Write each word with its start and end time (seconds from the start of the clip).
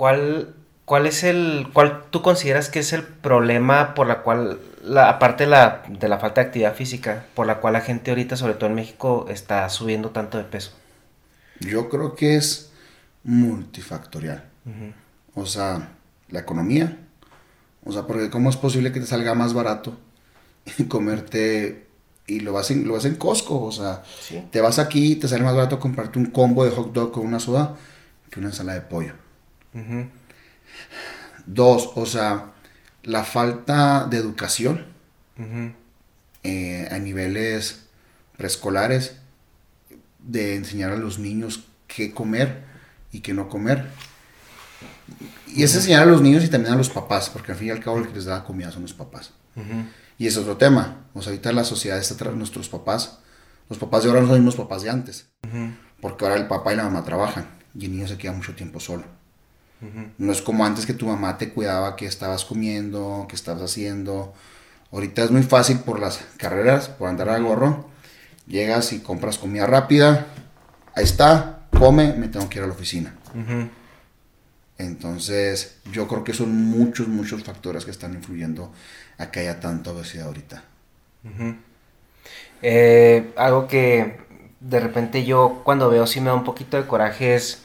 ¿cuál, 0.00 0.54
cuál 0.86 1.06
es 1.06 1.24
el, 1.24 1.68
cuál 1.74 2.04
tú 2.08 2.22
consideras 2.22 2.70
que 2.70 2.78
es 2.78 2.94
el 2.94 3.02
problema 3.02 3.92
por 3.92 4.06
la 4.06 4.22
cual, 4.22 4.58
la, 4.82 5.10
aparte 5.10 5.44
de 5.44 5.50
la, 5.50 5.82
de 5.86 6.08
la 6.08 6.18
falta 6.18 6.40
de 6.40 6.46
actividad 6.46 6.74
física, 6.74 7.26
por 7.34 7.46
la 7.46 7.60
cual 7.60 7.74
la 7.74 7.82
gente 7.82 8.10
ahorita, 8.10 8.38
sobre 8.38 8.54
todo 8.54 8.70
en 8.70 8.76
México, 8.76 9.26
está 9.28 9.68
subiendo 9.68 10.08
tanto 10.08 10.38
de 10.38 10.44
peso? 10.44 10.72
Yo 11.58 11.90
creo 11.90 12.14
que 12.14 12.36
es 12.36 12.72
multifactorial. 13.24 14.42
O 15.34 15.44
sea, 15.44 15.90
la 16.30 16.40
economía. 16.40 16.96
O 17.84 17.92
sea, 17.92 18.06
porque 18.06 18.30
¿cómo 18.30 18.48
es 18.48 18.56
posible 18.56 18.90
que 18.90 19.00
te 19.00 19.06
salga 19.06 19.34
más 19.34 19.52
barato 19.52 19.98
comerte 20.88 21.88
y 22.26 22.40
lo 22.40 22.54
vas 22.54 22.70
en, 22.70 22.88
lo 22.88 22.94
vas 22.94 23.04
en 23.04 23.16
Costco? 23.16 23.62
O 23.62 23.72
sea, 23.72 24.02
te 24.50 24.62
vas 24.62 24.78
aquí 24.78 25.12
y 25.12 25.16
te 25.16 25.28
sale 25.28 25.44
más 25.44 25.54
barato 25.54 25.78
comprarte 25.78 26.18
un 26.18 26.30
combo 26.30 26.64
de 26.64 26.70
hot 26.70 26.90
dog 26.94 27.12
con 27.12 27.26
una 27.26 27.38
soda 27.38 27.76
que 28.30 28.40
una 28.40 28.48
ensalada 28.48 28.80
de 28.80 28.86
pollo. 28.86 29.12
Dos, 31.46 31.90
o 31.94 32.06
sea, 32.06 32.52
la 33.02 33.24
falta 33.24 34.06
de 34.08 34.16
educación 34.16 34.86
eh, 36.42 36.88
a 36.90 36.98
niveles 36.98 37.86
preescolares, 38.36 39.16
de 40.18 40.56
enseñar 40.56 40.92
a 40.92 40.96
los 40.96 41.18
niños 41.18 41.64
qué 41.86 42.12
comer 42.12 42.62
y 43.12 43.20
qué 43.20 43.32
no 43.34 43.48
comer. 43.48 43.88
Y 45.48 45.62
es 45.62 45.74
enseñar 45.74 46.02
a 46.02 46.06
los 46.06 46.22
niños 46.22 46.44
y 46.44 46.48
también 46.48 46.74
a 46.74 46.76
los 46.76 46.90
papás, 46.90 47.30
porque 47.30 47.52
al 47.52 47.58
fin 47.58 47.68
y 47.68 47.70
al 47.70 47.80
cabo 47.80 47.98
el 47.98 48.08
que 48.08 48.14
les 48.14 48.24
da 48.26 48.44
comida 48.44 48.70
son 48.70 48.82
los 48.82 48.94
papás. 48.94 49.32
Y 50.18 50.26
es 50.26 50.36
otro 50.36 50.56
tema. 50.56 51.06
O 51.14 51.22
sea, 51.22 51.32
ahorita 51.32 51.52
la 51.52 51.64
sociedad 51.64 51.98
está 51.98 52.16
tras 52.16 52.34
nuestros 52.34 52.68
papás. 52.68 53.18
Los 53.68 53.78
papás 53.78 54.02
de 54.02 54.10
ahora 54.10 54.20
no 54.20 54.26
son 54.26 54.36
los 54.36 54.44
mismos 54.44 54.56
papás 54.56 54.82
de 54.82 54.90
antes. 54.90 55.26
Porque 56.00 56.24
ahora 56.24 56.36
el 56.36 56.46
papá 56.46 56.72
y 56.72 56.76
la 56.76 56.84
mamá 56.84 57.04
trabajan 57.04 57.46
y 57.74 57.86
el 57.86 57.92
niño 57.92 58.06
se 58.08 58.18
queda 58.18 58.32
mucho 58.32 58.54
tiempo 58.54 58.80
solo. 58.80 59.04
No 60.18 60.32
es 60.32 60.42
como 60.42 60.66
antes 60.66 60.84
que 60.84 60.92
tu 60.92 61.06
mamá 61.06 61.38
te 61.38 61.50
cuidaba 61.50 61.96
que 61.96 62.04
estabas 62.04 62.44
comiendo, 62.44 63.26
que 63.28 63.34
estabas 63.34 63.62
haciendo. 63.62 64.34
Ahorita 64.92 65.24
es 65.24 65.30
muy 65.30 65.42
fácil 65.42 65.78
por 65.78 66.00
las 66.00 66.18
carreras, 66.36 66.88
por 66.88 67.08
andar 67.08 67.30
al 67.30 67.42
gorro. 67.42 67.88
Llegas 68.46 68.92
y 68.92 69.00
compras 69.00 69.38
comida 69.38 69.66
rápida. 69.66 70.26
Ahí 70.94 71.04
está, 71.04 71.66
come, 71.70 72.12
me 72.14 72.28
tengo 72.28 72.48
que 72.48 72.58
ir 72.58 72.64
a 72.64 72.66
la 72.66 72.74
oficina. 72.74 73.14
Entonces, 74.76 75.76
yo 75.92 76.08
creo 76.08 76.24
que 76.24 76.34
son 76.34 76.54
muchos, 76.54 77.08
muchos 77.08 77.42
factores 77.44 77.84
que 77.84 77.90
están 77.90 78.14
influyendo 78.14 78.72
a 79.18 79.30
que 79.30 79.40
haya 79.40 79.60
tanta 79.60 79.92
obesidad 79.92 80.26
ahorita. 80.26 80.62
Eh, 82.62 83.32
algo 83.36 83.66
que 83.66 84.18
de 84.60 84.80
repente 84.80 85.24
yo 85.24 85.62
cuando 85.64 85.88
veo 85.88 86.06
sí 86.06 86.20
me 86.20 86.26
da 86.26 86.34
un 86.34 86.44
poquito 86.44 86.76
de 86.76 86.86
coraje 86.86 87.34
es 87.34 87.62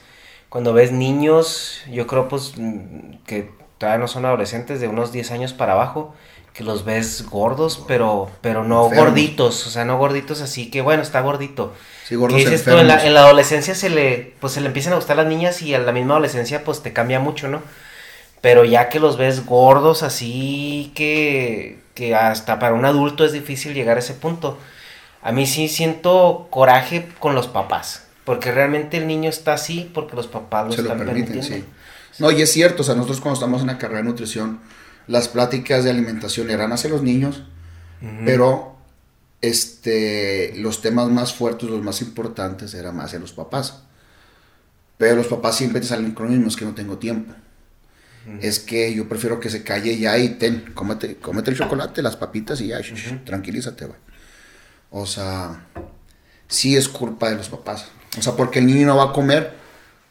cuando 0.55 0.71
ves 0.71 0.93
niños, 0.93 1.81
yo 1.91 2.07
creo 2.07 2.29
pues 2.29 2.53
que 3.27 3.51
todavía 3.77 3.99
no 3.99 4.07
son 4.07 4.23
adolescentes, 4.23 4.79
de 4.79 4.87
unos 4.87 5.11
10 5.11 5.31
años 5.31 5.51
para 5.51 5.73
abajo, 5.73 6.15
que 6.53 6.63
los 6.63 6.85
ves 6.85 7.25
gordos, 7.29 7.83
pero, 7.89 8.31
pero 8.39 8.63
no 8.63 8.89
gorditos, 8.89 9.67
o 9.67 9.69
sea, 9.69 9.83
no 9.83 9.97
gorditos 9.97 10.39
así 10.39 10.71
que 10.71 10.79
bueno, 10.79 11.03
está 11.03 11.19
gordito. 11.19 11.73
Sí, 12.07 12.15
gordos 12.15 12.37
dices 12.37 12.63
tú, 12.63 12.71
en 12.77 12.87
la, 12.87 13.05
en 13.05 13.13
la, 13.13 13.25
adolescencia 13.25 13.75
se 13.75 13.89
le, 13.89 14.33
pues 14.39 14.53
se 14.53 14.61
le 14.61 14.67
empiezan 14.67 14.93
a 14.93 14.95
gustar 14.95 15.17
las 15.17 15.27
niñas 15.27 15.61
y 15.61 15.75
a 15.75 15.79
la 15.79 15.91
misma 15.91 16.13
adolescencia 16.13 16.63
pues 16.63 16.81
te 16.81 16.93
cambia 16.93 17.19
mucho, 17.19 17.49
¿no? 17.49 17.61
Pero 18.39 18.63
ya 18.63 18.87
que 18.87 19.01
los 19.01 19.17
ves 19.17 19.45
gordos 19.45 20.03
así 20.03 20.93
que, 20.95 21.79
que 21.95 22.15
hasta 22.15 22.59
para 22.59 22.75
un 22.75 22.85
adulto 22.85 23.25
es 23.25 23.33
difícil 23.33 23.73
llegar 23.73 23.97
a 23.97 23.99
ese 23.99 24.13
punto. 24.13 24.57
A 25.21 25.33
mí 25.33 25.47
sí 25.47 25.67
siento 25.67 26.47
coraje 26.49 27.09
con 27.19 27.35
los 27.35 27.47
papás, 27.47 28.04
porque 28.25 28.51
realmente 28.51 28.97
el 28.97 29.07
niño 29.07 29.29
está 29.29 29.53
así 29.53 29.89
porque 29.93 30.15
los 30.15 30.27
papás 30.27 30.67
lo 30.67 30.73
se 30.73 30.81
están 30.81 30.99
lo 30.99 31.05
permiten, 31.05 31.43
sí. 31.43 31.63
No, 32.19 32.31
y 32.31 32.41
es 32.41 32.51
cierto, 32.51 32.81
o 32.81 32.85
sea, 32.85 32.95
nosotros 32.95 33.21
cuando 33.21 33.35
estamos 33.35 33.61
en 33.61 33.67
la 33.67 33.77
carrera 33.77 33.99
de 33.99 34.05
nutrición, 34.05 34.59
las 35.07 35.27
pláticas 35.27 35.83
de 35.83 35.91
alimentación 35.91 36.49
eran 36.49 36.71
hacia 36.71 36.89
los 36.89 37.03
niños, 37.03 37.43
pero 38.25 38.75
este, 39.41 40.53
los 40.57 40.81
temas 40.81 41.09
más 41.09 41.33
fuertes, 41.33 41.69
los 41.69 41.81
más 41.81 42.01
importantes, 42.01 42.73
eran 42.73 42.95
más 42.95 43.07
hacia 43.07 43.19
los 43.19 43.33
papás. 43.33 43.83
Pero 44.97 45.17
los 45.17 45.27
papás 45.27 45.57
siempre 45.57 45.81
te 45.81 45.87
salen 45.87 46.11
con 46.13 46.27
lo 46.27 46.31
mismo, 46.31 46.47
es 46.47 46.55
que 46.55 46.65
no 46.65 46.73
tengo 46.73 46.97
tiempo. 46.97 47.33
Es 48.41 48.59
que 48.59 48.91
yo 48.95 49.07
prefiero 49.07 49.39
que 49.39 49.51
se 49.51 49.63
calle 49.63 49.99
ya 49.99 50.17
y 50.17 50.29
ten, 50.29 50.71
cómete, 50.73 51.17
cómete 51.17 51.51
el 51.51 51.57
chocolate, 51.57 52.01
las 52.01 52.15
papitas 52.15 52.59
y 52.59 52.67
ya, 52.67 52.79
tranquilízate, 53.23 53.85
güey. 53.85 53.99
O 54.89 55.05
sea, 55.05 55.67
sí 56.47 56.75
es 56.75 56.89
culpa 56.89 57.29
de 57.29 57.35
los 57.35 57.49
papás. 57.49 57.85
O 58.17 58.21
sea, 58.21 58.33
porque 58.33 58.59
el 58.59 58.67
niño 58.67 58.87
no 58.87 58.97
va 58.97 59.05
a 59.05 59.13
comer 59.13 59.53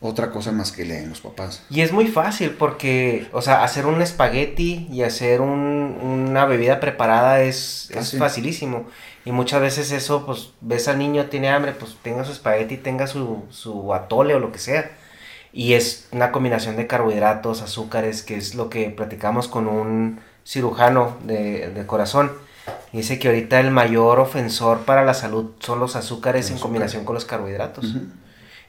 otra 0.01 0.31
cosa 0.31 0.53
más 0.53 0.71
que 0.71 0.85
leen 0.85 1.09
los 1.09 1.21
papás. 1.21 1.63
Y 1.71 1.81
es 1.81 1.91
muy 1.91 2.09
fácil 2.09 2.51
porque, 2.51 3.27
o 3.33 3.41
sea, 3.41 3.65
hacer 3.65 3.87
un 3.87 4.03
espagueti 4.03 4.87
y 4.93 5.03
hacer 5.03 5.41
una 5.41 6.45
bebida 6.45 6.79
preparada 6.79 7.41
es, 7.41 7.91
es 7.91 8.19
facilísimo. 8.19 8.87
Y 9.25 9.33
muchas 9.33 9.63
veces 9.63 9.91
eso, 9.93 10.27
pues, 10.27 10.51
ves 10.61 10.89
al 10.89 10.99
niño, 10.99 11.27
tiene 11.27 11.49
hambre, 11.49 11.73
pues 11.73 11.97
tenga 12.03 12.25
su 12.25 12.33
espagueti, 12.33 12.77
tenga 12.77 13.07
su, 13.07 13.45
su 13.49 13.95
atole 13.95 14.35
o 14.35 14.41
lo 14.41 14.53
que 14.53 14.59
sea. 14.59 14.91
Y 15.55 15.73
es 15.73 16.09
una 16.13 16.33
combinación 16.33 16.77
de 16.77 16.87
carbohidratos, 16.87 17.63
azúcares, 17.63 18.23
que 18.23 18.37
es 18.37 18.55
lo 18.55 18.69
que 18.69 18.91
platicamos 18.91 19.49
con 19.49 19.67
un 19.67 20.21
cirujano 20.45 21.17
de, 21.25 21.71
de 21.71 21.87
corazón. 21.87 22.31
Dice 22.93 23.19
que 23.19 23.29
ahorita 23.29 23.61
el 23.61 23.71
mayor 23.71 24.21
ofensor 24.21 24.81
para 24.81 25.05
la 25.05 25.15
salud 25.15 25.53
son 25.61 25.81
los 25.81 25.97
azúcares 25.97 26.51
en 26.51 26.59
combinación 26.59 27.05
con 27.05 27.15
los 27.15 27.25
carbohidratos. 27.25 27.95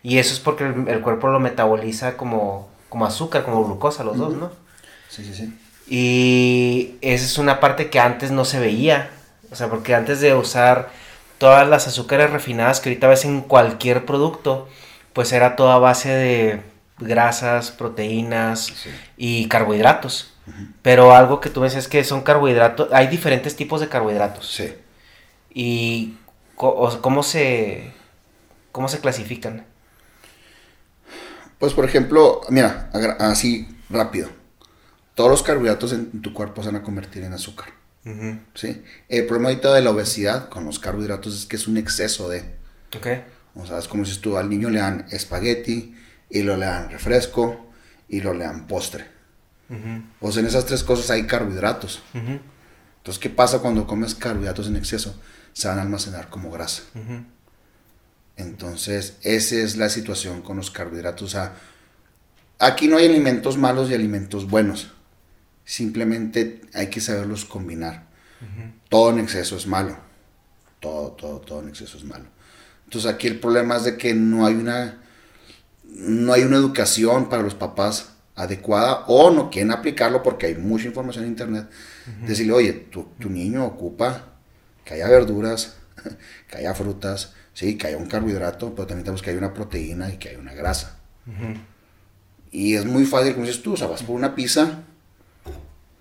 Y 0.04 0.20
eso 0.20 0.34
es 0.34 0.40
porque 0.40 0.66
el, 0.66 1.02
cuerpo 1.02 1.28
lo 1.28 1.40
metaboliza 1.40 2.16
como, 2.18 2.70
como 2.90 3.06
azúcar, 3.06 3.44
como 3.44 3.64
glucosa, 3.66 4.04
los 4.04 4.18
dos, 4.18 4.36
¿no? 4.36 4.52
Sí, 5.10 5.24
sí, 5.24 5.34
sí. 5.34 5.58
Y 5.88 6.96
esa 7.02 7.26
es 7.26 7.38
una 7.38 7.60
parte 7.60 7.90
que 7.90 8.00
antes 8.00 8.32
no 8.32 8.46
se 8.46 8.60
veía. 8.60 9.10
O 9.52 9.56
sea, 9.56 9.70
porque 9.70 9.96
antes 9.96 10.20
de 10.22 10.34
usar 10.34 10.90
todas 11.38 11.68
las 11.68 11.88
azúcares 11.88 12.30
refinadas 12.30 12.80
que 12.80 12.90
ahorita 12.90 13.08
ves 13.08 13.26
en 13.26 13.42
cualquier 13.42 14.06
producto, 14.06 14.68
pues 15.14 15.32
era 15.32 15.56
toda 15.56 15.78
base 15.78 16.10
de 16.10 16.62
grasas, 17.00 17.72
proteínas 17.72 18.74
y 19.18 19.48
carbohidratos. 19.48 20.35
Pero 20.82 21.16
algo 21.16 21.40
que 21.40 21.50
tú 21.50 21.62
me 21.62 21.68
es 21.68 21.88
que 21.88 22.04
son 22.04 22.22
carbohidratos, 22.22 22.90
hay 22.92 23.08
diferentes 23.08 23.56
tipos 23.56 23.82
de 23.82 23.90
carbohidratos. 23.90 24.52
Sí. 24.54 24.74
¿Y 25.54 26.18
cómo 26.56 27.24
se, 27.24 27.92
cómo 28.72 28.88
se 28.88 29.00
clasifican? 29.00 29.66
Pues 31.58 31.74
por 31.74 31.86
ejemplo, 31.86 32.42
mira, 32.50 32.90
así 33.20 33.68
rápido. 33.90 34.30
Todos 35.16 35.32
los 35.32 35.44
carbohidratos 35.44 35.94
en 35.94 36.22
tu 36.22 36.34
cuerpo 36.34 36.62
se 36.62 36.70
van 36.70 36.82
a 36.82 36.84
convertir 36.84 37.24
en 37.24 37.34
azúcar. 37.34 37.70
¿sí? 38.54 38.84
El 39.10 39.26
problema 39.26 39.50
ahorita 39.50 39.74
de 39.74 39.82
la 39.82 39.90
obesidad 39.90 40.50
con 40.50 40.66
los 40.66 40.78
carbohidratos 40.78 41.36
es 41.36 41.46
que 41.46 41.56
es 41.56 41.68
un 41.68 41.78
exceso 41.78 42.30
de. 42.30 42.42
Ok. 42.96 43.08
O 43.56 43.66
sea, 43.66 43.80
es 43.80 43.88
como 43.88 44.06
si 44.06 44.20
tú 44.20 44.38
al 44.38 44.50
niño 44.50 44.70
le 44.70 44.80
dan 44.80 45.06
espagueti 45.12 45.96
y 46.30 46.44
lo 46.44 46.58
le 46.58 46.66
dan 46.66 46.90
refresco 46.90 47.68
y 48.10 48.22
lo 48.22 48.34
le 48.34 48.44
dan 48.44 48.68
postre. 48.68 49.15
O 50.22 50.32
sea, 50.32 50.42
en 50.42 50.48
esas 50.48 50.66
tres 50.66 50.84
cosas 50.84 51.10
hay 51.10 51.26
carbohidratos. 51.26 52.02
Entonces, 52.14 53.20
¿qué 53.20 53.30
pasa 53.30 53.60
cuando 53.60 53.88
comes 53.88 54.16
carbohidratos 54.16 54.68
en 54.68 54.76
exceso? 54.76 55.20
Se 55.54 55.68
van 55.68 55.80
a 55.80 55.82
almacenar 55.82 56.30
como 56.30 56.52
grasa. 56.52 56.84
Entonces, 58.38 59.18
esa 59.22 59.56
es 59.56 59.78
la 59.78 59.90
situación 59.90 60.42
con 60.42 60.58
los 60.58 60.72
carbohidratos. 60.72 61.24
O 61.24 61.32
sea, 61.32 61.54
aquí 62.60 62.88
no 62.88 62.98
hay 62.98 63.06
alimentos 63.06 63.58
malos 63.58 63.90
y 63.90 63.94
alimentos 63.94 64.48
buenos. 64.48 64.92
Simplemente 65.64 66.62
hay 66.74 66.90
que 66.90 67.02
saberlos 67.02 67.46
combinar. 67.46 68.06
Todo 68.90 69.12
en 69.12 69.20
exceso 69.20 69.56
es 69.56 69.66
malo. 69.66 69.98
Todo, 70.80 71.12
todo, 71.12 71.40
todo 71.40 71.62
en 71.62 71.70
exceso 71.70 71.98
es 71.98 72.04
malo. 72.04 72.26
Entonces 72.86 73.12
aquí 73.12 73.28
el 73.28 73.40
problema 73.40 73.78
es 73.78 73.84
de 73.84 73.98
que 73.98 74.14
no 74.14 74.46
hay 74.46 74.54
una, 74.54 75.02
no 75.84 76.34
hay 76.34 76.44
una 76.44 76.58
educación 76.58 77.30
para 77.30 77.42
los 77.42 77.56
papás 77.56 78.15
adecuada 78.36 79.06
o 79.08 79.32
no 79.32 79.50
quieren 79.50 79.72
aplicarlo 79.72 80.22
porque 80.22 80.48
hay 80.48 80.56
mucha 80.56 80.86
información 80.86 81.26
en 81.26 81.32
internet. 81.32 81.70
Decirle, 82.28 82.54
oye, 82.54 82.74
tu, 82.74 83.04
tu 83.20 83.30
niño 83.30 83.66
ocupa 83.66 84.26
que 84.84 84.96
haya 84.96 85.08
verduras, 85.08 85.76
que 86.50 86.58
haya 86.58 86.74
frutas, 86.76 87.34
Sí, 87.56 87.78
que 87.78 87.88
haya 87.88 87.98
un 87.98 88.08
carbohidrato, 88.08 88.76
pero 88.76 88.86
también 88.86 89.06
tenemos 89.06 89.22
que 89.22 89.30
haya 89.30 89.40
una 89.40 89.54
proteína 89.54 90.10
y 90.14 90.18
que 90.18 90.28
haya 90.30 90.40
una 90.40 90.54
grasa. 90.54 90.98
Y 92.52 92.76
es 92.76 92.86
muy 92.86 93.06
fácil, 93.06 93.34
como 93.34 93.46
dices 93.46 93.64
tú, 93.64 93.74
o 93.74 93.78
sea, 93.78 93.88
vas 93.88 94.04
por 94.04 94.14
una 94.14 94.36
pizza, 94.36 94.84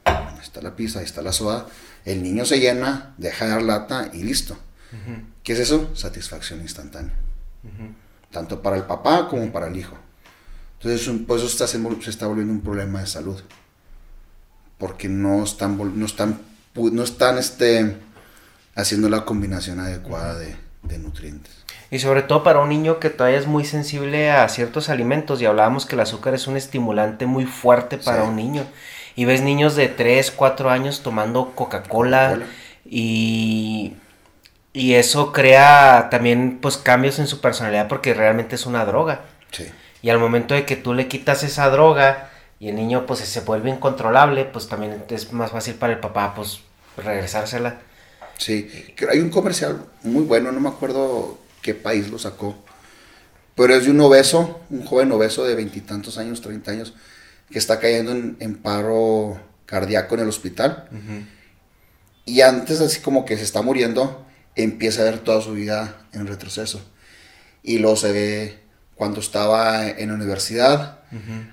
ahí 0.05 0.39
está 0.43 0.61
la 0.61 0.75
pizza, 0.75 0.99
ahí 0.99 1.05
está 1.05 1.23
la 1.23 1.33
soda, 1.33 1.69
el 2.05 2.25
niño 2.25 2.45
se 2.45 2.59
llena, 2.59 3.15
deja 3.19 3.45
de 3.45 3.51
dar 3.53 3.63
lata 3.63 4.11
y 4.13 4.25
listo. 4.25 4.59
¿Qué 5.45 5.53
es 5.53 5.61
eso? 5.61 5.95
Satisfacción 5.95 6.61
instantánea. 6.61 7.15
Tanto 8.33 8.61
para 8.61 8.77
el 8.77 8.83
papá 8.83 9.29
como 9.29 9.53
para 9.53 9.69
el 9.69 9.77
hijo. 9.77 9.97
Entonces, 10.85 11.11
pues 11.27 11.43
eso 11.43 11.51
está, 11.51 11.67
se 11.67 12.11
está 12.11 12.27
volviendo 12.27 12.53
un 12.53 12.61
problema 12.61 13.01
de 13.01 13.07
salud. 13.07 13.41
Porque 14.77 15.09
no 15.09 15.43
están, 15.43 15.79
no 15.99 16.05
están, 16.05 16.41
no 16.75 17.03
están 17.03 17.39
este, 17.39 17.97
haciendo 18.75 19.09
la 19.09 19.25
combinación 19.25 19.81
adecuada 19.81 20.39
de, 20.39 20.57
de 20.83 20.99
nutrientes. 20.99 21.53
Y 21.91 22.01
sobre 22.01 22.23
todo 22.23 22.43
para 22.43 22.61
un 22.61 22.69
niño 22.69 22.99
que 22.99 23.09
todavía 23.09 23.39
es 23.39 23.47
muy 23.47 23.65
sensible 23.65 24.31
a 24.31 24.47
ciertos 24.49 24.91
alimentos, 24.91 25.41
y 25.41 25.47
hablábamos 25.47 25.87
que 25.87 25.95
el 25.95 26.01
azúcar 26.01 26.35
es 26.35 26.47
un 26.49 26.57
estimulante 26.57 27.25
muy 27.25 27.47
fuerte 27.47 27.97
para 27.97 28.23
Sí. 28.23 28.29
un 28.29 28.37
niño. 28.37 28.65
Y 29.17 29.25
ves 29.25 29.41
niños 29.43 29.77
de 29.77 29.89
3, 29.89 30.33
4 30.33 30.71
años 30.71 31.03
tomando 31.03 31.53
Coca-Cola 31.55 32.29
Coca-Cola. 32.31 32.47
y, 32.85 33.95
y 34.75 34.95
eso 34.95 35.33
crea 35.33 36.09
también 36.11 36.59
pues 36.61 36.77
cambios 36.77 37.19
en 37.21 37.27
su 37.29 37.41
personalidad 37.41 37.87
porque 37.89 38.13
realmente 38.13 38.57
es 38.57 38.67
una 38.67 38.85
droga. 38.85 39.21
Sí. 39.53 39.67
Y 40.05 40.11
al 40.11 40.19
momento 40.19 40.53
de 40.53 40.67
que 40.67 40.77
tú 40.77 40.93
le 40.93 41.09
quitas 41.09 41.45
esa 41.45 41.71
droga 41.71 42.29
y 42.61 42.69
el 42.69 42.77
niño 42.77 43.07
pues 43.07 43.21
se 43.21 43.41
vuelve 43.41 43.71
incontrolable, 43.71 44.45
pues 44.45 44.69
también 44.69 45.03
es 45.09 45.33
más 45.33 45.51
fácil 45.51 45.77
para 45.77 45.95
el 45.95 45.99
papá 45.99 46.35
pues 46.35 46.61
regresársela. 46.99 47.81
Sí, 48.37 48.69
que 48.95 49.09
hay 49.09 49.21
un 49.21 49.31
comercial 49.31 49.83
muy 50.03 50.25
bueno, 50.25 50.53
no 50.53 50.61
me 50.61 50.69
acuerdo 50.69 51.39
qué 51.63 51.75
país 51.75 52.11
lo 52.11 52.19
sacó, 52.19 52.55
pero 53.57 53.75
es 53.75 53.87
de 53.87 53.93
un 53.93 54.01
obeso, 54.03 54.61
un 54.69 54.85
joven 54.85 55.11
obeso 55.11 55.43
de 55.47 55.55
veintitantos 55.55 56.19
años, 56.19 56.43
30 56.43 56.71
años, 56.71 56.95
que 57.51 57.59
está 57.59 57.81
cayendo 57.81 58.13
en, 58.13 58.37
en 58.41 58.57
paro 58.57 59.41
cardíaco 59.65 60.17
en 60.17 60.21
el 60.21 60.29
hospital. 60.29 60.87
Y 62.27 62.43
antes, 62.43 62.83
así 62.83 63.01
como 63.01 63.25
que 63.25 63.39
se 63.39 63.45
está 63.45 63.63
muriendo, 63.63 64.23
empieza 64.55 65.01
a 65.01 65.07
ver 65.07 65.21
toda 65.21 65.41
su 65.41 65.53
vida 65.53 65.97
en 66.13 66.27
retroceso. 66.27 66.85
Y 67.63 67.79
luego 67.79 67.97
se 67.97 68.13
ve 68.13 68.64
cuando 68.95 69.21
estaba 69.21 69.89
en 69.89 70.09
la 70.09 70.15
universidad, 70.15 71.01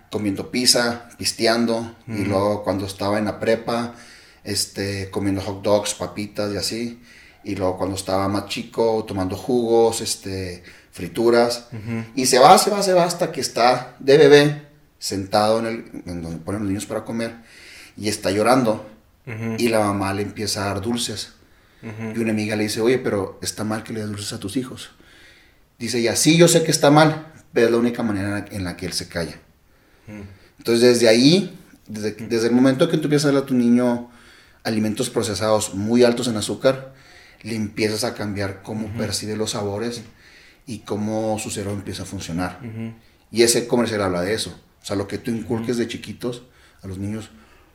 comiendo 0.09 0.49
pizza, 0.51 1.09
pisteando, 1.17 1.95
y 2.07 2.23
luego 2.23 2.63
cuando 2.63 2.85
estaba 2.85 3.19
en 3.19 3.25
la 3.25 3.39
prepa, 3.39 3.93
este, 4.43 5.09
comiendo 5.11 5.41
hot 5.41 5.61
dogs, 5.61 5.93
papitas 5.93 6.51
y 6.53 6.57
así, 6.57 7.01
y 7.43 7.55
luego 7.55 7.77
cuando 7.77 7.95
estaba 7.95 8.27
más 8.27 8.47
chico, 8.47 9.03
tomando 9.07 9.35
jugos, 9.35 10.01
este, 10.01 10.63
frituras, 10.91 11.67
y 12.15 12.25
se 12.25 12.39
va, 12.39 12.57
se 12.57 12.69
va, 12.69 12.83
se 12.83 12.93
va 12.93 13.03
hasta 13.03 13.31
que 13.31 13.41
está 13.41 13.95
de 13.99 14.17
bebé, 14.17 14.67
sentado 14.99 15.59
en, 15.59 15.65
el, 15.65 16.01
en 16.05 16.21
donde 16.21 16.37
ponen 16.39 16.61
los 16.61 16.69
niños 16.69 16.85
para 16.85 17.03
comer, 17.05 17.35
y 17.97 18.09
está 18.09 18.31
llorando, 18.31 18.87
y 19.57 19.69
la 19.69 19.79
mamá 19.79 20.13
le 20.13 20.23
empieza 20.23 20.63
a 20.63 20.73
dar 20.73 20.81
dulces, 20.81 21.33
y 21.83 22.19
una 22.19 22.31
amiga 22.31 22.55
le 22.55 22.63
dice, 22.63 22.81
oye, 22.81 22.99
pero 22.99 23.39
está 23.41 23.63
mal 23.63 23.83
que 23.83 23.93
le 23.93 24.01
des 24.01 24.09
dulces 24.09 24.33
a 24.33 24.39
tus 24.39 24.55
hijos. 24.57 24.91
Dice 25.79 25.97
ella, 25.97 26.15
sí, 26.15 26.37
yo 26.37 26.47
sé 26.47 26.63
que 26.63 26.69
está 26.69 26.91
mal, 26.91 27.30
pero 27.53 27.67
es 27.67 27.71
la 27.71 27.77
única 27.77 28.03
manera 28.03 28.45
en 28.49 28.63
la, 28.63 28.77
que 28.77 28.85
él 28.85 28.93
se 28.93 29.07
calla. 29.07 29.35
Entonces, 30.57 30.81
desde 30.81 31.07
ahí, 31.07 31.57
desde, 31.87 32.11
desde 32.11 32.47
el 32.47 32.53
momento 32.53 32.89
que 32.89 32.97
tú 32.97 33.03
empiezas 33.03 33.25
a 33.25 33.27
darle 33.29 33.41
a 33.41 33.45
tu 33.45 33.53
niño 33.53 34.09
alimentos 34.63 35.09
procesados 35.09 35.73
muy 35.73 36.03
altos 36.03 36.27
en 36.27 36.37
azúcar, 36.37 36.93
le 37.43 37.55
empiezas 37.55 38.03
a 38.03 38.13
cambiar 38.13 38.61
cómo 38.61 38.87
percibe 38.97 39.35
los 39.35 39.51
sabores 39.51 40.01
y 40.67 40.79
cómo 40.79 41.39
su 41.39 41.49
cerebro 41.49 41.73
empieza 41.73 42.03
a 42.03 42.05
funcionar. 42.05 42.59
Y 43.31 43.43
ese 43.43 43.67
comercial 43.67 44.01
habla 44.01 44.21
de 44.21 44.33
eso. 44.33 44.57
O 44.81 44.85
sea, 44.85 44.95
lo 44.95 45.07
que 45.07 45.17
tú 45.17 45.31
inculques 45.31 45.77
de 45.77 45.87
chiquitos 45.87 46.43
a 46.83 46.87
los 46.87 46.97
niños 46.97 47.29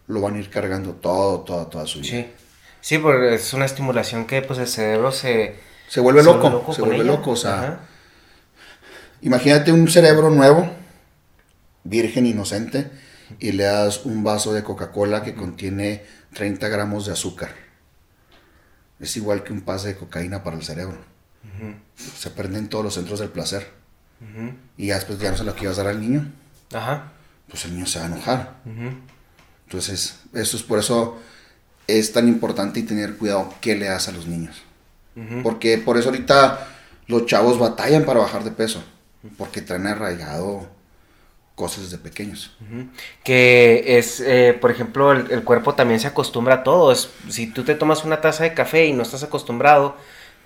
lo 0.06 0.20
van 0.20 0.34
a 0.34 0.38
ir 0.38 0.50
cargando 0.50 0.92
todo, 0.92 1.40
toda, 1.40 1.68
toda 1.68 1.86
su 1.86 2.00
vida. 2.00 2.10
Sí. 2.10 2.26
Sí, 2.86 2.98
porque 2.98 3.34
es 3.34 3.52
una 3.52 3.64
estimulación 3.64 4.26
que 4.26 4.42
pues 4.42 4.60
el 4.60 4.68
cerebro 4.68 5.10
se... 5.10 5.56
Se 5.88 5.98
vuelve 5.98 6.20
se 6.20 6.26
loco, 6.26 6.72
se 6.72 6.82
vuelve 6.82 6.98
ella. 6.98 7.04
loco. 7.04 7.32
O 7.32 7.36
sea. 7.36 7.80
Imagínate 9.26 9.72
un 9.72 9.88
cerebro 9.88 10.30
nuevo, 10.30 10.70
virgen, 11.82 12.26
inocente, 12.26 12.88
y 13.40 13.50
le 13.50 13.64
das 13.64 14.04
un 14.04 14.22
vaso 14.22 14.52
de 14.52 14.62
Coca-Cola 14.62 15.24
que 15.24 15.34
contiene 15.34 16.04
30 16.32 16.68
gramos 16.68 17.06
de 17.06 17.12
azúcar. 17.12 17.50
Es 19.00 19.16
igual 19.16 19.42
que 19.42 19.52
un 19.52 19.62
pase 19.62 19.88
de 19.88 19.96
cocaína 19.96 20.44
para 20.44 20.56
el 20.56 20.62
cerebro. 20.62 20.98
Se 22.16 22.30
prenden 22.30 22.68
todos 22.68 22.84
los 22.84 22.94
centros 22.94 23.18
del 23.18 23.30
placer. 23.30 23.68
Y 24.76 24.86
ya 24.86 24.94
después 24.94 25.18
ya 25.18 25.32
no 25.32 25.36
se 25.36 25.42
lo 25.42 25.56
quieras 25.56 25.78
dar 25.78 25.88
al 25.88 26.00
niño, 26.00 26.30
Ajá. 26.72 27.10
pues 27.48 27.64
el 27.64 27.74
niño 27.74 27.86
se 27.86 27.98
va 27.98 28.04
a 28.04 28.08
enojar. 28.08 28.54
Entonces, 29.64 30.20
eso 30.34 30.56
es 30.56 30.62
por 30.62 30.78
eso 30.78 31.18
es 31.88 32.12
tan 32.12 32.28
importante 32.28 32.78
y 32.78 32.84
tener 32.84 33.16
cuidado 33.16 33.52
qué 33.60 33.74
le 33.74 33.86
das 33.86 34.06
a 34.06 34.12
los 34.12 34.28
niños. 34.28 34.62
Porque 35.42 35.78
por 35.78 35.98
eso 35.98 36.10
ahorita 36.10 36.68
los 37.08 37.26
chavos 37.26 37.58
batallan 37.58 38.04
para 38.04 38.20
bajar 38.20 38.44
de 38.44 38.52
peso. 38.52 38.84
Porque 39.36 39.60
traen 39.60 39.86
arraigado 39.86 40.66
cosas 41.54 41.84
desde 41.84 41.98
pequeños. 41.98 42.56
Que 43.24 43.98
es, 43.98 44.20
eh, 44.20 44.56
por 44.60 44.70
ejemplo, 44.70 45.12
el, 45.12 45.30
el 45.30 45.42
cuerpo 45.42 45.74
también 45.74 46.00
se 46.00 46.06
acostumbra 46.06 46.56
a 46.56 46.62
todo. 46.62 46.92
Es, 46.92 47.10
si 47.28 47.46
tú 47.46 47.64
te 47.64 47.74
tomas 47.74 48.04
una 48.04 48.20
taza 48.20 48.44
de 48.44 48.54
café 48.54 48.86
y 48.86 48.92
no 48.92 49.02
estás 49.02 49.22
acostumbrado, 49.22 49.96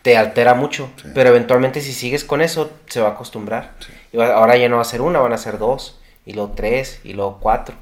te 0.03 0.17
altera 0.17 0.55
mucho. 0.55 0.91
Sí. 1.03 1.09
Pero 1.15 1.31
eventualmente 1.31 1.81
si 1.81 1.93
sigues 1.93 2.25
con 2.25 2.41
eso, 2.41 2.71
se 2.87 3.01
va 3.01 3.09
a 3.09 3.13
acostumbrar. 3.13 3.75
Sí. 3.81 3.93
Y 4.13 4.21
ahora 4.21 4.57
ya 4.57 4.69
no 4.69 4.77
va 4.77 4.83
a 4.83 4.87
ser 4.87 5.03
una, 5.03 5.19
van 5.19 5.33
a 5.33 5.39
ser 5.39 5.59
dos, 5.59 5.99
y 6.25 6.33
luego 6.33 6.53
tres, 6.57 7.01
y 7.05 7.13
luego 7.13 7.39
cuatro. 7.41 7.77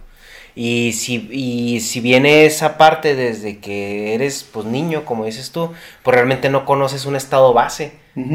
Y 0.61 0.93
si, 0.93 1.29
y 1.31 1.81
si 1.81 2.01
viene 2.01 2.45
esa 2.45 2.77
parte 2.79 3.15
desde 3.15 3.59
que 3.59 4.15
eres 4.15 4.43
pues 4.43 4.67
niño, 4.67 5.05
como 5.05 5.25
dices 5.25 5.53
tú, 5.53 5.73
pues 6.03 6.13
realmente 6.15 6.49
no 6.51 6.65
conoces 6.65 7.07
un 7.07 7.15
estado 7.15 7.53
base. 7.53 7.93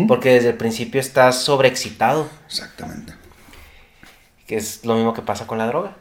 Porque 0.07 0.29
desde 0.29 0.49
el 0.51 0.55
principio 0.55 1.01
estás 1.01 1.41
sobreexcitado. 1.43 2.29
Exactamente. 2.47 3.13
Que 4.47 4.55
es 4.55 4.85
lo 4.85 4.95
mismo 4.95 5.13
que 5.13 5.21
pasa 5.21 5.45
con 5.45 5.57
la 5.57 5.67
droga. 5.67 5.97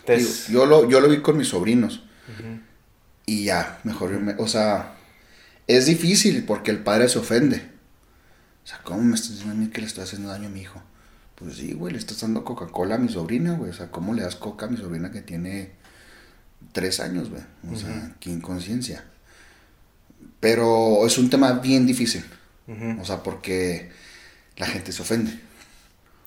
Entonces, 0.00 0.48
Digo, 0.48 0.60
yo, 0.62 0.66
lo, 0.66 0.88
yo 0.90 1.00
lo 1.00 1.08
vi 1.08 1.20
con 1.22 1.36
mis 1.36 1.46
sobrinos. 1.48 2.02
Y 3.26 3.44
ya, 3.44 3.78
mejor, 3.84 4.10
me- 4.18 4.34
o 4.38 4.48
sea, 4.48 4.94
es 5.68 5.86
difícil 5.86 6.44
porque 6.44 6.72
el 6.72 6.80
padre 6.80 7.08
se 7.08 7.20
ofende. 7.20 7.58
O 8.64 8.66
sea, 8.66 8.80
¿cómo 8.82 9.02
me 9.02 9.14
estás 9.14 9.30
diciendo 9.30 9.54
a 9.54 9.56
mí 9.56 9.68
que 9.68 9.80
le 9.80 9.86
estoy 9.86 10.02
haciendo 10.02 10.28
daño 10.30 10.48
a 10.48 10.50
mi 10.50 10.62
hijo? 10.62 10.82
Pues 11.40 11.56
sí, 11.56 11.72
güey, 11.72 11.92
le 11.92 11.98
estás 11.98 12.20
dando 12.20 12.44
Coca-Cola 12.44 12.94
a 12.96 12.98
mi 12.98 13.08
sobrina, 13.08 13.54
güey. 13.54 13.70
O 13.70 13.74
sea, 13.74 13.90
¿cómo 13.90 14.12
le 14.14 14.22
das 14.22 14.36
coca 14.36 14.66
a 14.66 14.68
mi 14.68 14.76
sobrina 14.76 15.10
que 15.10 15.22
tiene 15.22 15.70
tres 16.72 17.00
años, 17.00 17.30
güey? 17.30 17.42
O 17.72 17.76
sea, 17.76 18.12
qué 18.20 18.30
inconsciencia. 18.30 19.04
Pero 20.38 21.06
es 21.06 21.18
un 21.18 21.30
tema 21.30 21.52
bien 21.54 21.86
difícil. 21.86 22.24
O 23.00 23.04
sea, 23.04 23.22
porque 23.22 23.90
la 24.56 24.66
gente 24.66 24.92
se 24.92 25.02
ofende. 25.02 25.40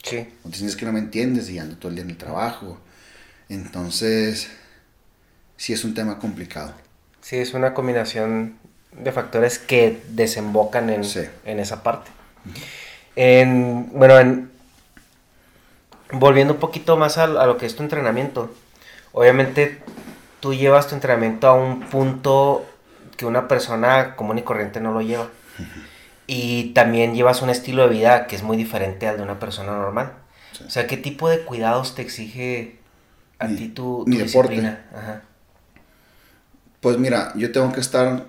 sí. 0.04 0.28
O 0.44 0.50
te 0.50 0.58
sientes 0.58 0.76
que 0.76 0.86
no 0.86 0.92
me 0.92 1.00
entiendes 1.00 1.50
y 1.50 1.58
ando 1.60 1.78
todo 1.78 1.90
el 1.90 1.96
día 1.96 2.04
en 2.04 2.10
el 2.10 2.18
trabajo. 2.18 2.80
Entonces, 3.50 4.50
sí 5.58 5.72
es 5.74 5.84
un 5.86 5.94
tema 5.94 6.20
complicado. 6.20 6.74
Sí, 7.22 7.38
es 7.38 7.54
una 7.54 7.74
combinación 7.74 8.58
de 8.92 9.12
factores 9.14 9.58
que 9.60 10.02
desembocan 10.10 10.90
en, 10.90 11.04
Sí. 11.06 11.22
en 11.46 11.60
esa 11.60 11.82
parte. 11.84 12.12
En, 13.16 13.90
bueno, 13.94 14.20
en, 14.20 14.52
volviendo 16.12 16.54
un 16.54 16.60
poquito 16.60 16.98
más 16.98 17.18
a, 17.18 17.24
a 17.24 17.46
lo 17.46 17.58
que 17.58 17.66
es 17.66 17.76
tu 17.76 17.84
entrenamiento, 17.84 18.54
obviamente 19.12 19.82
tú 20.40 20.54
llevas 20.54 20.88
tu 20.88 20.96
entrenamiento 20.96 21.48
a 21.48 21.54
un 21.54 21.82
punto 21.82 22.66
que 23.18 23.26
una 23.26 23.48
persona 23.48 24.16
común 24.16 24.38
y 24.40 24.42
corriente 24.44 24.80
no 24.82 24.92
lo 24.92 25.02
lleva. 25.02 25.30
Y 26.26 26.70
también 26.74 27.16
llevas 27.16 27.42
un 27.42 27.50
estilo 27.50 27.84
de 27.84 27.90
vida 27.90 28.28
que 28.28 28.36
es 28.36 28.44
muy 28.44 28.56
diferente 28.58 29.08
al 29.08 29.18
de 29.18 29.24
una 29.24 29.40
persona 29.40 29.74
normal. 29.74 30.14
Sí. 30.54 30.64
O 30.66 30.70
sea, 30.70 30.88
¿qué 30.88 30.98
tipo 30.98 31.30
de 31.30 31.42
cuidados 31.44 31.96
te 31.96 32.02
exige 32.02 32.80
a 33.40 33.48
Mi- 33.48 33.56
ti 33.58 33.68
tu, 33.70 34.04
tu 34.06 34.10
mi 34.10 34.18
deporte. 34.18 34.54
disciplina? 34.54 34.86
Ajá. 34.96 35.22
Pues 36.80 36.98
mira, 36.98 37.34
yo 37.36 37.52
tengo 37.52 37.72
que 37.72 37.80
estar, 37.82 38.26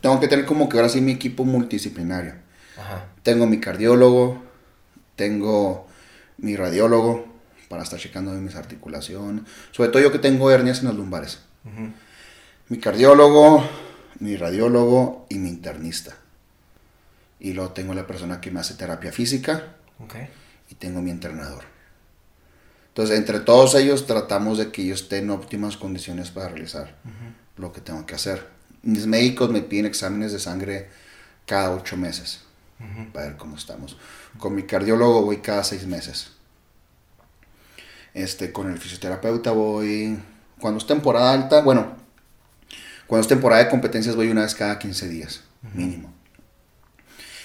tengo 0.00 0.20
que 0.20 0.28
tener 0.28 0.44
como 0.46 0.68
que 0.68 0.76
ahora 0.76 0.88
sí 0.88 1.00
mi 1.00 1.12
equipo 1.12 1.44
multidisciplinario. 1.44 2.34
Ajá. 2.78 3.06
Tengo 3.22 3.46
mi 3.46 3.58
cardiólogo, 3.58 4.42
tengo 5.16 5.87
mi 6.38 6.56
radiólogo 6.56 7.26
para 7.68 7.82
estar 7.82 7.98
checando 7.98 8.32
mis 8.32 8.54
articulaciones. 8.56 9.44
Sobre 9.72 9.90
todo 9.90 10.02
yo 10.02 10.10
que 10.12 10.18
tengo 10.18 10.50
hernias 10.50 10.80
en 10.80 10.86
las 10.86 10.94
lumbares. 10.94 11.40
Ujú. 11.64 11.92
Mi 12.68 12.78
cardiólogo, 12.78 13.64
mi 14.20 14.36
radiólogo 14.36 15.26
y 15.28 15.36
mi 15.38 15.48
internista. 15.50 16.16
Y 17.40 17.52
luego 17.52 17.72
tengo 17.72 17.94
la 17.94 18.06
persona 18.06 18.40
que 18.40 18.50
me 18.50 18.60
hace 18.60 18.74
terapia 18.74 19.12
física 19.12 19.76
Ok. 20.00 20.14
y 20.70 20.74
tengo 20.74 21.00
mi 21.02 21.10
entrenador. 21.10 21.64
Entonces, 22.88 23.16
entre 23.16 23.38
todos 23.40 23.74
ellos 23.76 24.06
tratamos 24.06 24.58
de 24.58 24.72
que 24.72 24.84
yo 24.84 24.94
esté 24.94 25.18
en 25.18 25.30
óptimas 25.30 25.76
condiciones 25.76 26.30
para 26.30 26.48
realizar 26.48 26.96
lo 27.56 27.72
que 27.72 27.80
tengo 27.80 28.04
que 28.06 28.16
hacer. 28.16 28.44
Mis 28.82 29.06
médicos 29.06 29.50
me 29.50 29.60
piden 29.62 29.86
exámenes 29.86 30.32
de 30.32 30.40
sangre 30.40 30.88
cada 31.46 31.70
ocho 31.72 31.96
meses 31.96 32.40
para 33.12 33.26
ver 33.26 33.36
cómo 33.36 33.56
estamos. 33.56 33.96
Con 34.38 34.54
mi 34.54 34.62
cardiólogo 34.62 35.22
voy 35.22 35.38
cada 35.38 35.64
seis 35.64 35.86
meses. 35.86 36.32
Este, 38.14 38.52
con 38.52 38.70
el 38.70 38.78
fisioterapeuta 38.78 39.52
voy 39.52 40.18
cuando 40.60 40.78
es 40.78 40.86
temporada 40.86 41.32
alta, 41.32 41.62
bueno, 41.62 41.96
cuando 43.06 43.22
es 43.22 43.28
temporada 43.28 43.64
de 43.64 43.70
competencias 43.70 44.16
voy 44.16 44.30
una 44.30 44.42
vez 44.42 44.54
cada 44.54 44.78
15 44.78 45.08
días, 45.08 45.42
mínimo. 45.74 46.12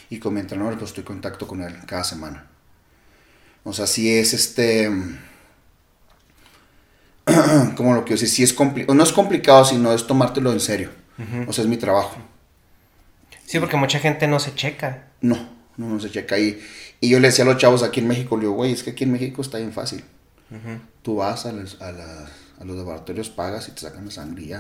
Y 0.10 0.20
con 0.20 0.34
mi 0.34 0.42
entrenador 0.42 0.78
pues 0.78 0.90
estoy 0.90 1.02
en 1.02 1.08
contacto 1.08 1.48
con 1.48 1.62
él 1.62 1.76
cada 1.86 2.04
semana. 2.04 2.48
O 3.64 3.74
sea, 3.74 3.88
si 3.88 4.12
es 4.12 4.34
este. 4.34 4.92
¿Cómo 7.78 7.94
lo 7.94 8.04
quiero 8.04 8.20
decir? 8.20 8.30
Si 8.30 8.44
es 8.44 8.54
complicado. 8.54 8.94
No 8.94 9.04
es 9.04 9.14
complicado, 9.14 9.64
sino 9.64 9.94
es 9.94 10.06
tomártelo 10.06 10.52
en 10.52 10.60
serio. 10.60 10.90
O 11.48 11.54
sea, 11.54 11.64
es 11.64 11.70
mi 11.70 11.78
trabajo. 11.78 12.18
Sí, 13.54 13.60
porque 13.60 13.78
mucha 13.78 14.00
gente 14.00 14.28
no 14.28 14.40
se 14.40 14.56
checa. 14.56 15.10
No. 15.22 15.38
uno 15.78 15.90
no 15.90 16.00
se 16.00 16.10
checa 16.10 16.34
ahí. 16.34 16.60
Y 17.00 17.10
yo 17.10 17.20
le 17.20 17.28
decía 17.28 17.46
a 17.46 17.48
los 17.48 17.60
chavos 17.60 17.84
aquí 17.84 18.00
en 18.00 18.08
México, 18.08 18.36
le 18.36 18.46
digo, 18.46 18.54
güey, 18.54 18.72
es 18.72 18.82
que 18.82 18.90
aquí 18.90 19.04
en 19.04 19.12
México 19.12 19.44
está 19.44 19.60
bien 19.60 19.72
fácil. 19.72 20.04
Tú 21.04 21.18
vas 21.18 21.46
a, 21.46 21.52
los, 21.52 21.80
a, 21.80 21.90
a 21.90 22.66
los 22.66 22.76
laboratorios, 22.76 23.30
pagas 23.30 23.68
y 23.68 23.74
te 23.74 23.82
sacan 23.82 24.06
la 24.06 24.12
sangre 24.12 24.42
y. 24.42 24.54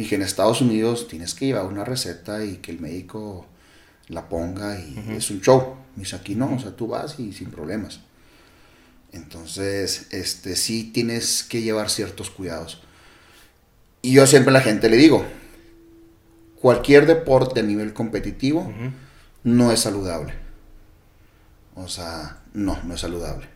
Dije, 0.00 0.14
en 0.14 0.22
Estados 0.22 0.62
Unidos 0.62 1.06
tienes 1.06 1.34
que 1.34 1.44
llevar 1.44 1.66
una 1.66 1.84
receta 1.84 2.42
y 2.42 2.56
que 2.56 2.70
el 2.70 2.80
médico 2.80 3.46
la 4.08 4.26
ponga 4.26 4.78
y 4.78 5.04
es 5.14 5.30
un 5.30 5.42
show. 5.42 5.76
Dice, 5.94 6.16
aquí 6.16 6.34
no, 6.34 6.54
o 6.54 6.58
sea, 6.58 6.74
tú 6.74 6.86
vas 6.86 7.20
y 7.20 7.30
sin 7.34 7.50
problemas. 7.50 8.00
Entonces, 9.12 10.06
este, 10.12 10.56
sí 10.56 10.84
tienes 10.94 11.42
que 11.42 11.60
llevar 11.60 11.90
ciertos 11.90 12.30
cuidados. 12.30 12.80
Y 14.00 14.12
yo 14.12 14.26
siempre 14.26 14.48
a 14.48 14.54
la 14.54 14.62
gente 14.62 14.88
le 14.88 14.96
digo, 14.96 15.26
cualquier 16.64 17.04
deporte 17.04 17.60
a 17.60 17.62
nivel 17.62 17.92
competitivo 17.92 18.72
no 19.42 19.70
es 19.70 19.80
saludable. 19.80 20.32
O 21.74 21.88
sea, 21.88 22.38
no, 22.54 22.82
no 22.84 22.94
es 22.94 23.02
saludable. 23.02 23.48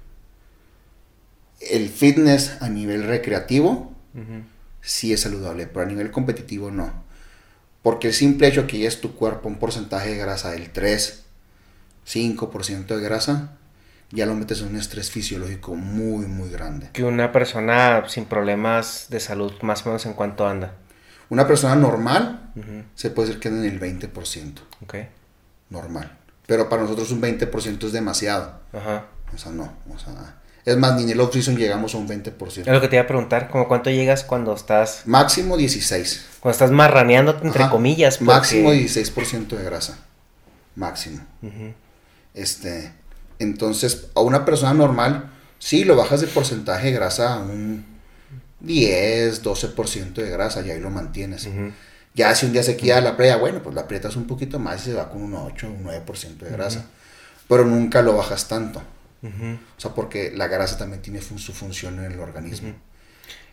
El 1.58 1.88
fitness 1.88 2.60
a 2.60 2.68
nivel 2.68 3.04
recreativo 3.04 3.94
sí 4.82 5.14
es 5.14 5.22
saludable, 5.22 5.66
pero 5.66 5.86
a 5.86 5.88
nivel 5.88 6.10
competitivo 6.10 6.70
no. 6.70 7.02
Porque 7.80 8.08
el 8.08 8.12
simple 8.12 8.48
hecho 8.48 8.66
que 8.66 8.78
ya 8.78 8.88
es 8.88 9.00
tu 9.00 9.14
cuerpo 9.14 9.48
un 9.48 9.58
porcentaje 9.58 10.10
de 10.10 10.18
grasa 10.18 10.50
del 10.50 10.68
3, 10.68 11.24
5% 12.06 12.86
de 12.88 13.00
grasa, 13.00 13.56
ya 14.10 14.26
lo 14.26 14.34
metes 14.34 14.60
en 14.60 14.68
un 14.68 14.76
estrés 14.76 15.10
fisiológico 15.10 15.74
muy, 15.74 16.26
muy 16.26 16.50
grande. 16.50 16.90
Que 16.92 17.04
una 17.04 17.32
persona 17.32 18.04
sin 18.08 18.26
problemas 18.26 19.06
de 19.08 19.20
salud, 19.20 19.54
más 19.62 19.86
o 19.86 19.88
menos 19.88 20.04
en 20.04 20.12
cuánto 20.12 20.46
anda. 20.46 20.74
Una 21.30 21.46
persona 21.46 21.76
normal 21.76 22.52
se 22.94 23.10
puede 23.10 23.28
decir 23.28 23.40
que 23.40 23.48
anda 23.48 23.66
en 23.66 23.72
el 23.72 23.80
20%. 23.80 24.54
Ok. 24.82 24.94
Normal. 25.70 26.18
Pero 26.46 26.68
para 26.68 26.82
nosotros 26.82 27.10
un 27.12 27.20
20% 27.20 27.84
es 27.84 27.92
demasiado. 27.92 28.60
Ajá. 28.72 29.06
O 29.34 29.38
sea, 29.38 29.52
no. 29.52 29.72
O 29.94 29.98
sea, 29.98 30.38
es 30.64 30.76
más, 30.76 30.96
ni 30.96 31.04
en 31.04 31.10
el 31.10 31.20
off-season 31.20 31.56
llegamos 31.56 31.94
a 31.94 31.98
un 31.98 32.08
20%. 32.08 32.58
Es 32.58 32.66
lo 32.66 32.80
que 32.80 32.88
te 32.88 32.96
iba 32.96 33.04
a 33.04 33.06
preguntar, 33.06 33.48
¿cómo 33.48 33.68
cuánto 33.68 33.90
llegas 33.90 34.24
cuando 34.24 34.54
estás... 34.54 35.02
Máximo 35.06 35.56
16. 35.56 36.26
Cuando 36.40 36.52
estás 36.52 36.70
marraneando, 36.70 37.38
entre 37.42 37.68
comillas. 37.68 38.20
Máximo 38.20 38.72
16% 38.72 39.48
de 39.48 39.64
grasa. 39.64 39.98
Máximo. 40.74 41.20
Este, 42.34 42.92
entonces, 43.38 44.08
a 44.14 44.20
una 44.20 44.44
persona 44.44 44.74
normal, 44.74 45.30
sí, 45.58 45.84
lo 45.84 45.96
bajas 45.96 46.20
de 46.20 46.26
porcentaje 46.26 46.88
de 46.88 46.92
grasa 46.92 47.34
a 47.34 47.38
un 47.40 47.97
10, 48.60 49.42
12% 49.42 50.14
de 50.14 50.30
grasa 50.30 50.62
y 50.62 50.70
ahí 50.70 50.80
lo 50.80 50.90
mantienes. 50.90 51.48
Ya 52.14 52.34
si 52.34 52.46
un 52.46 52.52
día 52.52 52.62
se 52.62 52.76
queda 52.76 53.00
la 53.00 53.16
playa, 53.16 53.36
bueno, 53.36 53.62
pues 53.62 53.74
la 53.74 53.82
aprietas 53.82 54.16
un 54.16 54.26
poquito 54.26 54.58
más 54.58 54.82
y 54.82 54.90
se 54.90 54.94
va 54.94 55.10
con 55.10 55.22
un 55.22 55.34
8, 55.34 55.68
un 55.68 55.84
9% 55.84 56.38
de 56.38 56.50
grasa. 56.50 56.86
Pero 57.48 57.64
nunca 57.64 58.02
lo 58.02 58.16
bajas 58.16 58.48
tanto. 58.48 58.82
O 59.22 59.80
sea, 59.80 59.92
porque 59.94 60.32
la 60.34 60.48
grasa 60.48 60.78
también 60.78 61.02
tiene 61.02 61.20
su 61.20 61.52
función 61.52 62.04
en 62.04 62.12
el 62.12 62.20
organismo. 62.20 62.74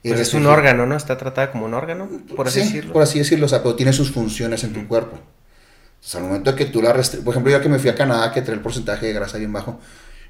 Es 0.03 0.33
un 0.33 0.45
órgano, 0.45 0.85
¿no? 0.85 0.95
Está 0.95 1.17
tratada 1.17 1.51
como 1.51 1.65
un 1.65 1.73
órgano, 1.73 2.07
por 2.35 2.47
así 2.47 2.59
decirlo. 2.59 2.93
Por 2.93 3.01
así 3.01 3.19
decirlo, 3.19 3.47
o 3.47 3.49
sea, 3.49 3.63
pero 3.63 3.75
tiene 3.75 3.91
sus 3.93 4.11
funciones 4.11 4.63
en 4.63 4.73
tu 4.73 4.87
cuerpo. 4.87 5.15
O 5.17 6.07
sea, 6.07 6.21
al 6.21 6.27
momento 6.27 6.51
de 6.51 6.57
que 6.57 6.65
tú 6.65 6.81
la 6.81 6.93
por 6.93 7.33
ejemplo, 7.33 7.51
yo 7.51 7.61
que 7.61 7.69
me 7.69 7.79
fui 7.79 7.89
a 7.89 7.95
Canadá, 7.95 8.31
que 8.31 8.43
trae 8.43 8.55
el 8.55 8.61
porcentaje 8.61 9.07
de 9.07 9.13
grasa 9.13 9.39
bien 9.39 9.51
bajo, 9.51 9.79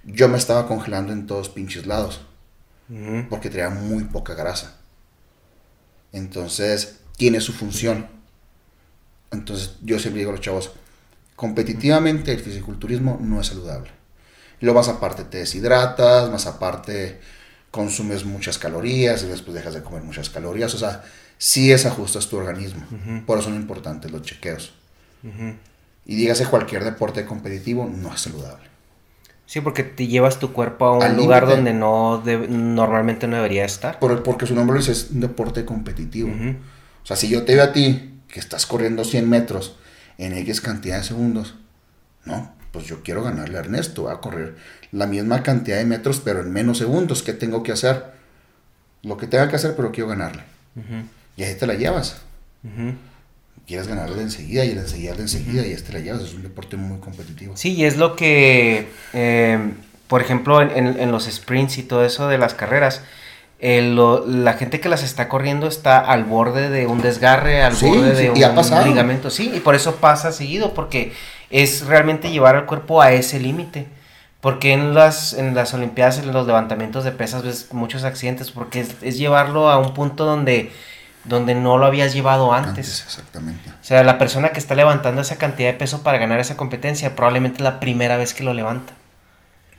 yo 0.06 0.30
me 0.30 0.38
estaba 0.38 0.68
congelando 0.68 1.12
en 1.12 1.28
todos 1.28 1.50
pinches 1.50 1.86
lados. 1.86 2.22
Porque 3.30 3.50
traía 3.50 3.70
muy 3.70 4.04
poca 4.04 4.36
grasa. 4.36 4.78
Entonces, 6.12 7.00
tiene 7.18 7.42
su 7.42 7.52
función. 7.52 8.08
Entonces, 9.32 9.76
yo 9.82 10.00
siempre 10.00 10.20
digo 10.20 10.32
a 10.32 10.36
los 10.36 10.42
chavos, 10.42 10.72
competitivamente 11.36 12.32
el 12.32 12.40
fisiculturismo 12.40 13.18
no 13.22 13.42
es 13.42 13.48
saludable. 13.48 13.90
Y 14.62 14.66
luego 14.66 14.80
más 14.80 14.88
aparte 14.88 15.24
te 15.24 15.40
deshidratas, 15.40 16.30
más 16.30 16.46
aparte 16.46 17.20
consumes 17.72 18.24
muchas 18.24 18.58
calorías 18.58 19.22
y 19.24 19.28
después 19.28 19.54
dejas 19.54 19.74
de 19.74 19.84
comer 19.84 20.04
muchas 20.04 20.30
calorías. 20.30 20.74
O 20.74 20.78
sea, 20.78 21.04
sí 21.38 21.72
es 21.72 21.86
ajustas 21.86 22.30
tu 22.30 22.38
organismo. 22.38 22.86
Por 23.26 23.40
eso 23.40 23.50
son 23.50 23.56
importantes 23.56 24.12
los 24.12 24.22
chequeos. 24.22 24.74
Y 26.06 26.16
dígase 26.16 26.46
cualquier 26.46 26.84
deporte 26.84 27.26
competitivo, 27.26 27.86
no 27.86 28.14
es 28.14 28.22
saludable. 28.22 28.75
Sí, 29.46 29.62
porque 29.62 29.84
te 29.84 30.08
llevas 30.08 30.40
tu 30.40 30.54
cuerpo 30.54 30.86
a 30.86 30.98
un 30.98 31.18
lugar 31.18 31.48
donde 31.48 31.74
no 31.74 32.24
normalmente 32.50 33.28
no 33.28 33.36
debería 33.36 33.66
estar. 33.66 34.00
Por, 34.00 34.24
porque 34.24 34.48
su 34.48 34.56
nombre 34.56 34.80
es 34.80 35.10
un 35.12 35.22
deporte 35.22 35.66
competitivo. 35.66 36.30
O 36.30 37.06
sea, 37.06 37.16
si 37.16 37.30
yo 37.30 37.44
te 37.44 37.54
veo 37.54 37.64
a 37.64 37.72
ti 37.72 38.20
que 38.28 38.40
estás 38.40 38.66
corriendo 38.66 39.04
100 39.04 39.30
metros 39.30 39.78
en 40.18 40.34
X 40.34 40.62
cantidad 40.62 40.98
de 40.98 41.04
segundos, 41.04 41.56
¿no? 42.26 42.54
Pues 42.72 42.86
yo 42.86 43.04
quiero 43.04 43.24
ganarle 43.24 43.58
a 43.58 43.62
Ernesto, 43.62 44.10
a 44.10 44.20
correr 44.20 44.56
la 44.92 45.06
misma 45.06 45.44
cantidad 45.44 45.78
de 45.78 45.86
metros, 45.86 46.22
pero 46.24 46.42
en 46.42 46.52
menos 46.52 46.80
segundos. 46.80 47.22
¿Qué 47.22 47.34
tengo 47.34 47.64
que 47.64 47.72
hacer? 47.72 48.14
Lo 49.04 49.18
que 49.18 49.28
tenga 49.28 49.48
que 49.48 49.56
hacer, 49.58 49.76
pero 49.76 49.92
quiero 49.92 50.10
ganarle. 50.10 50.44
Y 51.38 51.44
ahí 51.44 51.56
te 51.56 51.68
la 51.68 51.76
llevas 51.76 52.22
quieres 53.66 53.88
ganarle 53.88 54.16
de 54.18 54.24
enseguida 54.24 54.64
y 54.66 54.74
de 54.74 54.82
enseguida 54.82 55.14
de 55.14 55.22
enseguida 55.22 55.66
y 55.66 55.72
este 55.72 55.94
la 55.94 56.00
llevas. 56.00 56.22
Es 56.22 56.34
un 56.34 56.44
deporte 56.44 56.78
muy 56.78 57.00
competitivo. 57.00 57.58
Sí, 57.58 57.74
y 57.74 57.86
es 57.86 57.98
lo 57.98 58.16
que, 58.16 58.90
eh, 59.14 59.60
por 60.08 60.22
ejemplo, 60.22 60.62
en, 60.62 61.12
los 61.12 61.26
sprints 61.26 61.78
y 61.78 61.84
todo 61.84 62.06
eso 62.06 62.28
de 62.28 62.38
las 62.38 62.54
carreras, 62.54 63.02
la 63.60 64.54
gente 64.54 64.80
que 64.80 64.90
las 64.90 65.04
está 65.04 65.28
corriendo 65.28 65.68
está 65.68 66.00
al 66.00 66.26
borde 66.26 66.70
de 66.70 66.86
un 66.86 67.02
desgarre, 67.02 67.64
al 67.64 67.74
borde 67.74 68.14
de 68.14 68.30
un, 68.30 68.86
ligamento. 68.86 69.30
Sí, 69.30 69.52
y 69.54 69.60
por 69.60 69.76
eso 69.76 69.96
pasa 69.96 70.32
seguido, 70.32 70.74
porque 70.74 71.14
es 71.50 71.86
realmente 71.86 72.30
llevar 72.30 72.56
al 72.56 72.66
cuerpo 72.66 73.02
a 73.02 73.14
ese 73.14 73.40
límite. 73.40 73.88
Porque 74.42 74.74
en 74.74 74.94
las, 74.94 75.34
en 75.34 75.56
las 75.56 75.74
Olimpiadas, 75.74 76.20
en 76.20 76.32
los 76.32 76.46
levantamientos 76.46 77.04
de 77.04 77.12
pesas, 77.12 77.42
ves 77.42 77.74
muchos 77.74 78.04
accidentes, 78.04 78.52
porque 78.52 78.86
es 79.02 79.18
llevarlo 79.18 79.72
a 79.72 79.80
un 79.80 79.96
punto 79.96 80.24
donde 80.24 80.72
donde 81.26 81.56
no 81.56 81.78
lo 81.78 81.86
habías 81.86 82.14
llevado 82.14 82.54
antes. 82.54 83.04
Exactamente. 83.06 83.70
O 83.70 83.84
sea, 83.84 84.04
la 84.04 84.18
persona 84.18 84.50
que 84.50 84.60
está 84.60 84.76
levantando 84.76 85.22
esa 85.22 85.38
cantidad 85.38 85.72
de 85.72 85.78
peso 85.78 86.04
para 86.04 86.18
ganar 86.18 86.40
esa 86.40 86.56
competencia 86.58 87.16
probablemente 87.16 87.58
es 87.58 87.64
la 87.64 87.80
primera 87.80 88.18
vez 88.18 88.34
que 88.34 88.44
lo 88.44 88.54
levanta. 88.54 88.94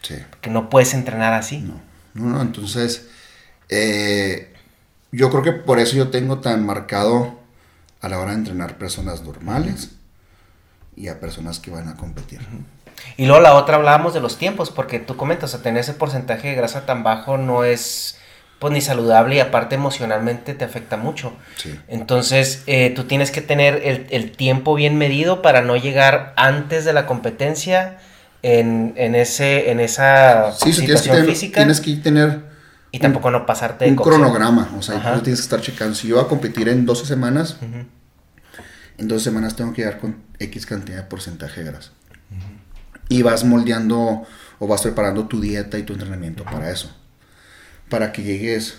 Sí. 0.02 0.16
Que 0.40 0.50
no 0.50 0.68
puedes 0.70 0.94
entrenar 0.94 1.32
así. 1.32 1.58
No, 1.58 1.80
no, 2.14 2.26
no. 2.30 2.42
Entonces, 2.42 3.08
eh, 3.68 4.54
yo 5.12 5.30
creo 5.30 5.42
que 5.42 5.52
por 5.52 5.78
eso 5.78 5.96
yo 5.96 6.10
tengo 6.10 6.40
tan 6.40 6.64
marcado 6.66 7.38
a 8.00 8.08
la 8.08 8.18
hora 8.18 8.32
de 8.32 8.38
entrenar 8.38 8.76
personas 8.78 9.22
normales 9.22 9.90
y 10.96 11.08
a 11.08 11.20
personas 11.20 11.58
que 11.58 11.70
van 11.70 11.88
a 11.88 11.96
competir. 11.96 12.40
Y 13.16 13.26
luego 13.26 13.42
la 13.42 13.54
otra 13.54 13.76
hablábamos 13.76 14.14
de 14.14 14.20
los 14.20 14.38
tiempos, 14.38 14.70
porque 14.70 14.98
tú 14.98 15.16
comentas, 15.16 15.54
a 15.54 15.62
tener 15.62 15.80
ese 15.80 15.94
porcentaje 15.94 16.48
de 16.48 16.54
grasa 16.54 16.86
tan 16.86 17.02
bajo 17.02 17.36
no 17.38 17.64
es 17.64 18.18
pues 18.58 18.72
ni 18.72 18.80
saludable 18.80 19.36
y 19.36 19.40
aparte 19.40 19.74
emocionalmente 19.74 20.54
te 20.54 20.64
afecta 20.64 20.96
mucho. 20.96 21.32
Entonces, 21.88 22.62
eh, 22.66 22.92
tú 22.94 23.04
tienes 23.04 23.30
que 23.30 23.42
tener 23.42 23.82
el, 24.10 24.32
tiempo 24.32 24.74
bien 24.74 24.96
medido 24.96 25.42
para 25.42 25.62
no 25.62 25.76
llegar 25.76 26.32
antes 26.36 26.84
de 26.84 26.92
la 26.92 27.06
competencia 27.06 27.98
en, 28.42 28.94
ese, 29.14 29.70
en 29.70 29.80
esa 29.80 30.52
situación 30.52 31.26
física. 31.26 31.60
Tienes 31.60 31.80
que 31.80 31.96
tener... 31.96 32.56
Y 32.92 32.98
tampoco 32.98 33.30
no 33.30 33.44
pasarte 33.44 33.84
de 33.84 33.90
Un 33.90 33.96
cronograma, 33.96 34.70
o 34.78 34.80
sea, 34.80 35.14
tú 35.14 35.20
tienes 35.20 35.40
que 35.40 35.44
estar 35.44 35.60
checando. 35.60 35.94
Si 35.94 36.08
yo 36.08 36.16
voy 36.16 36.24
a 36.24 36.28
competir 36.28 36.68
en 36.68 36.86
12 36.86 37.04
semanas, 37.04 37.58
en 38.96 39.08
12 39.08 39.22
semanas 39.22 39.54
tengo 39.54 39.74
que 39.74 39.82
llegar 39.82 39.98
con 39.98 40.16
X 40.38 40.64
cantidad 40.64 40.98
de 40.98 41.02
porcentaje 41.02 41.62
de 41.62 41.72
grasa. 41.72 41.90
Y 43.10 43.20
vas 43.20 43.44
moldeando 43.44 44.22
o 44.58 44.66
vas 44.66 44.80
preparando 44.80 45.26
tu 45.26 45.40
dieta 45.42 45.78
y 45.78 45.82
tu 45.82 45.92
entrenamiento 45.92 46.44
para 46.44 46.70
eso 46.70 46.94
para 47.88 48.12
que 48.12 48.22
llegues 48.22 48.78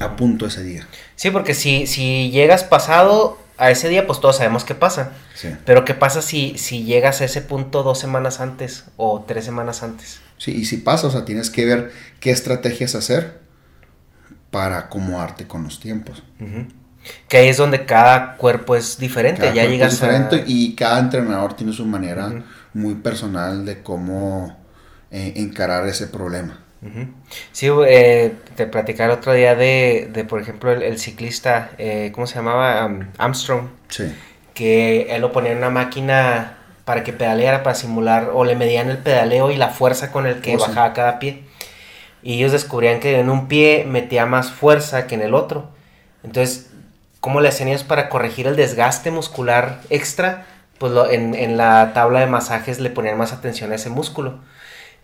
a 0.00 0.16
punto 0.16 0.46
ese 0.46 0.62
día. 0.62 0.86
Sí, 1.16 1.30
porque 1.30 1.54
si, 1.54 1.86
si 1.86 2.30
llegas 2.30 2.64
pasado 2.64 3.38
a 3.56 3.70
ese 3.70 3.88
día, 3.88 4.06
pues 4.06 4.20
todos 4.20 4.36
sabemos 4.36 4.64
qué 4.64 4.74
pasa. 4.74 5.12
Sí. 5.34 5.48
Pero 5.64 5.84
¿qué 5.84 5.94
pasa 5.94 6.22
si, 6.22 6.56
si 6.58 6.84
llegas 6.84 7.20
a 7.20 7.24
ese 7.24 7.42
punto 7.42 7.82
dos 7.82 7.98
semanas 7.98 8.40
antes 8.40 8.84
o 8.96 9.24
tres 9.26 9.44
semanas 9.44 9.82
antes? 9.82 10.20
Sí, 10.36 10.52
y 10.52 10.64
si 10.64 10.76
pasa, 10.76 11.08
o 11.08 11.10
sea, 11.10 11.24
tienes 11.24 11.50
que 11.50 11.64
ver 11.66 11.92
qué 12.20 12.30
estrategias 12.30 12.94
hacer 12.94 13.40
para 14.50 14.78
acomodarte 14.78 15.46
con 15.46 15.64
los 15.64 15.80
tiempos. 15.80 16.22
Que 17.28 17.38
ahí 17.38 17.48
es 17.48 17.56
donde 17.56 17.84
cada 17.84 18.36
cuerpo 18.36 18.76
es 18.76 18.98
diferente. 18.98 19.52
ya 19.54 19.64
llegas 19.64 19.92
es 19.92 20.00
diferente 20.00 20.44
y 20.46 20.74
cada 20.74 21.00
entrenador 21.00 21.54
tiene 21.54 21.72
su 21.72 21.84
manera 21.84 22.44
muy 22.72 22.94
personal 22.94 23.64
de 23.64 23.82
cómo 23.82 24.56
eh, 25.10 25.34
encarar 25.36 25.86
ese 25.88 26.06
problema. 26.06 26.60
Sí, 27.52 27.68
eh, 27.86 28.34
te 28.54 28.66
platicaba 28.66 29.12
el 29.12 29.18
otro 29.18 29.32
día 29.32 29.54
de, 29.54 30.08
de 30.12 30.24
por 30.24 30.40
ejemplo, 30.40 30.70
el, 30.70 30.98
ciclista, 30.98 31.70
eh, 31.78 32.12
¿cómo 32.14 32.26
se 32.26 32.36
llamaba? 32.36 32.88
Armstrong. 33.18 33.68
Sí. 33.88 34.14
Que 34.54 35.14
él 35.14 35.22
lo 35.22 35.32
ponía 35.32 35.52
en 35.52 35.58
una 35.58 35.70
máquina 35.70 36.58
para 36.84 37.04
que 37.04 37.12
pedaleara, 37.12 37.62
para 37.62 37.74
simular, 37.74 38.30
o 38.32 38.44
le 38.44 38.54
medían 38.54 38.90
el 38.90 38.98
pedaleo 38.98 39.50
y 39.50 39.56
la 39.56 39.68
fuerza 39.68 40.12
con 40.12 40.26
el 40.26 40.40
que 40.40 40.56
oh, 40.56 40.58
bajaba 40.58 40.92
cada 40.92 41.18
pie. 41.18 41.42
Y 42.22 42.34
ellos 42.34 42.52
descubrían 42.52 43.00
que 43.00 43.18
en 43.18 43.30
un 43.30 43.48
pie 43.48 43.84
metía 43.86 44.26
más 44.26 44.50
fuerza 44.50 45.06
que 45.06 45.14
en 45.14 45.22
el 45.22 45.34
otro. 45.34 45.70
Entonces, 46.22 46.70
¿cómo 47.20 47.40
le 47.40 47.48
hacían 47.48 47.68
ellos 47.68 47.84
para 47.84 48.08
corregir 48.08 48.46
el 48.46 48.56
desgaste 48.56 49.10
muscular 49.10 49.80
extra? 49.90 50.46
pues 50.78 50.92
en, 51.10 51.34
en 51.34 51.56
la 51.56 51.92
tabla 51.92 52.20
de 52.20 52.28
masajes 52.28 52.78
le 52.78 52.90
ponían 52.90 53.18
más 53.18 53.32
atención 53.32 53.72
a 53.72 53.74
ese 53.74 53.90
músculo 53.90 54.38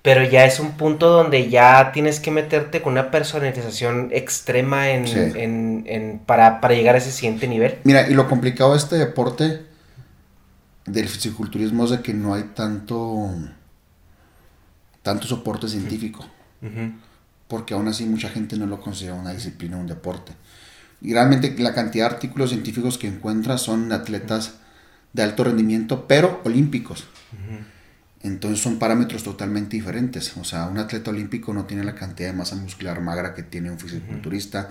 pero 0.04 0.22
ya 0.22 0.44
es 0.44 0.60
un 0.60 0.72
punto 0.72 1.08
donde 1.08 1.48
ya 1.48 1.90
tienes 1.90 2.20
que 2.20 2.30
meterte 2.30 2.82
con 2.82 2.92
una 2.92 3.10
personalización 3.10 4.10
extrema 4.12 4.90
en, 4.90 5.06
en, 5.06 5.84
en 5.86 6.18
para, 6.18 6.60
para, 6.60 6.74
llegar 6.74 6.94
a 6.94 6.98
ese 6.98 7.10
siguiente 7.10 7.48
nivel. 7.48 7.78
Mira, 7.84 8.06
y 8.06 8.12
lo 8.12 8.28
complicado 8.28 8.72
de 8.72 8.76
este 8.76 8.96
deporte 8.96 9.64
del 10.84 11.08
fisiculturismo 11.08 11.84
es 11.86 11.90
de 11.92 12.02
que 12.02 12.12
no 12.12 12.34
hay 12.34 12.42
tanto, 12.54 13.30
tanto 15.00 15.26
soporte 15.26 15.68
científico. 15.68 16.26
Porque 17.48 17.72
aún 17.72 17.88
así 17.88 18.04
mucha 18.04 18.28
gente 18.28 18.58
no 18.58 18.66
lo 18.66 18.82
considera 18.82 19.14
una 19.14 19.32
disciplina, 19.32 19.78
un 19.78 19.86
deporte. 19.86 20.32
Y 21.00 21.14
realmente 21.14 21.54
la 21.56 21.72
cantidad 21.72 22.10
de 22.10 22.16
artículos 22.16 22.50
científicos 22.50 22.98
que 22.98 23.06
encuentras 23.06 23.62
son 23.62 23.90
atletas 23.90 24.56
de 25.14 25.22
alto 25.22 25.44
rendimiento, 25.44 26.06
pero 26.06 26.42
olímpicos. 26.44 27.06
Entonces 28.24 28.60
son 28.60 28.78
parámetros 28.78 29.22
totalmente 29.22 29.76
diferentes. 29.76 30.34
O 30.38 30.44
sea, 30.44 30.66
un 30.66 30.78
atleta 30.78 31.10
olímpico 31.10 31.52
no 31.52 31.66
tiene 31.66 31.84
la 31.84 31.94
cantidad 31.94 32.30
de 32.30 32.36
masa 32.36 32.56
muscular 32.56 33.00
magra 33.02 33.34
que 33.34 33.42
tiene 33.42 33.70
un 33.70 33.78
fisiculturista, 33.78 34.70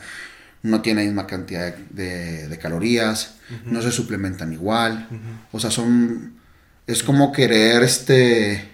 no 0.64 0.82
tiene 0.82 1.02
la 1.02 1.06
misma 1.06 1.28
cantidad 1.28 1.76
de, 1.76 2.58
calorías, 2.60 3.36
no 3.66 3.82
se 3.84 3.92
suplementan 3.92 4.52
igual. 4.54 5.08
O 5.52 5.60
sea, 5.60 5.70
son... 5.70 6.42
Es 6.88 7.04
como 7.04 7.32
querer 7.32 7.84
este, 7.84 8.70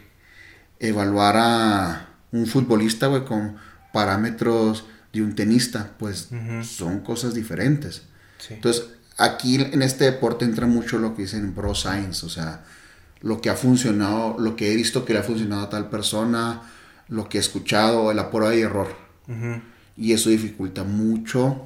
evaluar 0.80 1.36
a 1.38 2.10
un 2.32 2.48
futbolista, 2.48 3.08
güey, 3.08 3.26
con 3.26 3.58
parámetros 3.94 4.86
de 5.12 5.22
un 5.22 5.36
tenista. 5.36 5.92
Pues 6.00 6.30
son 6.64 7.02
cosas 7.02 7.34
diferentes. 7.34 8.04
Entonces, 8.50 8.86
aquí 9.18 9.56
en 9.56 9.82
este 9.82 10.06
deporte 10.06 10.46
entra 10.46 10.68
mucho 10.68 10.98
lo 10.98 11.16
que 11.16 11.24
dicen 11.24 11.54
pro 11.54 11.76
science, 11.76 12.26
o 12.26 12.30
sea, 12.30 12.64
lo 13.22 13.42
que 13.42 13.50
ha 13.50 13.56
funcionado, 13.56 14.36
lo 14.40 14.56
que 14.56 14.72
he 14.72 14.76
visto 14.76 15.06
que 15.06 15.14
le 15.14 15.20
ha 15.20 15.24
funcionado 15.24 15.64
a 15.64 15.70
tal 15.70 15.90
persona, 15.90 16.62
lo 17.08 17.28
que 17.28 17.38
he 17.38 17.42
escuchado, 17.42 18.14
la 18.14 18.32
prueba 18.32 18.56
y 18.56 18.62
error. 18.62 18.96
Y 19.98 20.14
eso 20.14 20.30
dificulta 20.30 20.84
mucho 20.84 21.66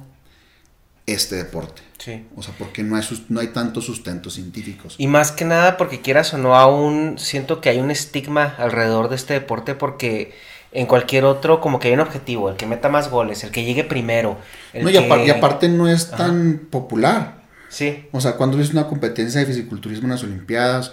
este 1.06 1.36
deporte. 1.36 1.82
Sí. 1.98 2.26
O 2.36 2.42
sea, 2.42 2.54
porque 2.58 2.82
no 2.82 2.96
hay, 2.96 3.04
no 3.28 3.40
hay 3.40 3.48
tantos 3.48 3.86
sustentos 3.86 4.34
científicos. 4.34 4.96
Y 4.98 5.06
más 5.06 5.32
que 5.32 5.44
nada 5.44 5.76
porque 5.76 6.00
quieras 6.00 6.34
o 6.34 6.38
no, 6.38 6.54
aún 6.54 7.18
siento 7.18 7.60
que 7.60 7.70
hay 7.70 7.78
un 7.78 7.90
estigma 7.90 8.54
alrededor 8.58 9.08
de 9.08 9.16
este 9.16 9.34
deporte 9.34 9.74
porque 9.74 10.34
en 10.72 10.86
cualquier 10.86 11.24
otro 11.24 11.60
como 11.60 11.78
que 11.78 11.88
hay 11.88 11.94
un 11.94 12.00
objetivo, 12.00 12.50
el 12.50 12.56
que 12.56 12.66
meta 12.66 12.88
más 12.88 13.08
goles, 13.08 13.44
el 13.44 13.50
que 13.50 13.64
llegue 13.64 13.84
primero. 13.84 14.36
no, 14.74 14.90
y, 14.90 14.96
aparte 15.30 15.68
no 15.68 15.88
es 15.88 16.10
tan 16.10 16.66
popular. 16.70 17.43
Sí. 17.74 18.06
O 18.12 18.20
sea, 18.20 18.36
cuando 18.36 18.56
ves 18.56 18.70
una 18.70 18.86
competencia 18.86 19.40
de 19.40 19.46
fisiculturismo 19.46 20.04
en 20.04 20.12
las 20.12 20.22
Olimpiadas 20.22 20.92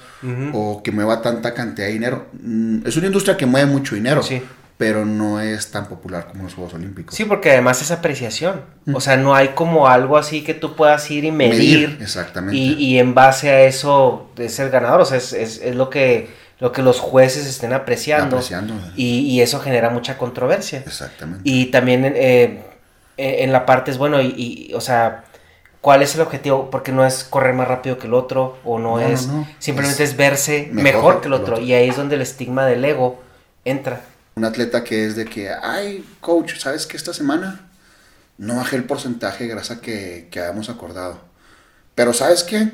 o 0.52 0.82
que 0.82 0.92
mueva 0.92 1.22
tanta 1.22 1.54
cantidad 1.54 1.86
de 1.86 1.94
dinero, 1.94 2.26
mm, 2.42 2.88
es 2.88 2.98
una 2.98 3.06
industria 3.06 3.38
que 3.38 3.46
mueve 3.46 3.68
mucho 3.68 3.94
dinero. 3.94 4.24
Sí. 4.24 4.42
Pero 4.80 5.06
no 5.06 5.40
es 5.40 5.70
tan 5.70 5.88
popular 5.88 6.26
como 6.26 6.46
los 6.46 6.56
Juegos 6.56 6.74
Olímpicos. 6.74 7.14
Sí, 7.14 7.26
porque 7.26 7.52
además 7.52 7.84
es 7.84 7.92
apreciación. 7.92 8.62
O 8.92 9.00
sea, 9.00 9.16
no 9.16 9.36
hay 9.36 9.50
como 9.50 9.88
algo 9.88 10.18
así 10.18 10.44
que 10.44 10.56
tú 10.56 10.76
puedas 10.76 11.12
ir 11.12 11.24
y 11.24 11.32
medir. 11.32 12.00
exactamente. 12.02 12.58
Y, 12.58 12.98
en 12.98 13.14
base 13.14 13.52
a 13.52 13.62
eso 13.62 14.32
es 14.38 14.58
el 14.58 14.72
ganador. 14.72 15.02
O 15.02 15.06
sea, 15.06 15.18
es, 15.18 15.34
es, 15.34 15.76
lo 15.76 15.92
que 15.92 16.30
lo 16.60 16.72
que 16.72 16.82
los 16.82 17.00
jueces 17.00 17.46
estén 17.46 17.74
apreciando. 17.74 18.38
apreciando. 18.38 18.74
Y, 18.96 19.20
y, 19.20 19.42
eso 19.42 19.60
genera 19.60 19.92
mucha 19.92 20.18
controversia. 20.18 20.80
Exactamente. 20.80 21.44
Y 21.44 21.68
también 21.68 22.12
eh, 22.16 22.64
en 23.18 23.52
la 23.52 23.68
parte 23.68 23.92
es 23.92 24.00
bueno, 24.00 24.20
y, 24.20 24.34
y, 24.36 24.74
o 24.74 24.82
sea, 24.82 25.26
cuál 25.82 26.04
es 26.04 26.16
el 26.16 26.22
objetivo, 26.22 26.70
porque 26.70 26.92
no 26.92 27.06
es 27.06 27.24
correr 27.24 27.54
más 27.54 27.68
rápido 27.68 27.98
que 27.98 28.08
el 28.08 28.14
otro, 28.14 28.60
o 28.64 28.80
no, 28.80 29.00
es, 29.00 29.28
simplemente 29.60 30.04
es, 30.04 30.16
verse 30.16 30.70
mejor, 30.72 31.22
que 31.22 31.28
el 31.28 31.34
otro. 31.34 31.60
y 31.60 31.74
ahí 31.74 31.90
es 31.90 31.98
donde 31.98 32.16
el 32.16 32.22
estigma 32.22 32.66
del 32.66 32.86
ego 32.86 33.22
entra. 33.66 34.02
Un 34.36 34.46
atleta 34.46 34.84
que 34.84 35.06
es 35.06 35.16
de 35.16 35.26
que, 35.26 35.50
ay, 35.50 36.06
coach, 36.22 36.58
¿sabes 36.58 36.86
que 36.86 36.96
esta 36.96 37.14
semana 37.14 37.68
no 38.38 38.56
bajé 38.56 38.78
el 38.78 38.86
porcentaje 38.86 39.44
de 39.44 39.50
grasa 39.50 39.82
que, 39.82 40.28
que 40.32 40.40
habíamos 40.40 40.70
acordado? 40.70 41.20
Pero 41.96 42.14
¿sabes 42.14 42.44
qué? 42.44 42.72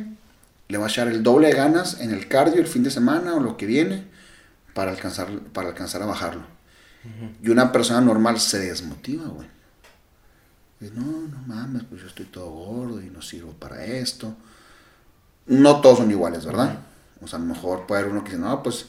Le 0.67 0.77
va 0.77 0.85
a 0.85 0.89
echar 0.89 1.07
el 1.07 1.23
doble 1.23 1.47
de 1.47 1.53
ganas 1.53 1.99
en 2.01 2.11
el 2.11 2.27
cardio 2.27 2.59
el 2.59 2.67
fin 2.67 2.83
de 2.83 2.91
semana 2.91 3.33
o 3.35 3.39
lo 3.39 3.57
que 3.57 3.65
viene 3.65 4.03
para 4.73 4.91
alcanzar, 4.91 5.29
para 5.53 5.69
alcanzar 5.69 6.03
a 6.03 6.05
bajarlo. 6.05 6.43
Y 7.41 7.49
una 7.49 7.71
persona 7.71 8.01
normal 8.01 8.39
se 8.39 8.59
desmotiva, 8.59 9.25
güey 9.27 9.56
no, 10.79 11.01
no 11.01 11.37
mames, 11.47 11.83
pues 11.89 12.01
yo 12.01 12.07
estoy 12.07 12.25
todo 12.25 12.49
gordo 12.49 13.01
y 13.01 13.09
no 13.09 13.21
sirvo 13.21 13.51
para 13.53 13.83
esto. 13.83 14.35
No 15.47 15.81
todos 15.81 15.99
son 15.99 16.11
iguales, 16.11 16.45
¿verdad? 16.45 16.79
O 17.21 17.27
sea, 17.27 17.39
a 17.39 17.41
lo 17.41 17.47
mejor 17.47 17.87
puede 17.87 18.01
haber 18.01 18.13
uno 18.13 18.23
que 18.23 18.31
dice, 18.31 18.41
no, 18.41 18.61
pues 18.61 18.87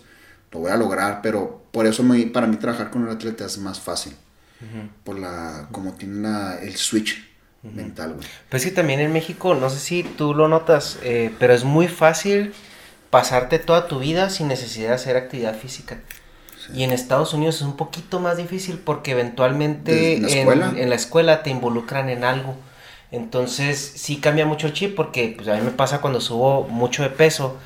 lo 0.50 0.60
voy 0.60 0.70
a 0.70 0.76
lograr, 0.76 1.20
pero 1.22 1.62
por 1.70 1.86
eso 1.86 2.04
para 2.32 2.46
mí 2.46 2.56
trabajar 2.56 2.90
con 2.90 3.04
el 3.04 3.10
atleta 3.10 3.46
es 3.46 3.58
más 3.58 3.80
fácil. 3.80 4.14
Por 5.04 5.18
la, 5.18 5.68
como 5.70 5.92
tiene 5.92 6.58
el 6.62 6.76
switch 6.76 7.24
mental, 7.62 8.14
güey. 8.14 8.26
Pues 8.48 8.62
sí, 8.64 8.72
también 8.72 8.98
en 8.98 9.12
México, 9.12 9.54
no 9.54 9.70
sé 9.70 9.78
si 9.78 10.02
tú 10.02 10.34
lo 10.34 10.48
notas, 10.48 10.98
eh, 11.02 11.32
pero 11.38 11.54
es 11.54 11.62
muy 11.62 11.86
fácil 11.86 12.52
pasarte 13.10 13.60
toda 13.60 13.86
tu 13.86 14.00
vida 14.00 14.30
sin 14.30 14.48
necesidad 14.48 14.88
de 14.88 14.94
hacer 14.96 15.16
actividad 15.16 15.56
física. 15.56 16.00
Y 16.74 16.82
en 16.82 16.92
Estados 16.92 17.32
Unidos 17.32 17.56
es 17.56 17.62
un 17.62 17.76
poquito 17.76 18.20
más 18.20 18.36
difícil 18.36 18.78
porque 18.78 19.12
eventualmente 19.12 20.16
en 20.40 20.90
la, 20.90 20.94
escuela 20.94 21.42
te 21.42 21.50
involucran 21.50 22.08
en 22.08 22.24
algo. 22.24 22.54
Entonces 23.10 23.92
sí 23.96 24.16
cambia 24.16 24.44
mucho 24.44 24.66
el 24.66 24.74
chip 24.74 24.94
porque 24.94 25.34
pues, 25.36 25.48
a 25.48 25.54
mí 25.54 25.62
me 25.62 25.70
pasa 25.70 26.00
cuando 26.00 26.20
subo 26.20 26.64
mucho 26.64 27.02
de 27.02 27.10
peso. 27.10 27.56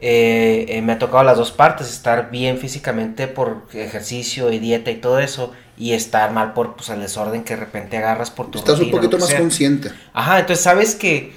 Eh, 0.00 0.66
eh, 0.68 0.82
me 0.82 0.94
ha 0.94 0.98
tocado 0.98 1.22
las 1.22 1.36
dos 1.36 1.52
partes, 1.52 1.88
estar 1.88 2.32
bien 2.32 2.58
físicamente 2.58 3.28
por 3.28 3.68
ejercicio 3.72 4.50
y 4.50 4.58
dieta 4.58 4.90
y 4.90 4.96
todo 4.96 5.20
eso, 5.20 5.52
y 5.78 5.92
estar 5.92 6.32
mal 6.32 6.54
por 6.54 6.74
pues, 6.74 6.88
el 6.88 7.00
desorden 7.00 7.44
que 7.44 7.54
de 7.54 7.60
repente 7.60 7.96
agarras 7.98 8.32
por 8.32 8.50
tu 8.50 8.58
Estás 8.58 8.80
un 8.80 8.90
poquito 8.90 9.16
más 9.18 9.32
consciente. 9.32 9.92
Ajá, 10.12 10.40
entonces 10.40 10.64
sabes 10.64 10.96
que, 10.96 11.32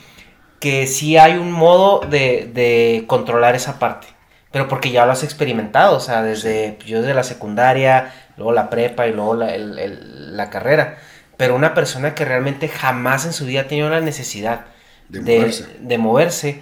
que 0.60 0.88
sí 0.88 1.16
hay 1.16 1.34
un 1.38 1.52
modo 1.52 2.00
de, 2.10 2.50
de 2.52 3.04
controlar 3.06 3.54
esa 3.54 3.78
parte 3.78 4.15
pero 4.56 4.70
porque 4.70 4.90
ya 4.90 5.06
lo 5.06 5.12
has 5.12 5.22
experimentado, 5.22 5.98
o 5.98 6.00
sea, 6.00 6.24
desde 6.24 6.80
yo 6.86 7.02
desde 7.02 7.14
la 7.14 7.26
secundaria, 7.26 8.14
luego 8.38 8.54
la 8.54 8.70
prepa 8.70 9.06
y 9.06 9.12
luego 9.12 9.36
la, 9.36 9.58
la 9.58 10.50
carrera. 10.50 10.98
Pero 11.36 11.58
una 11.58 11.74
persona 11.74 12.16
que 12.16 12.24
realmente 12.24 12.70
jamás 12.70 13.26
en 13.26 13.34
su 13.34 13.46
vida 13.46 13.60
ha 13.60 13.68
tenido 13.68 13.90
la 13.90 14.00
necesidad 14.00 14.68
de, 15.10 15.20
moverse. 15.20 15.66
De 15.82 15.98
moverse 15.98 16.62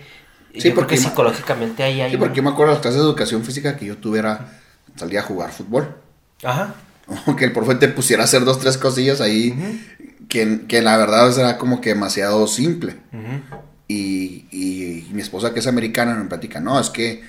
sí, 0.58 0.72
porque 0.72 0.98
psicológicamente 0.98 1.84
ahí 1.84 2.02
hay... 2.02 2.10
Sí, 2.10 2.18
porque 2.18 2.38
yo 2.38 2.42
me 2.42 2.50
acuerdo 2.50 2.72
de 2.72 2.78
las 2.78 2.82
clases 2.82 3.00
de 3.00 3.06
educación 3.06 3.44
física 3.44 3.78
que 3.78 3.86
yo 3.86 3.98
tuviera, 3.98 4.40
salía 4.96 5.20
a 5.20 5.24
jugar 5.24 5.52
fútbol. 5.52 5.96
Ajá. 6.44 6.74
O 7.28 7.36
que 7.36 7.46
el 7.46 7.54
profe 7.54 7.76
te 7.76 7.90
pusiera 7.90 8.24
a 8.24 8.26
hacer 8.26 8.44
dos, 8.44 8.60
tres 8.60 8.80
cosillas 8.80 9.22
ahí, 9.22 9.54
que, 10.30 10.62
que, 10.68 10.82
la 10.82 10.98
verdad 10.98 11.32
era 11.38 11.60
como 11.60 11.80
que 11.80 11.90
demasiado 11.90 12.48
simple. 12.48 12.96
y, 13.88 14.48
y, 14.50 15.10
mi 15.12 15.22
esposa 15.22 15.54
que 15.54 15.60
es 15.60 15.68
americana 15.68 16.16
me 16.16 16.26
platica, 16.26 16.60
no, 16.60 16.80
es 16.80 16.90
que 16.90 17.22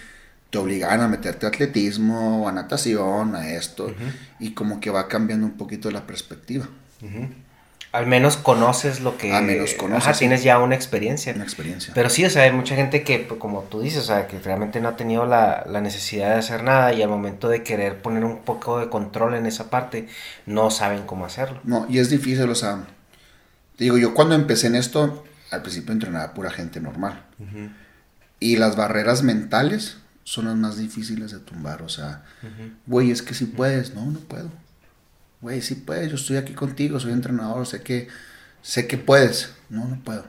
te 0.55 0.59
obligan 0.59 1.01
a 1.01 1.09
meterte 1.09 1.47
a 1.47 1.49
atletismo, 1.49 2.49
a 2.49 2.53
natación, 2.53 3.35
a 3.35 3.51
esto, 3.51 3.93
y 4.39 4.53
como 4.53 4.79
que 4.79 4.89
va 4.89 5.09
cambiando 5.09 5.47
un 5.47 5.55
poquito 5.55 5.91
la 5.91 6.07
perspectiva. 6.07 6.69
Al 7.91 8.07
menos 8.07 8.37
conoces 8.37 9.01
lo 9.01 9.19
que... 9.19 9.33
Al 9.33 9.47
menos 9.47 9.75
conoces. 9.75 10.07
Ajá, 10.07 10.17
tienes 10.17 10.45
ya 10.45 10.61
una 10.61 10.77
experiencia. 10.77 11.33
Una 11.35 11.43
experiencia. 11.43 11.93
Pero 11.93 12.09
sí, 12.09 12.25
o 12.25 12.31
sea, 12.31 12.45
hay 12.45 12.53
mucha 12.53 12.77
gente 12.77 13.03
que, 13.03 13.19
pues, 13.19 13.41
como 13.41 13.63
tú 13.63 13.81
dices, 13.81 14.05
o 14.05 14.07
sea, 14.07 14.29
que 14.29 14.39
realmente 14.39 14.81
no 14.81 14.91
ha 14.91 14.97
tenido 14.97 15.27
la, 15.27 15.65
necesidad 15.83 16.29
de 16.29 16.39
hacer 16.39 16.63
nada 16.63 16.93
y 16.93 17.03
al 17.03 17.09
momento 17.09 17.49
de 17.49 17.65
querer 17.65 18.01
poner 18.01 18.25
un 18.25 18.43
poco 18.43 18.79
de 18.79 18.89
control 18.89 19.35
en 19.35 19.47
esa 19.47 19.71
parte, 19.71 20.07
no 20.47 20.71
saben 20.71 21.03
cómo 21.03 21.27
hacerlo. 21.27 21.59
No, 21.65 21.85
y 21.89 21.99
es 21.99 22.11
difícil, 22.11 22.49
o 22.49 22.55
sea, 22.55 22.85
digo, 23.77 23.99
yo 23.99 24.15
cuando 24.15 24.37
empecé 24.37 24.69
en 24.69 24.77
esto, 24.77 25.25
al 25.51 25.63
principio 25.63 25.93
entrenaba 25.93 26.33
pura 26.33 26.53
gente 26.53 26.81
normal. 26.81 27.25
Y 28.39 28.57
las 28.57 28.77
barreras 28.77 29.25
mentales 29.25 29.97
son 30.25 30.47
las 30.47 30.57
más 30.57 30.77
difíciles 30.77 31.31
de 31.31 31.39
tumbar. 31.39 31.83
O 31.83 31.89
sea, 31.89 32.25
güey, 32.87 33.11
es 33.11 33.23
que 33.23 33.35
si 33.35 33.47
puedes, 33.47 33.95
no, 33.95 34.05
no 34.07 34.19
puedo. 34.19 34.51
Güey, 35.41 35.63
si 35.63 35.77
puedes, 35.77 36.09
yo 36.09 36.17
estoy 36.17 36.39
aquí 36.39 36.55
contigo, 36.55 36.99
soy 36.99 37.13
entrenador, 37.13 37.67
sé 37.67 37.83
que, 37.83 38.09
sé 38.63 38.87
que 38.87 38.99
puedes. 38.99 39.55
No, 39.69 39.87
no 39.87 40.01
puedo. 40.01 40.27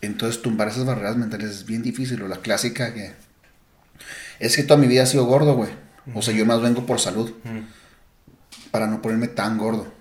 Entonces 0.00 0.42
tumbar 0.42 0.68
esas 0.68 0.84
barreras 0.84 1.16
mentales 1.16 1.50
es 1.50 1.64
bien 1.64 1.82
difícil. 1.82 2.22
O 2.22 2.28
la 2.28 2.38
clásica 2.38 2.92
que 2.92 3.14
es 4.38 4.56
que 4.56 4.62
toda 4.62 4.78
mi 4.78 4.86
vida 4.86 5.02
ha 5.04 5.06
sido 5.06 5.24
gordo, 5.24 5.54
güey. 5.54 5.70
O 6.14 6.22
sea, 6.22 6.34
yo 6.34 6.46
más 6.46 6.60
vengo 6.60 6.86
por 6.86 7.00
salud. 7.00 7.32
Para 8.70 8.86
no 8.86 9.02
ponerme 9.02 9.28
tan 9.28 9.58
gordo. 9.58 9.92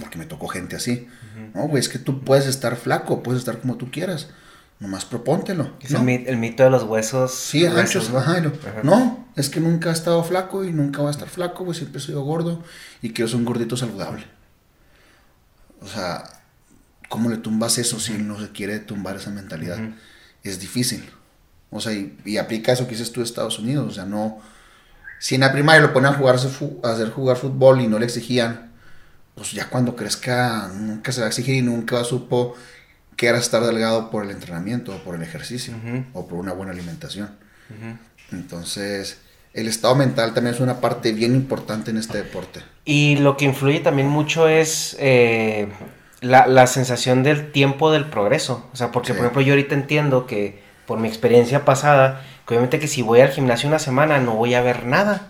Porque 0.00 0.18
me 0.18 0.26
tocó 0.26 0.48
gente 0.48 0.76
así. 0.76 1.08
No, 1.54 1.68
güey, 1.68 1.80
es 1.80 1.88
que 1.88 1.98
tú 1.98 2.24
puedes 2.24 2.46
estar 2.46 2.76
flaco, 2.76 3.22
puedes 3.22 3.40
estar 3.40 3.60
como 3.60 3.76
tú 3.76 3.90
quieras. 3.90 4.28
Nomás 4.80 5.04
propóntelo. 5.04 5.74
Es 5.80 5.92
el, 5.92 6.36
mito 6.38 6.64
de 6.64 6.70
los 6.70 6.84
huesos. 6.84 7.34
Sí, 7.34 7.66
anchos, 7.66 8.10
No, 8.82 9.28
es 9.36 9.50
que 9.50 9.60
nunca 9.60 9.90
ha 9.90 9.92
estado 9.92 10.24
flaco 10.24 10.64
y 10.64 10.72
nunca 10.72 11.02
va 11.02 11.08
a 11.08 11.10
estar 11.10 11.28
flaco, 11.28 11.64
güey. 11.64 11.76
Siempre 11.76 12.00
he 12.00 12.02
sido 12.02 12.22
gordo 12.22 12.64
y 13.02 13.12
quiero 13.12 13.28
ser 13.28 13.36
un 13.36 13.44
gordito 13.44 13.76
saludable. 13.76 14.24
O 15.82 15.86
sea, 15.86 16.24
¿cómo 17.10 17.28
le 17.28 17.36
tumbas 17.36 17.76
eso 17.76 18.00
si 18.00 18.14
no 18.14 18.40
se 18.40 18.52
quiere 18.52 18.78
tumbar 18.78 19.16
esa 19.16 19.28
mentalidad? 19.28 19.78
Es 20.42 20.60
difícil. 20.60 21.10
O 21.68 21.78
sea, 21.78 21.92
y, 21.92 22.38
aplica 22.38 22.72
eso 22.72 22.86
que 22.86 22.92
dices 22.92 23.12
tú 23.12 23.20
de 23.20 23.26
Estados 23.26 23.58
Unidos. 23.58 23.86
O 23.86 23.94
sea, 23.94 24.06
no. 24.06 24.40
Si 25.18 25.34
en 25.34 25.42
la 25.42 25.52
primaria 25.52 25.82
lo 25.82 25.92
ponen 25.92 26.14
a, 26.14 26.16
jugar, 26.16 26.36
a 26.36 26.90
hacer 26.90 27.10
jugar 27.10 27.36
fútbol 27.36 27.82
y 27.82 27.86
no 27.86 27.98
le 27.98 28.06
exigían, 28.06 28.72
pues 29.34 29.52
ya 29.52 29.68
cuando 29.68 29.94
crezca 29.94 30.70
nunca 30.74 31.12
se 31.12 31.20
va 31.20 31.26
a 31.26 31.28
exigir 31.28 31.56
y 31.56 31.62
nunca 31.62 32.02
supo 32.04 32.54
que 33.20 33.26
era 33.26 33.36
estar 33.36 33.62
delgado 33.62 34.10
por 34.10 34.24
el 34.24 34.30
entrenamiento, 34.30 34.96
o 34.96 34.98
por 35.00 35.14
el 35.14 35.22
ejercicio, 35.22 35.74
o 36.14 36.26
por 36.26 36.38
una 36.38 36.54
buena 36.54 36.72
alimentación. 36.72 37.28
Entonces, 38.32 39.20
el 39.52 39.68
estado 39.68 39.94
mental 39.94 40.32
también 40.32 40.54
es 40.54 40.60
una 40.62 40.80
parte 40.80 41.12
bien 41.12 41.34
importante 41.36 41.90
en 41.90 41.98
este 41.98 42.16
deporte. 42.16 42.60
Y 42.86 43.16
lo 43.16 43.36
que 43.36 43.44
influye 43.44 43.80
también 43.80 44.08
mucho 44.08 44.48
es 44.48 44.96
eh, 44.98 45.68
la, 46.22 46.66
sensación 46.66 47.22
del 47.22 47.52
tiempo 47.52 47.92
del 47.92 48.06
progreso. 48.06 48.70
O 48.72 48.76
sea, 48.76 48.90
porque 48.90 49.12
por 49.12 49.20
ejemplo 49.20 49.42
yo 49.42 49.52
ahorita 49.52 49.74
entiendo 49.74 50.26
que 50.26 50.62
por 50.86 50.98
mi 50.98 51.06
experiencia 51.06 51.66
pasada, 51.66 52.22
que 52.46 52.54
obviamente 52.54 52.80
que 52.80 52.88
si 52.88 53.02
voy 53.02 53.20
al 53.20 53.28
gimnasio 53.28 53.68
una 53.68 53.80
semana 53.80 54.18
no 54.18 54.34
voy 54.34 54.54
a 54.54 54.62
ver 54.62 54.86
nada. 54.86 55.28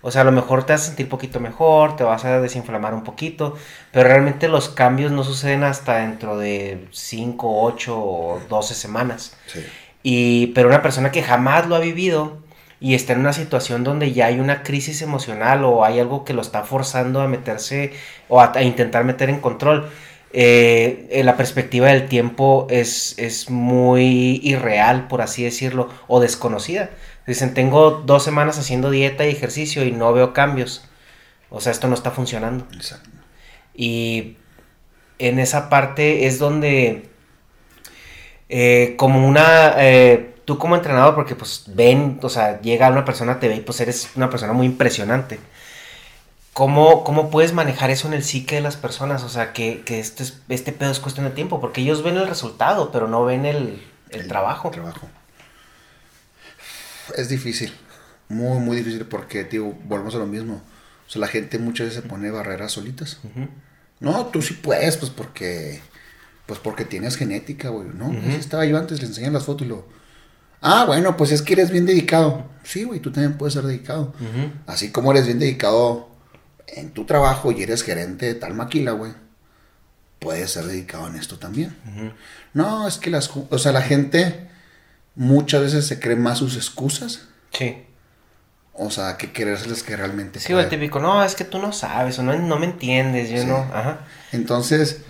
O 0.00 0.10
sea, 0.10 0.22
a 0.22 0.24
lo 0.24 0.32
mejor 0.32 0.64
te 0.64 0.72
vas 0.72 0.82
a 0.82 0.86
sentir 0.86 1.06
un 1.06 1.10
poquito 1.10 1.40
mejor, 1.40 1.96
te 1.96 2.04
vas 2.04 2.24
a 2.24 2.40
desinflamar 2.40 2.94
un 2.94 3.02
poquito, 3.02 3.56
pero 3.90 4.08
realmente 4.08 4.48
los 4.48 4.68
cambios 4.68 5.10
no 5.10 5.24
suceden 5.24 5.64
hasta 5.64 5.98
dentro 5.98 6.38
de 6.38 6.86
5, 6.92 7.62
8 7.62 7.98
o 7.98 8.40
12 8.48 8.74
semanas. 8.74 9.36
Sí. 9.46 9.64
Y, 10.02 10.46
pero 10.48 10.68
una 10.68 10.82
persona 10.82 11.10
que 11.10 11.22
jamás 11.22 11.66
lo 11.68 11.74
ha 11.74 11.80
vivido 11.80 12.38
y 12.80 12.94
está 12.94 13.12
en 13.12 13.20
una 13.20 13.32
situación 13.32 13.82
donde 13.82 14.12
ya 14.12 14.26
hay 14.26 14.38
una 14.38 14.62
crisis 14.62 15.02
emocional 15.02 15.64
o 15.64 15.84
hay 15.84 15.98
algo 15.98 16.24
que 16.24 16.32
lo 16.32 16.42
está 16.42 16.62
forzando 16.62 17.20
a 17.20 17.26
meterse 17.26 17.92
o 18.28 18.40
a 18.40 18.62
intentar 18.62 19.04
meter 19.04 19.30
en 19.30 19.40
control, 19.40 19.90
eh, 20.32 21.22
la 21.24 21.36
perspectiva 21.36 21.88
del 21.88 22.06
tiempo 22.06 22.66
es, 22.70 23.14
es, 23.18 23.48
muy 23.48 24.40
irreal, 24.42 25.08
por 25.08 25.22
así 25.22 25.42
decirlo, 25.42 25.88
o 26.06 26.20
desconocida. 26.20 26.90
Dicen, 27.28 27.52
tengo 27.52 27.90
dos 28.06 28.24
semanas 28.24 28.58
haciendo 28.58 28.90
dieta 28.90 29.26
y 29.26 29.30
ejercicio 29.30 29.84
y 29.84 29.92
no 29.92 30.14
veo 30.14 30.32
cambios. 30.32 30.82
O 31.50 31.60
sea, 31.60 31.72
esto 31.72 31.86
no 31.86 31.94
está 31.94 32.10
funcionando. 32.10 32.66
Exacto. 32.72 33.10
Y 33.74 34.38
en 35.18 35.38
esa 35.38 35.68
parte 35.68 36.26
es 36.26 36.38
donde, 36.38 37.10
eh, 38.48 38.94
como 38.96 39.28
una, 39.28 39.74
eh, 39.76 40.36
tú 40.46 40.56
como 40.56 40.74
entrenador, 40.74 41.14
porque 41.14 41.34
pues 41.34 41.64
ven, 41.66 42.18
o 42.22 42.30
sea, 42.30 42.62
llega 42.62 42.88
una 42.88 43.04
persona, 43.04 43.38
te 43.38 43.48
ve 43.48 43.56
y 43.56 43.60
pues 43.60 43.78
eres 43.82 44.08
una 44.16 44.30
persona 44.30 44.54
muy 44.54 44.64
impresionante. 44.64 45.38
¿Cómo, 46.54 47.04
¿Cómo 47.04 47.28
puedes 47.28 47.52
manejar 47.52 47.90
eso 47.90 48.08
en 48.08 48.14
el 48.14 48.24
psique 48.24 48.54
de 48.54 48.62
las 48.62 48.78
personas? 48.78 49.22
O 49.22 49.28
sea, 49.28 49.52
que, 49.52 49.82
que 49.82 50.00
este, 50.00 50.24
este 50.48 50.72
pedo 50.72 50.90
es 50.90 50.98
cuestión 50.98 51.26
de 51.26 51.32
tiempo, 51.32 51.60
porque 51.60 51.82
ellos 51.82 52.02
ven 52.02 52.16
el 52.16 52.26
resultado, 52.26 52.90
pero 52.90 53.06
no 53.06 53.26
ven 53.26 53.44
el, 53.44 53.86
el, 54.08 54.28
trabajo. 54.28 54.70
trabajo. 54.70 55.08
Es 57.16 57.28
difícil, 57.28 57.72
muy, 58.28 58.58
muy 58.60 58.76
difícil, 58.76 59.06
porque, 59.06 59.44
tío, 59.44 59.72
volvemos 59.84 60.14
a 60.14 60.18
lo 60.18 60.26
mismo. 60.26 60.62
O 61.06 61.10
sea, 61.10 61.20
la 61.20 61.28
gente 61.28 61.58
muchas 61.58 61.88
veces 61.88 62.02
se 62.02 62.08
pone 62.08 62.30
barreras 62.30 62.72
solitas. 62.72 63.18
No, 64.00 64.26
tú 64.26 64.42
sí 64.42 64.54
puedes, 64.54 64.96
pues 64.96 65.10
porque, 65.10 65.80
pues 66.46 66.60
porque 66.60 66.84
tienes 66.84 67.16
genética, 67.16 67.70
güey. 67.70 67.88
No, 67.94 68.12
estaba 68.30 68.64
yo 68.66 68.78
antes, 68.78 69.00
le 69.00 69.06
enseñan 69.06 69.32
las 69.32 69.44
fotos 69.44 69.66
y 69.66 69.70
lo... 69.70 69.88
Ah, 70.60 70.84
bueno, 70.86 71.16
pues 71.16 71.30
es 71.30 71.42
que 71.42 71.52
eres 71.52 71.70
bien 71.70 71.86
dedicado. 71.86 72.50
Sí, 72.64 72.84
güey, 72.84 73.00
tú 73.00 73.12
también 73.12 73.38
puedes 73.38 73.54
ser 73.54 73.64
dedicado. 73.64 74.12
Así 74.66 74.90
como 74.90 75.12
eres 75.12 75.26
bien 75.26 75.38
dedicado 75.38 76.08
en 76.66 76.90
tu 76.90 77.04
trabajo 77.06 77.52
y 77.52 77.62
eres 77.62 77.82
gerente 77.82 78.26
de 78.26 78.34
tal 78.34 78.54
maquila, 78.54 78.92
güey, 78.92 79.12
puedes 80.18 80.50
ser 80.50 80.66
dedicado 80.66 81.06
en 81.08 81.16
esto 81.16 81.38
también. 81.38 81.74
No, 82.52 82.86
es 82.86 82.98
que 82.98 83.10
las, 83.10 83.30
o 83.34 83.58
sea, 83.58 83.72
la 83.72 83.82
gente 83.82 84.47
muchas 85.18 85.60
veces 85.60 85.86
se 85.86 86.00
cree 86.00 86.16
más 86.16 86.38
sus 86.38 86.56
excusas. 86.56 87.26
Sí. 87.52 87.84
O 88.72 88.90
sea, 88.90 89.16
que 89.18 89.32
querérseles 89.32 89.82
que 89.82 89.96
realmente. 89.96 90.38
Sí, 90.38 90.52
el 90.52 90.68
típico, 90.68 91.00
no, 91.00 91.22
es 91.24 91.34
que 91.34 91.44
tú 91.44 91.58
no 91.58 91.72
sabes 91.72 92.18
o 92.20 92.22
no, 92.22 92.38
no 92.38 92.58
me 92.58 92.66
entiendes, 92.66 93.28
yo 93.28 93.44
no. 93.44 93.58
Ajá. 93.74 94.06
Entonces, 94.30 95.02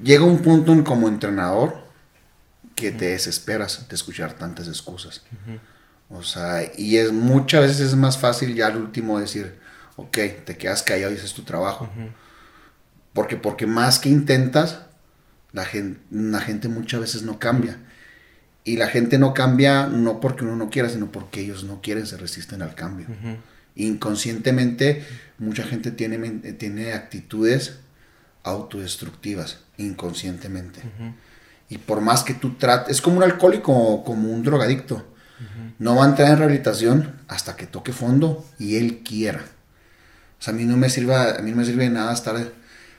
llega 0.00 0.24
un 0.24 0.38
punto 0.40 0.72
en, 0.72 0.82
como 0.82 1.08
entrenador 1.08 1.78
que 2.74 2.92
te 2.92 3.06
desesperas 3.06 3.88
de 3.88 3.94
escuchar 3.94 4.34
tantas 4.34 4.68
excusas. 4.68 5.22
O 6.10 6.22
sea, 6.22 6.70
y 6.76 6.98
es 6.98 7.10
muchas 7.10 7.62
veces 7.62 7.80
es 7.80 7.96
más 7.96 8.18
fácil 8.18 8.54
ya 8.54 8.66
al 8.66 8.76
último 8.76 9.18
decir, 9.18 9.58
ok, 9.96 10.18
te 10.44 10.58
quedas 10.58 10.82
callado 10.82 11.12
y 11.12 11.16
haces 11.16 11.32
tu 11.32 11.42
trabajo. 11.42 11.88
Porque, 13.14 13.36
porque 13.36 13.66
más 13.66 13.98
que 13.98 14.10
intentas, 14.10 14.80
la 15.52 15.64
gente, 15.64 15.98
la 16.10 16.40
gente 16.40 16.68
muchas 16.68 17.00
veces 17.00 17.22
no 17.22 17.38
cambia. 17.38 17.78
Y 18.66 18.76
la 18.76 18.88
gente 18.88 19.16
no 19.16 19.32
cambia 19.32 19.86
no 19.86 20.18
porque 20.18 20.44
uno 20.44 20.56
no 20.56 20.70
quiera, 20.70 20.88
sino 20.88 21.12
porque 21.12 21.40
ellos 21.40 21.62
no 21.62 21.80
quieren, 21.80 22.04
se 22.04 22.16
resisten 22.16 22.62
al 22.62 22.74
cambio. 22.74 23.06
Inconscientemente, 23.76 25.06
mucha 25.38 25.62
gente 25.62 25.92
tiene, 25.92 26.18
tiene 26.54 26.92
actitudes 26.92 27.78
autodestructivas, 28.42 29.60
inconscientemente. 29.76 30.80
Y 31.68 31.78
por 31.78 32.00
más 32.00 32.24
que 32.24 32.34
tú 32.34 32.56
trates, 32.56 32.96
es 32.96 33.00
como 33.00 33.18
un 33.18 33.22
alcohólico 33.22 33.72
o 33.72 34.04
como 34.04 34.32
un 34.32 34.42
drogadicto. 34.42 35.06
No 35.78 35.94
va 35.94 36.04
a 36.04 36.08
entrar 36.08 36.30
en 36.30 36.38
rehabilitación 36.38 37.14
hasta 37.28 37.54
que 37.54 37.68
toque 37.68 37.92
fondo 37.92 38.44
y 38.58 38.78
él 38.78 39.04
quiera. 39.04 39.44
O 40.40 40.42
sea, 40.42 40.52
a 40.52 40.56
mí 40.56 40.64
no 40.64 40.76
me 40.76 40.90
sirve, 40.90 41.14
a 41.14 41.40
mí 41.40 41.52
no 41.52 41.58
me 41.58 41.64
sirve 41.64 41.84
de 41.84 41.90
nada 41.90 42.12
estar 42.12 42.36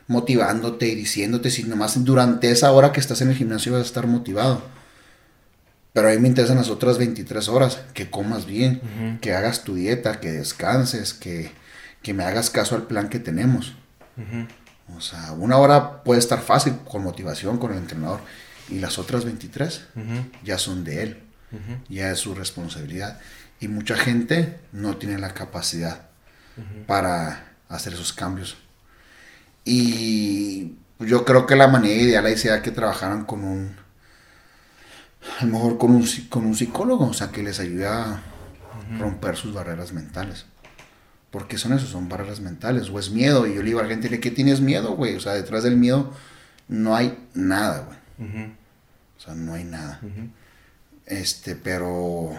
motivándote 0.08 0.88
y 0.88 0.96
diciéndote 0.96 1.52
si 1.52 1.66
nomás 1.66 2.02
durante 2.06 2.52
esa 2.52 2.72
hora 2.72 2.94
que 2.94 3.02
estás 3.02 3.20
en 3.20 3.32
el 3.32 3.36
gimnasio 3.36 3.74
vas 3.74 3.82
a 3.82 3.86
estar 3.86 4.08
motivado. 4.08 4.77
Pero 5.98 6.10
a 6.10 6.12
mí 6.12 6.20
me 6.20 6.28
interesan 6.28 6.58
las 6.58 6.70
otras 6.70 7.00
23 7.00 7.50
horas, 7.50 7.82
que 7.96 8.12
comas 8.12 8.46
bien, 8.46 9.18
que 9.20 9.34
hagas 9.34 9.64
tu 9.64 9.74
dieta, 9.74 10.20
que 10.20 10.32
descanses, 10.32 11.16
que, 11.16 11.52
me 12.14 12.24
hagas 12.24 12.52
caso 12.52 12.76
al 12.76 12.84
plan 12.84 13.10
que 13.10 13.18
tenemos. 13.18 13.74
O 14.96 15.02
sea, 15.02 15.32
una 15.32 15.58
hora 15.58 16.04
puede 16.04 16.20
estar 16.20 16.40
fácil 16.40 16.76
con 16.88 17.02
motivación, 17.02 17.58
con 17.58 17.72
el 17.72 17.80
entrenador, 17.80 18.20
y 18.70 18.78
las 18.78 19.00
otras 19.00 19.26
23 19.26 19.88
ya 20.44 20.60
son 20.60 20.84
de 20.84 21.02
él, 21.02 21.24
ya 21.90 22.12
es 22.12 22.20
su 22.20 22.36
responsabilidad. 22.36 23.20
Y 23.60 23.68
mucha 23.68 23.98
gente 23.98 24.60
no 24.74 24.98
tiene 24.98 25.18
la 25.18 25.34
capacidad 25.34 26.10
para 26.86 27.54
hacer 27.70 27.94
esos 27.94 28.14
cambios. 28.14 28.56
Y 29.66 30.76
yo 31.00 31.26
creo 31.26 31.48
que 31.48 31.56
la 31.56 31.68
manera 31.68 32.00
ideal 32.00 32.26
ahí 32.28 32.38
sería 32.38 32.62
que 32.62 32.70
trabajaran 32.70 33.26
con 33.26 33.44
un, 33.44 33.87
a 35.40 35.46
lo 35.46 35.52
mejor 35.54 35.78
con 35.78 35.92
un, 35.92 36.08
con 36.30 36.46
un 36.46 36.56
psicólogo, 36.56 37.08
o 37.08 37.14
sea, 37.14 37.30
que 37.30 37.44
les 37.44 37.60
ayude 37.60 37.88
a 37.88 38.22
romper 39.00 39.36
sus 39.36 39.54
barreras 39.54 39.94
mentales. 39.94 40.46
Porque 41.32 41.58
son 41.58 41.74
eso, 41.74 41.86
son 41.86 42.10
barreras 42.10 42.40
mentales, 42.40 42.90
o 42.90 43.00
es 43.00 43.12
miedo. 43.12 43.46
Y 43.46 43.56
yo 43.56 43.62
le 43.62 43.68
digo 43.68 43.80
a 43.80 43.84
la 43.84 43.90
gente, 43.90 44.20
¿qué 44.20 44.32
tienes 44.32 44.62
miedo, 44.62 44.96
güey? 44.96 45.16
O 45.16 45.20
sea, 45.20 45.34
detrás 45.34 45.64
del 45.64 45.78
miedo 45.78 46.14
no 46.68 46.96
hay 46.96 47.18
nada, 47.34 47.86
güey. 47.86 47.98
O 49.18 49.20
sea, 49.20 49.36
no 49.36 49.54
hay 49.54 49.64
nada. 49.64 50.00
Este, 51.06 51.56
pero 51.56 52.32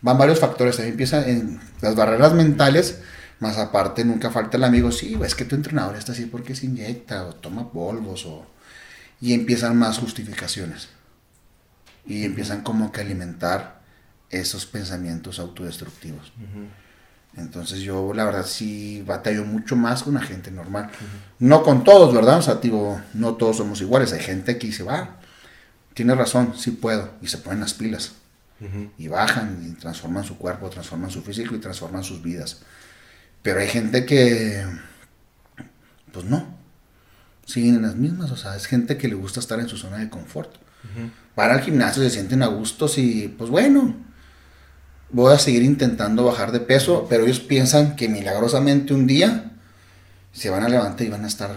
van 0.00 0.18
varios 0.18 0.40
factores. 0.40 0.78
Ahí 0.78 0.90
empieza 0.90 1.26
en 1.28 1.60
las 1.80 1.96
barreras 1.96 2.34
mentales, 2.34 3.00
más 3.40 3.58
aparte 3.58 4.04
nunca 4.04 4.30
falta 4.30 4.56
el 4.56 4.64
amigo, 4.64 4.92
sí, 4.92 5.18
es 5.24 5.34
que 5.34 5.44
tu 5.44 5.56
entrenador 5.56 5.96
está 5.96 6.12
así 6.12 6.26
porque 6.26 6.54
se 6.54 6.66
inyecta 6.66 7.26
o 7.26 7.34
toma 7.34 7.72
polvos 7.72 8.26
o... 8.26 8.46
Y 9.20 9.34
empiezan 9.34 9.76
más 9.76 9.98
justificaciones. 9.98 10.88
Y 12.06 12.24
empiezan 12.24 12.62
como 12.62 12.90
que 12.92 13.00
a 13.00 13.04
alimentar 13.04 13.80
esos 14.30 14.66
pensamientos 14.66 15.38
autodestructivos. 15.38 16.32
Entonces 17.36 17.80
yo 17.80 18.12
la 18.12 18.24
verdad 18.24 18.44
sí 18.46 19.02
batallo 19.06 19.44
mucho 19.44 19.76
más 19.76 20.02
con 20.02 20.14
la 20.14 20.20
gente 20.20 20.50
normal. 20.50 20.90
No 21.38 21.62
con 21.62 21.84
todos, 21.84 22.14
¿verdad? 22.14 22.38
O 22.38 22.42
sea, 22.42 22.56
digo, 22.56 23.00
no 23.14 23.34
todos 23.34 23.58
somos 23.58 23.80
iguales. 23.80 24.12
Hay 24.12 24.20
gente 24.20 24.58
que 24.58 24.66
dice, 24.66 24.82
va, 24.82 25.20
tiene 25.94 26.14
razón, 26.14 26.54
sí 26.56 26.72
puedo. 26.72 27.10
Y 27.22 27.28
se 27.28 27.38
ponen 27.38 27.60
las 27.60 27.74
pilas 27.74 28.12
y 28.96 29.08
bajan 29.08 29.58
y 29.68 29.72
transforman 29.72 30.24
su 30.24 30.38
cuerpo, 30.38 30.70
transforman 30.70 31.10
su 31.10 31.22
físico 31.22 31.54
y 31.54 31.58
transforman 31.58 32.04
sus 32.04 32.22
vidas. 32.22 32.62
Pero 33.42 33.60
hay 33.60 33.68
gente 33.68 34.06
que, 34.06 34.64
pues 36.12 36.24
no, 36.26 36.46
siguen 37.44 37.76
en 37.76 37.82
las 37.82 37.96
mismas, 37.96 38.30
o 38.30 38.36
sea, 38.36 38.54
es 38.54 38.66
gente 38.66 38.96
que 38.96 39.08
le 39.08 39.14
gusta 39.14 39.40
estar 39.40 39.58
en 39.58 39.68
su 39.68 39.76
zona 39.76 39.98
de 39.98 40.08
confort. 40.08 40.61
Van 41.34 41.50
al 41.50 41.60
gimnasio, 41.60 42.02
se 42.02 42.10
sienten 42.10 42.42
a 42.42 42.46
gustos 42.46 42.98
y 42.98 43.28
pues 43.38 43.50
bueno, 43.50 43.96
voy 45.10 45.32
a 45.32 45.38
seguir 45.38 45.62
intentando 45.62 46.24
bajar 46.24 46.52
de 46.52 46.60
peso, 46.60 47.06
pero 47.08 47.24
ellos 47.24 47.40
piensan 47.40 47.96
que 47.96 48.08
milagrosamente 48.08 48.94
un 48.94 49.06
día 49.06 49.52
se 50.32 50.50
van 50.50 50.62
a 50.62 50.68
levantar 50.68 51.06
y 51.06 51.10
van 51.10 51.24
a 51.24 51.28
estar 51.28 51.50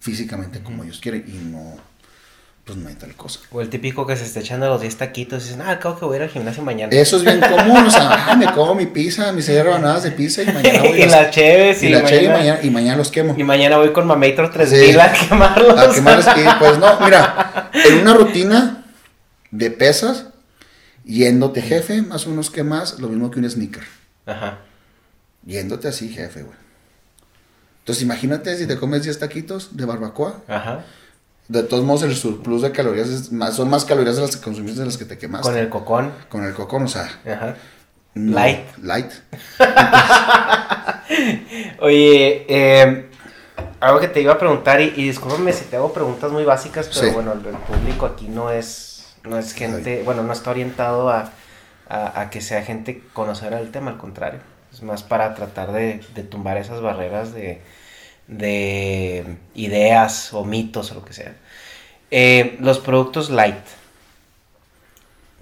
físicamente 0.00 0.60
como 0.60 0.84
ellos 0.84 1.00
quieren 1.00 1.24
y 1.26 1.50
no 1.50 1.76
pues 2.64 2.78
no 2.78 2.88
hay 2.88 2.94
tal 2.94 3.14
cosa. 3.14 3.40
O 3.50 3.60
el 3.60 3.68
típico 3.68 4.06
que 4.06 4.16
se 4.16 4.24
está 4.24 4.40
echando 4.40 4.66
los 4.68 4.80
10 4.80 4.96
taquitos 4.96 5.42
y 5.42 5.48
dicen, 5.48 5.62
ah, 5.62 5.72
acabo 5.72 5.98
que 5.98 6.04
voy 6.04 6.14
a 6.14 6.16
ir 6.16 6.22
al 6.22 6.30
gimnasio 6.30 6.62
mañana. 6.62 6.90
Eso 6.96 7.18
es 7.18 7.24
bien 7.24 7.40
común, 7.56 7.86
o 7.86 7.90
sea, 7.90 8.30
ah, 8.30 8.36
me 8.36 8.46
como 8.52 8.74
mi 8.74 8.86
pizza, 8.86 9.32
mis 9.32 9.44
seis 9.44 9.62
rebanadas 9.62 10.04
de 10.04 10.12
pizza 10.12 10.42
y 10.42 10.46
mañana 10.46 10.80
voy 10.80 10.92
a... 11.02 11.06
y 11.06 11.08
la 11.10 11.30
cheves 11.30 11.82
y, 11.82 11.86
y, 11.86 11.88
la 11.90 12.02
mañana, 12.02 12.60
y, 12.62 12.70
mañana, 12.70 12.96
los 12.96 13.10
quemo. 13.10 13.34
Y 13.36 13.44
mañana 13.44 13.76
voy 13.76 13.92
con 13.92 14.06
Mametro 14.06 14.50
3000 14.50 15.00
a 15.00 15.12
quemarlos. 15.12 15.78
A 15.78 15.92
quemarlos, 15.92 16.26
y 16.36 16.58
pues 16.58 16.78
no, 16.78 17.00
mira, 17.00 17.70
en 17.86 17.98
una 17.98 18.14
rutina 18.14 18.84
de 19.50 19.70
pesas 19.70 20.26
Yéndote, 21.04 21.60
jefe, 21.60 22.00
más 22.02 22.26
unos 22.26 22.50
que 22.50 22.64
más, 22.64 22.98
lo 22.98 23.08
mismo 23.08 23.30
que 23.30 23.38
un 23.38 23.48
sneaker. 23.48 23.84
Ajá. 24.24 24.58
Yéndote 25.44 25.88
así, 25.88 26.08
jefe, 26.08 26.42
güey. 26.42 26.56
Entonces, 27.80 28.02
imagínate 28.02 28.56
si 28.56 28.66
te 28.66 28.78
comes 28.78 29.02
10 29.02 29.18
taquitos 29.18 29.76
de 29.76 29.84
barbacoa. 29.84 30.42
Ajá. 30.48 30.84
De 31.48 31.62
todos 31.62 31.84
modos, 31.84 32.02
el 32.04 32.16
surplus 32.16 32.62
de 32.62 32.72
calorías 32.72 33.08
es 33.08 33.30
más, 33.32 33.54
son 33.54 33.68
más 33.68 33.84
calorías 33.84 34.16
de 34.16 34.22
las 34.22 34.36
que 34.36 34.42
consumiste 34.42 34.80
de 34.80 34.86
las 34.86 34.96
que 34.96 35.04
te 35.04 35.18
quemaste. 35.18 35.46
Con 35.48 35.58
el 35.58 35.68
cocón. 35.68 36.12
Con 36.30 36.44
el 36.44 36.54
cocón, 36.54 36.84
o 36.84 36.88
sea. 36.88 37.02
Ajá. 37.26 37.54
no, 38.14 38.34
Light. 38.34 38.60
Light. 38.82 39.10
Oye, 41.80 42.46
eh, 42.48 43.06
algo 43.80 44.00
que 44.00 44.08
te 44.08 44.20
iba 44.20 44.32
a 44.32 44.38
preguntar, 44.38 44.80
y, 44.80 44.92
y 44.96 45.06
discúlpame 45.08 45.52
si 45.52 45.64
te 45.66 45.76
hago 45.76 45.92
preguntas 45.92 46.30
muy 46.32 46.44
básicas, 46.44 46.88
pero 46.92 47.06
Sí. 47.08 47.12
bueno, 47.14 47.32
el, 47.32 47.44
el 47.46 47.56
público 47.56 48.06
aquí 48.06 48.28
no 48.28 48.50
es, 48.50 49.14
no 49.24 49.38
es 49.38 49.52
gente, 49.52 50.02
bueno, 50.04 50.22
no 50.22 50.32
está 50.32 50.50
orientado 50.50 51.10
a, 51.10 51.30
a- 51.88 52.20
a 52.22 52.30
que 52.30 52.40
sea 52.40 52.62
gente 52.62 53.02
conocedora 53.12 53.58
del 53.58 53.70
tema, 53.70 53.90
al 53.90 53.98
contrario. 53.98 54.40
Es 54.72 54.82
más 54.82 55.02
para 55.02 55.34
tratar 55.34 55.72
de, 55.72 56.00
de 56.14 56.22
tumbar 56.22 56.56
esas 56.56 56.80
barreras 56.80 57.32
de, 57.34 57.60
de 58.26 59.36
ideas 59.54 60.32
o 60.32 60.44
mitos 60.44 60.90
o 60.90 60.94
lo 60.94 61.04
que 61.04 61.12
sea. 61.12 61.34
Eh, 62.10 62.56
los 62.60 62.78
productos 62.78 63.30
light. 63.30 63.64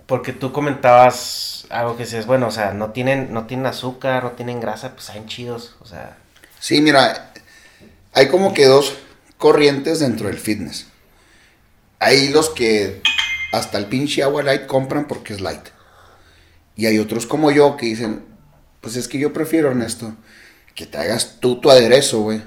Porque 0.06 0.32
tú 0.32 0.52
comentabas 0.52 1.66
algo 1.70 1.96
que 1.96 2.04
dices, 2.04 2.26
bueno, 2.26 2.48
o 2.48 2.50
sea, 2.50 2.72
no 2.72 2.90
tienen, 2.90 3.32
no 3.32 3.46
tienen 3.46 3.66
azúcar, 3.66 4.24
no 4.24 4.32
tienen 4.32 4.60
grasa, 4.60 4.92
pues 4.92 5.04
saben 5.04 5.26
chidos, 5.26 5.76
o 5.80 5.86
sea. 5.86 6.16
Sí, 6.58 6.80
mira, 6.82 7.32
hay 8.12 8.28
como 8.28 8.52
que 8.52 8.66
dos 8.66 8.94
corrientes 9.38 10.00
dentro 10.00 10.28
del 10.28 10.38
fitness. 10.38 10.86
Hay 11.98 12.28
los 12.28 12.50
que 12.50 13.00
hasta 13.52 13.78
el 13.78 13.86
pinche 13.86 14.22
agua 14.22 14.42
light 14.42 14.66
compran 14.66 15.06
porque 15.06 15.34
es 15.34 15.40
light. 15.40 15.68
Y 16.76 16.86
hay 16.86 16.98
otros 16.98 17.26
como 17.26 17.50
yo 17.50 17.76
que 17.76 17.86
dicen, 17.86 18.24
pues 18.80 18.96
es 18.96 19.08
que 19.08 19.18
yo 19.18 19.32
prefiero, 19.32 19.70
Ernesto, 19.70 20.14
que 20.74 20.86
te 20.86 20.98
hagas 20.98 21.38
tú 21.40 21.60
tu 21.60 21.70
aderezo, 21.70 22.20
güey. 22.20 22.42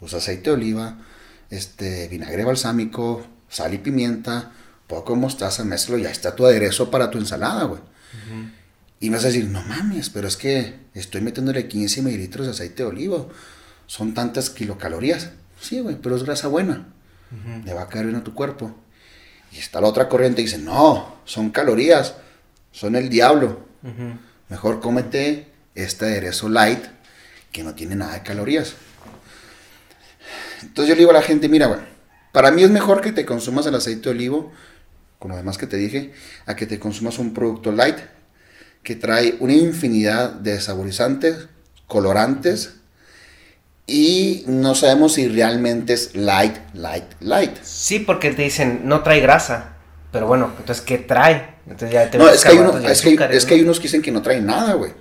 Pues 0.00 0.14
aceite 0.14 0.50
de 0.50 0.56
oliva, 0.56 0.98
este, 1.50 2.08
vinagre 2.08 2.44
balsámico, 2.44 3.26
sal 3.48 3.74
y 3.74 3.78
pimienta, 3.78 4.52
poco 4.86 5.14
de 5.14 5.20
mostaza, 5.20 5.64
mezclo, 5.64 5.98
y 5.98 6.06
ahí 6.06 6.12
está 6.12 6.34
tu 6.34 6.46
aderezo 6.46 6.90
para 6.90 7.10
tu 7.10 7.18
ensalada, 7.18 7.64
güey. 7.64 7.80
Y 8.98 9.08
me 9.08 9.16
vas 9.16 9.24
a 9.24 9.28
decir, 9.28 9.46
no 9.46 9.62
mames, 9.62 10.10
pero 10.10 10.28
es 10.28 10.36
que 10.36 10.74
estoy 10.94 11.20
metiéndole 11.20 11.68
15 11.68 12.02
mililitros 12.02 12.46
de 12.46 12.52
aceite 12.52 12.82
de 12.82 12.88
oliva. 12.88 13.26
Son 13.86 14.12
tantas 14.12 14.50
kilocalorías. 14.50 15.30
Sí, 15.60 15.80
güey, 15.80 15.96
pero 15.96 16.16
es 16.16 16.22
grasa 16.22 16.48
buena. 16.48 16.88
Le 17.64 17.72
va 17.72 17.82
a 17.82 17.88
caer 17.88 18.06
bien 18.06 18.18
a 18.18 18.24
tu 18.24 18.34
cuerpo. 18.34 18.74
Y 19.52 19.58
está 19.58 19.80
la 19.80 19.88
otra 19.88 20.08
corriente 20.08 20.42
y 20.42 20.44
dice, 20.44 20.58
no, 20.58 21.16
son 21.24 21.50
calorías. 21.50 22.14
Son 22.72 22.94
el 22.94 23.08
diablo. 23.08 23.66
Mejor 24.48 24.80
cómete 24.80 25.48
este 25.74 26.04
aderezo 26.04 26.48
light 26.48 26.84
que 27.52 27.62
no 27.62 27.74
tiene 27.74 27.96
nada 27.96 28.14
de 28.14 28.22
calorías. 28.22 28.74
Entonces 30.62 30.88
yo 30.88 30.94
le 30.94 31.00
digo 31.00 31.10
a 31.10 31.14
la 31.14 31.22
gente, 31.22 31.48
mira, 31.48 31.66
güey, 31.66 31.80
para 32.32 32.50
mí 32.50 32.62
es 32.62 32.70
mejor 32.70 33.00
que 33.00 33.12
te 33.12 33.24
consumas 33.26 33.66
el 33.66 33.74
aceite 33.74 34.02
de 34.02 34.10
olivo, 34.10 34.52
con 35.18 35.30
lo 35.30 35.36
demás 35.36 35.58
que 35.58 35.66
te 35.66 35.76
dije, 35.76 36.12
a 36.46 36.56
que 36.56 36.66
te 36.66 36.78
consumas 36.78 37.18
un 37.18 37.34
producto 37.34 37.72
light 37.72 37.96
que 38.82 38.96
trae 38.96 39.36
una 39.40 39.52
infinidad 39.52 40.30
de 40.32 40.58
saborizantes, 40.60 41.48
colorantes, 41.86 42.76
y 43.86 44.44
no 44.46 44.74
sabemos 44.74 45.14
si 45.14 45.28
realmente 45.28 45.92
es 45.94 46.14
light, 46.14 46.56
light, 46.74 47.04
light. 47.20 47.56
Sí, 47.62 47.98
porque 47.98 48.30
te 48.30 48.42
dicen, 48.42 48.82
no 48.84 49.02
trae 49.02 49.20
grasa. 49.20 49.74
Pero 50.12 50.26
bueno, 50.26 50.52
entonces, 50.58 50.84
¿qué 50.84 50.98
trae? 50.98 51.54
Entonces 51.66 51.92
ya 51.92 52.10
te 52.10 52.18
No, 52.18 52.28
es 52.28 52.42
que, 52.44 52.50
hay 52.50 52.58
uno- 52.58 52.78
es, 52.78 53.02
que, 53.02 53.18
es 53.32 53.44
que 53.44 53.54
hay 53.54 53.60
¿no? 53.60 53.66
unos 53.66 53.78
que 53.78 53.84
dicen 53.84 54.02
que 54.02 54.10
no 54.12 54.22
traen 54.22 54.46
nada, 54.46 54.74
güey. 54.74 54.92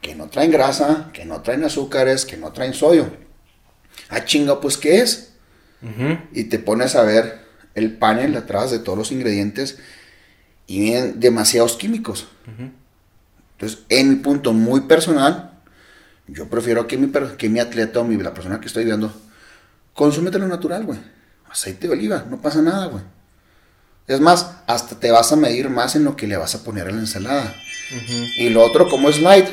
Que 0.00 0.14
no 0.14 0.28
traen 0.28 0.50
grasa, 0.50 1.10
que 1.12 1.24
no 1.24 1.40
traen 1.40 1.64
azúcares, 1.64 2.26
que 2.26 2.36
no 2.36 2.52
traen 2.52 2.74
sodio. 2.74 3.06
Ah, 4.14 4.24
chinga, 4.24 4.60
pues, 4.60 4.76
¿qué 4.76 5.00
es? 5.00 5.32
Y 6.32 6.44
te 6.44 6.58
pones 6.58 6.94
a 6.94 7.02
ver 7.02 7.44
el 7.74 7.96
panel 7.96 8.36
atrás 8.36 8.70
de 8.70 8.78
todos 8.78 8.96
los 8.96 9.12
ingredientes 9.12 9.78
y 10.66 10.80
vienen 10.80 11.20
demasiados 11.20 11.76
químicos. 11.76 12.28
Entonces, 13.52 13.80
en 13.88 14.08
mi 14.10 14.16
punto 14.16 14.52
muy 14.52 14.82
personal, 14.82 15.58
yo 16.26 16.48
prefiero 16.48 16.86
que 16.86 16.96
mi, 16.96 17.10
que 17.36 17.48
mi 17.48 17.58
atleta 17.58 18.00
o 18.00 18.04
mi, 18.04 18.16
la 18.16 18.32
persona 18.32 18.60
que 18.60 18.66
estoy 18.66 18.84
viendo, 18.84 19.12
consúmete 19.92 20.38
lo 20.38 20.48
natural, 20.48 20.84
güey. 20.84 20.98
Aceite 21.50 21.86
de 21.88 21.92
oliva, 21.92 22.24
no 22.30 22.40
pasa 22.40 22.62
nada, 22.62 22.86
güey. 22.86 23.02
Es 24.06 24.20
más, 24.20 24.58
hasta 24.66 24.98
te 25.00 25.10
vas 25.10 25.32
a 25.32 25.36
medir 25.36 25.70
más 25.70 25.96
en 25.96 26.04
lo 26.04 26.14
que 26.16 26.26
le 26.26 26.36
vas 26.36 26.54
a 26.54 26.62
poner 26.62 26.88
a 26.88 26.92
la 26.92 26.98
ensalada. 26.98 27.54
Y 28.38 28.50
lo 28.50 28.62
otro, 28.62 28.88
como 28.88 29.08
es 29.08 29.20
light, 29.20 29.46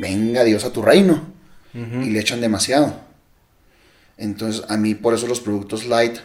venga 0.00 0.44
Dios 0.44 0.64
a 0.64 0.72
tu 0.72 0.82
reino. 0.82 1.34
Y 1.74 2.10
le 2.10 2.20
echan 2.20 2.40
demasiado. 2.40 3.05
Entonces, 4.18 4.64
a 4.68 4.76
mí 4.76 4.94
por 4.94 5.14
eso 5.14 5.26
los 5.26 5.40
productos 5.40 5.86
light 5.86 6.18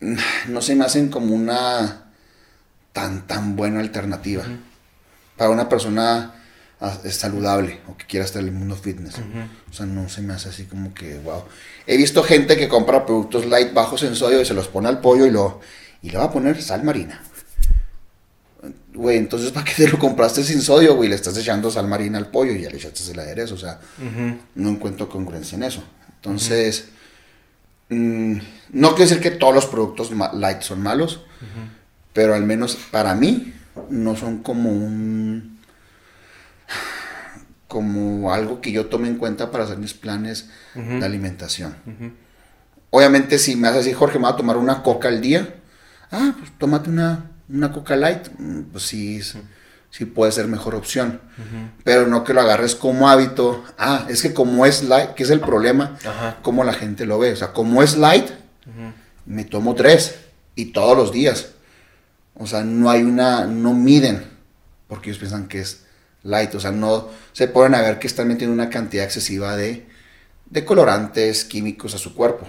no 0.00 0.62
se 0.62 0.74
me 0.74 0.84
hacen 0.84 1.08
como 1.08 1.34
una 1.34 2.04
tan, 2.92 3.26
tan 3.26 3.56
buena 3.56 3.80
alternativa. 3.80 4.44
Para 5.36 5.50
una 5.50 5.68
persona 5.68 6.34
ah, 6.80 6.98
saludable 7.10 7.80
o 7.88 7.96
que 7.96 8.06
quiera 8.06 8.24
estar 8.24 8.40
en 8.40 8.48
el 8.48 8.54
mundo 8.54 8.74
fitness. 8.76 9.16
O 9.70 9.72
sea, 9.72 9.86
no 9.86 10.08
se 10.08 10.22
me 10.22 10.32
hace 10.32 10.48
así 10.48 10.64
como 10.64 10.94
que, 10.94 11.18
wow. 11.18 11.44
He 11.86 11.96
visto 11.96 12.22
gente 12.22 12.56
que 12.56 12.68
compra 12.68 13.04
productos 13.04 13.46
light 13.46 13.74
bajos 13.74 14.02
en 14.02 14.16
sodio 14.16 14.40
y 14.40 14.44
se 14.44 14.54
los 14.54 14.68
pone 14.68 14.88
al 14.88 15.00
pollo 15.00 15.26
y 15.26 15.30
lo 15.30 15.60
y 16.02 16.10
le 16.10 16.18
va 16.18 16.24
a 16.24 16.32
poner 16.32 16.62
sal 16.62 16.84
marina. 16.84 17.20
Güey, 18.94 19.18
entonces 19.18 19.50
¿para 19.50 19.64
qué 19.64 19.74
te 19.74 19.88
lo 19.88 19.98
compraste 19.98 20.42
sin 20.42 20.62
sodio, 20.62 20.94
güey? 20.94 21.08
Le 21.08 21.16
estás 21.16 21.36
echando 21.36 21.70
sal 21.70 21.86
marina 21.86 22.16
al 22.16 22.30
pollo 22.30 22.52
y 22.52 22.62
ya 22.62 22.70
le 22.70 22.76
echaste 22.76 23.12
el 23.12 23.18
aderezo, 23.18 23.54
o 23.54 23.58
sea, 23.58 23.78
no 24.54 24.68
encuentro 24.70 25.08
congruencia 25.08 25.56
en 25.56 25.64
eso. 25.64 25.82
Entonces, 26.26 26.88
mm, 27.88 28.38
no 28.72 28.88
quiere 28.94 29.08
decir 29.10 29.20
que 29.22 29.30
todos 29.30 29.54
los 29.54 29.66
productos 29.66 30.10
light 30.34 30.62
son 30.62 30.82
malos, 30.82 31.20
pero 32.12 32.34
al 32.34 32.44
menos 32.44 32.76
para 32.90 33.14
mí 33.14 33.52
no 33.90 34.16
son 34.16 34.38
como 34.42 34.70
un 34.72 35.56
como 37.68 38.32
algo 38.32 38.60
que 38.60 38.72
yo 38.72 38.86
tome 38.86 39.08
en 39.08 39.16
cuenta 39.16 39.50
para 39.50 39.64
hacer 39.64 39.78
mis 39.78 39.92
planes 39.94 40.48
de 41.00 41.04
alimentación. 41.06 41.74
Obviamente 42.90 43.38
si 43.38 43.56
me 43.56 43.68
haces 43.68 43.84
decir, 43.84 43.96
Jorge, 43.98 44.18
me 44.18 44.24
voy 44.24 44.32
a 44.32 44.36
tomar 44.36 44.56
una 44.56 44.82
coca 44.82 45.08
al 45.08 45.20
día, 45.20 45.56
ah, 46.12 46.34
pues 46.38 46.52
tómate 46.58 46.88
una, 46.90 47.30
una 47.48 47.72
coca 47.72 47.96
light, 47.96 48.28
Mm, 48.38 48.62
pues 48.72 48.84
sí, 48.84 49.16
es- 49.18 49.36
sí 49.96 50.04
puede 50.04 50.30
ser 50.30 50.46
mejor 50.46 50.74
opción, 50.74 51.20
pero 51.82 52.06
no 52.06 52.22
que 52.22 52.34
lo 52.34 52.42
agarres 52.42 52.74
como 52.74 53.08
hábito, 53.08 53.64
ah, 53.78 54.04
es 54.10 54.20
que 54.20 54.34
como 54.34 54.66
es 54.66 54.82
light, 54.82 55.14
que 55.14 55.22
es 55.22 55.30
el 55.30 55.40
problema, 55.40 55.96
Ajá. 56.04 56.36
como 56.42 56.64
la 56.64 56.74
gente 56.74 57.06
lo 57.06 57.18
ve, 57.18 57.32
o 57.32 57.36
sea, 57.36 57.52
como 57.54 57.82
es 57.82 57.96
light, 57.96 58.26
me 59.24 59.44
tomo 59.44 59.74
tres 59.74 60.16
y 60.54 60.66
todos 60.66 60.96
los 60.98 61.12
días, 61.12 61.52
o 62.34 62.46
sea, 62.46 62.62
no 62.62 62.90
hay 62.90 63.02
una, 63.04 63.46
no 63.46 63.72
miden, 63.72 64.22
porque 64.86 65.08
ellos 65.08 65.18
piensan 65.18 65.48
que 65.48 65.60
es 65.60 65.84
light, 66.24 66.54
o 66.54 66.60
sea, 66.60 66.72
no 66.72 67.08
se 67.32 67.48
ponen 67.48 67.74
a 67.74 67.80
ver 67.80 67.98
que 67.98 68.06
están 68.06 68.28
metiendo 68.28 68.52
una 68.52 68.68
cantidad 68.68 69.04
excesiva 69.04 69.56
de, 69.56 69.86
de 70.50 70.64
colorantes 70.66 71.44
químicos 71.46 71.94
a 71.94 71.98
su 71.98 72.14
cuerpo. 72.14 72.46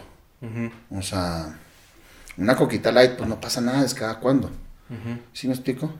O 0.91 1.01
sea, 1.01 1.57
una 2.37 2.55
coquita 2.57 2.91
light, 2.91 3.13
pues 3.13 3.29
no 3.29 3.39
pasa 3.39 3.61
nada, 3.61 3.85
es 3.85 3.93
cada 3.93 4.19
cuando. 4.19 4.51
¿Sí 5.33 5.47
me 5.47 5.53
explico? 5.53 5.93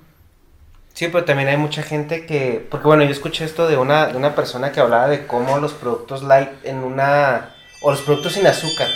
Sí, 0.98 1.10
pero 1.12 1.26
también 1.26 1.48
hay 1.48 1.58
mucha 1.58 1.84
gente 1.84 2.26
que, 2.26 2.66
porque 2.72 2.88
bueno, 2.88 3.04
yo 3.04 3.12
escuché 3.12 3.46
esto 3.46 3.68
de 3.68 3.78
una, 3.78 4.08
de 4.08 4.18
una 4.18 4.34
persona 4.34 4.72
que 4.72 4.80
hablaba 4.80 5.08
de 5.08 5.28
cómo 5.28 5.60
los 5.60 5.74
productos 5.74 6.24
light 6.24 6.50
en 6.64 6.78
una, 6.78 7.54
o 7.84 7.92
los 7.92 8.02
productos 8.02 8.34
sin 8.34 8.48
azúcar, 8.48 8.88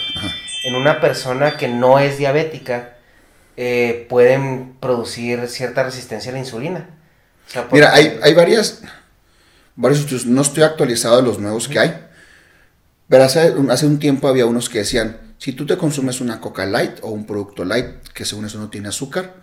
en 0.64 0.74
una 0.74 1.00
persona 1.00 1.58
que 1.58 1.68
no 1.68 2.00
es 2.00 2.18
diabética, 2.18 2.98
eh, 3.56 4.08
pueden 4.10 4.74
producir 4.80 5.48
cierta 5.48 5.84
resistencia 5.84 6.32
a 6.32 6.34
la 6.34 6.40
insulina. 6.40 6.90
O 7.48 7.52
sea, 7.52 7.68
Mira, 7.72 7.94
hay, 7.94 8.20
hay 8.24 8.34
varias, 8.34 8.82
varios 9.76 10.00
estudios, 10.00 10.26
no 10.26 10.42
estoy 10.42 10.64
actualizado 10.64 11.18
de 11.18 11.22
los 11.22 11.38
nuevos 11.38 11.68
que 11.68 11.78
hay, 11.78 12.04
pero 13.10 13.26
hace, 13.26 13.54
hace 13.70 13.86
un 13.86 14.00
tiempo 14.00 14.28
había 14.28 14.48
unos 14.48 14.70
que 14.70 14.80
decían, 14.80 15.20
si 15.38 15.54
tú 15.54 15.68
te 15.68 15.78
consumes 15.78 16.20
una 16.20 16.42
coca 16.42 16.66
light 16.66 16.98
o 17.04 17.12
un 17.12 17.28
producto 17.28 17.64
light, 17.64 18.08
que 18.16 18.26
según 18.26 18.46
eso 18.46 18.58
no 18.58 18.72
tiene 18.72 18.88
azúcar, 18.88 19.36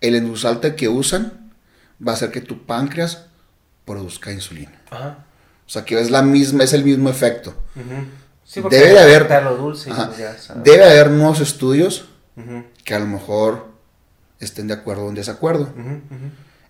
el 0.00 0.16
endulzante 0.16 0.74
que 0.74 0.88
usan 0.88 1.41
va 2.06 2.12
a 2.12 2.14
hacer 2.14 2.30
que 2.30 2.40
tu 2.40 2.64
páncreas 2.64 3.26
produzca 3.84 4.32
insulina. 4.32 4.80
Ajá. 4.90 5.18
O 5.66 5.70
sea, 5.72 5.84
que 5.84 6.00
es 6.00 6.10
la 6.10 6.22
misma, 6.22 6.64
es 6.64 6.72
el 6.72 6.84
mismo 6.84 7.08
efecto. 7.08 7.54
Ujú. 7.76 8.06
Sí, 8.44 8.60
Debe 8.70 8.88
de 8.92 8.98
haber- 8.98 9.44
lo 9.44 9.56
dulce. 9.56 9.90
pues 9.90 10.18
ya. 10.18 10.36
Debe 10.56 10.84
haber 10.84 11.10
nuevos 11.10 11.40
estudios 11.40 12.06
que 12.84 12.94
a 12.94 12.98
lo 12.98 13.06
mejor 13.06 13.68
estén 14.40 14.66
de 14.68 14.74
acuerdo 14.74 15.04
o 15.06 15.08
en 15.08 15.14
desacuerdo. 15.14 15.70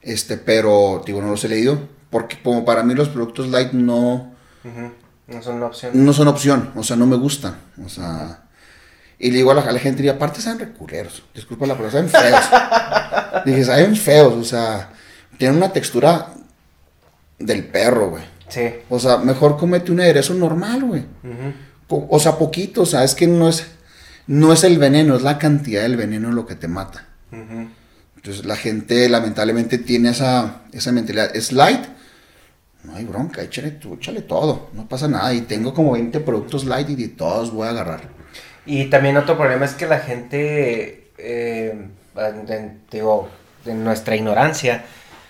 Este, 0.03 0.37
pero, 0.37 1.03
digo, 1.07 1.21
no 1.23 1.31
los 1.31 1.43
he 1.45 1.49
leído. 1.49 1.89
Porque 2.11 2.41
como 2.43 2.65
para 2.65 2.83
mí 2.83 2.95
los 2.95 3.09
productos 3.09 3.49
light 3.49 3.73
no. 3.73 4.35
No 5.27 5.43
son 5.43 5.57
una 5.57 5.67
opción. 5.67 5.93
no 6.05 6.13
son 6.13 6.29
opción. 6.29 6.71
O 6.77 6.83
sea, 6.85 6.95
no 6.97 7.07
me 7.07 7.17
gustan. 7.17 7.57
O 7.85 7.89
sea, 7.89 8.43
Y 9.19 9.31
le 9.31 9.37
digo 9.39 9.51
a 9.53 9.55
la, 9.55 9.63
a 9.63 9.73
la 9.73 9.79
gente, 9.79 10.03
y 10.03 10.09
aparte 10.09 10.41
saben 10.41 10.59
reculeros, 10.59 11.23
disculpa 11.35 11.65
la 11.67 11.77
palabra, 11.77 11.93
saben 11.93 12.09
feos. 12.11 13.45
Dije, 13.47 13.65
saben 13.65 13.95
feos, 13.97 14.35
o 14.35 14.45
sea, 14.45 14.91
tienen 15.43 15.57
una 15.57 15.73
textura 15.73 16.29
del 17.41 17.65
perro, 17.65 18.11
güey. 18.11 18.23
Sí. 18.47 18.61
O 18.89 19.01
sea, 19.01 19.17
mejor 19.17 19.57
cómete 19.59 19.91
un 19.91 20.01
aderezo 20.01 20.35
normal, 20.35 20.85
güey. 20.85 21.05
Po- 21.89 22.07
O 22.09 22.21
sea, 22.21 22.39
poquito, 22.39 22.83
o 22.83 22.87
sea, 22.87 23.03
es 23.03 23.17
que 23.17 23.27
no 23.27 23.49
es, 23.49 23.67
no 24.29 24.53
es 24.53 24.63
el 24.63 24.79
veneno, 24.79 25.17
es 25.17 25.23
la 25.23 25.39
cantidad 25.39 25.83
del 25.83 25.97
veneno 25.97 26.31
lo 26.31 26.47
que 26.47 26.55
te 26.55 26.69
mata. 26.69 27.09
Entonces 27.33 28.45
la 28.45 28.55
gente 28.55 29.09
lamentablemente 29.09 29.79
tiene 29.79 30.11
esa, 30.11 30.61
esa 30.73 30.93
mentalidad. 30.93 31.35
Es 31.35 31.51
light, 31.51 31.87
no 32.85 32.95
hay 32.95 33.05
bronca, 33.05 33.43
échale, 33.43 33.73
tú, 33.73 33.95
échale 33.95 34.21
todo, 34.23 34.71
no 34.75 34.87
pasa 34.89 35.09
nada. 35.09 35.35
Y 35.35 35.41
tengo 35.41 35.75
como 35.75 35.91
20 35.95 36.21
productos 36.21 36.65
light 36.67 36.89
y 36.89 36.95
de 36.95 37.09
todos 37.09 37.51
voy 37.53 37.67
a 37.67 37.71
agarrar. 37.71 38.03
Y 38.65 38.85
también 38.85 39.17
otro 39.17 39.37
problema 39.37 39.65
es 39.65 39.73
que 39.73 39.89
la 39.89 39.99
gente, 39.99 41.11
eh, 41.19 41.89
en- 42.17 42.53
en- 42.53 42.81
digo, 42.93 43.29
en 43.67 43.83
nuestra 43.83 44.15
ignorancia, 44.15 44.85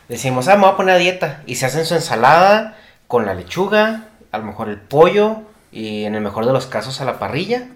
decimos, 0.08 0.48
ah, 0.48 0.56
me 0.56 0.62
voy 0.62 0.70
a 0.72 0.76
poner 0.76 0.94
a 0.94 0.98
dieta. 0.98 1.42
Y 1.46 1.56
se 1.56 1.66
hacen 1.66 1.84
su 1.86 1.94
ensalada 1.94 2.76
con 3.06 3.26
la 3.26 3.34
lechuga, 3.34 4.08
a 4.30 4.38
lo 4.38 4.44
mejor 4.44 4.68
el 4.68 4.78
pollo, 4.78 5.38
y 5.70 6.04
en 6.04 6.14
el 6.14 6.20
mejor 6.20 6.46
de 6.46 6.52
los 6.52 6.66
casos 6.66 7.00
a 7.00 7.04
la 7.04 7.18
parrilla. 7.18 7.68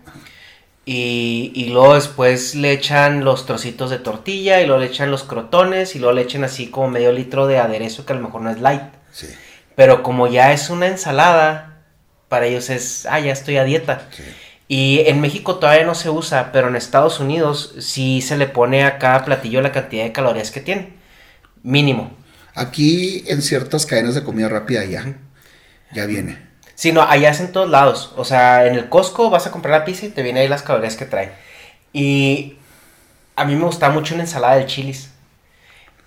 Y, 0.84 1.50
y 1.54 1.70
luego 1.70 1.94
después 1.94 2.54
le 2.54 2.70
echan 2.72 3.24
los 3.24 3.44
trocitos 3.46 3.90
de 3.90 3.98
tortilla, 3.98 4.60
y 4.60 4.66
luego 4.66 4.80
le 4.80 4.86
echan 4.86 5.10
los 5.10 5.24
crotones, 5.24 5.96
y 5.96 5.98
luego 5.98 6.14
le 6.14 6.22
echan 6.22 6.44
así 6.44 6.68
como 6.68 6.88
medio 6.88 7.12
litro 7.12 7.46
de 7.46 7.58
aderezo 7.58 8.06
que 8.06 8.12
a 8.12 8.16
lo 8.16 8.22
mejor 8.22 8.42
no 8.42 8.50
es 8.50 8.60
light. 8.60 8.82
Sí, 9.10 9.28
Pero 9.74 10.02
como 10.02 10.26
ya 10.26 10.52
es 10.52 10.70
una 10.70 10.86
ensalada, 10.86 11.78
para 12.28 12.46
ellos 12.46 12.70
es, 12.70 13.06
ah, 13.10 13.18
ya 13.20 13.32
estoy 13.32 13.56
a 13.56 13.64
dieta. 13.64 14.06
sí. 14.10 14.22
Y 14.68 15.04
en 15.06 15.20
México 15.20 15.56
todavía 15.56 15.84
no 15.86 15.94
se 15.94 16.10
usa, 16.10 16.50
pero 16.50 16.66
en 16.68 16.74
Estados 16.74 17.20
Unidos 17.20 17.74
sí 17.78 18.20
se 18.20 18.36
le 18.36 18.48
pone 18.48 18.84
a 18.84 18.98
cada 18.98 19.24
platillo 19.24 19.60
la 19.60 19.70
cantidad 19.70 20.02
de 20.02 20.10
calorías 20.12 20.50
que 20.50 20.60
tiene. 20.60 20.94
Mínimo. 21.66 22.12
Aquí 22.54 23.24
en 23.26 23.42
ciertas 23.42 23.86
cadenas 23.86 24.14
de 24.14 24.22
comida 24.22 24.48
rápida 24.48 24.84
ya, 24.84 25.18
ya 25.92 26.06
viene. 26.06 26.38
Sí, 26.76 26.92
no, 26.92 27.02
allá 27.02 27.30
es 27.30 27.40
en 27.40 27.50
todos 27.50 27.68
lados. 27.68 28.12
O 28.16 28.24
sea, 28.24 28.66
en 28.66 28.76
el 28.76 28.88
Costco 28.88 29.30
vas 29.30 29.48
a 29.48 29.50
comprar 29.50 29.80
la 29.80 29.84
pizza 29.84 30.06
y 30.06 30.10
te 30.10 30.22
viene 30.22 30.38
ahí 30.38 30.48
las 30.48 30.62
calorías 30.62 30.94
que 30.94 31.06
trae. 31.06 31.32
Y 31.92 32.56
a 33.34 33.44
mí 33.44 33.56
me 33.56 33.64
gusta 33.64 33.90
mucho 33.90 34.14
una 34.14 34.22
ensalada 34.22 34.54
de 34.54 34.66
chilis. 34.66 35.08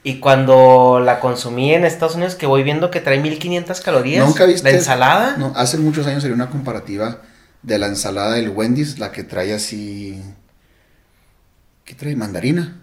Y 0.01 0.21
cuando 0.21 1.01
la 1.03 1.19
consumí 1.19 1.73
en 1.73 1.83
Estados 1.83 2.15
Unidos, 2.15 2.35
que 2.35 2.45
voy 2.45 2.63
viendo 2.63 2.89
que 2.89 3.01
trae 3.01 3.19
1500 3.19 3.81
calorías. 3.81 4.25
¿Nunca 4.25 4.45
viste? 4.45 4.71
La 4.71 4.77
ensalada. 4.77 5.35
No, 5.35 5.51
hace 5.57 5.77
muchos 5.77 6.07
años 6.07 6.21
salió 6.21 6.35
una 6.35 6.49
comparativa 6.49 7.19
de 7.63 7.77
la 7.79 7.87
ensalada 7.87 8.35
del 8.35 8.49
Wendy's, 8.51 8.97
la 8.97 9.11
que 9.11 9.25
trae 9.25 9.53
así... 9.53 10.23
¿Qué 11.83 11.95
trae? 11.95 12.15
Mandarina. 12.15 12.81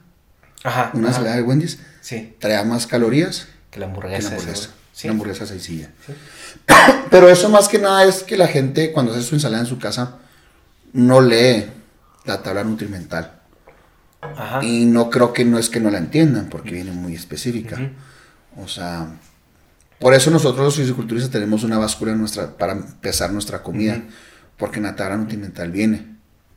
Ajá. 0.62 0.90
Una 0.92 1.08
ajá. 1.08 1.16
ensalada 1.16 1.36
del 1.36 1.46
Wendy's 1.46 1.78
Sí, 2.06 2.36
trae 2.38 2.64
más 2.64 2.86
calorías 2.86 3.48
que 3.68 3.80
la 3.80 3.86
que 3.86 3.90
hamburguesa. 3.90 4.28
una 4.28 4.36
es 4.36 4.42
hamburguesa. 4.42 4.70
Sí. 4.92 5.08
Una 5.08 5.12
hamburguesa 5.12 5.46
sencilla. 5.46 5.90
Sí. 6.06 6.12
Pero 7.10 7.28
eso 7.28 7.48
más 7.48 7.66
que 7.66 7.80
nada 7.80 8.04
es 8.04 8.22
que 8.22 8.36
la 8.36 8.46
gente 8.46 8.92
cuando 8.92 9.10
hace 9.10 9.22
su 9.22 9.34
ensalada 9.34 9.64
en 9.64 9.68
su 9.68 9.80
casa 9.80 10.18
no 10.92 11.20
lee 11.20 11.66
la 12.24 12.44
tabla 12.44 12.62
nutrimental. 12.62 13.40
Ajá. 14.20 14.64
Y 14.64 14.84
no 14.84 15.10
creo 15.10 15.32
que 15.32 15.44
no 15.44 15.58
es 15.58 15.68
que 15.68 15.80
no 15.80 15.90
la 15.90 15.98
entiendan, 15.98 16.48
porque 16.48 16.70
viene 16.70 16.92
muy 16.92 17.16
específica. 17.16 17.76
O 18.56 18.68
sea, 18.68 19.08
por 19.98 20.14
eso 20.14 20.30
nosotros 20.30 20.64
los 20.64 20.76
fisiculturistas 20.76 21.32
tenemos 21.32 21.64
una 21.64 21.76
báscula 21.76 22.12
en 22.12 22.20
nuestra, 22.20 22.56
para 22.56 22.86
pesar 23.00 23.32
nuestra 23.32 23.64
comida, 23.64 24.00
porque 24.56 24.76
en 24.76 24.84
la 24.84 24.94
tabla 24.94 25.16
nutrimental 25.16 25.72
viene 25.72 26.06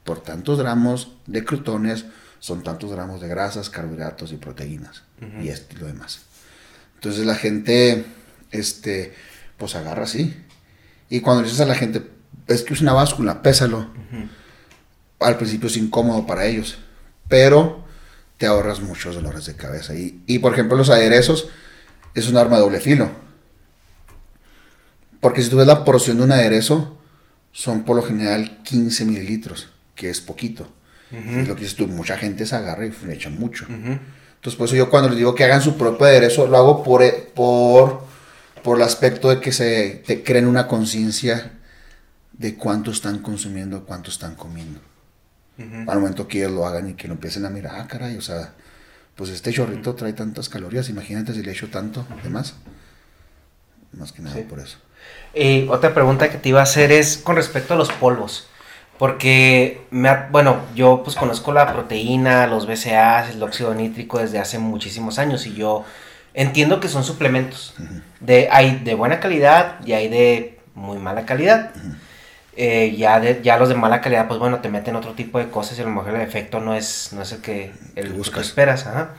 por 0.03 0.21
tantos 0.21 0.59
gramos 0.59 1.17
de 1.25 1.43
crutones, 1.43 2.05
son 2.39 2.63
tantos 2.63 2.91
gramos 2.91 3.21
de 3.21 3.27
grasas, 3.27 3.69
carbohidratos 3.69 4.31
y 4.31 4.37
proteínas, 4.37 5.03
y 5.41 5.49
esto 5.49 5.75
y 5.75 5.79
lo 5.79 5.87
demás. 5.87 6.21
Entonces 6.95 7.25
la 7.25 7.35
gente, 7.35 8.05
este, 8.51 9.13
pues 9.57 9.75
agarra 9.75 10.03
así. 10.03 10.35
Y 11.09 11.21
cuando 11.21 11.41
le 11.41 11.47
dices 11.47 11.61
a 11.61 11.65
la 11.65 11.75
gente, 11.75 12.03
es 12.47 12.63
que 12.63 12.73
es 12.73 12.81
una 12.81 12.93
báscula, 12.93 13.41
pésalo. 13.41 13.89
Al 15.19 15.37
principio 15.37 15.67
es 15.67 15.77
incómodo 15.77 16.25
para 16.25 16.45
ellos, 16.45 16.77
pero 17.27 17.85
te 18.37 18.47
ahorras 18.47 18.79
muchos 18.79 19.15
dolores 19.15 19.45
de 19.45 19.55
cabeza. 19.55 19.95
Y, 19.95 20.23
y, 20.25 20.39
por 20.39 20.53
ejemplo, 20.53 20.77
los 20.77 20.89
aderezos 20.89 21.49
es 22.15 22.27
un 22.29 22.37
arma 22.37 22.55
de 22.55 22.63
doble 22.63 22.79
filo. 22.79 23.09
Porque 25.19 25.41
si 25.41 25.49
tú 25.49 25.57
ves 25.57 25.67
la 25.67 25.83
porción 25.83 26.17
de 26.17 26.23
un 26.23 26.31
aderezo, 26.31 26.97
son 27.51 27.83
por 27.83 27.97
lo 27.97 28.03
general 28.03 28.61
15 28.63 29.05
mililitros, 29.05 29.69
que 29.95 30.09
es 30.09 30.21
poquito. 30.21 30.71
Lo 31.11 31.55
que 31.55 31.61
dices 31.61 31.75
tú, 31.75 31.87
mucha 31.87 32.17
gente 32.17 32.45
se 32.45 32.55
agarra 32.55 32.85
y 32.85 32.93
le 33.05 33.13
echan 33.13 33.39
mucho. 33.39 33.65
Entonces, 33.69 34.55
por 34.57 34.67
eso 34.67 34.75
yo 34.75 34.89
cuando 34.89 35.09
les 35.09 35.17
digo 35.17 35.33
que 35.35 35.43
hagan 35.43 35.61
su 35.61 35.77
propio 35.77 36.05
aderezo, 36.05 36.47
lo 36.47 36.57
hago 36.57 36.83
por, 36.83 37.01
e- 37.03 37.29
por, 37.35 38.03
por 38.63 38.77
el 38.77 38.83
aspecto 38.83 39.29
de 39.29 39.39
que 39.41 39.51
se 39.51 40.01
te 40.05 40.23
creen 40.23 40.45
una 40.47 40.67
conciencia 40.67 41.53
de 42.33 42.55
cuánto 42.55 42.91
están 42.91 43.19
consumiendo, 43.19 43.85
cuánto 43.85 44.09
están 44.09 44.35
comiendo. 44.35 44.79
Al 45.87 45.99
momento 45.99 46.25
que 46.27 46.37
ellos 46.37 46.51
lo 46.53 46.65
hagan 46.65 46.89
y 46.89 46.93
que 46.93 47.07
lo 47.09 47.15
empiecen 47.15 47.45
a 47.45 47.49
mirar, 47.49 47.75
ah, 47.79 47.87
caray, 47.87 48.15
o 48.15 48.21
sea, 48.21 48.53
pues 49.15 49.29
este 49.29 49.51
chorrito 49.51 49.93
trae 49.95 50.13
tantas 50.13 50.47
calorías, 50.47 50.87
imagínate 50.87 51.33
si 51.33 51.43
le 51.43 51.51
echo 51.51 51.67
tanto 51.69 52.07
de 52.23 52.29
más. 52.29 52.53
Más 53.91 54.11
que 54.13 54.21
nada 54.21 54.35
Sí. 54.37 54.43
por 54.43 54.59
eso. 54.59 54.77
Y 55.33 55.67
otra 55.67 55.93
pregunta 55.93 56.29
que 56.29 56.37
te 56.37 56.49
iba 56.49 56.59
a 56.59 56.63
hacer 56.63 56.91
es 56.91 57.17
con 57.17 57.35
respecto 57.35 57.73
a 57.73 57.77
los 57.77 57.89
polvos. 57.91 58.47
Porque, 58.99 59.81
me 59.91 60.09
ha- 60.09 60.27
bueno, 60.29 60.57
yo 60.75 61.01
pues 61.03 61.15
conozco 61.15 61.51
la 61.53 61.71
proteína, 61.73 62.45
los 62.47 62.67
BCAAs, 62.67 63.29
el 63.31 63.41
óxido 63.41 63.73
nítrico 63.73 64.19
desde 64.19 64.37
hace 64.39 64.59
muchísimos 64.59 65.17
años 65.19 65.47
y 65.47 65.55
yo 65.55 65.85
entiendo 66.33 66.79
que 66.81 66.89
son 66.89 67.03
suplementos. 67.03 67.73
de, 68.19 68.49
hay 68.51 68.75
de 68.83 68.93
buena 68.95 69.19
calidad 69.21 69.77
y 69.85 69.93
hay 69.93 70.09
de 70.09 70.59
muy 70.75 70.97
mala 70.97 71.25
calidad. 71.25 71.71
Eh, 72.57 72.93
ya, 72.97 73.21
de, 73.21 73.39
ya 73.41 73.57
los 73.57 73.69
de 73.69 73.75
mala 73.75 74.01
calidad, 74.01 74.27
pues 74.27 74.37
bueno, 74.37 74.59
te 74.59 74.67
meten 74.67 74.97
otro 74.97 75.13
tipo 75.13 75.39
de 75.39 75.49
cosas 75.49 75.77
y 75.79 75.81
a 75.81 75.85
lo 75.85 75.91
mejor 75.91 76.13
el 76.15 76.21
efecto 76.21 76.59
no 76.59 76.75
es, 76.75 77.11
no 77.13 77.21
es 77.21 77.31
el 77.31 77.39
que, 77.41 77.71
el 77.95 78.07
que 78.07 78.17
buscas. 78.17 78.47
esperas. 78.47 78.85
Ajá. 78.85 79.11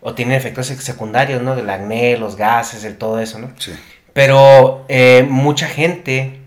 O 0.00 0.14
tienen 0.14 0.36
efectos 0.36 0.66
secundarios, 0.68 1.42
¿no? 1.42 1.56
Del 1.56 1.68
acné, 1.70 2.16
los 2.18 2.36
gases, 2.36 2.84
el 2.84 2.96
todo 2.96 3.18
eso, 3.18 3.40
¿no? 3.40 3.50
Sí. 3.58 3.72
Pero 4.12 4.84
eh, 4.88 5.26
mucha 5.28 5.66
gente, 5.66 6.37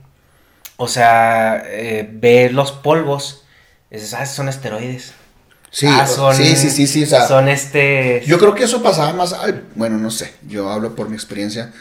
o 0.84 0.88
sea, 0.88 1.62
eh, 1.68 2.10
ve 2.12 2.50
los 2.52 2.72
polvos, 2.72 3.44
dices, 3.92 4.16
ah, 4.16 4.26
son 4.26 4.50
esteroides. 4.50 5.14
Sí, 5.70 5.86
Ah, 5.88 6.06
o- 6.20 6.34
sí, 6.34 6.56
sí, 6.56 6.70
sí, 6.72 6.88
sí, 6.88 7.04
o 7.04 7.06
sea, 7.06 7.28
son 7.28 7.48
este... 7.48 8.24
Yo 8.26 8.40
creo 8.40 8.56
que 8.56 8.64
eso 8.64 8.82
pasaba 8.82 9.14
más, 9.14 9.32
al- 9.32 9.64
bueno, 9.76 9.98
no 10.00 10.10
sé, 10.10 10.34
yo 10.48 10.70
hablo 10.72 10.96
por 10.96 11.08
mi 11.08 11.16
experiencia. 11.16 11.72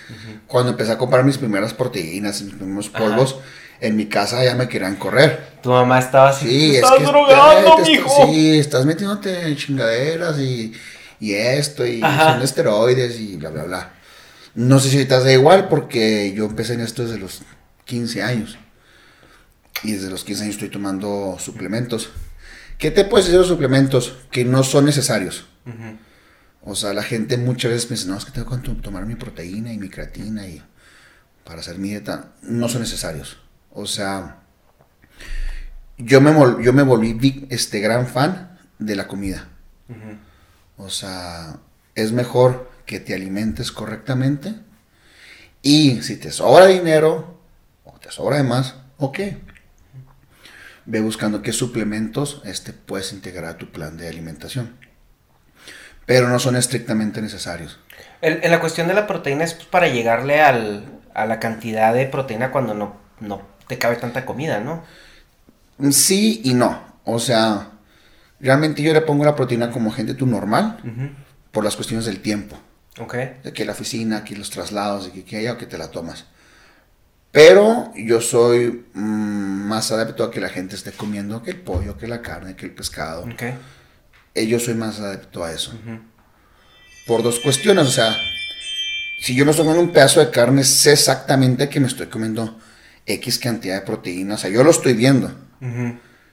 Cuando 0.46 0.72
empecé 0.72 0.92
a 0.92 0.98
comprar 0.98 1.24
mis 1.24 1.38
primeras 1.38 1.72
proteínas, 1.72 2.42
mis 2.42 2.54
primeros 2.54 2.88
Ajá. 2.92 2.98
polvos, 2.98 3.38
en 3.80 3.96
mi 3.96 4.06
casa 4.06 4.44
ya 4.44 4.54
me 4.54 4.68
querían 4.68 4.96
correr. 4.96 5.40
Tu 5.62 5.70
mamá 5.70 5.98
estaba 5.98 6.28
así, 6.28 6.46
Sí, 6.46 6.58
"Te 6.58 6.68
es 6.78 6.84
estás 6.84 6.98
que 6.98 7.04
drogando, 7.04 7.76
te- 7.76 7.82
te- 7.84 7.90
mijo. 7.90 8.26
Sí, 8.26 8.58
estás 8.58 8.84
metiéndote 8.84 9.48
en 9.48 9.56
chingaderas 9.56 10.38
y, 10.38 10.72
y 11.18 11.32
esto, 11.32 11.84
y 11.86 12.02
Ajá. 12.02 12.34
son 12.34 12.42
esteroides 12.42 13.18
y 13.18 13.36
bla, 13.38 13.48
bla, 13.48 13.62
bla. 13.64 13.90
No 14.54 14.78
sé 14.78 14.90
si 14.90 14.96
ahorita 14.98 15.20
da 15.20 15.32
igual 15.32 15.68
porque 15.68 16.32
yo 16.36 16.44
empecé 16.44 16.74
en 16.74 16.80
esto 16.82 17.02
desde 17.04 17.18
los 17.18 17.40
15 17.86 18.22
años. 18.22 18.56
Y 19.82 19.92
desde 19.92 20.10
los 20.10 20.24
15 20.24 20.42
años 20.42 20.54
estoy 20.56 20.68
tomando 20.68 21.36
suplementos. 21.38 22.10
¿Qué 22.78 22.90
te 22.90 23.04
puedes 23.04 23.26
decir 23.26 23.38
de 23.38 23.42
los 23.42 23.48
suplementos? 23.48 24.16
Que 24.30 24.44
no 24.44 24.62
son 24.62 24.84
necesarios. 24.86 25.46
O 26.62 26.74
sea, 26.74 26.92
la 26.92 27.02
gente 27.02 27.36
muchas 27.38 27.70
veces 27.72 27.90
me 27.90 27.96
dice, 27.96 28.08
no, 28.08 28.16
es 28.16 28.24
que 28.24 28.32
tengo 28.32 28.50
que 28.60 28.68
tomar 28.82 29.06
mi 29.06 29.14
proteína 29.14 29.72
y 29.72 29.78
mi 29.78 29.88
creatina 29.88 30.46
y 30.46 30.62
para 31.44 31.60
hacer 31.60 31.78
mi 31.78 31.88
dieta. 31.90 32.32
No 32.42 32.68
son 32.68 32.82
necesarios. 32.82 33.38
O 33.72 33.86
sea, 33.86 34.40
yo 35.98 36.20
me, 36.20 36.32
yo 36.62 36.72
me 36.72 36.82
volví 36.82 37.12
big- 37.14 37.46
este, 37.50 37.80
gran 37.80 38.06
fan 38.06 38.58
de 38.78 38.96
la 38.96 39.06
comida. 39.06 39.48
O 40.76 40.88
sea, 40.88 41.58
es 41.94 42.12
mejor 42.12 42.70
que 42.86 43.00
te 43.00 43.14
alimentes 43.14 43.72
correctamente. 43.72 44.54
Y 45.62 46.02
si 46.02 46.16
te 46.16 46.30
sobra 46.30 46.66
dinero 46.66 47.40
o 47.84 47.98
te 47.98 48.10
sobra 48.10 48.36
de 48.38 48.44
más, 48.44 48.74
ok. 48.98 49.18
Ve 50.86 51.00
buscando 51.00 51.42
qué 51.42 51.52
suplementos 51.52 52.42
este, 52.44 52.72
puedes 52.72 53.12
integrar 53.12 53.46
a 53.46 53.58
tu 53.58 53.70
plan 53.70 53.96
de 53.96 54.08
alimentación. 54.08 54.76
Pero 56.06 56.28
no 56.28 56.38
son 56.38 56.56
estrictamente 56.56 57.22
necesarios. 57.22 57.78
En, 58.20 58.42
en 58.42 58.50
la 58.50 58.60
cuestión 58.60 58.88
de 58.88 58.94
la 58.94 59.06
proteína 59.06 59.44
es 59.44 59.54
para 59.54 59.88
llegarle 59.88 60.40
al, 60.40 61.00
a 61.14 61.26
la 61.26 61.38
cantidad 61.38 61.94
de 61.94 62.06
proteína 62.06 62.50
cuando 62.50 62.74
no, 62.74 62.96
no 63.20 63.42
te 63.66 63.78
cabe 63.78 63.96
tanta 63.96 64.26
comida, 64.26 64.60
¿no? 64.60 64.82
Sí 65.92 66.40
y 66.44 66.54
no. 66.54 66.82
O 67.04 67.18
sea, 67.18 67.70
realmente 68.40 68.82
yo 68.82 68.92
le 68.92 69.00
pongo 69.00 69.24
la 69.24 69.36
proteína 69.36 69.70
como 69.70 69.92
gente 69.92 70.14
tú 70.14 70.26
normal 70.26 70.78
por 71.52 71.64
las 71.64 71.76
cuestiones 71.76 72.06
del 72.06 72.20
tiempo. 72.20 72.58
Ok. 72.98 73.14
De 73.44 73.52
que 73.52 73.64
la 73.64 73.72
oficina, 73.72 74.24
que 74.24 74.36
los 74.36 74.50
traslados, 74.50 75.06
de 75.06 75.12
que, 75.12 75.24
que 75.24 75.36
haya 75.36 75.52
o 75.52 75.58
que 75.58 75.66
te 75.66 75.78
la 75.78 75.90
tomas. 75.90 76.26
Pero 77.32 77.92
yo 77.96 78.20
soy 78.20 78.86
mm, 78.92 79.68
más 79.68 79.92
adepto 79.92 80.24
a 80.24 80.30
que 80.30 80.40
la 80.40 80.48
gente 80.48 80.74
esté 80.74 80.92
comiendo 80.92 81.42
que 81.42 81.52
el 81.52 81.60
pollo, 81.60 81.96
que 81.96 82.08
la 82.08 82.22
carne, 82.22 82.56
que 82.56 82.66
el 82.66 82.72
pescado. 82.72 83.22
Ok. 83.22 83.42
Eh, 84.34 84.46
yo 84.46 84.58
soy 84.58 84.74
más 84.74 85.00
adepto 85.00 85.44
a 85.44 85.52
eso. 85.52 85.72
Por 87.06 87.22
dos 87.22 87.40
cuestiones, 87.40 87.86
o 87.86 87.90
sea, 87.90 88.16
si 89.20 89.34
yo 89.34 89.44
me 89.44 89.52
estoy 89.52 89.64
comiendo 89.64 89.88
un 89.88 89.92
pedazo 89.92 90.20
de 90.20 90.30
carne, 90.30 90.64
sé 90.64 90.92
exactamente 90.92 91.68
que 91.68 91.80
me 91.80 91.86
estoy 91.86 92.06
comiendo 92.06 92.58
X 93.06 93.38
cantidad 93.38 93.76
de 93.76 93.86
proteína. 93.86 94.34
O 94.34 94.38
sea, 94.38 94.50
yo 94.50 94.64
lo 94.64 94.70
estoy 94.70 94.94
viendo. 94.94 95.32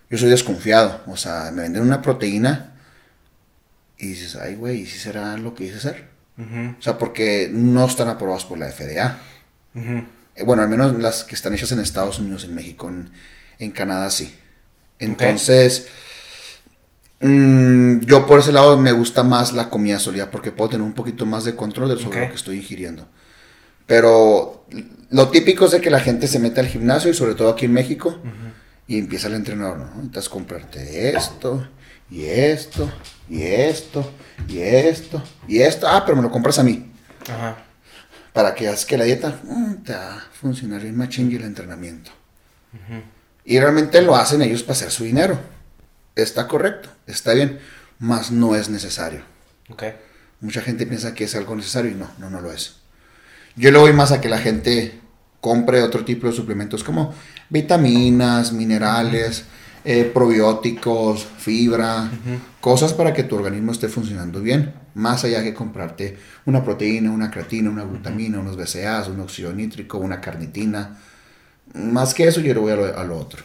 Yo 0.10 0.18
soy 0.18 0.30
desconfiado. 0.30 1.04
O 1.08 1.18
sea, 1.18 1.52
me 1.54 1.64
venden 1.64 1.84
una 1.84 2.02
proteína 2.02 2.74
y 3.98 4.08
dices, 4.08 4.36
ay, 4.36 4.56
güey, 4.56 4.82
¿y 4.82 4.86
si 4.86 4.98
será 5.00 5.38
lo 5.38 5.54
que 5.54 5.66
dice 5.66 5.80
ser? 5.80 6.08
Ujú. 6.38 6.76
O 6.80 6.82
sea, 6.82 6.98
porque 6.98 7.50
no 7.52 7.86
están 7.86 8.08
aprobados 8.08 8.46
por 8.46 8.58
la 8.58 8.72
FDA. 8.72 9.20
Eh, 9.76 10.04
Bueno, 10.46 10.62
al 10.64 10.70
menos 10.70 10.98
las 11.00 11.24
que 11.24 11.36
están 11.36 11.54
hechas 11.54 11.72
en 11.72 11.80
Estados 11.80 12.20
Unidos, 12.20 12.44
en 12.44 12.54
México, 12.56 12.88
en, 12.90 13.10
en 13.60 13.72
Canadá 13.72 14.10
sí. 14.10 14.34
Entonces, 15.00 15.88
mm, 17.20 18.00
yo 18.02 18.26
por 18.28 18.40
ese 18.40 18.52
lado 18.52 18.78
me 18.78 18.92
gusta 18.92 19.24
más 19.24 19.54
la 19.54 19.70
comida 19.70 20.00
sólida 20.00 20.30
porque 20.32 20.52
puedo 20.52 20.70
tener 20.72 20.86
un 20.86 20.94
poquito 20.94 21.26
más 21.26 21.44
de 21.44 21.56
control 21.56 21.90
sobre 22.00 22.18
Ok. 22.18 22.24
lo 22.26 22.30
que 22.30 22.36
estoy 22.36 22.58
ingiriendo. 22.58 23.08
Pero 23.86 24.66
lo 25.10 25.30
típico 25.30 25.66
es 25.66 25.72
de 25.72 25.82
que 25.82 25.90
la 25.90 26.00
gente 26.02 26.28
se 26.28 26.40
mete 26.40 26.60
al 26.60 26.68
gimnasio 26.68 27.10
y 27.10 27.14
sobre 27.14 27.36
todo 27.36 27.50
aquí 27.50 27.66
en 27.66 27.74
México 27.74 28.20
y 28.86 29.00
empieza 29.00 29.28
el 29.28 29.36
entrenador, 29.36 29.78
¿no? 29.78 30.02
Entonces 30.02 30.28
comprarte 30.30 31.16
esto 31.16 31.68
y 32.10 32.26
esto 32.26 32.92
y 33.30 33.44
esto 33.44 34.12
y 34.50 34.60
esto 34.60 35.24
y 35.48 35.60
esto. 35.62 35.88
Ah, 35.90 36.04
pero 36.06 36.18
me 36.18 36.24
lo 36.24 36.30
compras 36.32 36.60
a 36.60 36.64
mí. 36.64 36.92
Ajá. 37.30 37.64
Para 38.38 38.54
que 38.54 38.68
hagas 38.68 38.86
que 38.86 39.00
la 39.00 39.06
dieta 39.06 39.42
mm, 39.44 39.84
te 39.84 39.94
va 39.94 40.18
a 40.18 40.20
funcionar 40.32 40.84
bien 40.84 40.96
machín 40.96 41.32
y 41.32 41.38
el 41.38 41.44
entrenamiento. 41.44 42.12
Y 43.44 43.60
realmente 43.60 44.00
lo 44.04 44.16
hacen 44.16 44.44
ellos 44.44 44.62
para 44.62 44.74
hacer 44.74 44.92
su 44.92 45.06
dinero. 45.06 45.40
Está 46.16 46.48
correcto, 46.48 46.88
está 47.08 47.34
bien, 47.34 47.58
mas 47.98 48.30
no 48.30 48.56
es 48.56 48.70
necesario. 48.70 49.22
Ok. 49.70 49.86
Mucha 50.40 50.62
gente 50.62 50.86
piensa 50.86 51.16
que 51.16 51.24
es 51.24 51.34
algo 51.34 51.56
necesario 51.56 51.90
y 51.90 51.96
no, 51.96 52.12
no, 52.20 52.30
no 52.30 52.40
lo 52.40 52.52
es. 52.52 52.76
Yo 53.56 53.72
le 53.72 53.80
voy 53.80 53.94
más 53.94 54.12
a 54.12 54.22
que 54.22 54.30
la 54.30 54.38
gente 54.38 55.00
compre 55.42 55.82
otro 55.82 56.06
tipo 56.06 56.28
de 56.28 56.34
suplementos 56.34 56.84
como 56.84 57.16
vitaminas, 57.50 58.54
minerales, 58.54 59.46
eh, 59.84 60.04
probióticos, 60.14 61.26
fibra, 61.40 62.08
cosas 62.62 62.94
para 62.94 63.16
que 63.16 63.24
tu 63.24 63.36
organismo 63.36 63.72
esté 63.72 63.88
funcionando 63.90 64.42
bien. 64.42 64.76
Más 64.98 65.24
allá 65.24 65.44
que 65.44 65.54
comprarte 65.54 66.18
una 66.46 66.64
proteína, 66.64 67.12
una 67.12 67.30
creatina, 67.30 67.70
una 67.70 67.84
glutamina, 67.84 68.40
unos 68.40 68.58
BCAAs, 68.58 69.08
un 69.10 69.20
óxido 69.20 69.54
nítrico, 69.54 70.00
una 70.00 70.20
carnitina. 70.20 70.98
Más 71.76 72.14
que 72.16 72.28
eso, 72.28 72.42
yo 72.42 72.54
le 72.54 72.60
voy 72.60 72.72
a 72.72 72.76
lo, 72.76 72.98
a 72.98 73.04
lo 73.04 73.18
otro. 73.18 73.44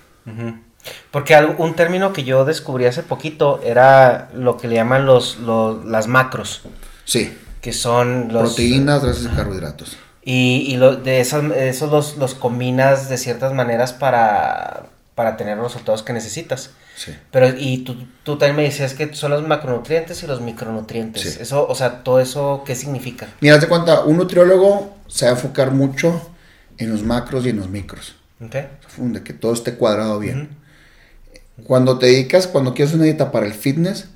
Porque 1.10 1.36
un 1.58 1.74
término 1.74 2.12
que 2.12 2.24
yo 2.24 2.44
descubrí 2.44 2.86
hace 2.86 3.02
poquito 3.02 3.60
era 3.62 4.30
lo 4.34 4.56
que 4.56 4.66
le 4.68 4.76
llaman 4.76 5.04
los, 5.06 5.38
los- 5.40 5.84
las 5.84 6.06
macros, 6.08 6.62
Sí, 7.04 7.36
que 7.60 7.72
son 7.72 8.32
los... 8.32 8.54
proteínas, 8.54 9.02
grasas 9.04 9.24
y 9.24 9.36
carbohidratos. 9.36 9.96
Y, 10.24 10.64
y 10.68 10.76
lo- 10.76 10.96
de 10.96 11.20
esas, 11.20 11.44
esos 11.52 11.90
los, 11.90 12.16
los 12.16 12.34
combinas 12.34 13.08
de 13.08 13.18
ciertas 13.18 13.52
maneras 13.52 13.92
para, 13.92 14.86
para 15.14 15.36
tener 15.36 15.56
los 15.58 15.72
resultados 15.72 16.02
que 16.02 16.12
necesitas. 16.12 16.70
Sí. 16.96 17.12
Pero, 17.30 17.48
y 17.58 17.78
tú, 17.78 17.96
tú 18.22 18.36
también 18.38 18.56
me 18.56 18.62
decías 18.64 18.94
que 18.94 19.14
son 19.14 19.30
los 19.32 19.46
macronutrientes 19.46 20.22
y 20.22 20.26
los 20.26 20.40
micronutrientes. 20.40 21.22
Sí. 21.34 21.38
Eso, 21.40 21.66
o 21.66 21.74
sea, 21.74 22.02
todo 22.04 22.20
eso, 22.20 22.62
¿qué 22.66 22.74
significa? 22.76 23.28
Mira, 23.40 23.58
de 23.58 23.66
cuenta, 23.66 24.04
un 24.04 24.16
nutriólogo 24.18 24.96
se 25.08 25.24
va 25.24 25.32
a 25.32 25.34
enfocar 25.34 25.70
mucho 25.72 26.30
en 26.78 26.90
los 26.90 27.02
macros 27.02 27.44
y 27.46 27.48
en 27.50 27.56
los 27.56 27.68
micros. 27.68 28.14
¿Ok? 28.44 28.56
De 28.98 29.22
que 29.22 29.32
todo 29.32 29.52
esté 29.52 29.74
cuadrado 29.74 30.18
bien. 30.18 30.50
Cuando 31.64 31.98
te 31.98 32.06
dedicas, 32.06 32.46
cuando 32.46 32.74
quieres 32.74 32.94
una 32.94 33.04
dieta 33.04 33.30
para 33.30 33.46
el 33.46 33.52
fitness, 33.52 34.08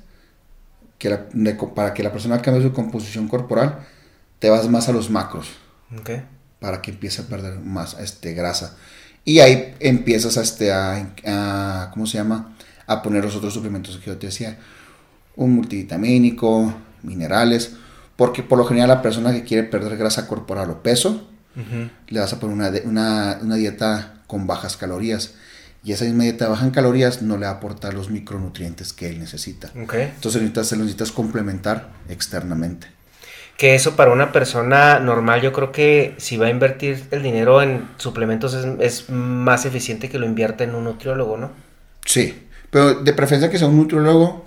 que 0.97 1.09
la- 1.09 1.25
de 1.31 1.55
co- 1.57 1.73
para 1.73 1.93
que 1.93 2.03
la 2.03 2.11
persona 2.11 2.41
cambie 2.41 2.63
su 2.63 2.73
composición 2.73 3.27
corporal, 3.27 3.79
te 4.39 4.49
vas 4.49 4.67
más 4.69 4.89
a 4.89 4.91
los 4.91 5.09
macros, 5.09 5.47
Ok. 5.97 6.09
para 6.59 6.81
que 6.81 6.91
empiece 6.91 7.21
a 7.21 7.25
perder 7.25 7.59
más 7.59 7.95
este, 7.99 8.33
grasa. 8.33 8.75
Y 9.23 9.39
ahí 9.39 9.75
empiezas 9.79 10.37
a, 10.37 10.41
este, 10.41 10.71
a, 10.71 11.09
a- 11.25 11.91
¿cómo 11.93 12.05
se 12.07 12.17
llama? 12.17 12.55
A 12.87 13.01
poner 13.01 13.23
los 13.23 13.35
otros 13.35 13.53
suplementos 13.53 13.97
que 13.97 14.07
yo 14.07 14.17
te 14.17 14.27
decía. 14.27 14.57
Un 15.35 15.53
multivitamínico, 15.53 16.73
minerales. 17.03 17.73
Porque 18.15 18.41
por 18.41 18.57
lo 18.57 18.65
general 18.65 18.89
la 18.89 19.01
persona 19.01 19.31
que 19.31 19.43
quiere 19.43 19.63
perder 19.63 19.97
grasa 19.97 20.27
corporal 20.27 20.71
o 20.71 20.81
peso, 20.81 21.27
le 22.07 22.19
vas 22.19 22.33
a 22.33 22.39
poner 22.39 22.55
una, 22.55 22.71
una, 22.85 23.39
una 23.41 23.55
dieta 23.55 24.21
con 24.27 24.47
bajas 24.47 24.77
calorías. 24.77 25.35
Y 25.83 25.93
esa 25.93 26.05
misma 26.05 26.23
dieta 26.23 26.49
baja 26.49 26.65
en 26.65 26.71
calorías 26.71 27.21
no 27.21 27.37
le 27.37 27.45
va 27.45 27.51
a 27.51 27.55
aportar 27.55 27.93
los 27.93 28.09
micronutrientes 28.09 28.91
que 28.93 29.09
él 29.09 29.19
necesita. 29.19 29.71
Ok. 29.81 29.93
Entonces 29.93 30.41
necesitas, 30.41 30.67
se 30.67 30.75
lo 30.75 30.81
necesitas 30.81 31.11
complementar 31.11 31.89
externamente. 32.09 32.87
Que 33.57 33.73
eso 33.73 33.95
para 33.95 34.11
una 34.11 34.31
persona 34.31 34.99
normal, 34.99 35.41
yo 35.41 35.53
creo 35.53 35.71
que 35.71 36.13
si 36.17 36.37
va 36.37 36.47
a 36.47 36.49
invertir 36.49 37.05
el 37.11 37.23
dinero 37.23 37.61
en 37.61 37.87
suplementos 37.97 38.53
es, 38.53 38.65
es 38.79 39.09
más 39.09 39.65
eficiente 39.65 40.09
que 40.09 40.19
lo 40.19 40.25
invierta 40.25 40.63
en 40.63 40.75
un 40.75 40.83
nutriólogo, 40.83 41.37
¿no? 41.37 41.51
Sí, 42.05 42.46
pero 42.69 42.95
de 42.95 43.13
preferencia 43.13 43.49
que 43.49 43.57
sea 43.57 43.67
un 43.67 43.77
nutriólogo 43.77 44.45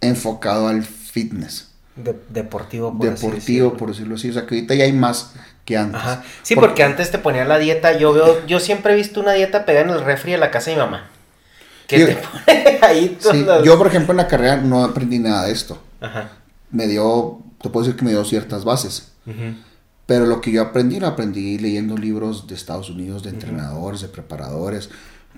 enfocado 0.00 0.68
al 0.68 0.82
fitness. 0.84 1.68
De- 1.96 2.16
deportivo, 2.30 2.96
por 2.96 3.08
así 3.08 3.26
deportivo, 3.26 3.64
decirlo. 3.66 3.76
por 3.76 3.88
decirlo 3.90 4.14
así. 4.14 4.30
O 4.30 4.32
sea, 4.32 4.46
que 4.46 4.54
ahorita 4.56 4.74
ya 4.74 4.84
hay 4.84 4.92
más 4.92 5.32
que 5.64 5.76
antes. 5.76 6.00
Ajá. 6.00 6.24
Sí, 6.42 6.54
Por- 6.54 6.64
porque 6.68 6.82
antes 6.82 7.10
te 7.10 7.18
ponían 7.18 7.48
la 7.48 7.58
dieta. 7.58 7.96
Yo 7.98 8.12
veo, 8.12 8.46
yo 8.46 8.60
siempre 8.60 8.94
he 8.94 8.96
visto 8.96 9.20
una 9.20 9.32
dieta 9.32 9.64
pegada 9.66 9.84
en 9.86 9.90
el 9.90 10.04
refri 10.04 10.32
de 10.32 10.38
la 10.38 10.50
casa 10.50 10.70
de 10.70 10.76
mi 10.76 10.82
mamá. 10.82 11.10
Que 11.86 11.98
Yo- 12.00 12.06
te 12.06 12.16
pone 12.46 12.78
ahí 12.82 13.18
Sí, 13.20 13.46
Yo, 13.64 13.76
por 13.78 13.86
ejemplo, 13.86 14.12
en 14.12 14.16
la 14.16 14.28
carrera 14.28 14.56
no 14.56 14.82
aprendí 14.84 15.18
nada 15.18 15.44
de 15.44 15.52
esto. 15.52 15.80
Ajá. 16.00 16.30
Me 16.70 16.86
dio, 16.86 17.40
te 17.60 17.68
puedo 17.68 17.84
decir 17.84 17.98
que 17.98 18.04
me 18.04 18.10
dio 18.12 18.24
ciertas 18.24 18.64
bases. 18.64 19.08
Pero 20.06 20.26
lo 20.26 20.40
que 20.40 20.50
yo 20.50 20.62
aprendí, 20.62 20.98
lo 20.98 21.06
aprendí 21.06 21.58
leyendo 21.58 21.96
libros 21.96 22.46
de 22.48 22.54
Estados 22.56 22.90
Unidos, 22.90 23.22
de 23.22 23.30
entrenadores, 23.30 24.00
de 24.00 24.08
preparadores, 24.08 24.88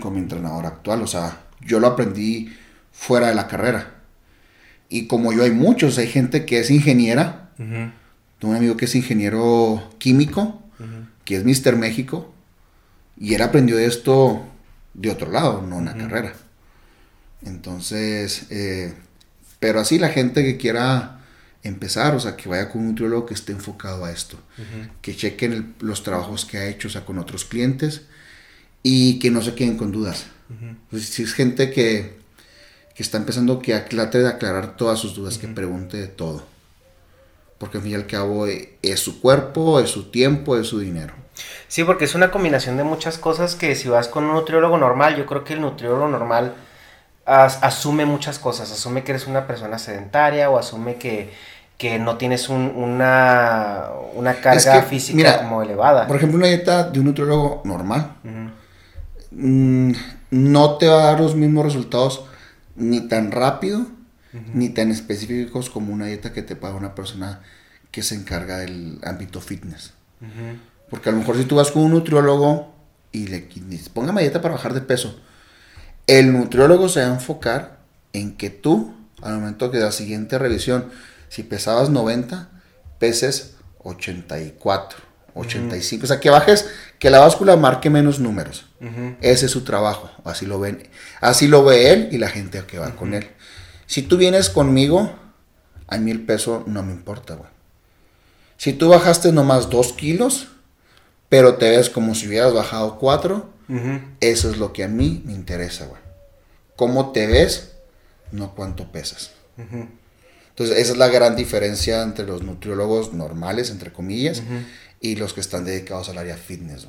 con 0.00 0.14
mi 0.14 0.18
entrenador 0.20 0.66
actual. 0.66 1.02
O 1.02 1.06
sea, 1.06 1.40
yo 1.60 1.80
lo 1.80 1.86
aprendí 1.88 2.54
fuera 2.92 3.28
de 3.28 3.34
la 3.34 3.46
carrera. 3.48 3.90
Y 4.88 5.06
como 5.06 5.32
yo 5.32 5.42
hay 5.44 5.50
muchos, 5.50 5.98
hay 5.98 6.06
gente 6.08 6.44
que 6.44 6.60
es 6.60 6.70
ingeniera. 6.70 7.50
Ujú. 7.58 7.90
Tengo 8.38 8.50
un 8.52 8.56
amigo 8.56 8.76
que 8.76 8.84
es 8.84 8.94
ingeniero 8.94 9.90
químico, 9.98 10.62
que 11.24 11.36
es 11.36 11.44
Mr. 11.44 11.76
México. 11.76 12.32
Y 13.18 13.34
él 13.34 13.42
aprendió 13.42 13.78
esto 13.78 14.44
de 14.92 15.10
otro 15.10 15.30
lado, 15.30 15.62
no 15.62 15.78
en 15.78 15.86
la 15.86 15.96
carrera. 15.96 16.34
Entonces, 17.44 18.46
eh, 18.50 18.94
pero 19.60 19.80
así 19.80 19.98
la 19.98 20.08
gente 20.08 20.42
que 20.42 20.56
quiera 20.56 21.20
empezar, 21.62 22.14
o 22.14 22.20
sea, 22.20 22.36
que 22.36 22.48
vaya 22.48 22.68
con 22.70 22.82
un 22.82 22.88
nutriólogo 22.88 23.26
que 23.26 23.34
esté 23.34 23.52
enfocado 23.52 24.04
a 24.04 24.10
esto, 24.12 24.38
que 25.00 25.16
chequen 25.16 25.52
el- 25.52 25.74
los 25.80 26.02
trabajos 26.02 26.44
que 26.44 26.58
ha 26.58 26.66
hecho, 26.66 26.88
o 26.88 26.90
sea, 26.90 27.04
con 27.06 27.18
otros 27.18 27.44
clientes 27.44 28.02
y 28.84 29.18
que 29.18 29.32
no 29.32 29.42
se 29.42 29.56
queden 29.56 29.76
con 29.76 29.90
dudas. 29.90 30.26
Pues, 30.90 31.06
si 31.08 31.24
es 31.24 31.32
gente 31.34 31.72
que, 31.72 32.16
que 32.94 33.02
está 33.02 33.16
empezando, 33.16 33.58
que 33.58 33.76
trate 33.80 34.18
de 34.20 34.28
aclarar 34.28 34.76
todas 34.76 35.00
sus 35.00 35.16
dudas, 35.16 35.38
que 35.38 35.48
pregunte 35.48 35.96
de 35.96 36.06
todo. 36.06 36.44
Porque 37.58 37.78
al 37.78 37.82
fin 37.82 37.92
y 37.92 37.94
al 37.96 38.06
cabo 38.06 38.46
eh, 38.46 38.76
es 38.82 39.00
su 39.00 39.20
cuerpo, 39.20 39.80
es 39.80 39.90
su 39.90 40.10
tiempo, 40.10 40.56
es 40.56 40.66
su 40.68 40.78
dinero. 40.80 41.14
Sí, 41.66 41.82
porque 41.82 42.04
es 42.04 42.14
una 42.14 42.30
combinación 42.30 42.76
de 42.76 42.84
muchas 42.84 43.18
cosas 43.18 43.56
que 43.56 43.74
si 43.74 43.88
vas 43.88 44.06
con 44.06 44.24
un 44.24 44.34
nutriólogo 44.34 44.76
normal, 44.78 45.16
yo 45.16 45.24
creo 45.26 45.42
que 45.44 45.54
el 45.54 45.60
nutriólogo 45.62 46.06
normal 46.08 46.54
as- 47.24 47.58
asume 47.62 48.04
muchas 48.04 48.38
cosas. 48.38 48.70
Asume 48.70 49.02
que 49.02 49.12
eres 49.12 49.26
una 49.26 49.46
persona 49.46 49.78
sedentaria 49.78 50.50
o 50.50 50.58
asume 50.58 50.96
que, 50.96 51.32
que 51.78 51.98
no 51.98 52.16
tienes 52.18 52.48
un- 52.50 52.72
una, 52.76 53.88
una 54.14 54.34
carga 54.34 54.82
que, 54.82 54.86
física 54.88 55.16
mira, 55.16 55.38
como 55.38 55.62
elevada. 55.62 56.06
Por 56.06 56.16
ejemplo, 56.16 56.38
una 56.38 56.48
dieta 56.48 56.84
de 56.90 57.00
un 57.00 57.06
nutriólogo 57.06 57.62
normal. 57.64 58.16
Mm, 59.34 59.92
no 60.30 60.76
te 60.78 60.88
va 60.88 61.02
a 61.02 61.06
dar 61.12 61.20
los 61.20 61.34
mismos 61.34 61.64
resultados 61.64 62.24
ni 62.76 63.08
tan 63.08 63.30
rápido 63.30 63.86
ni 64.52 64.68
tan 64.70 64.90
específicos 64.90 65.70
como 65.70 65.92
una 65.92 66.06
dieta 66.06 66.32
que 66.32 66.42
te 66.42 66.56
paga 66.56 66.74
una 66.74 66.94
persona 66.94 67.40
que 67.90 68.02
se 68.02 68.16
encarga 68.16 68.58
del 68.58 68.98
ámbito 69.04 69.40
fitness. 69.40 69.92
Porque 70.90 71.08
a 71.08 71.12
lo 71.12 71.18
mejor 71.18 71.36
si 71.36 71.44
tú 71.44 71.56
vas 71.56 71.70
con 71.70 71.82
un 71.82 71.92
nutriólogo 71.92 72.74
y 73.12 73.28
le 73.28 73.48
dices, 73.66 73.88
póngame 73.88 74.22
dieta 74.22 74.42
para 74.42 74.54
bajar 74.54 74.74
de 74.74 74.80
peso, 74.80 75.20
el 76.06 76.32
nutriólogo 76.32 76.88
se 76.88 77.00
va 77.00 77.06
a 77.06 77.14
enfocar 77.14 77.78
en 78.12 78.36
que 78.36 78.50
tú, 78.50 78.94
al 79.22 79.34
momento 79.34 79.70
que 79.70 79.78
de 79.78 79.84
la 79.84 79.92
siguiente 79.92 80.38
revisión, 80.38 80.90
si 81.28 81.42
pesabas 81.42 81.90
90, 81.90 82.48
peses 82.98 83.54
84, 83.84 84.98
85. 85.34 86.04
O 86.04 86.06
sea, 86.06 86.20
que 86.20 86.30
bajes, 86.30 86.66
que 86.98 87.10
la 87.10 87.20
báscula 87.20 87.56
marque 87.56 87.90
menos 87.90 88.20
números. 88.20 88.66
Ese 89.20 89.46
es 89.46 89.52
su 89.52 89.64
trabajo, 89.64 90.10
así 90.24 90.46
lo 90.46 90.60
ven, 90.60 90.88
así 91.20 91.48
lo 91.48 91.64
ve 91.64 91.92
él 91.92 92.08
y 92.12 92.18
la 92.18 92.28
gente 92.28 92.62
que 92.66 92.78
va 92.78 92.94
con 92.96 93.14
él. 93.14 93.28
Si 93.86 94.02
tú 94.02 94.16
vienes 94.16 94.50
conmigo, 94.50 95.14
a 95.86 95.98
mí 95.98 96.10
el 96.10 96.24
peso 96.24 96.64
no 96.66 96.82
me 96.82 96.92
importa, 96.92 97.34
güey. 97.34 97.50
Si 98.56 98.72
tú 98.72 98.88
bajaste 98.88 99.32
nomás 99.32 99.70
dos 99.70 99.92
kilos, 99.92 100.48
pero 101.28 101.56
te 101.56 101.70
ves 101.70 101.90
como 101.90 102.14
si 102.14 102.28
hubieras 102.28 102.54
bajado 102.54 102.98
4, 102.98 103.50
eso 104.20 104.50
es 104.50 104.58
lo 104.58 104.72
que 104.72 104.84
a 104.84 104.88
mí 104.88 105.22
me 105.24 105.32
interesa, 105.32 105.86
güey. 105.86 106.00
¿Cómo 106.76 107.12
te 107.12 107.26
ves? 107.26 107.72
No 108.30 108.54
cuánto 108.54 108.92
pesas. 108.92 109.32
Entonces, 109.56 110.78
esa 110.78 110.92
es 110.92 110.98
la 110.98 111.08
gran 111.08 111.34
diferencia 111.34 112.02
entre 112.02 112.26
los 112.26 112.42
nutriólogos 112.42 113.12
normales, 113.12 113.70
entre 113.70 113.92
comillas, 113.92 114.42
y 115.04 115.16
los 115.16 115.34
que 115.34 115.40
están 115.40 115.66
dedicados 115.66 116.08
al 116.08 116.16
área 116.16 116.34
fitness. 116.38 116.86
O 116.86 116.88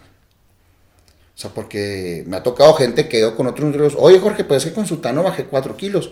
sea, 1.35 1.49
porque 1.49 2.23
me 2.25 2.37
ha 2.37 2.43
tocado 2.43 2.73
gente 2.75 3.03
que 3.03 3.17
quedó 3.17 3.35
con 3.35 3.45
otros 3.45 3.65
nutriólogos. 3.65 4.01
Oye, 4.01 4.21
Jorge, 4.21 4.45
pues 4.45 4.63
es 4.63 4.69
que 4.69 4.73
con 4.73 4.87
Sutano 4.87 5.21
bajé 5.21 5.47
4 5.47 5.75
kilos. 5.75 6.11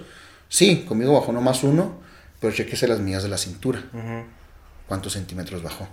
Sí, 0.49 0.83
conmigo 0.85 1.13
bajó 1.13 1.31
nomás 1.31 1.63
uno, 1.63 2.01
pero 2.41 2.53
chequese 2.53 2.89
las 2.89 2.99
mías 2.99 3.23
de 3.23 3.29
la 3.29 3.37
cintura. 3.37 3.85
¿Cuántos 4.85 5.13
centímetros 5.13 5.63
bajó? 5.63 5.87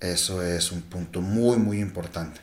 Eso 0.00 0.42
es 0.42 0.70
un 0.70 0.82
punto 0.82 1.22
muy, 1.22 1.56
muy 1.56 1.80
importante. 1.80 2.42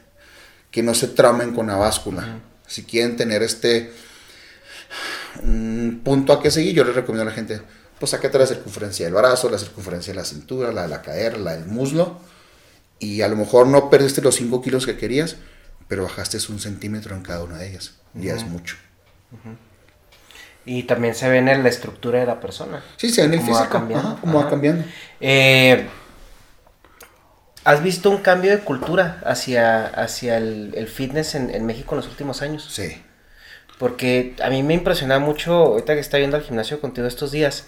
Que 0.72 0.82
no 0.82 0.96
se 0.96 1.10
traumen 1.10 1.54
con 1.54 1.68
la 1.68 1.76
báscula. 1.76 2.40
Si 2.66 2.86
quieren 2.86 3.18
tener 3.18 3.44
este 3.44 3.94
un 5.44 6.02
punto 6.04 6.34
a 6.34 6.42
que 6.42 6.50
seguir, 6.50 6.74
yo 6.74 6.84
les 6.86 6.96
recomiendo 6.96 7.22
a 7.22 7.32
la 7.32 7.36
gente, 7.36 7.62
pues 8.00 8.12
sáquete 8.12 8.38
la 8.38 8.46
circunferencia 8.46 9.06
del 9.06 9.16
brazo, 9.16 9.50
la 9.50 9.58
circunferencia 9.58 10.14
de 10.14 10.20
la 10.20 10.26
cintura, 10.26 10.72
la 10.72 10.84
de 10.84 10.88
la 10.90 11.02
cadera, 11.02 11.38
la 11.38 11.56
del 11.56 11.66
muslo, 11.66 12.20
y 13.00 13.22
a 13.22 13.28
lo 13.28 13.36
mejor 13.36 13.68
no 13.68 13.90
perdiste 13.90 14.22
los 14.22 14.36
5 14.36 14.62
kilos 14.62 14.86
que 14.86 14.98
querías, 14.98 15.38
pero 15.88 16.04
bajaste 16.04 16.38
un 16.50 16.60
centímetro 16.60 17.16
en 17.16 17.22
cada 17.22 17.44
una 17.44 17.58
de 17.58 17.70
ellas. 17.70 17.94
Ya 18.14 18.34
es 18.34 18.46
mucho. 18.46 18.78
Y 20.66 20.84
también 20.84 21.14
se 21.14 21.30
ve 21.30 21.38
en 21.38 21.46
la 21.46 21.70
estructura 21.70 22.20
de 22.20 22.26
la 22.26 22.40
persona. 22.40 22.84
Sí, 22.98 23.10
se 23.10 23.22
ve 23.22 23.28
en 23.28 23.34
el 23.34 23.40
físico. 23.40 23.60
Va 23.60 23.70
cambiando. 23.70 24.18
cómo 24.22 24.42
va 24.42 24.50
cambiando. 24.50 24.86
Eh, 25.20 25.88
¿Has 27.66 27.84
visto 27.84 28.10
un 28.10 28.20
cambio 28.20 28.52
de 28.52 28.60
cultura 28.60 29.22
hacia, 29.26 29.88
hacia 29.88 30.38
el, 30.38 30.88
fitness 30.88 31.36
en, 31.36 31.54
en, 31.54 31.66
México 31.66 31.96
en 31.96 31.98
los 31.98 32.08
últimos 32.08 32.42
años? 32.42 32.68
Sí. 32.72 33.02
Porque 33.78 34.36
a 34.42 34.50
mí 34.50 34.64
me 34.64 34.74
impresiona 34.74 35.20
mucho, 35.20 35.54
ahorita 35.54 35.94
que 35.96 36.00
está 36.00 36.18
yendo 36.20 36.38
al 36.38 36.44
gimnasio 36.44 36.80
contigo 36.80 37.08
estos 37.08 37.32
días, 37.32 37.66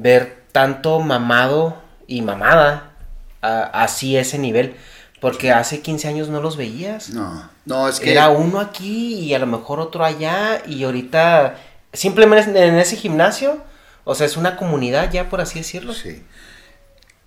ver 0.00 0.44
tanto 0.52 1.00
mamado 1.00 1.80
y 2.06 2.22
mamada 2.22 2.92
así 3.40 4.16
ese 4.16 4.38
nivel. 4.38 4.76
Porque 5.20 5.52
hace 5.52 5.80
15 5.80 6.08
años 6.08 6.28
no 6.30 6.40
los 6.40 6.56
veías. 6.56 7.10
No, 7.10 7.50
no, 7.66 7.88
es 7.88 8.00
que... 8.00 8.10
Era 8.10 8.30
uno 8.30 8.58
aquí 8.58 9.14
y 9.14 9.34
a 9.34 9.38
lo 9.38 9.46
mejor 9.46 9.78
otro 9.78 10.02
allá 10.02 10.62
y 10.66 10.84
ahorita 10.84 11.56
simplemente 11.92 12.66
en 12.66 12.76
ese 12.76 12.96
gimnasio, 12.96 13.62
o 14.04 14.14
sea, 14.14 14.24
es 14.24 14.38
una 14.38 14.56
comunidad 14.56 15.12
ya, 15.12 15.28
por 15.28 15.42
así 15.42 15.58
decirlo. 15.58 15.92
Sí. 15.92 16.22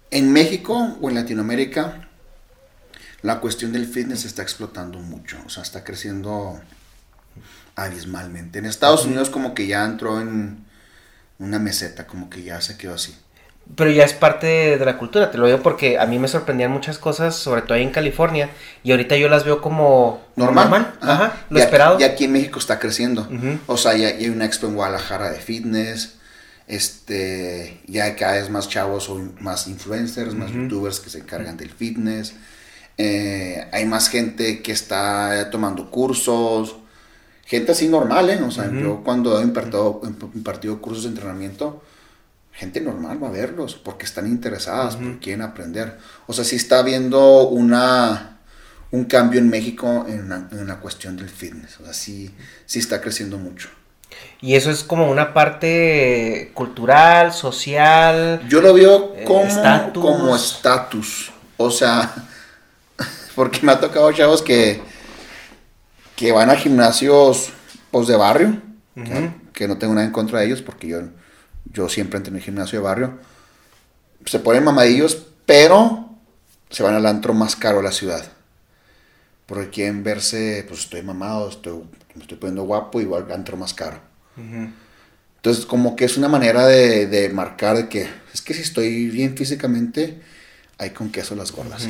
En 0.10 0.32
México 0.34 0.98
o 1.02 1.10
en 1.10 1.16
Latinoamérica, 1.16 2.08
la 3.22 3.40
cuestión 3.40 3.74
del 3.74 3.86
fitness 3.86 4.26
está 4.26 4.42
explotando 4.42 4.98
mucho, 4.98 5.38
o 5.46 5.50
sea, 5.50 5.62
está 5.62 5.84
creciendo 5.84 6.60
abismalmente. 7.76 8.58
En 8.60 8.66
Estados 8.66 9.06
Unidos 9.06 9.30
como 9.30 9.54
que 9.54 9.68
ya 9.68 9.86
entró 9.86 10.20
en 10.20 10.63
una 11.44 11.60
meseta, 11.60 12.08
como 12.08 12.30
que 12.30 12.44
ya 12.44 12.62
se 12.62 12.78
quedó 12.78 12.96
así. 12.96 13.16
Pero 13.76 13.90
ya 13.90 14.04
es 14.04 14.14
parte 14.14 14.78
de, 14.78 14.86
la 14.86 14.98
cultura, 14.98 15.32
te 15.32 15.38
lo 15.38 15.46
digo 15.46 15.62
porque 15.62 15.98
a 15.98 16.06
mí 16.06 16.20
me 16.20 16.28
sorprendían 16.28 16.70
muchas 16.70 16.98
cosas, 16.98 17.36
sobre 17.36 17.62
todo 17.62 17.76
ahí 17.76 17.84
en 17.84 17.92
California, 17.92 18.50
y 18.84 18.92
ahorita 18.92 19.16
yo 19.16 19.30
las 19.30 19.46
veo 19.46 19.62
como 19.62 20.22
normal. 20.36 20.94
Ajá, 21.00 21.46
lo 21.50 21.60
esperado. 21.60 22.00
y 22.00 22.04
aquí 22.04 22.26
en 22.26 22.34
México 22.34 22.60
está 22.60 22.78
creciendo. 22.78 23.28
O 23.68 23.78
sea, 23.78 23.96
ya, 23.96 24.08
hay 24.08 24.30
una 24.30 24.46
expo 24.46 24.68
en 24.68 24.76
Guadalajara 24.76 25.32
de 25.32 25.40
fitness, 25.40 26.16
este, 26.68 27.82
ya 27.88 28.06
hay 28.06 28.14
cada 28.14 28.34
vez 28.34 28.50
más 28.50 28.68
chavos 28.68 29.10
o 29.10 29.20
más 29.40 29.68
influencers, 29.68 30.34
más 30.34 30.52
youtubers 30.52 31.00
que 31.00 31.10
se 31.10 31.20
encargan 31.20 31.56
del 31.58 31.72
fitness. 31.72 32.34
Eh, 32.98 33.66
hay 33.72 33.86
más 33.86 34.10
gente 34.10 34.62
que 34.62 34.72
está 34.72 35.50
tomando 35.50 35.90
cursos, 35.90 36.76
gente 37.46 37.72
así 37.72 37.88
normal, 37.88 38.30
¿eh? 38.30 38.42
O 38.42 38.52
sea, 38.52 38.72
yo 38.72 39.04
cuando 39.04 39.40
he 39.40 39.44
impartido, 39.44 40.02
impartido, 40.34 40.82
cursos 40.82 41.04
de 41.04 41.10
entrenamiento, 41.10 41.84
gente 42.52 42.82
normal 42.82 43.22
va 43.22 43.28
a 43.28 43.32
verlos 43.32 43.76
porque 43.76 44.06
están 44.06 44.28
interesadas, 44.28 44.96
porque 44.96 45.20
quieren 45.20 45.42
aprender. 45.42 45.98
O 46.28 46.34
sea, 46.34 46.46
sí 46.46 46.56
está 46.56 46.80
habiendo 46.80 47.48
una, 47.48 48.40
un 48.92 49.06
cambio 49.06 49.40
en 49.40 49.50
México 49.50 50.06
en 50.08 50.30
la, 50.68 50.80
cuestión 50.80 51.18
del 51.18 51.30
fitness. 51.30 51.80
O 51.82 51.86
sea, 51.86 51.94
sí, 51.94 52.34
sí 52.66 52.80
está 52.80 53.02
creciendo 53.02 53.38
mucho. 53.38 53.70
Y 54.42 54.56
eso 54.56 54.70
es 54.70 54.84
como 54.84 55.10
una 55.10 55.34
parte 55.34 56.52
cultural, 56.54 57.34
social. 57.34 58.48
Yo 58.48 58.62
lo 58.62 58.74
veo 58.74 59.16
eh, 59.18 59.24
como 59.26 60.36
estatus. 60.36 61.32
O 61.58 61.72
sea, 61.72 62.14
porque 63.36 63.60
me 63.64 63.72
ha 63.72 63.80
tocado 63.80 64.12
chavos 64.12 64.42
que 64.42 64.93
que 66.16 66.32
van 66.32 66.50
a 66.50 66.56
gimnasios 66.56 67.50
pues, 67.92 68.08
de 68.08 68.16
barrio, 68.16 68.62
que, 69.54 69.68
no 69.68 69.78
tengo 69.78 69.94
nada 69.94 70.06
en 70.06 70.12
contra 70.12 70.40
de 70.40 70.48
ellos 70.48 70.62
porque 70.62 70.88
yo, 70.88 71.02
yo 71.72 71.90
siempre 71.90 72.18
entro 72.18 72.32
en 72.32 72.38
el 72.38 72.44
gimnasio 72.44 72.80
de 72.80 72.86
barrio. 72.86 73.20
Se 74.26 74.40
ponen 74.40 74.64
mamadillos, 74.64 75.26
pero 75.46 76.10
se 76.70 76.84
van 76.84 76.96
al 76.96 77.06
antro 77.06 77.34
más 77.34 77.56
caro 77.56 77.78
de 77.78 77.84
la 77.84 77.92
ciudad. 77.92 78.32
Porque 79.46 79.70
quieren 79.70 80.04
verse, 80.04 80.66
pues 80.68 80.82
estoy 80.82 81.02
mamado, 81.02 81.50
estoy, 81.50 81.84
me 82.16 82.22
estoy 82.22 82.38
poniendo 82.38 82.64
guapo, 82.64 83.02
igual 83.02 83.30
antro 83.32 83.58
más 83.58 83.74
caro. 83.74 84.00
Entonces, 85.36 85.66
como 85.66 85.96
que 85.96 86.06
es 86.06 86.18
una 86.18 86.30
manera 86.30 86.66
de, 86.66 87.08
de, 87.08 87.30
marcar 87.30 87.76
de 87.76 87.90
que 87.90 88.08
es 88.34 88.42
que 88.42 88.54
si 88.54 88.62
estoy 88.62 89.10
bien 89.10 89.36
físicamente, 89.36 90.22
hay 90.78 90.92
con 90.92 91.10
queso 91.12 91.36
las 91.36 91.52
gordas. 91.52 91.88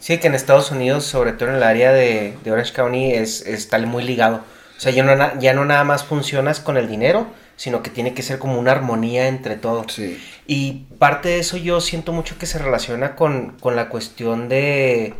Sí, 0.00 0.18
que 0.18 0.28
en 0.28 0.34
Estados 0.34 0.70
Unidos, 0.70 1.04
sobre 1.04 1.32
todo 1.32 1.50
en 1.50 1.56
el 1.56 1.62
área 1.62 1.92
de, 1.92 2.34
Orange 2.46 2.72
County, 2.72 3.12
es, 3.12 3.46
está 3.46 3.78
muy 3.78 4.02
ligado. 4.02 4.38
O 4.76 4.80
sea, 4.80 4.90
ya 4.92 5.04
no, 5.04 5.38
ya 5.38 5.52
no 5.52 5.64
nada 5.66 5.84
más 5.84 6.04
funcionas 6.04 6.58
con 6.58 6.78
el 6.78 6.88
dinero, 6.88 7.26
sino 7.56 7.82
que 7.82 7.90
tiene 7.90 8.14
que 8.14 8.22
ser 8.22 8.38
como 8.38 8.58
una 8.58 8.72
armonía 8.72 9.28
entre 9.28 9.56
todo. 9.56 9.84
Sí. 9.88 10.18
Y 10.46 10.86
parte 10.98 11.28
de 11.28 11.40
eso 11.40 11.58
yo 11.58 11.82
siento 11.82 12.12
mucho 12.12 12.38
que 12.38 12.46
se 12.46 12.58
relaciona 12.58 13.14
con, 13.14 13.58
la 13.62 13.90
cuestión 13.90 14.48
de, 14.48 15.14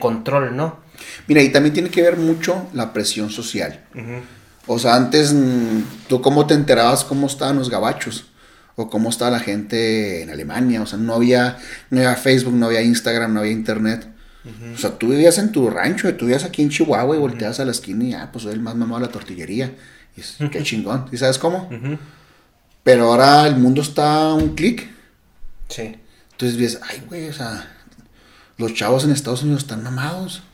control, 0.00 0.56
¿no? 0.56 0.78
Mira, 1.26 1.42
y 1.42 1.50
también 1.50 1.74
tiene 1.74 1.90
que 1.90 2.00
ver 2.00 2.16
mucho 2.16 2.66
la 2.72 2.94
presión 2.94 3.28
social. 3.28 3.84
O 4.66 4.78
sea, 4.78 4.94
antes, 4.94 5.34
mm, 5.34 5.82
¿tú 6.08 6.22
cómo 6.22 6.46
te 6.46 6.54
enterabas 6.54 7.04
cómo 7.04 7.26
estaban 7.26 7.58
los 7.58 7.68
gabachos? 7.68 8.26
O 8.80 8.88
cómo 8.88 9.10
estaba 9.10 9.32
la 9.32 9.40
gente 9.40 10.22
en 10.22 10.30
Alemania. 10.30 10.80
O 10.80 10.86
sea, 10.86 10.98
no 11.00 11.14
había, 11.14 11.58
no 11.90 11.98
había 11.98 12.14
Facebook, 12.14 12.54
no 12.54 12.66
había 12.66 12.80
Instagram, 12.80 13.34
no 13.34 13.40
había 13.40 13.52
Internet. 13.52 14.06
O 14.72 14.78
sea, 14.78 14.96
tú 14.96 15.08
vivías 15.08 15.36
en 15.36 15.52
tu 15.52 15.68
rancho, 15.68 16.14
tú 16.14 16.24
vivías 16.24 16.44
aquí 16.44 16.62
en 16.62 16.70
Chihuahua 16.70 17.14
y 17.16 17.18
volteas 17.18 17.60
a 17.60 17.64
la 17.66 17.72
esquina 17.72 18.04
y, 18.04 18.14
ah, 18.14 18.30
pues 18.32 18.44
soy 18.44 18.52
el 18.52 18.60
más 18.60 18.76
mamado 18.76 19.00
de 19.00 19.06
la 19.06 19.12
tortillería. 19.12 19.74
Y 20.16 20.20
es, 20.20 20.36
qué 20.50 20.62
chingón. 20.62 21.06
¿Y 21.12 21.18
sabes 21.18 21.38
cómo? 21.38 21.68
Pero 22.84 23.10
ahora 23.10 23.46
el 23.46 23.56
mundo 23.56 23.82
está 23.82 24.30
a 24.30 24.34
un 24.34 24.54
clic. 24.54 24.88
Sí. 25.68 25.96
Entonces 26.30 26.56
ves, 26.56 26.80
ay, 26.88 27.02
güey, 27.08 27.28
o 27.28 27.32
sea, 27.32 27.68
los 28.58 28.72
chavos 28.74 29.04
en 29.04 29.10
Estados 29.10 29.42
Unidos 29.42 29.62
están 29.62 29.82
mamados. 29.82 30.44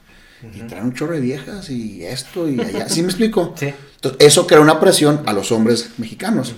Y 0.53 0.61
traen 0.63 0.85
un 0.85 0.95
chorro 0.95 1.15
de 1.15 1.21
viejas 1.21 1.71
y 1.71 2.05
esto 2.05 2.49
y 2.49 2.61
allá. 2.61 2.89
¿Sí 2.89 3.03
me 3.03 3.09
explico? 3.09 3.55
Sí. 3.59 3.73
Entonces, 3.97 4.27
eso 4.27 4.47
crea 4.47 4.61
una 4.61 4.81
presión 4.81 5.23
a 5.25 5.33
los 5.33 5.53
hombres 5.53 5.91
mexicanos 5.99 6.55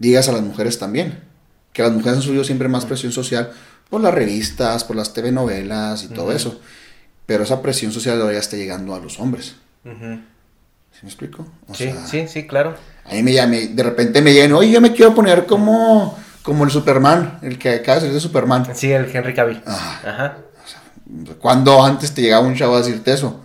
digas 0.00 0.28
a 0.28 0.32
las 0.32 0.42
mujeres 0.42 0.80
también. 0.80 1.20
Que 1.72 1.82
las 1.82 1.92
mujeres 1.92 2.16
han 2.16 2.22
subido 2.22 2.42
siempre 2.42 2.66
más 2.66 2.84
presión 2.84 3.12
social 3.12 3.52
por 3.88 4.00
las 4.00 4.12
revistas, 4.12 4.82
por 4.82 4.96
las 4.96 5.12
TV 5.12 5.30
novelas 5.30 6.02
y 6.02 6.08
todo 6.08 6.32
eso. 6.32 6.60
Pero 7.26 7.44
esa 7.44 7.62
presión 7.62 7.92
social 7.92 8.18
ya 8.32 8.38
está 8.38 8.56
llegando 8.56 8.92
a 8.94 8.98
los 8.98 9.20
hombres. 9.20 9.54
¿Sí 9.84 9.90
me 11.02 11.08
explico? 11.08 11.46
sí, 11.72 11.92
sí, 12.06 12.26
sí, 12.26 12.46
claro. 12.46 12.74
A 13.04 13.14
mí 13.14 13.22
me 13.22 13.32
llame, 13.32 13.68
de 13.68 13.82
repente 13.82 14.20
me 14.20 14.32
llegan, 14.32 14.52
oye, 14.52 14.70
yo 14.70 14.80
me 14.80 14.92
quiero 14.92 15.14
poner 15.14 15.46
como, 15.46 16.18
como 16.42 16.64
el 16.64 16.70
Superman, 16.70 17.38
el 17.42 17.58
que 17.58 17.70
acaba 17.76 17.96
de 17.96 18.06
ser 18.06 18.12
de 18.12 18.20
Superman. 18.20 18.66
Sí, 18.74 18.90
el 18.92 19.14
Henry 19.14 19.34
Cavill. 19.34 19.62
Ajá. 19.66 20.38
cuando 21.40 21.82
antes 21.84 22.12
te 22.12 22.22
llegaba 22.22 22.46
un 22.46 22.54
chavo 22.56 22.74
a 22.76 22.78
decirte 22.78 23.12
eso? 23.12 23.40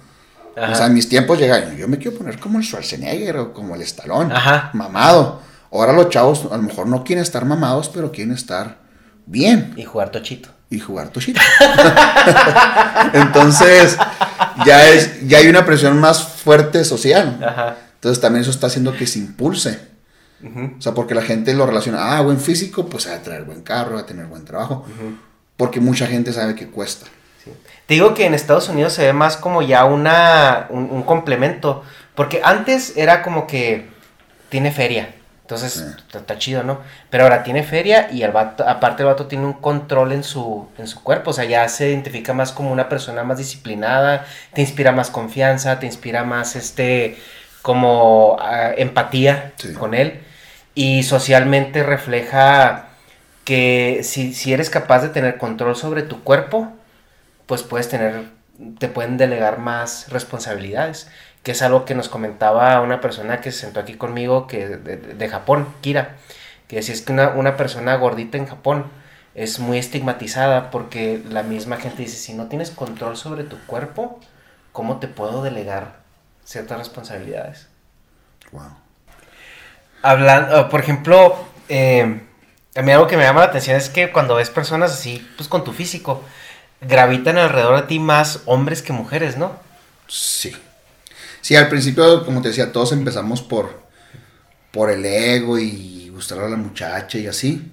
O 0.57 0.75
sea, 0.75 0.85
en 0.87 0.93
mis 0.93 1.09
tiempos 1.09 1.37
llegaban, 1.37 1.75
yo 1.75 1.87
me 1.87 1.97
quiero 1.97 2.17
poner 2.17 2.39
como 2.39 2.57
el 2.59 2.63
Schwarzenegger 2.63 3.37
o 3.37 3.53
como 3.53 3.75
el 3.75 3.81
Stallone, 3.81 4.33
Ajá. 4.33 4.69
mamado. 4.73 5.41
Ahora 5.79 5.93
los 5.93 6.09
chavos 6.09 6.47
a 6.51 6.57
lo 6.57 6.63
mejor 6.63 6.87
no 6.87 7.03
quieren 7.03 7.21
estar 7.21 7.45
mamados, 7.45 7.89
pero 7.89 8.11
quieren 8.11 8.33
estar 8.33 8.77
bien. 9.25 9.73
Y 9.75 9.83
jugar 9.83 10.09
tochito. 10.09 10.49
Y 10.69 10.79
jugar 10.79 11.09
tochito. 11.09 11.41
Entonces, 13.13 13.97
ya, 14.65 14.89
es, 14.89 15.27
ya 15.27 15.39
hay 15.39 15.47
una 15.47 15.65
presión 15.65 15.99
más 15.99 16.23
fuerte 16.23 16.83
social. 16.83 17.39
Ajá. 17.45 17.77
Entonces 17.95 18.21
también 18.21 18.41
eso 18.41 18.51
está 18.51 18.67
haciendo 18.67 18.95
que 18.95 19.07
se 19.07 19.19
impulse. 19.19 19.95
O 20.77 20.81
sea, 20.81 20.93
porque 20.93 21.15
la 21.15 21.23
gente 21.23 21.55
lo 21.55 21.65
relaciona, 21.65 22.17
ah, 22.17 22.21
buen 22.21 22.39
físico, 22.39 22.85
pues 22.85 23.07
a 23.07 23.19
traer 23.23 23.45
buen 23.45 23.63
carro, 23.63 23.97
a 23.97 24.05
tener 24.05 24.27
buen 24.27 24.45
trabajo. 24.45 24.85
Porque 25.57 25.79
mucha 25.79 26.05
gente 26.05 26.31
sabe 26.31 26.53
que 26.53 26.67
cuesta. 26.67 27.07
Te 27.87 27.95
digo 27.95 28.13
que 28.13 28.27
en 28.27 28.35
Estados 28.35 28.69
Unidos 28.69 28.93
se 28.93 29.05
ve 29.05 29.13
más 29.13 29.37
como 29.37 29.63
ya 29.63 29.85
una, 29.85 30.67
un 30.69 31.01
complemento. 31.01 31.83
Porque 32.13 32.41
antes 32.43 32.93
era 32.95 33.23
como 33.23 33.47
que 33.47 33.89
tiene 34.49 34.71
feria 34.71 35.15
Entonces, 35.45 35.95
está 36.11 36.39
chido, 36.39 36.63
¿no? 36.63 36.79
Pero 37.11 37.25
ahora 37.25 37.43
tiene 37.43 37.61
feria 37.61 38.09
y 38.11 38.23
el 38.23 38.31
vato, 38.31 38.67
aparte 38.67 39.03
el 39.03 39.09
vato 39.09 39.27
tiene 39.27 39.45
un 39.45 39.53
control 39.53 40.11
en 40.11 40.23
su, 40.23 40.67
en 40.79 40.87
su 40.87 41.03
cuerpo, 41.03 41.29
o 41.29 41.33
sea, 41.33 41.45
ya 41.45 41.69
se 41.69 41.89
identifica 41.89 42.33
más 42.33 42.51
como 42.51 42.71
una 42.71 42.89
persona 42.89 43.23
más 43.23 43.37
disciplinada, 43.37 44.25
te 44.53 44.61
inspira 44.61 44.91
más 44.91 45.11
confianza, 45.11 45.79
te 45.79 45.85
inspira 45.85 46.23
más, 46.23 46.55
este, 46.55 47.19
como 47.61 48.37
ah, 48.39 48.71
empatía 48.75 49.53
con 49.77 49.93
él. 49.93 50.19
Y 50.73 51.03
socialmente 51.03 51.83
refleja 51.83 52.87
que 53.43 54.01
si, 54.03 54.33
si 54.33 54.51
eres 54.51 54.71
capaz 54.71 55.03
de 55.03 55.09
tener 55.09 55.37
control 55.37 55.75
sobre 55.75 56.01
tu 56.01 56.23
cuerpo, 56.23 56.73
pues 57.45 57.61
puedes 57.61 57.87
tener, 57.87 58.23
te 58.79 58.87
pueden 58.87 59.17
delegar 59.17 59.59
más 59.59 60.09
responsabilidades 60.09 61.07
que 61.45 61.51
es 61.51 61.61
algo 61.61 61.85
que 61.85 61.93
nos 61.93 62.09
comentaba 62.09 62.81
una 62.81 62.99
persona 62.99 63.39
que 63.39 63.51
se 63.51 63.59
sentó 63.59 63.79
aquí 63.79 63.93
conmigo 63.93 64.47
que 64.47 64.67
de, 64.67 65.29
Japón, 65.29 65.67
Kira, 65.81 66.15
que 66.67 66.77
decía 66.77 66.95
es 66.95 67.03
que 67.03 67.13
una, 67.13 67.55
persona 67.55 67.95
gordita 67.97 68.39
en 68.39 68.47
Japón 68.47 68.85
es 69.35 69.59
muy 69.59 69.77
estigmatizada 69.77 70.71
porque 70.71 71.21
la 71.29 71.43
misma 71.43 71.77
gente 71.77 72.01
dice, 72.01 72.17
si 72.17 72.33
no 72.33 72.47
tienes 72.47 72.71
control 72.71 73.15
sobre 73.15 73.43
tu 73.43 73.59
cuerpo, 73.67 74.19
¿cómo 74.71 74.97
te 74.97 75.07
puedo 75.07 75.43
delegar 75.43 75.97
ciertas 76.43 76.79
responsabilidades? 76.79 77.67
Wow. 78.51 78.77
Hablando, 80.01 80.67
por 80.69 80.79
ejemplo, 80.79 81.37
eh, 81.69 82.21
a 82.75 82.81
mí 82.81 82.91
algo 82.91 83.05
que 83.05 83.17
me 83.17 83.23
llama 83.23 83.41
la 83.41 83.47
atención 83.47 83.77
es 83.77 83.89
que 83.89 84.11
cuando 84.11 84.33
ves 84.33 84.49
personas 84.49 84.93
así, 84.93 85.23
pues 85.37 85.47
con 85.47 85.63
tu 85.63 85.73
físico, 85.73 86.23
gravitan 86.81 87.37
alrededor 87.37 87.81
de 87.81 87.87
ti 87.87 87.99
más 87.99 88.41
hombres 88.47 88.81
que 88.81 88.93
mujeres, 88.93 89.37
¿no? 89.37 89.51
Sí. 90.07 90.55
Sí, 91.45 91.55
al 91.55 91.69
principio, 91.69 92.25
como 92.25 92.41
te 92.41 92.47
decía, 92.47 92.71
todos 92.71 92.91
empezamos 92.91 93.43
por, 93.43 93.83
por 94.71 94.89
el 94.89 95.05
ego 95.05 95.59
y 95.59 96.09
gustar 96.09 96.39
a 96.39 96.49
la 96.49 96.57
muchacha 96.57 97.19
y 97.19 97.27
así. 97.27 97.71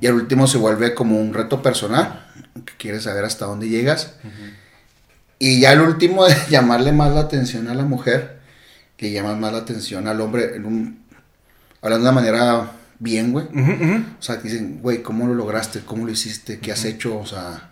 Y 0.00 0.06
al 0.06 0.14
último 0.14 0.46
se 0.46 0.56
vuelve 0.58 0.94
como 0.94 1.18
un 1.18 1.34
reto 1.34 1.62
personal, 1.62 2.30
que 2.64 2.74
quieres 2.78 3.02
saber 3.02 3.24
hasta 3.24 3.46
dónde 3.46 3.68
llegas. 3.68 4.14
Y 5.40 5.58
ya 5.58 5.72
el 5.72 5.80
último 5.80 6.24
de 6.28 6.36
llamarle 6.48 6.92
más 6.92 7.12
la 7.12 7.22
atención 7.22 7.66
a 7.66 7.74
la 7.74 7.82
mujer, 7.82 8.38
que 8.96 9.10
llamas 9.10 9.36
más 9.36 9.52
la 9.52 9.58
atención 9.58 10.06
al 10.06 10.20
hombre, 10.20 10.54
en 10.54 10.64
un, 10.64 11.04
hablando 11.82 12.04
de 12.04 12.10
una 12.12 12.20
manera 12.20 12.70
bien, 13.00 13.32
güey. 13.32 13.46
O 13.46 14.22
sea, 14.22 14.38
que 14.38 14.48
dicen, 14.48 14.78
güey, 14.80 15.02
¿cómo 15.02 15.26
lo 15.26 15.34
lograste? 15.34 15.80
¿Cómo 15.80 16.06
lo 16.06 16.12
hiciste? 16.12 16.60
¿Qué 16.60 16.70
has 16.70 16.84
hecho? 16.84 17.18
O 17.18 17.26
sea, 17.26 17.68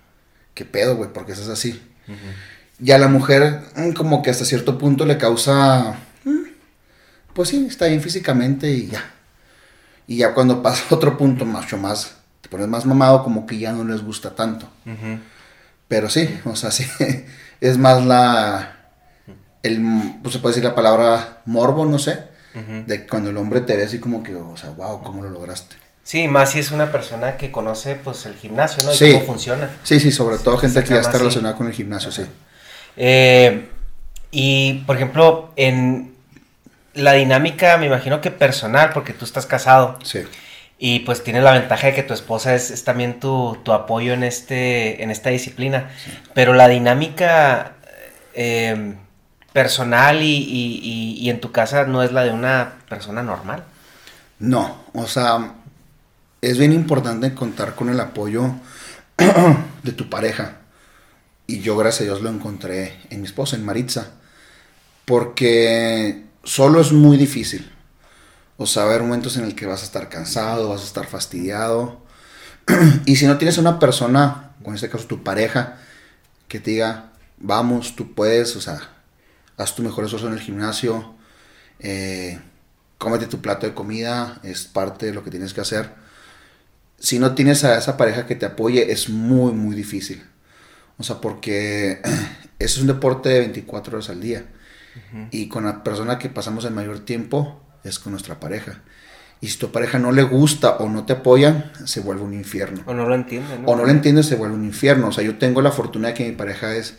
¿qué 0.55 0.65
pedo, 0.65 0.97
güey? 0.97 1.13
Porque 1.13 1.35
eso 1.35 1.43
es 1.43 1.51
así. 1.51 1.81
Y 2.81 2.91
a 2.91 2.99
la 2.99 3.09
mujer, 3.09 3.63
mm, 3.77 3.93
como 3.93 4.23
que 4.23 4.31
hasta 4.31 4.45
cierto 4.45 4.79
punto 4.79 5.07
le 5.07 5.19
causa. 5.19 5.97
Mm, 6.25 6.45
pues 7.33 7.49
sí, 7.49 7.67
está 7.69 7.87
bien 7.87 8.01
físicamente 8.01 8.71
y 8.71 8.89
ya. 8.89 9.05
Y 10.07 10.19
ya 10.19 10.35
cuando 10.35 10.63
pasa 10.63 10.95
otro 10.95 11.17
punto, 11.17 11.45
mucho 11.45 11.77
más. 11.77 12.17
Te 12.41 12.49
pones 12.49 12.69
más 12.69 12.85
mamado, 12.85 13.23
como 13.23 13.47
que 13.47 13.59
ya 13.59 13.73
no 13.73 13.85
les 13.85 14.03
gusta 14.03 14.35
tanto. 14.35 14.69
Pero 15.89 16.11
sí, 16.11 16.41
o 16.45 16.57
sea, 16.57 16.71
sí. 16.73 16.87
Es 17.61 17.79
más 17.79 18.05
la. 18.05 18.71
El, 19.63 19.81
pues 20.23 20.35
se 20.35 20.41
puede 20.41 20.55
decir 20.55 20.69
la 20.69 20.75
palabra 20.75 21.43
morbo, 21.47 21.87
no 21.87 21.99
sé. 21.99 22.35
De 22.87 23.05
cuando 23.09 23.31
el 23.31 23.37
hombre 23.37 23.63
te 23.63 23.77
ve 23.77 23.83
así 23.83 23.99
como 23.99 24.23
que, 24.23 24.33
o 24.33 24.57
sea, 24.57 24.71
wow, 24.71 25.03
¿cómo 25.03 25.25
lo 25.25 25.31
lograste? 25.31 25.75
Sí, 26.05 26.29
más 26.29 26.53
si 26.53 26.61
es 26.61 26.71
una 26.71 26.93
persona 26.93 27.37
que 27.37 27.51
conoce 27.51 27.97
pues 27.97 28.27
el 28.27 28.35
gimnasio, 28.35 28.85
¿no? 28.85 28.93
Y 28.93 29.13
cómo 29.15 29.27
funciona. 29.27 29.71
Sí, 29.83 29.99
sí, 29.99 30.13
sobre 30.13 30.39
todo 30.39 30.59
gente 30.59 30.85
que 30.85 30.91
ya 30.91 31.01
está 31.01 31.19
relacionada 31.19 31.57
con 31.57 31.67
el 31.67 31.73
gimnasio, 31.73 32.13
sí. 32.13 32.25
Eh, 32.97 33.69
y, 34.31 34.85
por 34.87 34.97
ejemplo, 34.97 35.53
en 35.57 36.15
la 36.95 37.13
dinámica, 37.13 37.77
me 37.77 37.87
imagino 37.87 38.21
que 38.21 38.31
personal, 38.31 38.91
porque 38.93 39.13
tú 39.13 39.25
estás 39.25 39.47
casado. 39.47 39.99
Sí. 40.03 40.25
Y 40.79 41.01
pues 41.01 41.23
tienes 41.23 41.43
la 41.43 41.53
ventaja 41.53 41.87
de 41.87 41.95
que 41.95 42.03
tu 42.03 42.15
esposa 42.15 42.55
es, 42.55 42.85
también 42.85 43.21
tu, 43.21 43.57
apoyo 43.73 44.13
en, 44.13 44.25
este, 44.25 45.03
en 45.03 45.11
esta 45.11 45.31
disciplina. 45.31 45.91
Pero 46.35 46.53
la 46.53 46.69
dinámica 46.69 47.73
em, 48.35 48.97
personal 49.53 50.21
y, 50.23 51.29
en 51.31 51.41
tu 51.41 51.53
casa 51.53 51.85
no 51.85 52.03
es 52.03 52.13
la 52.13 52.25
de 52.25 52.33
una 52.33 52.75
persona 52.89 53.23
normal. 53.23 53.65
No, 54.41 54.85
o 54.93 55.07
sea, 55.07 55.53
es 56.43 56.59
bien 56.59 56.73
importante 56.73 57.33
contar 57.35 57.75
con 57.75 57.89
el 57.89 58.01
apoyo 58.01 58.51
de 59.83 59.93
tu 59.93 60.11
pareja. 60.11 60.57
Y 61.47 61.61
yo, 61.61 61.77
gracias 61.77 62.03
a 62.03 62.05
Dios, 62.05 62.23
lo 62.23 62.31
encontré 62.31 63.01
en 63.11 63.21
mi 63.21 63.27
esposa, 63.27 63.57
en 63.57 63.65
Maritza. 63.65 64.13
Porque 65.05 66.25
solo 66.43 66.81
es 66.81 66.93
muy 66.93 67.17
difícil. 67.17 67.71
O 68.57 68.67
sea, 68.67 68.85
haber 68.85 69.03
momentos 69.03 69.37
en 69.37 69.45
el 69.45 69.55
que 69.55 69.67
vas 69.67 69.83
a 69.83 69.85
estar 69.85 70.09
cansado, 70.09 70.71
vas 70.71 70.83
a 70.83 70.87
estar 70.87 71.07
fastidiado. 71.07 72.03
y 73.05 73.17
si 73.17 73.27
no 73.27 73.37
tienes 73.37 73.59
una 73.59 73.79
persona, 73.79 74.53
o 74.63 74.69
en 74.69 74.77
este 74.77 74.89
caso 74.89 75.07
tu 75.07 75.23
pareja, 75.23 75.79
que 76.49 76.61
te 76.61 76.71
diga, 76.71 77.13
vamos, 77.39 77.97
tú 77.97 78.15
puedes, 78.15 78.57
o 78.57 78.61
sea, 78.61 78.81
haz 79.57 79.75
tu 79.75 79.83
mejor 79.83 80.05
esfuerzo 80.05 80.29
en 80.29 80.35
el 80.35 80.41
gimnasio, 80.41 81.15
eh, 81.81 82.41
cómete 82.97 83.27
tu 83.27 83.41
plato 83.41 83.67
de 83.67 83.75
comida, 83.75 84.41
es 84.43 84.65
parte 84.65 85.07
de 85.07 85.13
lo 85.13 85.25
que 85.25 85.31
tienes 85.31 85.53
que 85.53 85.61
hacer. 85.61 85.91
Si 86.99 87.19
no 87.19 87.35
tienes 87.35 87.65
a 87.65 87.77
esa 87.77 87.97
pareja 87.97 88.27
que 88.27 88.37
te 88.37 88.47
apoye, 88.47 88.93
es 88.93 89.09
muy, 89.09 89.53
muy 89.53 89.75
difícil. 89.75 90.25
O 90.99 91.03
sea, 91.03 91.21
porque 91.21 92.01
eso 92.03 92.25
es 92.59 92.79
un 92.79 92.87
deporte 92.87 93.29
de 93.29 93.41
24 93.41 93.97
horas 93.97 94.11
al 94.11 94.21
día. 94.21 94.47
Y 95.33 95.49
con 95.49 95.65
la 95.65 95.83
persona 95.83 96.19
que 96.19 96.29
pasamos 96.29 96.65
el 96.65 96.73
mayor 96.73 97.01
tiempo 97.01 97.61
es 97.83 97.99
con 97.99 98.13
nuestra 98.13 98.39
pareja. 98.39 98.83
Y 99.41 99.49
si 99.49 99.59
tu 99.59 99.73
pareja 99.73 99.99
no 99.99 100.13
le 100.13 100.23
gusta 100.23 100.77
o 100.77 100.89
no 100.89 101.05
te 101.05 101.15
apoya, 101.15 101.73
se 101.85 102.01
vuelve 102.01 102.23
un 102.23 102.33
infierno. 102.33 102.83
O 102.87 102.95
no 102.95 103.09
lo 103.09 103.15
entiende, 103.15 103.59
¿no? 103.59 103.67
O 103.67 103.77
no 103.77 103.85
lo 103.85 103.91
entiende, 103.91 104.23
se 104.23 104.37
vuelve 104.37 104.55
un 104.55 104.65
infierno. 104.65 105.09
O 105.09 105.13
sea, 105.13 105.25
yo 105.25 105.37
tengo 105.37 105.63
la 105.63 105.73
fortuna 105.73 106.09
de 106.09 106.15
que 106.15 106.25
mi 106.25 106.33
pareja 106.33 106.77
es 106.77 106.97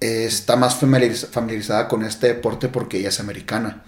está 0.00 0.56
más 0.56 0.76
familiarizada 0.76 1.88
con 1.88 2.04
este 2.04 2.28
deporte 2.28 2.68
porque 2.68 2.98
ella 2.98 3.08
es 3.08 3.20
americana. 3.20 3.82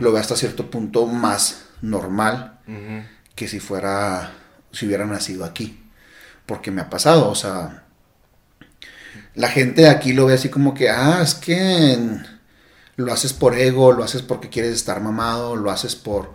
Lo 0.00 0.12
ve 0.12 0.18
hasta 0.18 0.34
cierto 0.34 0.70
punto 0.70 1.06
más 1.06 1.66
normal 1.82 2.58
que 3.34 3.48
si 3.48 3.60
fuera, 3.60 4.32
si 4.72 4.86
hubiera 4.86 5.06
nacido 5.06 5.44
aquí. 5.44 5.78
Porque 6.46 6.72
me 6.72 6.82
ha 6.82 6.90
pasado, 6.90 7.28
o 7.30 7.34
sea, 7.34 7.81
la 9.34 9.48
gente 9.48 9.82
de 9.82 9.88
aquí 9.88 10.12
lo 10.12 10.26
ve 10.26 10.34
así 10.34 10.48
como 10.48 10.74
que, 10.74 10.90
ah, 10.90 11.20
es 11.22 11.34
que 11.34 11.98
lo 12.96 13.12
haces 13.12 13.32
por 13.32 13.56
ego, 13.56 13.92
lo 13.92 14.04
haces 14.04 14.22
porque 14.22 14.48
quieres 14.48 14.72
estar 14.72 15.00
mamado, 15.00 15.56
lo 15.56 15.70
haces 15.70 15.96
por... 15.96 16.32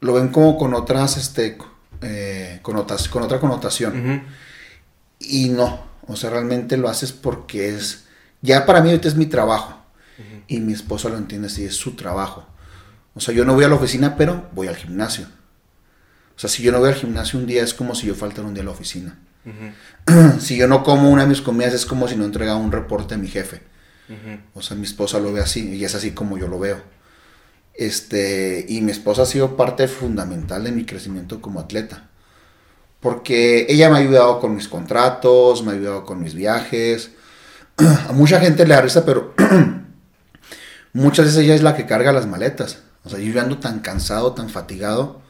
Lo 0.00 0.14
ven 0.14 0.28
como 0.28 0.56
con 0.56 0.72
otras, 0.74 1.16
este, 1.16 1.58
eh, 2.00 2.58
con, 2.62 2.76
otras, 2.76 3.08
con 3.08 3.22
otra 3.22 3.38
connotación. 3.38 4.24
Y 5.18 5.50
no, 5.50 5.84
o 6.06 6.16
sea, 6.16 6.30
realmente 6.30 6.76
lo 6.76 6.88
haces 6.88 7.12
porque 7.12 7.74
es... 7.74 8.04
Ya 8.42 8.64
para 8.64 8.80
mí 8.80 8.88
ahorita 8.88 9.08
es 9.08 9.16
mi 9.16 9.26
trabajo. 9.26 9.76
Y 10.48 10.60
mi 10.60 10.72
esposa 10.72 11.08
lo 11.08 11.16
entiende 11.16 11.46
así, 11.46 11.64
es 11.64 11.76
su 11.76 11.96
trabajo. 11.96 12.46
O 13.14 13.20
sea, 13.20 13.34
yo 13.34 13.44
no 13.44 13.54
voy 13.54 13.64
a 13.64 13.68
la 13.68 13.74
oficina, 13.74 14.16
pero 14.16 14.48
voy 14.52 14.68
al 14.68 14.76
gimnasio. 14.76 15.26
O 16.36 16.38
sea, 16.38 16.50
si 16.50 16.62
yo 16.62 16.72
no 16.72 16.80
voy 16.80 16.88
al 16.88 16.94
gimnasio 16.94 17.38
un 17.38 17.46
día 17.46 17.62
es 17.62 17.74
como 17.74 17.94
si 17.94 18.06
yo 18.06 18.14
faltara 18.14 18.48
un 18.48 18.54
día 18.54 18.62
a 18.62 18.66
la 18.66 18.72
oficina. 18.72 19.18
si 20.40 20.56
yo 20.56 20.68
no 20.68 20.82
como 20.82 21.10
una 21.10 21.22
de 21.22 21.28
mis 21.28 21.40
comidas 21.40 21.74
es 21.74 21.86
como 21.86 22.08
si 22.08 22.16
no 22.16 22.24
entregara 22.24 22.56
un 22.56 22.72
reporte 22.72 23.14
a 23.14 23.18
mi 23.18 23.28
jefe. 23.28 23.62
O 24.54 24.62
sea, 24.62 24.76
mi 24.76 24.84
esposa 24.84 25.20
lo 25.20 25.32
ve 25.32 25.40
así 25.40 25.76
y 25.76 25.84
es 25.84 25.94
así 25.94 26.10
como 26.10 26.36
yo 26.36 26.48
lo 26.48 26.58
veo. 26.58 26.82
Este, 27.74 28.66
y 28.68 28.80
mi 28.80 28.90
esposa 28.90 29.22
ha 29.22 29.26
sido 29.26 29.56
parte 29.56 29.86
fundamental 29.86 30.64
de 30.64 30.72
mi 30.72 30.84
crecimiento 30.84 31.40
como 31.40 31.60
atleta. 31.60 32.08
Porque 32.98 33.66
ella 33.68 33.88
me 33.88 33.96
ha 33.96 34.00
ayudado 34.00 34.40
con 34.40 34.54
mis 34.54 34.68
contratos, 34.68 35.62
me 35.62 35.70
ha 35.70 35.74
ayudado 35.74 36.04
con 36.04 36.20
mis 36.20 36.34
viajes. 36.34 37.12
A 38.08 38.12
mucha 38.12 38.40
gente 38.40 38.66
le 38.66 38.74
da 38.74 38.82
risa, 38.82 39.04
pero 39.06 39.34
muchas 40.92 41.26
veces 41.26 41.44
ella 41.44 41.54
es 41.54 41.62
la 41.62 41.76
que 41.76 41.86
carga 41.86 42.12
las 42.12 42.26
maletas. 42.26 42.82
O 43.04 43.08
sea, 43.08 43.18
yo 43.18 43.40
ando 43.40 43.58
tan 43.58 43.78
cansado, 43.78 44.34
tan 44.34 44.50
fatigado, 44.50 45.22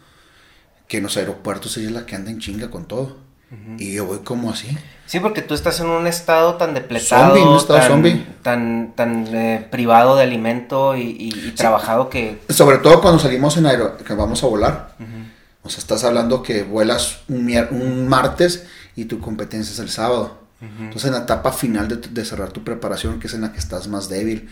que 0.88 0.96
en 0.96 1.04
los 1.04 1.16
aeropuertos 1.16 1.76
ella 1.76 1.88
es 1.88 1.94
la 1.94 2.06
que 2.06 2.16
anda 2.16 2.30
en 2.30 2.40
chinga 2.40 2.70
con 2.70 2.86
todo. 2.86 3.18
Y 3.78 3.94
yo 3.94 4.06
voy 4.06 4.18
como 4.18 4.50
así. 4.50 4.76
Sí, 5.06 5.18
porque 5.18 5.42
tú 5.42 5.54
estás 5.54 5.80
en 5.80 5.86
un 5.86 6.06
estado 6.06 6.54
tan 6.54 6.72
depletado, 6.72 7.34
zombie, 7.34 7.42
un 7.42 7.56
estado 7.56 7.80
tan, 7.80 7.88
zombie. 7.88 8.26
tan, 8.42 8.92
tan 8.94 9.26
eh, 9.34 9.66
privado 9.68 10.14
de 10.14 10.22
alimento 10.22 10.96
y, 10.96 11.52
trabajado 11.56 12.08
que... 12.08 12.40
Sobre 12.48 12.78
todo 12.78 13.00
cuando 13.00 13.18
salimos 13.18 13.56
en 13.56 13.66
aero, 13.66 13.96
que 13.96 14.14
vamos 14.14 14.44
a 14.44 14.46
volar. 14.46 14.94
O 15.62 15.68
sea, 15.68 15.80
estás 15.80 16.04
hablando 16.04 16.42
que 16.42 16.62
vuelas 16.62 17.22
un, 17.28 17.52
un, 17.72 18.08
martes 18.08 18.66
y 18.94 19.06
tu 19.06 19.20
competencia 19.20 19.72
es 19.72 19.78
el 19.80 19.90
sábado. 19.90 20.38
Entonces 20.60 21.06
en 21.06 21.12
la 21.12 21.22
etapa 21.22 21.52
final 21.52 21.88
de, 21.88 21.96
de, 21.96 22.24
cerrar 22.24 22.52
tu 22.52 22.62
preparación, 22.62 23.18
que 23.18 23.26
es 23.26 23.34
en 23.34 23.40
la 23.40 23.52
que 23.52 23.58
estás 23.58 23.88
más 23.88 24.08
débil, 24.08 24.48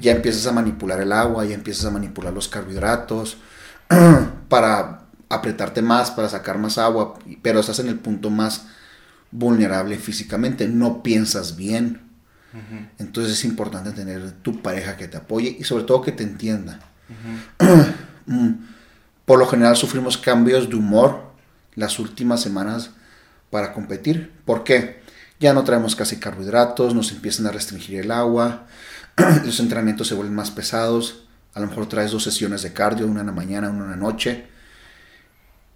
ya 0.00 0.10
empiezas 0.10 0.46
a 0.46 0.52
manipular 0.52 1.00
el 1.00 1.12
agua, 1.12 1.44
ya 1.44 1.54
empiezas 1.54 1.84
a 1.84 1.90
manipular 1.90 2.32
los 2.32 2.48
carbohidratos 2.48 3.36
para 4.48 5.02
apretarte 5.30 5.80
más 5.80 6.10
para 6.10 6.28
sacar 6.28 6.58
más 6.58 6.76
agua, 6.76 7.14
pero 7.40 7.60
estás 7.60 7.78
en 7.78 7.88
el 7.88 7.98
punto 7.98 8.28
más 8.28 8.66
vulnerable 9.30 9.96
físicamente, 9.96 10.68
no 10.68 11.02
piensas 11.02 11.56
bien. 11.56 12.02
Entonces 12.98 13.34
es 13.34 13.44
importante 13.44 13.92
tener 13.92 14.32
tu 14.42 14.60
pareja 14.60 14.96
que 14.96 15.06
te 15.06 15.16
apoye 15.16 15.56
y 15.58 15.62
sobre 15.62 15.84
todo 15.84 16.02
que 16.02 16.12
te 16.12 16.24
entienda. 16.24 16.80
Mm. 18.26 18.66
por 19.24 19.40
lo 19.40 19.46
general 19.46 19.76
sufrimos 19.76 20.16
cambios 20.16 20.68
de 20.68 20.76
humor 20.76 21.32
las 21.74 21.98
últimas 21.98 22.40
semanas 22.40 22.90
para 23.50 23.72
competir. 23.72 24.30
¿Por 24.44 24.62
qué? 24.62 25.02
Ya 25.40 25.52
no 25.52 25.64
traemos 25.64 25.96
casi 25.96 26.18
carbohidratos, 26.18 26.94
nos 26.94 27.10
empiezan 27.10 27.46
a 27.46 27.50
restringir 27.50 28.00
el 28.00 28.12
agua, 28.12 28.66
los 29.44 29.58
entrenamientos 29.58 30.06
se 30.06 30.14
vuelven 30.14 30.34
más 30.34 30.50
pesados, 30.52 31.24
a 31.54 31.60
lo 31.60 31.66
mejor 31.66 31.88
traes 31.88 32.12
dos 32.12 32.22
sesiones 32.22 32.62
de 32.62 32.72
cardio, 32.72 33.06
una 33.06 33.20
en 33.20 33.26
la 33.26 33.32
mañana, 33.32 33.70
una 33.70 33.84
en 33.84 33.90
la 33.90 33.96
noche, 33.96 34.46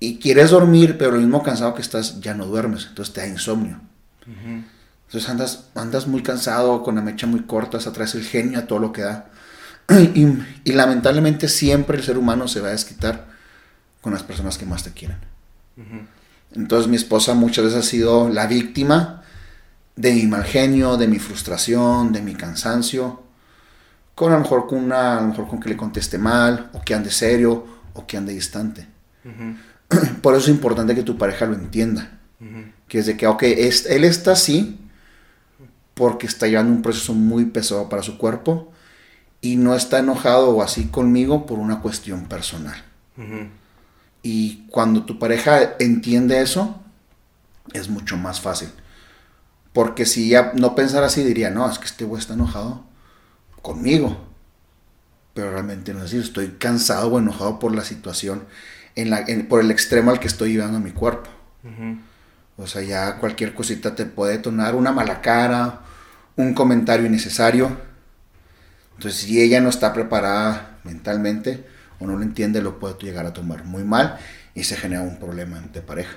y 0.01 0.18
quieres 0.18 0.51
dormir, 0.51 0.97
pero 0.99 1.12
lo 1.12 1.18
mismo 1.18 1.42
cansado 1.42 1.74
que 1.74 1.82
estás, 1.82 2.20
ya 2.20 2.34
no 2.34 2.47
duermes, 2.47 2.86
entonces 2.88 3.14
te 3.14 3.20
da 3.20 3.26
insomnio. 3.26 3.80
Entonces 4.26 5.30
andas, 5.30 5.68
andas 5.74 6.07
muy 6.07 6.22
cansado, 6.22 6.82
con 6.82 6.97
la 6.97 7.01
mecha 7.01 7.26
muy 7.26 7.42
corta, 7.42 7.80
se 7.80 7.88
atrás 7.88 8.14
el 8.14 8.24
genio 8.24 8.59
a 8.59 8.66
todo 8.66 8.78
lo 8.78 8.92
que 8.92 9.03
da. 9.03 9.30
Y, 10.64 10.72
lamentablemente 10.72 11.49
siempre 11.49 11.99
el 11.99 12.03
ser 12.03 12.18
humano 12.18 12.49
se 12.49 12.61
va 12.61 12.68
a 12.68 12.72
desquitar 12.72 13.26
con 14.01 14.12
las 14.12 14.22
personas 14.22 14.59
que 14.59 14.66
más 14.66 14.82
te 14.82 14.92
quieren. 14.92 15.18
Entonces 16.53 16.88
mi 16.88 16.97
esposa 16.97 17.34
muchas 17.34 17.64
veces 17.64 17.80
ha 17.80 17.82
sido 17.82 18.28
la 18.28 18.47
víctima 18.47 19.22
de 19.97 20.12
mi 20.12 20.26
mal 20.26 20.45
genio, 20.45 20.97
de 20.97 21.09
mi 21.09 21.18
frustración, 21.18 22.12
de 22.12 22.22
mi 22.22 22.34
cansancio, 22.34 23.22
con 24.14 24.32
a 24.32 24.36
lo 24.36 24.42
mejor 24.42 24.66
con 24.66 24.78
una, 24.78 25.18
a 25.18 25.20
lo 25.20 25.28
mejor 25.28 25.49
con 25.49 25.61
que 25.61 25.68
le 25.68 25.76
conteste 25.76 26.18
mal, 26.18 26.70
o 26.72 26.82
que 26.82 26.95
ande 26.95 27.11
serio, 27.11 27.66
o 27.95 28.07
que 28.07 28.16
ande 28.16 28.32
distante. 28.32 28.86
Por 30.22 30.35
eso 30.35 30.45
es 30.45 30.57
importante 30.57 30.95
que 30.95 31.03
tu 31.03 31.18
pareja 31.18 31.47
lo 31.47 31.55
entienda. 31.55 32.20
Que 32.89 32.99
es 32.99 33.07
de 33.07 33.16
que, 33.16 33.26
ok, 33.26 33.43
él 33.43 34.05
está 34.05 34.32
así 34.32 34.78
porque 35.95 36.26
está 36.26 36.47
llevando 36.47 36.72
un 36.72 36.82
proceso 36.82 37.14
muy 37.14 37.47
pesado 37.47 37.89
para 37.89 38.03
su 38.03 38.18
cuerpo 38.18 38.72
y 39.41 39.57
no 39.57 39.74
está 39.74 40.01
enojado 40.01 40.51
o 40.51 40.62
así 40.62 40.87
conmigo 40.87 41.47
por 41.47 41.59
una 41.59 41.80
cuestión 41.80 42.26
personal. 42.26 42.82
Y 44.22 44.66
cuando 44.70 45.05
tu 45.05 45.18
pareja 45.18 45.74
entiende 45.78 46.41
eso, 46.41 46.80
es 47.72 47.89
mucho 47.89 48.16
más 48.16 48.41
fácil. 48.41 48.68
Porque 49.72 50.07
si 50.07 50.28
ya 50.28 50.53
no 50.55 50.74
pensara 50.74 51.07
así, 51.07 51.22
diría, 51.22 51.51
no, 51.51 51.70
es 51.70 51.78
que 51.78 51.87
este 51.87 52.05
güey 52.05 52.20
está 52.20 52.35
enojado 52.35 52.85
conmigo. 53.61 54.16
Pero 55.35 55.51
realmente 55.51 55.93
no 55.93 56.01
es 56.01 56.07
así, 56.07 56.18
estoy 56.18 56.53
cansado 56.59 57.09
o 57.09 57.18
enojado 57.18 57.59
por 57.59 57.74
la 57.74 57.85
situación, 57.85 58.45
en 58.97 59.11
la, 59.11 59.24
por 59.49 59.61
el 59.61 59.70
extremo 59.70 60.11
al 60.11 60.20
que 60.20 60.26
estoy 60.26 60.53
llevando 60.53 60.80
mi 60.80 60.92
cuerpo. 60.92 61.30
O 62.57 62.66
sea, 62.66 62.82
ya 62.82 63.16
cualquier 63.16 63.55
cosita 63.55 63.95
te 63.95 64.05
puede 64.05 64.36
detonar 64.36 64.74
una 64.74 64.92
mala 64.92 65.20
cara, 65.20 65.80
un 66.36 66.55
comentario 66.55 67.07
innecesario. 67.07 67.76
Entonces, 68.97 69.22
si 69.22 69.40
ella 69.40 69.61
no 69.61 69.68
está 69.68 69.92
preparada 69.92 70.78
mentalmente 70.84 71.64
o 71.99 72.07
no 72.07 72.16
lo 72.16 72.22
entiende, 72.22 72.62
lo 72.62 72.78
puede 72.78 72.95
llegar 73.01 73.26
a 73.26 73.32
tomar 73.32 73.64
muy 73.64 73.82
mal 73.82 74.18
y 74.55 74.64
se 74.64 74.76
genera 74.76 75.03
un 75.03 75.18
problema 75.18 75.61
de 75.61 75.80
pareja. 75.80 76.16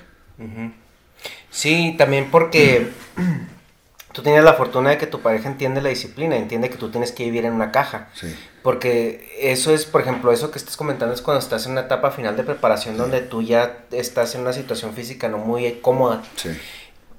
Sí, 1.50 1.96
también 1.98 2.30
porque 2.30 2.90
tú 4.12 4.22
tienes 4.22 4.42
la 4.42 4.54
fortuna 4.54 4.90
de 4.90 4.98
que 4.98 5.06
tu 5.06 5.20
pareja 5.20 5.48
entiende 5.48 5.80
la 5.80 5.90
disciplina, 5.90 6.36
entiende 6.36 6.70
que 6.70 6.76
tú 6.76 6.90
tienes 6.90 7.12
que 7.12 7.24
vivir 7.24 7.44
en 7.44 7.52
una 7.52 7.70
caja. 7.70 8.08
Sí. 8.14 8.34
Porque 8.62 9.36
eso 9.40 9.72
es, 9.72 9.86
por 9.86 10.00
ejemplo, 10.00 10.32
eso 10.32 10.50
que 10.50 10.58
estás 10.58 10.76
comentando 10.76 11.14
es 11.14 11.22
cuando 11.22 11.40
estás 11.40 11.66
en 11.66 11.72
una 11.72 11.82
etapa 11.82 12.10
final 12.10 12.36
de 12.36 12.42
preparación 12.42 12.96
donde 12.96 13.20
tú 13.20 13.42
ya 13.42 13.78
estás 13.90 14.34
en 14.34 14.42
una 14.42 14.52
situación 14.52 14.92
física 14.94 15.28
no 15.28 15.38
muy 15.38 15.70
cómoda. 15.80 16.22
Sí. 16.36 16.50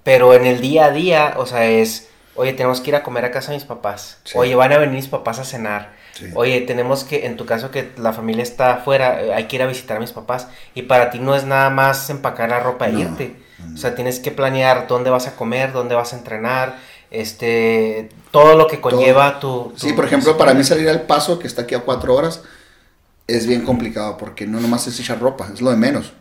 Pero 0.03 0.33
en 0.33 0.45
el 0.45 0.61
día 0.61 0.85
a 0.85 0.91
día, 0.91 1.33
o 1.37 1.45
sea, 1.45 1.65
es, 1.65 2.09
oye, 2.35 2.53
tenemos 2.53 2.81
que 2.81 2.89
ir 2.89 2.95
a 2.95 3.03
comer 3.03 3.25
a 3.25 3.31
casa 3.31 3.51
de 3.51 3.57
mis 3.57 3.65
papás. 3.65 4.19
Oye, 4.33 4.55
van 4.55 4.71
a 4.73 4.77
venir 4.77 4.95
mis 4.95 5.07
papás 5.07 5.39
a 5.39 5.43
cenar. 5.43 5.97
Oye, 6.33 6.61
tenemos 6.61 7.05
que, 7.05 7.25
en 7.25 7.37
tu 7.37 7.45
caso 7.45 7.71
que 7.71 7.91
la 7.97 8.11
familia 8.11 8.43
está 8.43 8.73
afuera, 8.73 9.19
hay 9.33 9.45
que 9.45 9.55
ir 9.55 9.61
a 9.61 9.67
visitar 9.67 9.97
a 9.97 9.99
mis 10.01 10.11
papás. 10.11 10.47
Y 10.73 10.83
para 10.83 11.11
ti 11.11 11.19
no 11.19 11.35
es 11.35 11.45
nada 11.45 11.69
más 11.69 12.09
empacar 12.09 12.49
la 12.49 12.59
ropa 12.59 12.89
e 12.89 12.93
irte 12.93 13.48
o 13.73 13.77
sea, 13.77 13.95
tienes 13.95 14.19
que 14.19 14.31
planear 14.31 14.87
dónde 14.87 15.09
vas 15.09 15.27
a 15.27 15.35
comer, 15.35 15.71
dónde 15.71 15.95
vas 15.95 16.13
a 16.13 16.17
entrenar, 16.17 16.77
este, 17.11 18.09
todo 18.31 18.55
lo 18.55 18.67
que 18.67 18.81
conlleva 18.81 19.39
tu, 19.39 19.73
Sí, 19.75 19.93
por 19.93 20.05
ejemplo, 20.05 20.37
para 20.37 20.53
mí 20.53 20.63
salir 20.63 20.89
al 20.89 21.03
paso, 21.03 21.39
que 21.39 21.47
está 21.47 21.63
aquí 21.63 21.75
a 21.75 21.81
cuatro 21.81 22.15
horas, 22.15 22.41
es 23.27 23.47
bien 23.47 23.63
complicado 23.63 24.17
porque 24.17 24.47
no 24.47 24.59
nomás 24.59 24.87
es 24.87 24.99
echar 24.99 25.19
ropa, 25.19 25.49
es 25.53 25.61
lo 25.61 25.69
de 25.69 25.77
menos. 25.77 26.13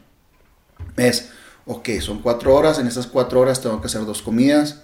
Es, 0.97 1.31
ok, 1.67 1.89
son 2.01 2.21
cuatro 2.21 2.55
horas, 2.55 2.79
en 2.79 2.87
esas 2.87 3.07
cuatro 3.07 3.41
horas 3.41 3.61
tengo 3.61 3.81
que 3.81 3.87
hacer 3.87 4.05
dos 4.05 4.23
comidas, 4.23 4.83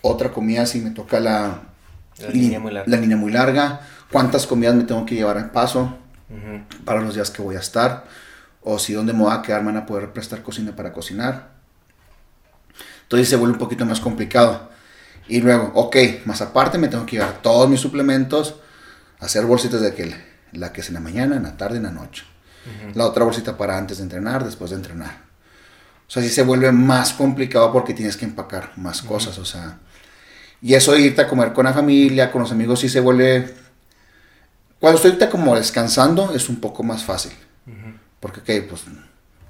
otra 0.00 0.32
comida 0.32 0.66
si 0.66 0.80
me 0.80 0.90
toca 0.90 1.20
la, 1.20 1.62
la, 2.18 2.28
línea, 2.28 2.60
muy 2.60 2.72
larga. 2.72 2.90
la 2.90 3.00
línea 3.00 3.16
muy 3.16 3.32
larga, 3.32 3.80
cuántas 4.10 4.46
comidas 4.46 4.74
me 4.74 4.84
tengo 4.84 5.06
que 5.06 5.14
llevar 5.14 5.38
al 5.38 5.50
paso 5.50 5.96
para 6.86 7.02
los 7.02 7.14
días 7.14 7.30
que 7.30 7.42
voy 7.42 7.56
a 7.56 7.58
estar 7.58 8.04
o 8.64 8.78
si 8.78 8.92
dónde 8.92 9.12
me 9.12 9.20
voy 9.20 9.32
a 9.32 9.42
quedar, 9.42 9.64
van 9.64 9.76
a 9.76 9.86
poder 9.86 10.12
prestar 10.12 10.42
cocina 10.42 10.74
para 10.74 10.92
cocinar. 10.92 11.50
Entonces 13.02 13.28
se 13.28 13.36
vuelve 13.36 13.54
un 13.54 13.58
poquito 13.58 13.84
más 13.84 14.00
complicado. 14.00 14.70
Y 15.28 15.40
luego, 15.40 15.70
ok, 15.74 15.96
más 16.24 16.40
aparte 16.40 16.78
me 16.78 16.88
tengo 16.88 17.06
que 17.06 17.16
llevar 17.16 17.42
todos 17.42 17.68
mis 17.68 17.80
suplementos, 17.80 18.56
hacer 19.20 19.44
bolsitas 19.44 19.80
de 19.80 19.94
que 19.94 20.14
la 20.52 20.72
que 20.72 20.80
es 20.80 20.88
en 20.88 20.94
la 20.94 21.00
mañana, 21.00 21.36
en 21.36 21.44
la 21.44 21.56
tarde, 21.56 21.76
en 21.76 21.84
la 21.84 21.90
noche. 21.90 22.24
La 22.94 23.06
otra 23.06 23.24
bolsita 23.24 23.56
para 23.56 23.76
antes 23.76 23.98
de 23.98 24.04
entrenar, 24.04 24.44
después 24.44 24.70
de 24.70 24.76
entrenar. 24.76 25.22
O 26.06 26.10
sea, 26.10 26.22
sí 26.22 26.28
se 26.28 26.42
vuelve 26.42 26.70
más 26.70 27.12
complicado 27.12 27.72
porque 27.72 27.94
tienes 27.94 28.16
que 28.16 28.24
empacar 28.24 28.72
más 28.76 29.02
cosas, 29.02 29.38
o 29.38 29.44
sea. 29.44 29.78
Y 30.60 30.74
eso 30.74 30.92
de 30.92 31.00
irte 31.00 31.22
a 31.22 31.28
comer 31.28 31.52
con 31.52 31.64
la 31.64 31.72
familia, 31.72 32.30
con 32.30 32.42
los 32.42 32.52
amigos, 32.52 32.80
sí 32.80 32.88
se 32.88 33.00
vuelve... 33.00 33.52
Cuando 34.78 35.00
estoy 35.00 35.28
como 35.28 35.56
descansando 35.56 36.32
es 36.34 36.48
un 36.48 36.60
poco 36.60 36.82
más 36.82 37.02
fácil. 37.02 37.32
Porque, 38.22 38.38
ok, 38.38 38.68
pues 38.68 38.84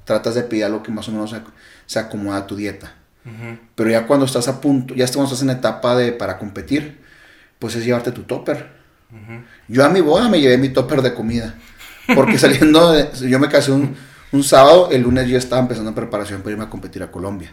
tratas 0.04 0.34
de 0.34 0.44
pedir 0.44 0.64
algo 0.64 0.82
que 0.82 0.90
más 0.90 1.06
o 1.08 1.12
menos 1.12 1.36
se, 1.86 1.98
acomoda 1.98 2.38
a 2.38 2.46
tu 2.46 2.56
dieta. 2.56 2.94
Pero 3.74 3.90
ya 3.90 4.06
cuando 4.06 4.24
estás 4.24 4.48
a 4.48 4.62
punto, 4.62 4.94
ya 4.94 5.06
cuando 5.06 5.24
estás 5.24 5.42
en 5.42 5.50
etapa 5.50 5.94
de 5.94 6.10
para 6.12 6.38
competir, 6.38 6.98
pues 7.58 7.76
es 7.76 7.84
llevarte 7.84 8.12
tu 8.12 8.22
topper. 8.22 8.72
Yo 9.68 9.84
a 9.84 9.90
mi 9.90 10.00
boda 10.00 10.30
me 10.30 10.40
llevé 10.40 10.56
mi 10.56 10.70
topper 10.70 11.02
de 11.02 11.12
comida. 11.12 11.54
Porque 12.14 12.38
saliendo, 12.38 12.92
de, 12.92 13.10
yo 13.28 13.38
me 13.38 13.50
casé 13.50 13.72
un, 13.72 13.94
un, 14.32 14.42
sábado, 14.42 14.88
el 14.90 15.02
lunes 15.02 15.28
yo 15.28 15.36
estaba 15.36 15.60
empezando 15.60 15.94
preparación 15.94 16.40
para 16.40 16.52
irme 16.52 16.64
a 16.64 16.70
competir 16.70 17.02
a 17.02 17.12
Colombia. 17.12 17.52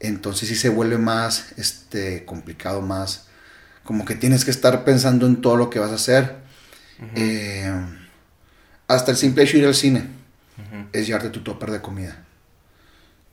Entonces 0.00 0.48
sí 0.48 0.56
se 0.56 0.70
vuelve 0.70 0.98
más 0.98 1.52
este, 1.56 2.24
complicado, 2.24 2.82
más 2.82 3.28
como 3.84 4.04
que 4.04 4.16
tienes 4.16 4.44
que 4.44 4.50
estar 4.50 4.82
pensando 4.82 5.26
en 5.26 5.40
todo 5.40 5.56
lo 5.56 5.70
que 5.70 5.78
vas 5.78 5.92
a 5.92 5.94
hacer. 5.94 6.36
eh, 7.14 7.72
hasta 8.90 9.12
el 9.12 9.16
simple 9.16 9.44
hecho 9.44 9.52
de 9.52 9.60
ir 9.60 9.66
al 9.66 9.74
cine 9.74 10.04
es 10.92 11.06
llevarte 11.06 11.30
tu 11.30 11.40
topper 11.40 11.70
de 11.70 11.80
comida. 11.80 12.24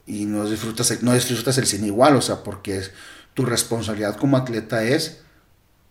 Y 0.06 0.26
no 0.26 0.48
disfrutas, 0.50 1.02
no 1.02 1.14
disfrutas 1.14 1.58
el 1.58 1.66
cine 1.66 1.88
igual, 1.88 2.16
o 2.16 2.22
sea, 2.22 2.44
porque 2.44 2.78
es, 2.78 2.92
tu 3.34 3.46
responsabilidad 3.46 4.16
como 4.18 4.38
atleta 4.38 4.84
es 4.84 5.22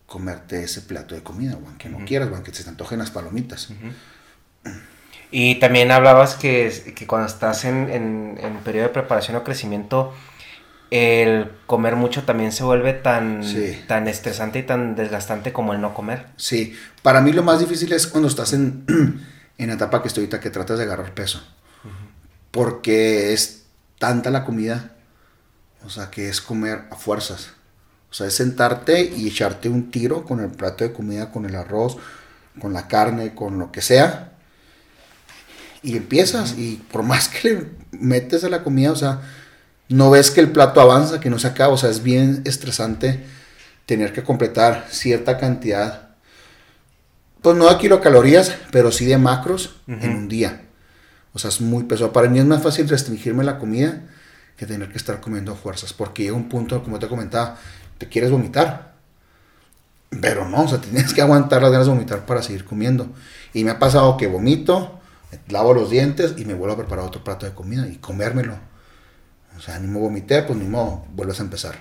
comerte 0.07 0.63
ese 0.63 0.83
plato 0.83 1.15
de 1.15 1.23
comida, 1.23 1.59
o 1.63 1.67
aunque 1.67 1.89
no 1.89 2.05
quieras, 2.05 2.29
o 2.31 2.35
aunque 2.35 2.55
se 2.55 2.63
te 2.63 2.71
antojen 2.71 3.01
las 3.01 3.11
palomitas. 3.11 3.69
Y 5.33 5.57
también 5.57 5.91
hablabas 5.91 6.37
que, 6.37 6.95
que 6.95 7.07
cuando 7.07 7.27
estás 7.27 7.65
en, 7.65 7.91
en, 7.91 8.39
en, 8.41 8.59
periodo 8.59 8.87
de 8.87 8.93
preparación 8.93 9.37
o 9.37 9.43
crecimiento, 9.43 10.15
el 10.93 11.51
comer 11.67 11.97
mucho 11.97 12.23
también 12.23 12.53
se 12.53 12.63
vuelve 12.63 12.93
tan, 12.93 13.43
tan 13.89 14.07
estresante 14.07 14.61
y 14.61 14.63
tan 14.63 14.95
desgastante 14.95 15.53
como 15.53 15.75
el 15.75 15.81
no 15.81 15.93
comer. 15.93 16.27
Sí, 16.37 16.75
para 17.03 17.21
mí 17.21 17.33
lo 17.33 17.43
más 17.43 17.59
difícil 17.59 17.93
es 17.93 18.07
cuando 18.07 18.29
estás 18.29 18.53
en 18.53 18.85
en 19.59 19.69
la 19.69 19.75
etapa 19.75 20.03
que 20.03 20.09
estoy 20.09 20.23
ahorita 20.23 20.41
que 20.41 20.51
tratas 20.51 20.79
de 20.79 20.85
agarrar 20.85 21.15
peso. 21.15 21.43
Porque 22.51 23.33
es 23.33 23.65
tanta 23.99 24.31
la 24.31 24.45
comida, 24.45 24.93
o 25.85 25.91
sea, 25.91 26.11
que 26.11 26.29
es 26.29 26.41
comer 26.41 26.85
a 26.91 26.97
fuerzas. 26.97 27.51
O 28.11 28.15
sea, 28.15 28.27
es 28.27 28.35
sentarte 28.35 29.03
y 29.03 29.29
echarte 29.29 29.69
un 29.69 29.91
tiro 29.91 30.25
con 30.25 30.41
el 30.41 30.51
plato 30.51 30.85
de 30.85 30.93
comida, 30.93 31.31
con 31.31 31.45
el 31.45 31.55
arroz, 31.55 31.99
con 32.61 32.73
la 32.73 32.89
carne, 32.89 33.35
con 33.35 33.59
lo 33.59 33.73
que 33.73 33.83
sea. 33.83 34.33
Y 35.83 35.97
empiezas, 35.97 36.55
y 36.57 36.77
por 36.91 37.03
más 37.03 37.29
que 37.29 37.53
le 37.53 37.71
metes 37.93 38.45
a 38.45 38.49
la 38.49 38.63
comida, 38.63 38.93
o 38.93 38.97
sea, 38.97 39.21
no 39.89 40.11
ves 40.11 40.31
que 40.31 40.41
el 40.41 40.51
plato 40.51 40.81
avanza, 40.81 41.21
que 41.21 41.31
no 41.31 41.39
se 41.39 41.49
acaba. 41.49 41.75
O 41.75 41.79
sea, 41.79 41.91
es 41.91 42.03
bien 42.03 42.43
estresante 42.45 43.25
tener 43.85 44.13
que 44.13 44.25
completar 44.25 44.87
cierta 44.91 45.39
cantidad 45.39 46.06
pues 47.43 47.57
no 47.57 47.69
de 47.69 47.79
kilocalorías, 47.79 48.57
pero 48.71 48.91
sí 48.91 49.07
de 49.07 49.19
macros 49.19 49.77
en 49.87 50.11
un 50.11 50.29
día. 50.29 50.63
O 51.33 51.39
sea, 51.39 51.51
es 51.51 51.61
muy 51.61 51.85
pesado. 51.85 52.13
Para 52.13 52.29
mí 52.29 52.39
es 52.39 52.45
más 52.45 52.63
fácil 52.63 52.89
restringirme 52.89 53.45
la 53.45 53.59
comida 53.59 54.03
que 54.57 54.67
tener 54.67 54.91
que 54.91 54.97
estar 54.97 55.21
comiendo 55.21 55.55
fuerzas, 55.55 55.93
porque 55.93 56.23
llega 56.23 56.35
un 56.35 56.49
punto, 56.49 56.83
como 56.83 56.99
te 56.99 57.09
comentaba, 57.09 57.59
te 57.99 58.09
quieres 58.09 58.31
vomitar. 58.31 58.95
Pero 60.21 60.49
no, 60.49 60.63
o 60.63 60.69
sea, 60.69 60.81
tienes 60.81 61.13
que 61.13 61.23
aguantar 61.23 61.63
las 61.63 61.71
ganas 61.71 61.87
de 61.87 61.93
vomitar 61.93 62.25
para 62.27 62.43
seguir 62.43 62.65
comiendo. 62.65 63.09
Y 63.53 63.65
me 63.65 63.71
ha 63.71 63.79
pasado 63.79 64.17
que 64.17 64.27
vomito, 64.27 65.01
lavo 65.49 65.75
los 65.75 65.91
dientes 65.91 66.35
y 66.37 66.45
me 66.45 66.55
vuelvo 66.55 66.75
a 66.75 66.79
preparar 66.79 67.05
otro 67.05 67.23
plato 67.23 67.47
de 67.47 67.53
comida 67.53 67.87
y 67.87 67.97
comérmelo. 67.97 68.59
O 69.57 69.61
sea, 69.61 69.79
ni 69.79 69.87
me 69.87 69.99
vomité, 69.99 70.43
pues 70.43 70.59
ni 70.59 70.67
modo, 70.67 71.05
vuelves 71.15 71.41
a 71.41 71.43
empezar. 71.43 71.77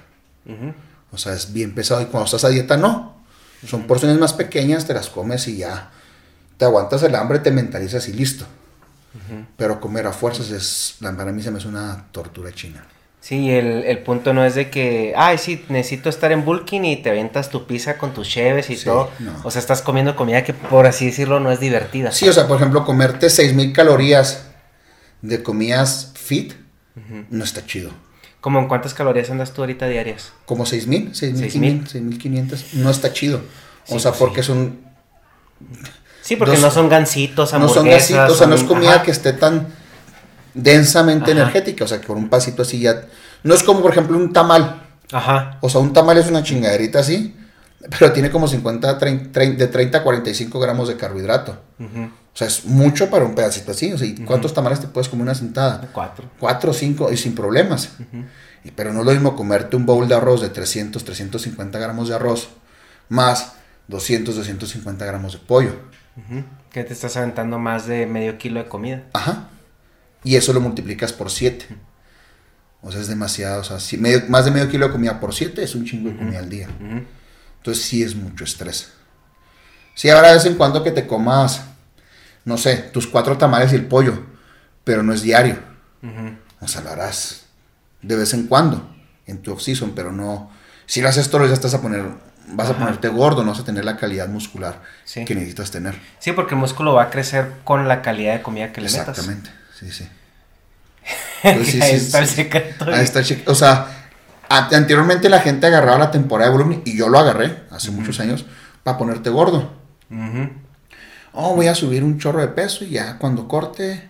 O 1.12 1.18
sea, 1.18 1.34
es 1.34 1.54
bien 1.54 1.74
pesado. 1.74 2.02
Y 2.02 2.06
cuando 2.06 2.26
estás 2.26 2.46
a 2.46 2.50
dieta, 2.50 2.78
no. 2.78 3.15
Son 3.68 3.88
porciones 3.88 4.18
más 4.18 4.34
pequeñas, 4.34 4.86
te 4.86 4.94
las 4.94 5.10
comes 5.10 5.48
y 5.48 5.58
ya 5.58 5.92
te 6.58 6.66
aguantas 6.66 7.04
el 7.04 7.16
hambre, 7.16 7.40
te 7.40 7.52
mentalizas 7.52 8.08
y 8.08 8.14
listo. 8.14 8.46
Pero 9.58 9.80
comer 9.80 10.08
a 10.08 10.12
fuerzas 10.12 10.52
es, 10.52 10.98
para 11.00 11.32
mí 11.32 11.42
se 11.42 11.50
me 11.50 11.58
hace 11.58 11.68
una 11.68 12.06
tortura 12.12 12.52
china. 12.52 12.86
Sí, 13.22 13.50
el, 13.50 13.84
el, 13.86 14.00
punto 14.00 14.34
no 14.36 14.46
es 14.46 14.54
de 14.54 14.70
que, 14.70 15.14
ay, 15.18 15.40
sí, 15.40 15.66
necesito 15.70 16.10
estar 16.10 16.32
en 16.32 16.46
bulking 16.46 16.86
y 16.86 16.98
te 16.98 17.10
aventas 17.10 17.50
tu 17.50 17.66
pizza 17.66 17.98
con 17.98 18.14
tus 18.14 18.28
cheves 18.30 18.70
y 18.70 18.78
todo. 18.78 19.10
O 19.44 19.50
sea, 19.50 19.60
estás 19.60 19.82
comiendo 19.82 20.16
comida 20.16 20.44
que, 20.44 20.54
por 20.54 20.86
así 20.86 21.08
decirlo, 21.08 21.40
no 21.40 21.52
es 21.52 21.60
divertida. 21.60 22.12
Sí, 22.12 22.30
o 22.30 22.34
sea, 22.34 22.48
por 22.48 22.58
ejemplo, 22.58 22.86
comerte 22.86 23.28
6.000 23.28 23.74
calorías 23.74 24.46
de 25.24 25.42
comidas 25.42 26.12
fit 26.14 26.54
no 27.32 27.44
está 27.44 27.66
chido. 27.66 27.92
¿Cómo 28.46 28.60
en 28.60 28.68
cuántas 28.68 28.94
calorías 28.94 29.28
andas 29.32 29.54
tú 29.54 29.64
ahorita 29.64 29.88
diarias? 29.88 30.32
Como 30.46 30.66
6.000, 30.66 31.14
6.500, 31.14 31.94
6.500. 31.94 32.74
No 32.74 32.92
está 32.92 33.12
chido. 33.12 33.42
O 33.90 33.98
sea, 33.98 34.12
pues 34.12 34.20
porque 34.20 34.44
son... 34.44 34.82
Sí, 36.22 36.36
porque 36.36 36.60
no 36.60 36.70
son 36.70 36.88
gancitos, 36.88 37.56
hamburguesas. 37.56 37.76
No 37.76 37.82
son 37.82 37.90
gancitos, 37.90 38.32
o 38.32 38.36
sea, 38.36 38.46
no 38.46 38.54
es 38.54 38.62
comida 38.62 39.02
que 39.02 39.10
esté 39.10 39.34
tan 39.34 39.70
densamente 40.54 41.32
energética, 41.32 41.86
o 41.86 41.88
sea, 41.88 42.00
que 42.00 42.06
por 42.06 42.18
un 42.18 42.30
pasito 42.30 42.62
así 42.62 42.80
ya... 42.80 43.08
No 43.42 43.56
es 43.56 43.64
como, 43.64 43.82
por 43.82 43.90
ejemplo, 43.90 44.16
un 44.16 44.32
tamal. 44.32 44.80
Ajá. 45.12 45.58
O 45.62 45.68
sea, 45.68 45.82
un 45.82 45.92
tamal 45.92 46.20
es 46.20 46.28
una 46.28 46.44
chingaderita 46.44 47.00
así, 47.00 47.36
pero 47.98 48.12
tiene 48.14 48.30
como 48.30 48.48
50, 48.48 49.00
30, 49.00 49.40
de 49.40 49.68
30 49.68 49.98
a 49.98 50.04
45 50.04 50.60
gramos 50.60 50.88
de 50.88 50.98
carbohidrato. 50.98 51.64
O 52.36 52.38
sea, 52.38 52.48
es 52.48 52.66
mucho 52.66 53.10
para 53.10 53.26
un 53.26 53.34
pedacito 53.34 53.72
así. 53.72 53.92
O 53.94 53.98
sea, 53.98 54.08
¿cuántos 54.26 54.54
tamales 54.54 54.82
te 54.82 54.88
puedes 54.88 55.10
comer 55.10 55.24
una 55.24 55.36
sentada? 55.36 55.90
Cuatro. 55.92 56.30
Cuatro 56.38 56.74
cinco, 56.74 57.12
y 57.12 57.18
sin 57.18 57.34
problemas. 57.34 57.92
y, 58.64 58.72
pero 58.72 58.94
no 58.94 59.00
es 59.00 59.06
lo 59.06 59.12
mismo 59.14 59.36
comerte 59.36 59.76
un 59.76 59.86
bowl 59.86 60.08
de 60.08 60.16
arroz 60.16 60.42
de 60.42 60.50
300, 60.50 61.04
350 61.04 61.80
gramos 61.80 62.10
de 62.10 62.16
arroz, 62.16 62.50
más 63.10 63.54
200, 63.88 64.36
250 64.36 65.06
gramos 65.06 65.34
de 65.34 65.40
pollo. 65.40 65.76
Que 66.72 66.84
te 66.84 66.94
estás 66.94 67.18
aventando 67.18 67.58
más 67.58 67.88
de 67.88 68.06
medio 68.06 68.38
kilo 68.38 68.62
de 68.62 68.70
comida. 68.70 69.04
Ajá 69.14 69.50
y 70.26 70.36
eso 70.36 70.52
lo 70.52 70.60
multiplicas 70.60 71.14
por 71.14 71.32
7. 71.32 71.68
O 72.82 72.92
sea, 72.92 73.00
es 73.00 73.08
demasiado. 73.08 73.62
O 73.62 73.64
sea, 73.64 73.80
si 73.80 73.98
más 73.98 74.44
de 74.44 74.52
medio 74.52 74.68
kilo 74.68 74.88
de 74.88 74.92
comida 74.92 75.20
por 75.20 75.34
7 75.34 75.64
es 75.64 75.76
un 75.76 75.86
chingo 75.86 76.10
de 76.10 76.18
comida 76.18 76.40
al 76.40 76.50
día. 76.50 76.68
Entonces 77.58 77.86
sí 77.86 78.04
es 78.04 78.16
mucho 78.16 78.44
estrés. 78.44 78.92
Sí, 79.94 80.10
habrá 80.10 80.30
de 80.30 80.34
vez 80.34 80.46
en 80.46 80.56
cuando 80.56 80.84
que 80.84 80.92
te 80.92 81.08
comas, 81.08 81.62
no 82.46 82.58
sé, 82.58 82.78
tus 82.78 83.08
cuatro 83.08 83.38
tamales 83.38 83.74
y 83.74 83.76
el 83.76 83.86
pollo, 83.86 84.24
pero 84.84 85.04
no 85.04 85.14
es 85.14 85.22
diario. 85.22 85.58
O 86.62 86.68
sea, 86.68 86.82
lo 86.82 86.92
harás 86.92 87.46
de 88.02 88.16
vez 88.16 88.34
en 88.34 88.48
cuando 88.48 88.96
en 89.26 89.42
tu 89.42 89.52
off-season, 89.52 89.94
pero 89.96 90.12
no. 90.12 90.52
Si 90.86 91.02
lo 91.02 91.10
haces 91.10 91.30
todo, 91.30 91.46
ya 91.48 91.54
estás 91.54 91.74
a 91.74 91.82
poner. 91.82 92.06
Vas 92.48 92.70
a 92.70 92.78
ponerte 92.78 93.08
gordo, 93.08 93.44
no 93.44 93.52
vas 93.52 93.60
a 93.60 93.66
tener 93.66 93.84
la 93.84 93.98
calidad 93.98 94.28
muscular 94.28 94.84
que 95.26 95.34
necesitas 95.34 95.72
tener. 95.72 96.00
Sí, 96.20 96.32
porque 96.32 96.54
el 96.54 96.60
músculo 96.60 96.94
va 96.94 97.04
a 97.04 97.10
crecer 97.10 97.52
con 97.64 97.88
la 97.88 98.04
calidad 98.04 98.34
de 98.34 98.42
comida 98.44 98.72
que 98.72 98.82
le 98.82 98.90
metas. 98.90 99.08
Exactamente 99.08 99.66
sí, 99.80 99.92
sí. 99.92 100.08
Pues 101.42 101.82
ahí 101.82 101.92
está 101.96 102.20
el 102.20 102.28
secreto. 102.28 102.86
Ahí 102.86 103.04
está 103.04 103.20
el 103.20 103.44
O 103.46 103.54
sea, 103.54 103.88
anteriormente 104.50 105.30
la 105.30 105.42
gente 105.42 105.68
agarraba 105.68 106.00
la 106.00 106.12
temporada 106.12 106.50
de 106.50 106.58
volumen 106.58 106.82
y 106.86 106.98
yo 106.98 107.08
lo 107.10 107.20
agarré 107.20 107.64
hace 107.70 107.92
muchos 107.92 108.20
años 108.20 108.46
para 108.84 108.98
ponerte 108.98 109.30
gordo. 109.30 109.74
Oh, 111.38 111.54
voy 111.56 111.68
a 111.68 111.76
subir 111.76 112.04
un 112.04 112.18
chorro 112.18 112.40
de 112.40 112.48
peso 112.48 112.86
y 112.86 112.92
ya 112.92 113.18
cuando 113.18 113.48
corte 113.48 114.10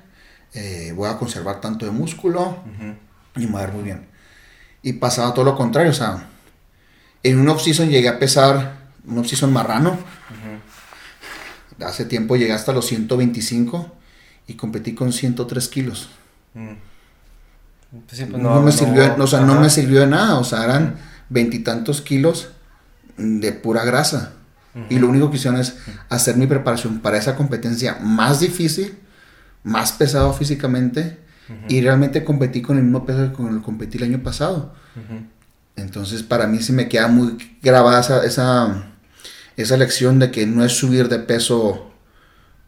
eh, 0.54 0.94
voy 0.96 1.10
a 1.10 1.18
conservar 1.18 1.60
tanto 1.60 1.86
de 1.86 1.92
músculo 1.92 2.60
y 3.36 3.48
me 3.48 3.54
va 3.54 3.60
a 3.60 3.66
ver 3.66 3.74
muy 3.74 3.84
bien. 3.84 4.06
Y 4.84 4.94
pasaba 4.94 5.34
todo 5.34 5.44
lo 5.44 5.56
contrario, 5.56 5.90
o 5.90 5.96
sea, 5.96 6.28
en 7.24 7.40
un 7.40 7.50
off-season 7.50 7.90
llegué 7.90 8.08
a 8.08 8.20
pesar, 8.20 8.78
un 9.06 9.18
off-season 9.18 9.52
marrano. 9.52 9.98
Hace 11.84 12.06
tiempo 12.06 12.36
llegué 12.36 12.54
hasta 12.54 12.72
los 12.72 12.86
125 12.86 13.92
y 14.48 14.54
competí 14.54 14.94
con 14.94 15.12
103 15.12 15.68
kilos. 15.68 16.10
Mm. 16.54 16.74
Pues 18.08 18.22
pues 18.30 18.42
no, 18.42 18.62
me 18.62 18.72
sirvió, 18.72 19.16
o 19.18 19.28
sea, 19.28 19.42
no 19.42 19.60
me 19.60 19.70
sirvió 19.70 20.02
de 20.02 20.08
nada, 20.08 20.38
o 20.38 20.44
sea, 20.44 20.64
eran 20.64 20.98
veintitantos 21.30 22.02
kilos 22.02 22.50
de 23.18 23.52
pura 23.52 23.84
grasa. 23.84 24.34
Y 24.90 25.00
lo 25.00 25.08
único 25.08 25.30
que 25.30 25.38
hicieron 25.38 25.60
es 25.60 25.78
hacer 26.10 26.36
mi 26.36 26.48
preparación 26.48 27.00
para 27.00 27.18
esa 27.18 27.36
competencia 27.36 27.98
más 28.02 28.42
difícil, 28.42 28.98
más 29.64 29.94
pesado 29.94 30.34
físicamente, 30.34 31.20
y 31.70 31.82
realmente 31.82 32.24
competí 32.24 32.62
con 32.62 32.78
el 32.78 32.84
mismo 32.84 33.06
peso 33.06 33.30
que 33.30 33.34
con 33.34 33.48
el 33.48 33.58
que 33.58 33.64
competí 33.64 33.98
el 33.98 34.06
año 34.06 34.24
pasado. 34.24 34.74
Entonces, 35.76 36.24
para 36.24 36.48
mí 36.48 36.62
sí 36.62 36.74
me 36.74 36.90
queda 36.90 37.08
muy 37.08 37.38
grabada 37.62 38.00
esa, 38.00 38.26
esa, 38.26 38.86
esa 39.58 39.78
lección 39.78 40.20
de 40.20 40.32
que 40.32 40.46
no 40.46 40.64
es 40.64 40.74
subir 40.74 41.10
de 41.10 41.20
peso 41.20 41.92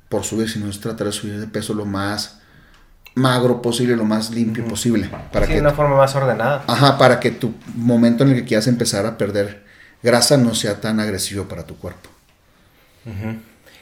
por 0.09 0.23
subir, 0.23 0.49
sino 0.49 0.69
es 0.69 0.79
tratar 0.79 1.07
de 1.07 1.13
subir 1.13 1.39
de 1.39 1.47
peso 1.47 1.73
lo 1.73 1.85
más 1.85 2.39
magro 3.15 3.61
posible, 3.61 3.95
lo 3.95 4.05
más 4.05 4.29
limpio 4.29 4.65
posible. 4.65 5.09
Para 5.33 5.45
sí, 5.45 5.49
que, 5.49 5.55
de 5.55 5.61
una 5.61 5.73
forma 5.73 5.97
más 5.97 6.15
ordenada. 6.15 6.63
Ajá, 6.67 6.97
para 6.97 7.19
que 7.19 7.31
tu 7.31 7.53
momento 7.75 8.23
en 8.23 8.29
el 8.29 8.35
que 8.35 8.45
quieras 8.45 8.67
empezar 8.67 9.05
a 9.05 9.17
perder 9.17 9.65
grasa 10.03 10.37
no 10.37 10.55
sea 10.55 10.79
tan 10.81 10.99
agresivo 10.99 11.45
para 11.45 11.63
tu 11.63 11.77
cuerpo. 11.77 12.09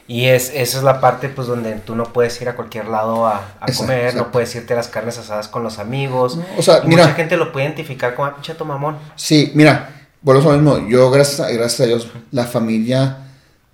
Y 0.08 0.26
es, 0.26 0.52
esa 0.54 0.78
es 0.78 0.84
la 0.84 1.02
parte 1.02 1.30
pues 1.30 1.48
donde 1.48 1.74
tú 1.76 1.96
no 1.96 2.14
puedes 2.14 2.40
ir 2.40 2.48
a 2.48 2.56
cualquier 2.56 2.88
lado 2.88 3.26
a, 3.26 3.56
comer, 3.76 4.16
no 4.16 4.32
puedes 4.32 4.54
irte 4.54 4.74
a 4.74 4.76
las 4.76 4.88
carnes 4.88 5.18
asadas 5.18 5.48
con 5.48 5.64
los 5.64 5.80
amigos. 5.80 6.38
o 6.58 6.62
sea, 6.62 6.82
mira, 6.86 7.04
mucha 7.04 7.16
gente 7.16 7.38
lo 7.38 7.52
puede 7.52 7.66
identificar 7.66 8.14
como 8.14 8.28
ah, 8.28 8.38
chato 8.42 8.66
mamón. 8.66 8.98
Sí, 9.16 9.52
mira, 9.56 9.90
bueno, 10.22 10.42
lo 10.42 10.52
mismo. 10.52 10.88
Yo, 10.88 11.10
gracias, 11.10 11.52
gracias 11.52 11.82
a 11.82 11.86
Dios, 11.86 12.08
la 12.32 12.46
familia 12.46 13.18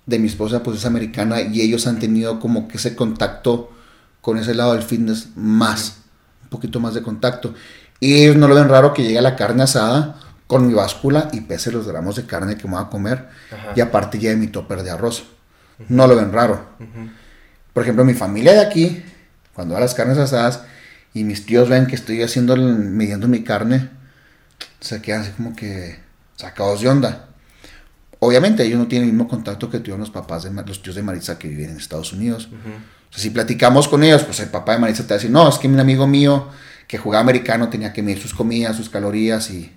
de 0.06 0.18
mi 0.18 0.26
esposa 0.26 0.62
pues 0.62 0.78
es 0.78 0.86
americana 0.86 1.42
y 1.42 1.60
ellos 1.60 1.86
han 1.86 1.98
tenido 1.98 2.40
como 2.40 2.66
que 2.66 2.78
ese 2.78 2.96
contacto 2.96 3.70
con 4.22 4.38
ese 4.38 4.54
lado 4.54 4.72
del 4.72 4.82
fitness 4.82 5.28
más, 5.36 5.98
un 6.44 6.48
poquito 6.48 6.80
más 6.80 6.94
de 6.94 7.02
contacto. 7.02 7.52
Y 8.00 8.22
ellos 8.22 8.36
no 8.36 8.48
lo 8.48 8.54
ven 8.54 8.68
raro 8.68 8.94
que 8.94 9.02
llegue 9.02 9.20
la 9.20 9.36
carne 9.36 9.64
asada 9.64 10.16
con 10.46 10.66
mi 10.66 10.74
báscula 10.74 11.28
y 11.32 11.40
pese 11.42 11.72
los 11.72 11.86
gramos 11.86 12.16
de 12.16 12.26
carne 12.26 12.56
que 12.56 12.68
me 12.68 12.74
voy 12.74 12.84
a 12.84 12.88
comer 12.88 13.28
y 13.74 13.80
aparte 13.80 14.18
lleve 14.18 14.36
mi 14.36 14.48
topper 14.48 14.82
de 14.82 14.90
arroz. 14.90 15.24
No 15.88 16.06
lo 16.06 16.16
ven 16.16 16.32
raro. 16.32 16.66
Por 17.72 17.82
ejemplo, 17.82 18.04
mi 18.04 18.14
familia 18.14 18.52
de 18.52 18.60
aquí, 18.60 19.02
cuando 19.54 19.74
va 19.74 19.78
a 19.78 19.82
las 19.82 19.94
carnes 19.94 20.18
asadas 20.18 20.62
y 21.14 21.24
mis 21.24 21.46
tíos 21.46 21.68
ven 21.68 21.86
que 21.86 21.94
estoy 21.94 22.22
haciendo, 22.22 22.56
midiendo 22.56 23.28
mi 23.28 23.42
carne, 23.42 23.90
se 24.80 25.00
quedan 25.00 25.22
así 25.22 25.30
como 25.32 25.56
que 25.56 25.98
sacados 26.36 26.80
de 26.80 26.88
onda. 26.88 27.28
Obviamente 28.18 28.62
ellos 28.62 28.78
no 28.78 28.86
tienen 28.86 29.08
el 29.08 29.14
mismo 29.14 29.28
contacto 29.28 29.68
que 29.68 29.78
tuvieron 29.78 30.00
los 30.00 30.10
papás 30.10 30.44
de 30.44 30.50
los 30.50 30.82
tíos 30.82 30.94
de 30.94 31.02
Maritza 31.02 31.38
que 31.38 31.48
viven 31.48 31.70
en 31.70 31.76
Estados 31.76 32.12
Unidos. 32.12 32.48
si 33.10 33.30
platicamos 33.30 33.88
con 33.88 34.04
ellos, 34.04 34.22
pues 34.22 34.38
el 34.40 34.48
papá 34.48 34.74
de 34.74 34.78
Maritza 34.78 35.02
te 35.02 35.08
va 35.08 35.14
a 35.14 35.18
decir, 35.18 35.30
no, 35.30 35.48
es 35.48 35.58
que 35.58 35.66
un 35.66 35.80
amigo 35.80 36.06
mío 36.06 36.48
que 36.86 36.98
jugaba 36.98 37.22
americano 37.22 37.68
tenía 37.68 37.92
que 37.92 38.02
medir 38.02 38.20
sus 38.20 38.34
comidas, 38.34 38.76
sus 38.76 38.88
calorías 38.88 39.50
y 39.50 39.72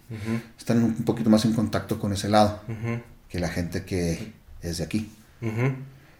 están 0.57 0.83
un 0.83 1.05
poquito 1.05 1.29
más 1.29 1.45
en 1.45 1.53
contacto 1.53 1.99
con 1.99 2.13
ese 2.13 2.29
lado 2.29 2.61
que 3.29 3.39
la 3.39 3.49
gente 3.49 3.83
que 3.85 4.33
es 4.61 4.77
de 4.79 4.83
aquí. 4.83 5.09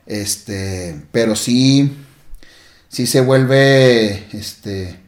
Este, 0.06 1.02
pero 1.12 1.36
sí, 1.36 1.96
sí 2.90 3.08
se 3.08 3.22
vuelve, 3.22 4.28
este, 4.38 5.00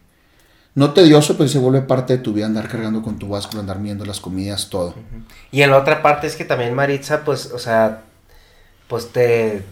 no 0.73 0.93
tedioso, 0.93 1.37
pero 1.37 1.49
se 1.49 1.59
vuelve 1.59 1.81
parte 1.81 2.17
de 2.17 2.23
tu 2.23 2.33
vida 2.33 2.47
andar 2.47 2.67
cargando 2.67 3.01
con 3.01 3.19
tu 3.19 3.29
báscula, 3.29 3.61
andar 3.61 3.81
viendo 3.81 4.05
las 4.05 4.19
comidas, 4.19 4.69
todo. 4.69 4.95
Y 5.51 5.61
en 5.61 5.71
la 5.71 5.77
otra 5.77 6.01
parte 6.01 6.27
es 6.27 6.35
que 6.35 6.45
también 6.45 6.73
Maritza, 6.73 7.23
pues, 7.23 7.47
o 7.47 7.59
sea, 7.59 8.03
pues 8.87 9.11
te, 9.11 9.63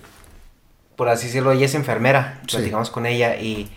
por 0.95 1.09
así 1.09 1.27
decirlo, 1.27 1.51
ella 1.51 1.65
es 1.65 1.75
enfermera, 1.75 2.41
platicamos 2.49 2.89
con 2.89 3.05
ella 3.05 3.35
y, 3.37 3.69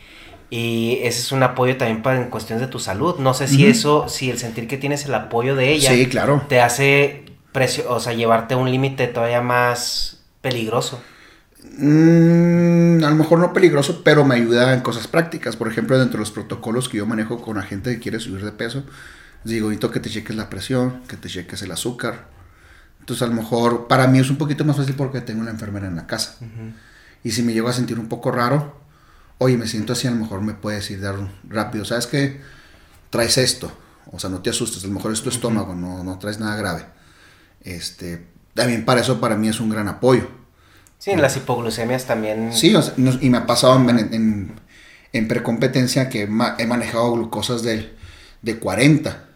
y 0.51 0.99
ese 1.03 1.20
es 1.20 1.32
un 1.32 1.42
apoyo 1.42 1.76
también 1.76 2.03
para 2.03 2.20
en 2.20 2.30
cuestiones 2.30 2.64
de 2.64 2.70
tu 2.70 2.78
salud. 2.78 3.16
No 3.18 3.34
sé 3.34 3.49
si 3.49 3.66
eso, 3.66 4.09
si 4.09 4.30
el 4.30 4.38
sentir 4.38 4.66
que 4.66 4.78
tienes 4.78 5.05
el 5.05 5.14
apoyo 5.14 5.55
de 5.55 5.72
ella, 5.72 5.92
sí, 5.92 6.07
claro. 6.07 6.42
te 6.49 6.61
hace, 6.61 7.24
precio, 7.53 7.84
o 7.90 8.01
sea, 8.01 8.14
llevarte 8.14 8.55
a 8.55 8.57
un 8.57 8.70
límite 8.70 9.09
todavía 9.09 9.42
más 9.42 10.20
peligroso. 10.40 11.01
Mm, 11.76 13.05
a 13.05 13.11
lo 13.11 13.16
mejor 13.16 13.38
no 13.40 13.53
peligroso, 13.53 14.03
pero 14.03 14.24
me 14.24 14.36
ayuda 14.36 14.74
en 14.74 14.80
cosas 14.80 15.07
prácticas. 15.07 15.57
Por 15.57 15.68
ejemplo, 15.68 15.99
dentro 15.99 16.18
de 16.18 16.20
los 16.20 16.30
protocolos 16.30 16.88
que 16.88 16.99
yo 16.99 17.07
manejo 17.07 17.42
con 17.42 17.57
la 17.57 17.62
gente 17.62 17.92
que 17.92 18.01
quiere 18.01 18.20
subir 18.20 18.44
de 18.44 18.53
peso, 18.53 18.84
digo, 19.44 19.68
necesito 19.68 19.90
que 19.90 20.01
te 20.01 20.09
cheques 20.09 20.36
la 20.36 20.49
presión, 20.49 21.03
que 21.09 21.16
te 21.16 21.28
cheques 21.28 21.62
el 21.62 21.72
azúcar. 21.72 22.28
Entonces, 23.01 23.22
a 23.22 23.26
lo 23.26 23.34
mejor 23.34 23.86
para 23.86 24.07
mí 24.07 24.18
es 24.18 24.30
un 24.30 24.36
poquito 24.36 24.64
más 24.64 24.76
fácil 24.76 24.94
porque 24.94 25.20
tengo 25.20 25.40
una 25.40 25.51
enfermera 25.51 25.86
en 25.86 25.96
la 25.96 26.07
casa. 26.07 26.36
Y 27.24 27.32
si 27.32 27.42
me 27.42 27.53
llego 27.53 27.68
a 27.68 27.72
sentir 27.72 27.99
un 27.99 28.09
poco 28.09 28.30
raro, 28.30 28.88
oye, 29.39 29.57
me 29.57 29.66
siento 29.66 29.93
así, 29.93 30.07
a 30.07 30.11
lo 30.11 30.16
mejor 30.16 30.43
me 30.43 30.55
puedes 30.55 30.82
decir 30.82 31.01
dar 31.01 31.16
rápido, 31.49 31.84
¿sabes 31.84 32.07
qué? 32.07 32.41
Traes 33.11 33.39
esto. 33.39 33.72
O 34.11 34.18
sea, 34.18 34.30
no 34.30 34.41
te 34.41 34.51
asustes, 34.51 34.84
a 34.84 34.86
lo 34.86 34.95
mejor 34.95 35.12
es 35.12 35.22
tu 35.22 35.28
estómago, 35.28 35.74
no, 35.74 36.03
no 36.03 36.18
traes 36.18 36.41
nada 36.41 36.57
grave. 36.57 36.86
Este, 37.62 38.26
también 38.55 38.84
para 38.84 39.01
eso 39.01 39.20
para 39.20 39.36
mí 39.36 39.49
es 39.49 39.61
un 39.61 39.70
gran 39.70 39.89
apoyo. 39.89 40.28
Sí, 40.99 41.11
en 41.12 41.22
las 41.22 41.36
hipoglucemias 41.36 42.07
también. 42.07 42.53
Sí, 42.53 42.74
y 43.20 43.30
me 43.30 43.39
ha 43.39 43.47
pasado 43.47 43.78
en, 43.89 44.57
en, 45.12 45.28
precompetencia 45.28 46.09
que 46.09 46.22
he 46.22 46.66
manejado 46.66 47.12
glucosas 47.12 47.62
de, 47.62 47.95
de 48.43 48.59
40 48.59 49.28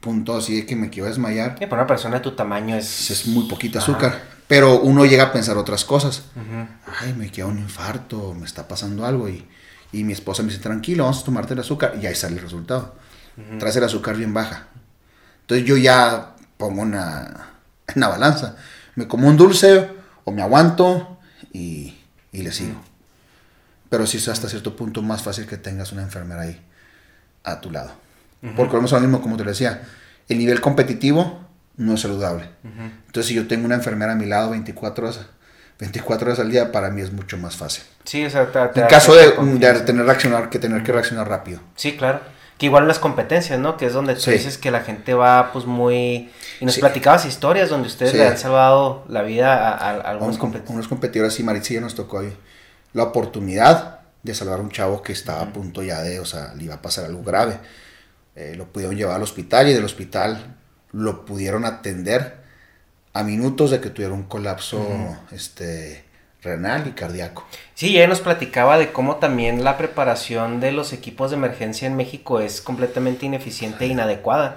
puntos, 0.00 0.44
así 0.44 0.56
de 0.56 0.66
que 0.66 0.76
me 0.76 0.88
quiero 0.88 1.08
desmayar. 1.08 1.56
para 1.58 1.82
una 1.82 1.86
persona 1.86 2.16
de 2.16 2.22
tu 2.22 2.34
tamaño 2.34 2.76
es. 2.76 3.10
Es 3.10 3.26
muy 3.26 3.46
poquito 3.46 3.78
azúcar. 3.78 4.35
Pero 4.48 4.80
uno 4.80 5.04
llega 5.04 5.24
a 5.24 5.32
pensar 5.32 5.56
otras 5.56 5.84
cosas. 5.84 6.24
Ay, 7.00 7.12
me 7.14 7.30
queda 7.30 7.46
un 7.46 7.58
infarto, 7.58 8.34
me 8.34 8.46
está 8.46 8.68
pasando 8.68 9.04
algo. 9.04 9.28
Y, 9.28 9.46
Y 9.92 10.04
mi 10.04 10.12
esposa 10.12 10.42
me 10.42 10.50
dice, 10.50 10.60
tranquilo, 10.62 11.04
vamos 11.04 11.22
a 11.22 11.24
tomarte 11.24 11.54
el 11.54 11.60
azúcar. 11.60 11.94
Y 12.00 12.06
ahí 12.06 12.14
sale 12.14 12.36
el 12.36 12.42
resultado. 12.42 12.94
Traes 13.58 13.76
el 13.76 13.84
azúcar 13.84 14.16
bien 14.16 14.32
baja. 14.34 14.68
Entonces 15.42 15.66
yo 15.66 15.76
ya 15.76 16.34
pongo 16.56 16.82
una, 16.82 17.50
una 17.94 18.08
balanza. 18.08 18.56
Me 18.94 19.06
como 19.06 19.28
un 19.28 19.36
dulce 19.36 19.90
o 20.24 20.32
me 20.32 20.42
aguanto 20.42 21.18
y, 21.52 21.94
y 22.32 22.42
le 22.42 22.52
sigo. 22.52 22.80
Pero 23.88 24.06
sí 24.06 24.16
es 24.16 24.28
hasta 24.28 24.48
cierto 24.48 24.74
punto 24.74 25.02
más 25.02 25.22
fácil 25.22 25.46
que 25.46 25.56
tengas 25.56 25.92
una 25.92 26.02
enfermera 26.02 26.42
ahí 26.42 26.60
a 27.44 27.60
tu 27.60 27.70
lado. 27.70 27.92
Porque 28.56 28.76
vamos 28.76 28.92
lo 28.92 29.00
mismo, 29.00 29.20
como 29.20 29.36
te 29.36 29.44
decía, 29.44 29.82
el 30.28 30.38
nivel 30.38 30.60
competitivo 30.60 31.45
no 31.76 31.94
es 31.94 32.00
saludable. 32.00 32.48
Entonces, 32.64 33.26
si 33.26 33.34
yo 33.34 33.46
tengo 33.46 33.66
una 33.66 33.74
enfermera 33.74 34.12
a 34.12 34.16
mi 34.16 34.26
lado 34.26 34.50
24 34.50 35.06
horas, 35.06 35.26
24 35.78 36.28
horas 36.28 36.40
al 36.40 36.50
día, 36.50 36.72
para 36.72 36.90
mí 36.90 37.02
es 37.02 37.12
mucho 37.12 37.36
más 37.36 37.56
fácil. 37.56 37.84
Sí, 38.04 38.24
o 38.24 38.30
sea, 38.30 38.50
te, 38.50 38.80
En 38.80 38.86
caso 38.86 39.14
de, 39.14 39.32
de, 39.32 39.80
tener 39.80 40.06
reaccionar, 40.06 40.48
que 40.48 40.58
tener 40.58 40.82
que 40.82 40.92
reaccionar 40.92 41.28
rápido. 41.28 41.60
Sí, 41.74 41.96
claro. 41.96 42.20
Que 42.56 42.66
igual 42.66 42.88
las 42.88 42.98
competencias, 42.98 43.58
¿no? 43.58 43.76
Que 43.76 43.86
es 43.86 43.92
donde 43.92 44.14
tú 44.14 44.30
dices 44.30 44.56
que 44.56 44.70
la 44.70 44.80
gente 44.80 45.12
va, 45.12 45.52
pues, 45.52 45.66
muy... 45.66 46.30
Y 46.60 46.64
nos 46.64 46.78
platicabas 46.78 47.26
historias 47.26 47.68
donde 47.68 47.88
ustedes 47.88 48.14
le 48.14 48.26
han 48.26 48.38
salvado 48.38 49.04
la 49.08 49.20
vida 49.20 49.72
a, 49.72 49.90
algunos 50.10 50.38
competidores. 50.38 50.74
Unos 50.74 50.88
competidores, 50.88 51.38
y 51.38 51.42
Maritza 51.42 51.74
ya 51.74 51.82
nos 51.82 51.94
tocó 51.94 52.20
ahí 52.20 52.34
la 52.94 53.02
oportunidad 53.02 54.00
de 54.22 54.34
salvar 54.34 54.58
a 54.58 54.62
un 54.62 54.70
chavo 54.70 55.02
que 55.02 55.12
estaba 55.12 55.42
a 55.42 55.52
punto 55.52 55.82
ya 55.82 56.00
de, 56.00 56.18
o 56.18 56.24
sea, 56.24 56.54
le 56.54 56.64
iba 56.64 56.76
a 56.76 56.80
pasar 56.80 57.04
algo 57.04 57.22
grave. 57.22 57.58
Eh, 58.34 58.54
lo 58.56 58.66
pudieron 58.72 58.96
llevar 58.96 59.16
al 59.16 59.22
hospital 59.22 59.68
y 59.68 59.74
del 59.74 59.84
hospital 59.84 60.56
lo 60.92 61.24
pudieron 61.24 61.64
atender 61.64 62.36
a 63.12 63.22
minutos 63.22 63.70
de 63.70 63.80
que 63.80 63.90
tuviera 63.90 64.14
un 64.14 64.24
colapso 64.24 64.86
este, 65.32 66.04
renal 66.42 66.86
y 66.86 66.92
cardíaco. 66.92 67.46
Sí, 67.74 67.96
ella 67.96 68.06
nos 68.06 68.20
platicaba 68.20 68.78
de 68.78 68.92
cómo 68.92 69.16
también 69.16 69.64
la 69.64 69.76
preparación 69.78 70.60
de 70.60 70.72
los 70.72 70.92
equipos 70.92 71.30
de 71.30 71.36
emergencia 71.36 71.86
en 71.86 71.96
México 71.96 72.40
es 72.40 72.60
completamente 72.60 73.26
ineficiente 73.26 73.84
e 73.84 73.88
inadecuada. 73.88 74.56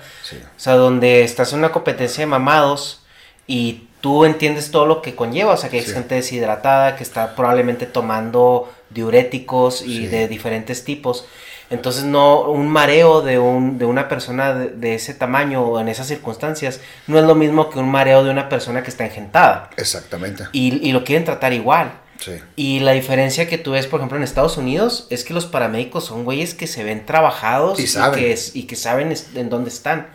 O 0.56 0.60
sea, 0.60 0.76
donde 0.76 1.24
estás 1.24 1.54
en 1.54 1.60
una 1.60 1.72
competencia 1.72 2.22
de 2.22 2.28
mamados 2.28 3.04
y 3.48 3.88
tú 4.02 4.26
entiendes 4.26 4.72
todo 4.72 4.86
lo 4.86 5.02
que 5.02 5.16
conlleva, 5.16 5.54
o 5.54 5.58
sea, 5.58 5.70
que 5.70 5.80
hay 5.80 5.86
gente 5.86 6.16
deshidratada, 6.16 6.96
que 6.96 7.04
está 7.04 7.36
probablemente 7.36 7.86
tomando 7.86 8.72
diuréticos 8.90 9.82
y 9.82 10.08
de 10.08 10.28
diferentes 10.28 10.84
tipos. 10.84 11.26
Entonces, 11.70 12.04
no, 12.04 12.42
un 12.50 12.68
mareo 12.68 13.22
de, 13.22 13.38
un, 13.38 13.78
de 13.78 13.86
una 13.86 14.08
persona 14.08 14.54
de, 14.54 14.96
ese 14.96 15.14
tamaño 15.14 15.64
o 15.64 15.80
en 15.80 15.88
esas 15.88 16.08
circunstancias 16.08 16.82
no 17.08 17.20
es 17.20 17.26
lo 17.26 17.36
mismo 17.36 17.70
que 17.70 17.80
un 17.80 17.90
mareo 17.90 18.24
de 18.24 18.32
una 18.32 18.50
persona 18.50 18.82
que 18.82 18.90
está 18.90 19.06
engentada. 19.06 19.70
Exactamente. 19.78 20.46
Y, 20.52 20.88
y 20.88 20.92
lo 20.92 21.04
quieren 21.04 21.26
tratar 21.26 21.54
igual. 21.54 21.92
Sí. 22.20 22.34
Y 22.56 22.80
la 22.80 22.92
diferencia 22.92 23.48
que 23.48 23.58
tú 23.58 23.72
ves, 23.72 23.88
por 23.88 24.00
ejemplo, 24.00 24.18
en 24.18 24.24
Estados 24.24 24.58
Unidos 24.58 25.08
es 25.10 25.24
que 25.24 25.34
los 25.34 25.46
paramédicos 25.46 26.06
son 26.06 26.26
güeyes 26.26 26.54
que 26.54 26.68
se 26.68 26.84
ven 26.84 27.06
trabajados 27.06 27.80
y, 27.80 27.86
que, 28.14 28.38
y 28.54 28.64
que 28.64 28.76
saben 28.76 29.14
en 29.36 29.50
dónde 29.50 29.70
están. 29.70 30.08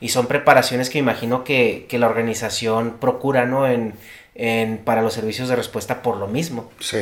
Y 0.00 0.10
son 0.10 0.26
preparaciones 0.26 0.90
que 0.90 0.98
imagino 0.98 1.42
que, 1.42 1.86
que 1.88 1.98
la 1.98 2.06
organización 2.06 2.98
procura, 3.00 3.46
¿no? 3.46 3.66
En, 3.66 3.94
en, 4.36 4.78
para 4.78 5.02
los 5.02 5.12
servicios 5.12 5.48
de 5.48 5.56
respuesta 5.56 6.02
por 6.02 6.16
lo 6.16 6.28
mismo. 6.28 6.70
Sí. 6.78 6.98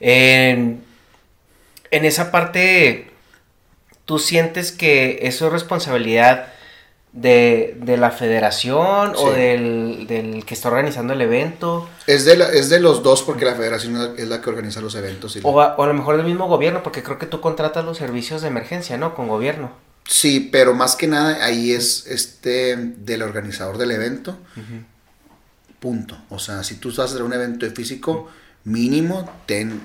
En, 0.00 0.82
en 1.90 2.04
esa 2.04 2.30
parte, 2.30 3.09
¿tú 4.10 4.18
sientes 4.18 4.72
que 4.72 5.20
eso 5.22 5.46
es 5.46 5.52
responsabilidad 5.52 6.48
de, 7.12 7.78
de 7.80 7.96
la 7.96 8.10
federación 8.10 9.12
o 9.16 9.30
del, 9.30 10.08
del, 10.08 10.44
que 10.44 10.52
está 10.52 10.68
organizando 10.68 11.12
el 11.12 11.20
evento? 11.20 11.88
Es 12.08 12.24
de, 12.24 12.32
es 12.54 12.68
de 12.70 12.80
los 12.80 13.04
dos 13.04 13.22
porque 13.22 13.44
la 13.44 13.54
federación 13.54 14.16
es 14.18 14.26
la 14.26 14.40
que 14.40 14.50
organiza 14.50 14.80
los 14.80 14.96
eventos. 14.96 15.38
o, 15.44 15.60
a, 15.60 15.76
o 15.76 15.82
a 15.84 15.86
lo 15.86 15.94
mejor 15.94 16.16
del 16.16 16.26
mismo 16.26 16.48
gobierno, 16.48 16.82
porque 16.82 17.04
creo 17.04 17.20
que 17.20 17.26
tú 17.26 17.40
contratas 17.40 17.84
los 17.84 17.98
servicios 17.98 18.42
de 18.42 18.48
emergencia, 18.48 18.96
¿no? 18.96 19.14
Con 19.14 19.28
gobierno. 19.28 19.70
Sí, 20.08 20.48
pero 20.50 20.74
más 20.74 20.96
que 20.96 21.06
nada 21.06 21.44
ahí 21.44 21.70
es 21.70 22.04
este 22.08 22.74
del 22.74 23.22
organizador 23.22 23.78
del 23.78 23.92
evento. 23.92 24.36
Punto. 25.78 26.18
O 26.30 26.40
sea, 26.40 26.64
si 26.64 26.78
tú 26.78 26.88
vas 26.88 26.98
a 26.98 27.04
hacer 27.04 27.22
un 27.22 27.32
evento 27.32 27.64
de 27.64 27.70
físico, 27.70 28.28
mínimo 28.64 29.30
ten 29.46 29.80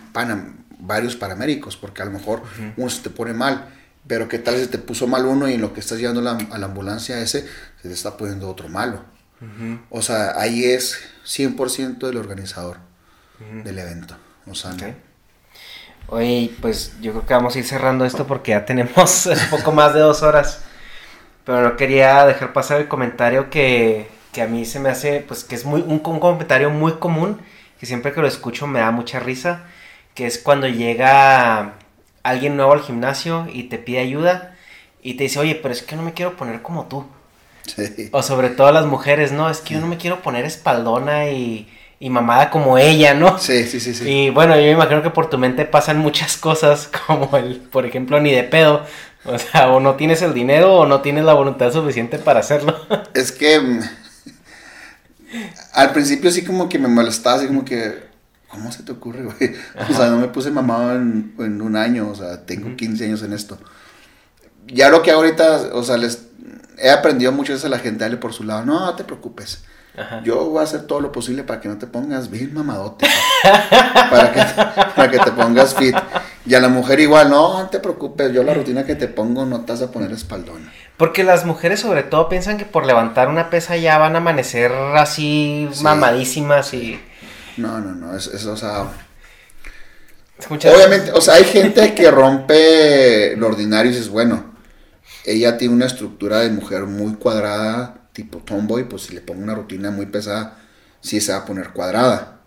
varios 0.79 1.15
paramédicos, 1.15 1.77
porque 1.77 2.01
a 2.01 2.05
lo 2.05 2.11
mejor 2.11 2.41
uno 2.75 2.89
se 2.89 3.03
te 3.03 3.11
pone 3.11 3.33
mal. 3.33 3.69
Pero 4.07 4.27
qué 4.27 4.39
tal 4.39 4.59
si 4.59 4.67
te 4.67 4.77
puso 4.77 5.07
mal 5.07 5.25
uno 5.25 5.49
y 5.49 5.53
en 5.53 5.61
lo 5.61 5.73
que 5.73 5.79
estás 5.79 5.97
llevando 5.97 6.29
a 6.29 6.57
la 6.57 6.65
ambulancia 6.65 7.19
ese, 7.19 7.47
se 7.81 7.87
te 7.87 7.93
está 7.93 8.17
poniendo 8.17 8.49
otro 8.49 8.69
malo. 8.69 9.03
O 9.89 10.01
sea, 10.01 10.39
ahí 10.39 10.63
es 10.63 10.99
100% 11.25 11.97
del 11.99 12.17
organizador 12.17 12.77
del 13.63 13.79
evento. 13.79 14.15
O 14.47 14.55
sea, 14.55 14.75
Oye, 16.07 16.51
pues 16.61 16.93
yo 17.01 17.11
creo 17.13 17.25
que 17.25 17.33
vamos 17.33 17.55
a 17.55 17.59
ir 17.59 17.65
cerrando 17.65 18.05
esto 18.05 18.27
porque 18.27 18.51
ya 18.51 18.63
tenemos 18.63 19.25
un 19.25 19.49
poco 19.49 19.71
más 19.71 19.93
de 19.93 20.01
dos 20.01 20.21
horas. 20.21 20.61
Pero 21.45 21.61
no 21.61 21.77
quería 21.77 22.25
dejar 22.25 22.53
pasar 22.53 22.81
el 22.81 22.87
comentario 22.87 23.49
que, 23.49 24.07
que 24.31 24.41
a 24.41 24.47
mí 24.47 24.65
se 24.65 24.79
me 24.79 24.89
hace, 24.89 25.23
pues 25.27 25.43
que 25.43 25.55
es 25.55 25.65
muy, 25.65 25.81
un, 25.81 25.99
comentario 25.99 26.69
muy 26.69 26.93
común, 26.93 27.39
que 27.79 27.85
siempre 27.85 28.13
que 28.13 28.21
lo 28.21 28.27
escucho 28.27 28.67
me 28.67 28.79
da 28.79 28.91
mucha 28.91 29.19
risa, 29.19 29.63
que 30.15 30.25
es 30.25 30.39
cuando 30.39 30.67
llega 30.67 31.73
alguien 32.29 32.57
nuevo 32.57 32.73
al 32.73 32.81
gimnasio 32.81 33.47
y 33.51 33.63
te 33.63 33.77
pide 33.77 33.99
ayuda 33.99 34.55
y 35.01 35.15
te 35.15 35.23
dice, 35.23 35.39
oye, 35.39 35.55
pero 35.55 35.73
es 35.73 35.83
que 35.83 35.95
no 35.95 36.01
me 36.01 36.13
quiero 36.13 36.35
poner 36.35 36.61
como 36.61 36.85
tú. 36.85 37.05
O 38.11 38.21
sobre 38.21 38.49
todo 38.49 38.71
las 38.71 38.85
mujeres, 38.85 39.31
no, 39.31 39.49
es 39.49 39.59
que 39.59 39.73
yo 39.75 39.81
no 39.81 39.87
me 39.87 39.97
quiero 39.97 40.21
poner 40.21 40.45
espaldona 40.45 41.29
y 41.29 41.67
y 41.99 42.09
mamada 42.09 42.49
como 42.49 42.77
ella, 42.77 43.13
¿no? 43.13 43.39
Sí, 43.39 43.65
sí, 43.65 43.79
sí, 43.79 43.93
sí. 43.93 44.07
Y 44.09 44.29
bueno, 44.29 44.55
yo 44.55 44.63
me 44.63 44.71
imagino 44.71 45.01
que 45.01 45.09
por 45.09 45.29
tu 45.29 45.37
mente 45.37 45.65
pasan 45.65 45.97
muchas 45.97 46.37
cosas, 46.37 46.89
como 47.07 47.35
el, 47.37 47.57
por 47.57 47.85
ejemplo, 47.85 48.19
ni 48.19 48.31
de 48.31 48.43
pedo. 48.43 48.85
O 49.23 49.39
sea, 49.39 49.71
o 49.71 49.79
no 49.79 49.95
tienes 49.95 50.21
el 50.21 50.33
dinero 50.35 50.75
o 50.75 50.85
no 50.85 51.01
tienes 51.01 51.25
la 51.25 51.33
voluntad 51.33 51.71
suficiente 51.71 52.19
para 52.19 52.41
hacerlo. 52.41 52.75
Es 53.15 53.31
que 53.31 53.59
mm, 53.59 53.79
al 55.73 55.93
principio 55.93 56.29
sí 56.29 56.43
como 56.43 56.69
que 56.69 56.77
me 56.77 56.87
molestaba, 56.87 57.37
así 57.37 57.47
como 57.47 57.65
que, 57.65 58.04
¿cómo 58.55 58.71
se 58.71 58.83
te 58.83 58.91
ocurre, 58.91 59.23
güey? 59.23 59.55
O 59.89 59.93
sea, 59.93 60.07
no 60.07 60.17
me 60.17 60.27
puse 60.27 60.49
mamado 60.51 60.93
en, 60.93 61.61
un 61.61 61.75
año, 61.75 62.09
o 62.09 62.15
sea, 62.15 62.45
tengo 62.45 62.75
15 62.75 63.05
años 63.05 63.21
en 63.21 63.33
esto. 63.33 63.57
Ya 64.67 64.89
lo 64.89 65.03
que 65.03 65.11
ahorita, 65.11 65.69
o 65.73 65.83
sea, 65.83 65.97
les 65.97 66.27
he 66.77 66.89
aprendido 66.89 67.31
mucho 67.31 67.53
veces 67.53 67.65
a 67.65 67.69
la 67.69 67.79
gente, 67.79 68.03
dale 68.03 68.17
por 68.17 68.33
su 68.33 68.43
lado, 68.43 68.65
no, 68.65 68.79
no 68.79 68.95
te 68.95 69.03
preocupes 69.03 69.63
yo 70.23 70.49
voy 70.49 70.59
a 70.59 70.63
hacer 70.63 70.83
todo 70.83 70.99
lo 70.99 71.11
posible 71.11 71.43
para 71.43 71.61
que 71.61 71.69
no 71.69 71.77
te 71.77 71.87
pongas 71.87 72.29
bien 72.29 72.53
mamadote. 72.53 73.07
para, 73.43 74.31
que, 74.33 74.41
para 74.95 75.11
que 75.11 75.19
te 75.19 75.31
pongas 75.31 75.73
fit. 75.75 75.95
Y 76.45 76.53
a 76.53 76.59
la 76.59 76.67
mujer 76.67 76.99
igual, 76.99 77.29
no, 77.29 77.61
no 77.61 77.69
te 77.69 77.79
preocupes, 77.79 78.33
yo 78.33 78.43
la 78.43 78.53
rutina 78.53 78.85
que 78.85 78.95
te 78.95 79.07
pongo 79.07 79.45
no 79.45 79.61
te 79.61 79.71
vas 79.71 79.81
a 79.81 79.91
poner 79.91 80.11
espaldón. 80.11 80.69
Porque 80.97 81.23
las 81.23 81.45
mujeres 81.45 81.79
sobre 81.79 82.03
todo 82.03 82.29
piensan 82.29 82.57
que 82.57 82.65
por 82.65 82.85
levantar 82.85 83.29
una 83.29 83.49
pesa 83.49 83.77
ya 83.77 83.97
van 83.97 84.15
a 84.15 84.19
amanecer 84.19 84.71
así 84.95 85.69
mamadísimas 85.81 86.73
y... 86.73 86.99
No, 87.57 87.79
no, 87.79 87.93
no, 87.93 88.15
es, 88.15 88.27
o 88.27 88.57
sea... 88.57 88.91
Obviamente, 90.49 91.11
o 91.13 91.21
sea, 91.21 91.35
hay 91.35 91.45
gente 91.45 91.95
que 91.95 92.11
rompe 92.11 93.37
lo 93.37 93.47
ordinario 93.47 93.89
y 93.89 93.95
dices, 93.95 94.09
bueno, 94.09 94.53
ella 95.25 95.57
tiene 95.57 95.73
una 95.73 95.85
estructura 95.85 96.39
de 96.41 96.49
mujer 96.49 96.83
muy 96.83 97.13
cuadrada, 97.13 98.09
tipo 98.11 98.39
tomboy, 98.39 98.83
pues 98.89 99.03
si 99.03 99.13
le 99.13 99.21
pongo 99.21 99.41
una 99.43 99.55
rutina 99.55 99.91
muy 99.91 100.07
pesada, 100.07 100.57
sí 100.99 101.21
se 101.21 101.31
va 101.31 101.39
a 101.39 101.45
poner 101.45 101.69
cuadrada. 101.69 102.41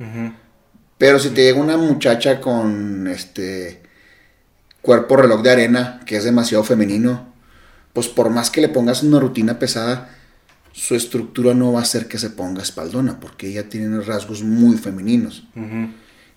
Pero 0.99 1.19
si 1.19 1.31
te 1.31 1.43
llega 1.45 1.59
una 1.59 1.77
muchacha 1.77 2.41
con 2.41 3.07
este 3.09 3.83
cuerpo 4.83 5.17
reloj 5.17 5.43
de 5.43 5.51
arena, 5.51 6.01
que 6.05 6.17
es 6.17 6.25
demasiado 6.25 6.65
femenino, 6.65 7.33
pues 7.93 8.09
por 8.09 8.31
más 8.31 8.51
que 8.51 8.61
le 8.61 8.69
pongas 8.69 9.03
una 9.03 9.19
rutina 9.19 9.59
pesada, 9.59 10.11
su 10.79 10.95
estructura 10.95 11.55
no 11.55 11.73
va 11.73 11.81
a 11.81 11.83
hacer 11.83 12.07
que 12.07 12.19
se 12.19 12.31
ponga 12.31 12.63
espaldona, 12.63 13.19
porque 13.19 13.49
ella 13.49 13.69
tiene 13.69 14.01
rasgos 14.01 14.45
muy 14.45 14.77
femeninos. 14.77 15.43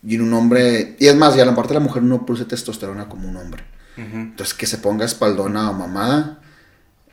Y 0.03 0.15
en 0.15 0.21
un 0.23 0.33
hombre, 0.33 0.95
y 0.99 1.05
es 1.05 1.15
más, 1.15 1.37
y 1.37 1.41
a 1.41 1.45
la 1.45 1.53
parte 1.53 1.75
de 1.75 1.79
la 1.79 1.85
mujer 1.85 2.01
no 2.01 2.25
produce 2.25 2.45
testosterona 2.45 3.07
como 3.07 3.29
un 3.29 3.37
hombre. 3.37 3.63
Entonces 3.95 4.55
que 4.55 4.65
se 4.65 4.79
ponga 4.79 5.05
espaldona 5.05 5.69
o 5.69 5.73
mamada, 5.73 6.41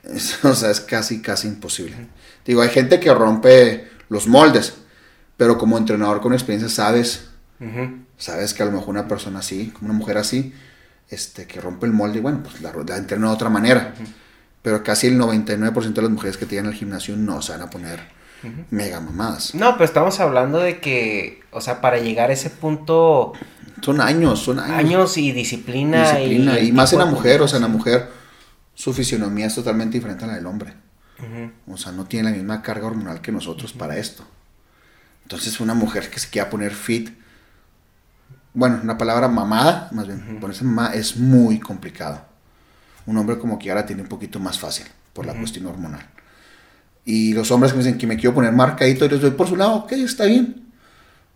o 0.43 0.55
sea, 0.55 0.71
es 0.71 0.81
casi, 0.81 1.21
casi 1.21 1.49
imposible. 1.49 2.09
Digo, 2.47 2.63
hay 2.63 2.71
gente 2.71 2.99
que 2.99 3.13
rompe 3.13 3.89
los 4.09 4.27
moldes, 4.27 4.77
pero 5.37 5.59
como 5.59 5.77
entrenador 5.77 6.23
con 6.23 6.33
experiencia 6.33 6.71
sabes, 6.71 7.29
sabes 8.17 8.55
que 8.55 8.63
a 8.63 8.67
lo 8.67 8.73
mejor 8.73 8.89
una 8.89 9.07
persona 9.07 9.41
así, 9.41 9.67
como 9.67 9.91
una 9.91 9.99
mujer 9.99 10.17
así, 10.17 10.55
este, 11.11 11.47
que 11.47 11.61
rompe 11.61 11.85
el 11.85 11.93
molde, 11.93 12.21
bueno, 12.21 12.43
pues 12.43 12.63
la, 12.63 12.73
la 12.73 12.97
entrena 12.97 13.29
de 13.29 13.35
otra 13.35 13.51
manera. 13.51 13.95
Pero 14.63 14.83
casi 14.83 15.07
el 15.07 15.19
99% 15.19 15.93
de 15.93 16.03
las 16.03 16.11
mujeres 16.11 16.37
que 16.37 16.47
tienen 16.47 16.73
el 16.73 16.77
gimnasio 16.77 17.17
no 17.17 17.43
se 17.43 17.53
van 17.53 17.63
a 17.63 17.71
poner 17.71 18.01
mega 18.71 19.01
mamadas. 19.01 19.55
No, 19.55 19.73
pero 19.75 19.85
estamos 19.85 20.21
hablando 20.21 20.59
de 20.59 20.81
que, 20.81 21.43
o 21.51 21.61
sea, 21.61 21.81
para 21.81 21.99
llegar 21.99 22.31
a 22.31 22.33
ese 22.33 22.51
punto... 22.51 23.33
Son 23.83 24.01
años, 24.01 24.41
son 24.41 24.59
años. 24.59 24.79
Años 24.79 25.19
y 25.19 25.33
disciplina. 25.33 26.13
Disciplina, 26.13 26.59
y, 26.59 26.69
y 26.69 26.73
más 26.73 26.93
en 26.93 26.99
la 26.99 27.07
mujer, 27.07 27.41
o 27.43 27.49
sea, 27.49 27.57
en 27.57 27.63
la 27.63 27.69
mujer 27.69 28.09
su 28.79 28.93
fisionomía 28.93 29.47
es 29.47 29.57
totalmente 29.57 29.99
diferente 29.99 30.25
a 30.25 30.29
la 30.29 30.35
del 30.35 30.47
hombre. 30.47 30.73
O 31.67 31.77
sea, 31.77 31.91
no 31.91 32.05
tiene 32.05 32.31
la 32.31 32.37
misma 32.37 32.63
carga 32.63 32.87
hormonal 32.87 33.21
que 33.21 33.33
nosotros 33.33 33.73
para 33.73 33.97
esto. 33.97 34.25
Entonces, 35.25 35.59
una 35.59 35.75
mujer 35.75 36.09
que 36.09 36.21
se 36.21 36.29
quiera 36.29 36.49
poner 36.49 36.73
fit, 36.73 37.11
bueno, 38.55 38.81
la 38.85 38.97
palabra 38.97 39.27
mamada, 39.27 39.89
más 39.91 40.07
bien, 40.07 40.39
ponerse 40.41 40.65
mamá 40.65 40.95
es 40.95 41.17
muy 41.17 41.59
complicado. 41.59 42.25
Un 43.09 43.17
hombre 43.17 43.39
como 43.39 43.59
que 43.59 43.71
ahora 43.71 43.87
tiene 43.87 44.03
un 44.03 44.09
poquito 44.09 44.39
más 44.39 44.59
fácil 44.59 44.85
por 45.15 45.25
la 45.25 45.33
cuestión 45.33 45.65
hormonal. 45.65 46.07
Y 47.07 47.33
los 47.33 47.51
hombres 47.51 47.73
que 47.73 47.79
me 47.79 47.83
dicen 47.83 47.99
que 47.99 48.07
me 48.07 48.19
quiero 48.19 48.35
poner 48.35 48.53
marcadito, 48.53 49.07
yo 49.07 49.13
les 49.13 49.23
doy 49.23 49.31
por 49.31 49.49
su 49.49 49.57
lado, 49.57 49.77
ok, 49.77 49.93
está 49.93 50.27
bien. 50.27 50.67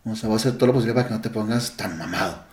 O 0.04 0.14
sea, 0.14 0.28
voy 0.28 0.34
a 0.34 0.36
hacer 0.36 0.58
todo 0.58 0.66
lo 0.66 0.74
posible 0.74 0.92
para 0.92 1.08
que 1.08 1.14
no 1.14 1.22
te 1.22 1.30
pongas 1.30 1.72
tan 1.72 1.96
mamado. 1.96 2.44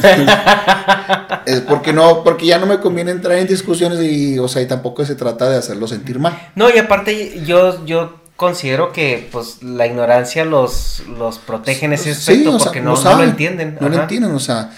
es 1.46 1.62
porque 1.62 1.92
no, 1.92 2.22
porque 2.22 2.46
ya 2.46 2.60
no 2.60 2.66
me 2.66 2.78
conviene 2.78 3.10
entrar 3.10 3.38
en 3.38 3.48
discusiones 3.48 4.00
y, 4.04 4.38
o 4.38 4.46
sea, 4.46 4.62
y 4.62 4.66
tampoco 4.66 5.04
se 5.04 5.16
trata 5.16 5.50
de 5.50 5.56
hacerlo 5.56 5.88
sentir 5.88 6.20
mal. 6.20 6.38
No, 6.54 6.70
y 6.72 6.78
aparte 6.78 7.42
yo, 7.44 7.84
yo 7.86 8.20
considero 8.36 8.92
que 8.92 9.28
pues 9.32 9.64
la 9.64 9.88
ignorancia 9.88 10.44
los, 10.44 11.02
los 11.18 11.40
protege 11.40 11.86
en 11.86 11.94
ese 11.94 12.12
aspecto 12.12 12.56
porque 12.56 12.80
no, 12.80 12.94
lo 12.94 13.24
entienden. 13.24 13.78
No 13.80 13.88
lo 13.88 14.00
entienden, 14.00 14.30
o 14.30 14.38
sea, 14.38 14.70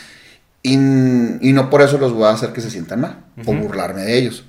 y, 0.65 0.77
no 0.77 1.71
por 1.71 1.83
eso 1.83 1.99
los 1.99 2.13
voy 2.13 2.25
a 2.25 2.31
hacer 2.31 2.53
que 2.53 2.61
se 2.61 2.71
sientan 2.71 3.01
mal 3.01 3.17
o 3.45 3.53
burlarme 3.53 4.03
de 4.03 4.19
ellos. 4.19 4.45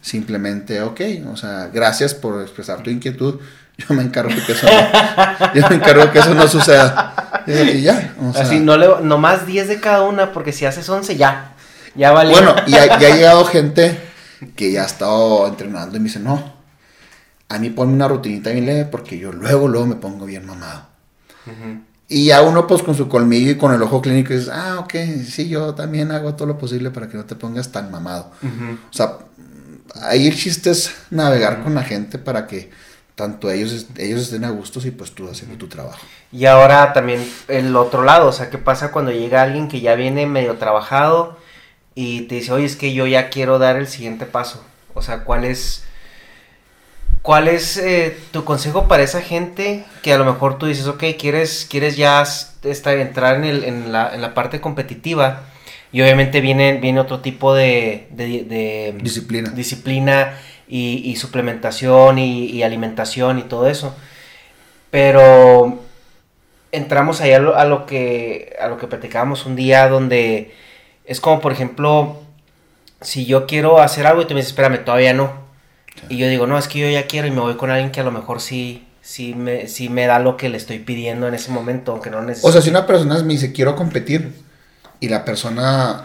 Simplemente, 0.00 0.80
ok, 0.80 1.00
o 1.30 1.36
sea, 1.36 1.70
gracias 1.72 2.14
por 2.14 2.40
expresar 2.42 2.82
tu 2.82 2.90
inquietud. 2.90 3.40
Yo 3.78 3.94
me 3.94 4.02
encargo 4.02 4.34
de 4.34 4.42
que 4.42 4.50
eso 4.50 4.66
no, 4.66 5.54
yo 5.54 5.68
me 5.68 5.76
encargo 5.76 6.10
que 6.10 6.18
eso 6.18 6.34
no 6.34 6.48
suceda. 6.48 7.44
Y 7.46 7.82
ya. 7.82 8.12
Así, 8.34 8.58
no, 8.58 8.76
le, 8.76 8.88
no 9.02 9.18
más 9.18 9.46
10 9.46 9.68
de 9.68 9.78
cada 9.78 10.02
una, 10.02 10.32
porque 10.32 10.50
si 10.50 10.66
haces 10.66 10.88
11 10.88 11.16
ya. 11.16 11.54
Ya 11.94 12.10
vale. 12.10 12.32
Bueno, 12.32 12.56
y 12.66 12.72
ya 12.72 12.82
ha 12.82 12.98
llegado 12.98 13.44
gente 13.44 13.96
que 14.56 14.72
ya 14.72 14.82
ha 14.82 14.86
estado 14.86 15.46
entrenando 15.46 15.96
y 15.96 16.00
me 16.00 16.06
dice, 16.06 16.18
no, 16.18 16.54
a 17.48 17.58
mí 17.60 17.70
ponme 17.70 17.94
una 17.94 18.08
rutinita 18.08 18.50
bien 18.50 18.66
leve 18.66 18.84
porque 18.84 19.16
yo 19.16 19.30
luego, 19.30 19.68
luego 19.68 19.86
me 19.86 19.94
pongo 19.94 20.26
bien 20.26 20.44
mamado. 20.44 20.88
Y 22.08 22.26
ya 22.26 22.40
uno 22.40 22.66
pues 22.66 22.82
con 22.82 22.94
su 22.94 23.06
colmillo 23.06 23.50
y 23.50 23.56
con 23.56 23.74
el 23.74 23.82
ojo 23.82 24.00
clínico 24.00 24.32
dice, 24.32 24.50
ah, 24.52 24.78
ok, 24.80 24.94
sí, 25.28 25.48
yo 25.48 25.74
también 25.74 26.10
hago 26.10 26.34
todo 26.34 26.48
lo 26.48 26.58
posible 26.58 26.90
para 26.90 27.06
que 27.06 27.18
no 27.18 27.26
te 27.26 27.34
pongas 27.34 27.70
tan 27.70 27.90
mamado. 27.90 28.30
O 28.90 28.92
sea, 28.92 29.18
ahí 30.02 30.26
el 30.26 30.34
chiste 30.34 30.70
es 30.70 30.90
navegar 31.10 31.62
con 31.62 31.74
la 31.74 31.82
gente 31.82 32.18
para 32.18 32.46
que 32.46 32.70
tanto 33.14 33.50
ellos, 33.50 33.86
ellos 33.96 34.22
estén 34.22 34.44
a 34.44 34.50
gustos 34.50 34.86
y 34.86 34.90
pues 34.90 35.10
tú 35.10 35.28
haciendo 35.28 35.58
tu 35.58 35.68
trabajo. 35.68 35.98
Y 36.32 36.46
ahora 36.46 36.92
también 36.92 37.28
el 37.48 37.76
otro 37.76 38.04
lado, 38.04 38.28
o 38.28 38.32
sea, 38.32 38.48
¿qué 38.48 38.58
pasa 38.58 38.90
cuando 38.90 39.10
llega 39.10 39.42
alguien 39.42 39.68
que 39.68 39.80
ya 39.80 39.94
viene 39.94 40.24
medio 40.26 40.56
trabajado 40.56 41.36
y 41.94 42.22
te 42.22 42.36
dice, 42.36 42.52
oye, 42.52 42.64
es 42.64 42.76
que 42.76 42.94
yo 42.94 43.06
ya 43.06 43.28
quiero 43.28 43.58
dar 43.58 43.76
el 43.76 43.88
siguiente 43.88 44.24
paso? 44.24 44.62
O 44.94 45.02
sea, 45.02 45.24
¿cuál 45.24 45.44
es 45.44 45.84
¿Cuál 47.22 47.48
es 47.48 47.76
eh, 47.76 48.16
tu 48.30 48.44
consejo 48.44 48.88
para 48.88 49.02
esa 49.02 49.20
gente 49.20 49.84
que 50.02 50.12
a 50.12 50.18
lo 50.18 50.24
mejor 50.24 50.58
tú 50.58 50.66
dices, 50.66 50.86
ok, 50.86 51.04
quieres, 51.18 51.66
quieres 51.68 51.96
ya 51.96 52.24
estar, 52.62 52.96
entrar 52.96 53.36
en, 53.36 53.44
el, 53.44 53.64
en, 53.64 53.92
la, 53.92 54.14
en 54.14 54.22
la 54.22 54.34
parte 54.34 54.60
competitiva 54.60 55.42
y 55.90 56.02
obviamente 56.02 56.40
viene, 56.40 56.74
viene 56.74 57.00
otro 57.00 57.20
tipo 57.20 57.54
de, 57.54 58.06
disciplina, 59.00 59.50
disciplina 59.50 60.38
y, 60.68 61.16
suplementación 61.16 62.18
y, 62.18 62.62
alimentación 62.62 63.38
y 63.38 63.42
todo 63.42 63.68
eso. 63.68 63.96
Pero 64.90 65.78
entramos 66.72 67.20
ahí 67.20 67.32
a 67.32 67.38
lo, 67.38 67.56
a 67.56 67.64
lo, 67.64 67.86
que, 67.86 68.54
a 68.60 68.68
lo 68.68 68.76
que 68.76 68.86
platicábamos 68.86 69.46
un 69.46 69.56
día 69.56 69.88
donde 69.88 70.54
es 71.06 71.20
como, 71.20 71.40
por 71.40 71.52
ejemplo, 71.52 72.20
si 73.00 73.24
yo 73.24 73.46
quiero 73.46 73.80
hacer 73.80 74.06
algo 74.06 74.22
y 74.22 74.26
tú 74.26 74.34
me 74.34 74.40
dices, 74.40 74.50
espérame, 74.50 74.84
todavía 74.84 75.14
no 75.14 75.47
y 76.08 76.16
yo 76.16 76.28
digo, 76.28 76.46
no, 76.46 76.58
es 76.58 76.68
que 76.68 76.78
yo 76.78 76.88
ya 76.88 77.06
quiero 77.06 77.26
y 77.26 77.30
me 77.30 77.40
voy 77.40 77.56
con 77.56 77.70
alguien 77.70 77.90
que 77.90 78.00
a 78.00 78.04
lo 78.04 78.10
mejor 78.10 78.40
sí, 78.40 78.86
sí, 79.02 79.34
me, 79.34 79.68
sí 79.68 79.88
me 79.88 80.06
da 80.06 80.18
lo 80.18 80.36
que 80.36 80.48
le 80.48 80.56
estoy 80.56 80.78
pidiendo 80.78 81.28
en 81.28 81.34
ese 81.34 81.50
momento, 81.50 81.92
aunque 81.92 82.10
no 82.10 82.22
necesito. 82.22 82.48
O 82.48 82.52
sea, 82.52 82.60
si 82.60 82.70
una 82.70 82.86
persona 82.86 83.22
me 83.22 83.32
dice, 83.34 83.52
quiero 83.52 83.76
competir, 83.76 84.32
y 85.00 85.08
la 85.08 85.24
persona, 85.24 86.04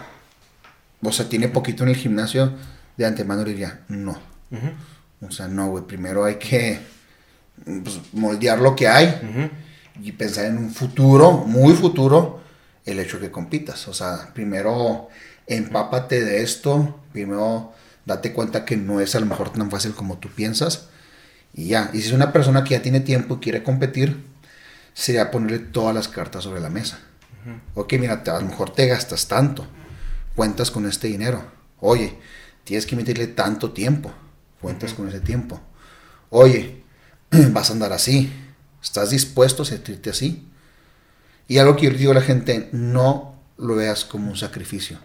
o 1.02 1.12
sea, 1.12 1.28
tiene 1.28 1.48
poquito 1.48 1.84
en 1.84 1.90
el 1.90 1.96
gimnasio, 1.96 2.54
de 2.98 3.06
antemano 3.06 3.44
diría, 3.44 3.82
no. 3.88 4.20
O 5.22 5.32
sea, 5.32 5.48
no, 5.48 5.70
güey, 5.70 5.84
primero 5.86 6.26
hay 6.26 6.36
que 6.36 6.80
pues, 7.66 8.00
moldear 8.14 8.60
lo 8.60 8.76
que 8.76 8.88
hay 8.88 9.20
y 10.02 10.12
pensar 10.12 10.46
en 10.46 10.58
un 10.58 10.72
futuro, 10.72 11.32
muy 11.32 11.74
futuro, 11.74 12.42
el 12.86 13.00
hecho 13.00 13.18
de 13.18 13.28
que 13.28 13.32
compitas. 13.32 13.88
O 13.88 13.94
sea, 13.94 14.30
primero 14.34 15.10
empápate 15.48 16.24
de 16.24 16.44
esto, 16.44 17.00
primero 17.12 17.74
date 18.06 18.34
cuenta 18.34 18.66
que 18.66 18.78
no 18.78 19.00
es 19.00 19.16
a 19.16 19.20
lo 19.20 19.26
mejor 19.26 19.52
tan 19.52 19.70
fácil 19.72 19.94
como 19.94 20.18
tú 20.18 20.30
piensas 20.30 20.88
y 21.54 21.68
ya. 21.68 21.90
Y 21.94 22.02
si 22.02 22.08
es 22.08 22.14
una 22.14 22.34
persona 22.34 22.64
que 22.64 22.72
ya 22.72 22.82
tiene 22.82 23.00
tiempo 23.00 23.36
y 23.36 23.40
quiere 23.40 23.64
competir, 23.64 24.24
sería 24.94 25.32
ponerle 25.32 25.60
todas 25.60 25.96
las 25.96 26.08
cartas 26.08 26.44
sobre 26.44 26.62
la 26.62 26.70
mesa. 26.70 27.00
Ok, 27.76 27.94
mira, 28.00 28.24
a 28.26 28.40
lo 28.40 28.46
mejor 28.46 28.70
te 28.70 28.88
gastas 28.88 29.28
tanto, 29.28 29.68
cuentas 30.36 30.72
con 30.72 30.86
este 30.86 31.08
dinero. 31.08 31.44
Oye, 31.82 32.18
tienes 32.64 32.86
que 32.86 32.96
meterle 32.96 33.28
tanto 33.28 33.72
tiempo, 33.72 34.14
cuentas 34.62 34.94
con 34.94 35.10
ese 35.10 35.20
tiempo. 35.20 35.60
Oye, 36.30 36.84
vas 37.52 37.70
a 37.70 37.74
andar 37.74 37.92
así, 37.92 38.32
estás 38.82 39.10
dispuesto 39.10 39.64
a 39.64 39.66
sentirte 39.66 40.10
así. 40.10 40.48
Y 41.50 41.58
algo 41.58 41.76
que 41.76 41.84
yo 41.84 41.92
digo 41.92 42.12
a 42.12 42.16
la 42.16 42.22
gente, 42.22 42.70
no 42.72 43.36
lo 43.58 43.76
veas 43.76 44.06
como 44.06 44.30
un 44.30 44.38
sacrificio. 44.38 44.98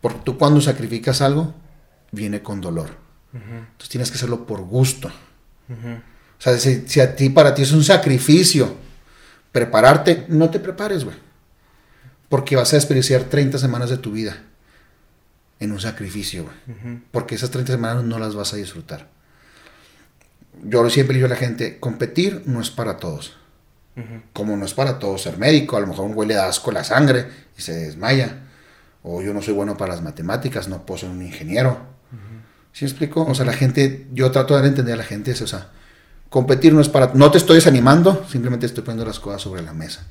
Porque 0.00 0.20
tú 0.24 0.38
cuando 0.38 0.60
sacrificas 0.60 1.20
algo, 1.20 1.54
viene 2.12 2.42
con 2.42 2.60
dolor. 2.60 2.90
Entonces 3.32 3.88
tienes 3.88 4.10
que 4.10 4.16
hacerlo 4.16 4.46
por 4.46 4.60
gusto. 4.62 5.08
O 5.68 6.42
sea, 6.42 6.58
si, 6.58 7.00
a 7.00 7.14
ti, 7.14 7.28
para 7.28 7.54
ti 7.54 7.62
es 7.62 7.72
un 7.72 7.84
sacrificio 7.84 8.76
prepararte, 9.52 10.26
no 10.28 10.50
te 10.50 10.58
prepares, 10.58 11.04
güey. 11.04 11.16
Porque 12.28 12.56
vas 12.56 12.72
a 12.72 12.76
desperdiciar 12.76 13.24
30 13.24 13.58
semanas 13.58 13.90
de 13.90 13.98
tu 13.98 14.12
vida 14.12 14.42
en 15.58 15.72
un 15.72 15.80
sacrificio, 15.80 16.44
güey. 16.44 17.00
Porque 17.10 17.34
esas 17.34 17.50
30 17.50 17.72
semanas 17.72 18.04
no 18.04 18.18
las 18.18 18.34
vas 18.34 18.52
a 18.54 18.56
disfrutar. 18.56 19.08
Yo 20.62 20.88
siempre 20.90 21.14
digo 21.14 21.26
a 21.26 21.30
la 21.30 21.36
gente, 21.36 21.78
competir 21.78 22.42
no 22.46 22.60
es 22.60 22.70
para 22.70 22.96
todos. 22.96 23.36
Como 24.32 24.56
no 24.56 24.64
es 24.64 24.72
para 24.72 24.98
todos 24.98 25.22
ser 25.22 25.36
médico, 25.36 25.76
a 25.76 25.80
lo 25.80 25.86
mejor 25.86 26.06
un 26.06 26.14
güey 26.14 26.26
le 26.26 26.34
da 26.34 26.48
asco 26.48 26.72
la 26.72 26.84
sangre 26.84 27.26
y 27.58 27.60
se 27.60 27.74
desmaya. 27.74 28.44
O 29.02 29.20
yo 29.20 29.34
no 29.34 29.42
soy 29.42 29.52
bueno 29.52 29.76
para 29.76 29.94
las 29.94 30.02
matemáticas, 30.02 30.68
no 30.68 30.86
puedo 30.86 30.98
ser 30.98 31.10
un 31.10 31.22
ingeniero. 31.22 31.89
¿Sí 32.72 32.84
me 32.84 32.90
explico? 32.90 33.24
O 33.24 33.34
sea, 33.34 33.44
la 33.44 33.52
gente, 33.52 34.06
yo 34.12 34.30
trato 34.30 34.58
de 34.58 34.66
entender 34.66 34.94
a 34.94 34.98
la 34.98 35.04
gente, 35.04 35.32
es, 35.32 35.42
o 35.42 35.46
sea, 35.46 35.70
competir 36.28 36.72
no 36.72 36.80
es 36.80 36.88
para, 36.88 37.12
no 37.14 37.30
te 37.30 37.38
estoy 37.38 37.56
desanimando, 37.56 38.24
simplemente 38.30 38.66
estoy 38.66 38.84
poniendo 38.84 39.04
las 39.04 39.18
cosas 39.18 39.42
sobre 39.42 39.62
la 39.62 39.72
mesa. 39.72 40.06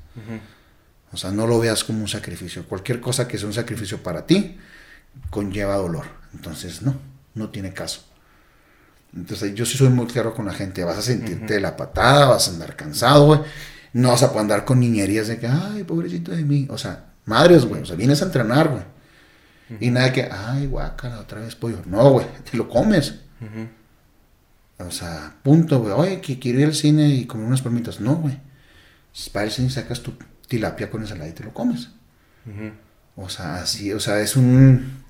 O 1.12 1.18
sea, 1.18 1.32
no 1.32 1.47
lo 1.47 1.60
veas 1.60 1.84
como 1.84 2.01
un 2.01 2.07
sacrificio. 2.07 2.66
Cualquier 2.68 2.99
cosa 2.99 3.28
que 3.28 3.38
sea 3.38 3.47
un 3.47 3.53
sacrificio 3.53 4.03
para 4.03 4.28
ti 4.28 4.57
conlleva 5.30 5.76
dolor. 5.76 6.05
Entonces, 6.34 6.82
no, 6.82 6.95
no 7.34 7.49
tiene 7.49 7.74
caso. 7.74 8.01
Entonces, 9.16 9.55
yo 9.55 9.66
sí 9.66 9.78
soy 9.78 9.89
muy 9.89 10.05
claro 10.05 10.36
con 10.36 10.45
la 10.45 10.53
gente. 10.53 10.84
Vas 10.84 10.99
a 10.99 11.01
sentirte 11.01 11.60
la 11.60 11.76
patada, 11.76 12.28
vas 12.28 12.47
a 12.47 12.51
andar 12.51 12.76
cansado, 12.76 13.26
güey. 13.26 13.39
No 13.93 14.10
vas 14.10 14.22
a 14.22 14.28
poder 14.28 14.41
andar 14.41 14.66
con 14.66 14.80
niñerías 14.80 15.28
de 15.28 15.39
que, 15.39 15.47
ay, 15.47 15.84
pobrecito 15.84 16.32
de 16.32 16.43
mí. 16.43 16.68
O 16.70 16.78
sea, 16.78 17.14
madres, 17.26 17.65
güey. 17.65 17.81
O 17.81 17.86
sea, 17.86 17.95
vienes 17.95 18.22
a 18.22 18.26
entrenar, 18.26 18.69
güey. 18.69 18.84
Y 19.80 19.91
nada 19.91 20.12
que, 20.12 20.28
ay, 20.32 20.66
guácala, 20.66 21.20
otra 21.20 21.41
vez 21.41 21.56
pollo. 21.56 21.82
No, 21.86 22.12
güey, 22.12 22.26
te 22.50 22.58
lo 22.58 22.68
comes. 22.68 23.16
O 24.80 24.91
sea, 24.91 25.36
punto, 25.44 25.80
güey. 25.80 25.94
Oye, 25.94 26.22
que 26.22 26.40
quiero 26.40 26.60
ir 26.60 26.66
al 26.66 26.76
cine 26.76 27.10
y 27.10 27.26
comer 27.26 27.48
unas 27.48 27.62
palmitas. 27.62 28.00
No, 28.00 28.16
güey. 28.16 28.38
Para 29.34 29.46
el 29.46 29.52
cine 29.52 29.70
sacas 29.70 30.02
tu 30.02 30.14
tilapia 30.48 30.90
con 30.90 31.02
ensalada 31.02 31.30
y 31.30 31.34
te 31.34 31.44
lo 31.44 31.54
comes. 31.54 31.90
O 33.16 33.30
sea, 33.30 33.58
así, 33.58 33.91
o 33.91 34.00
sea, 34.00 34.22
es 34.22 34.36
un, 34.36 35.04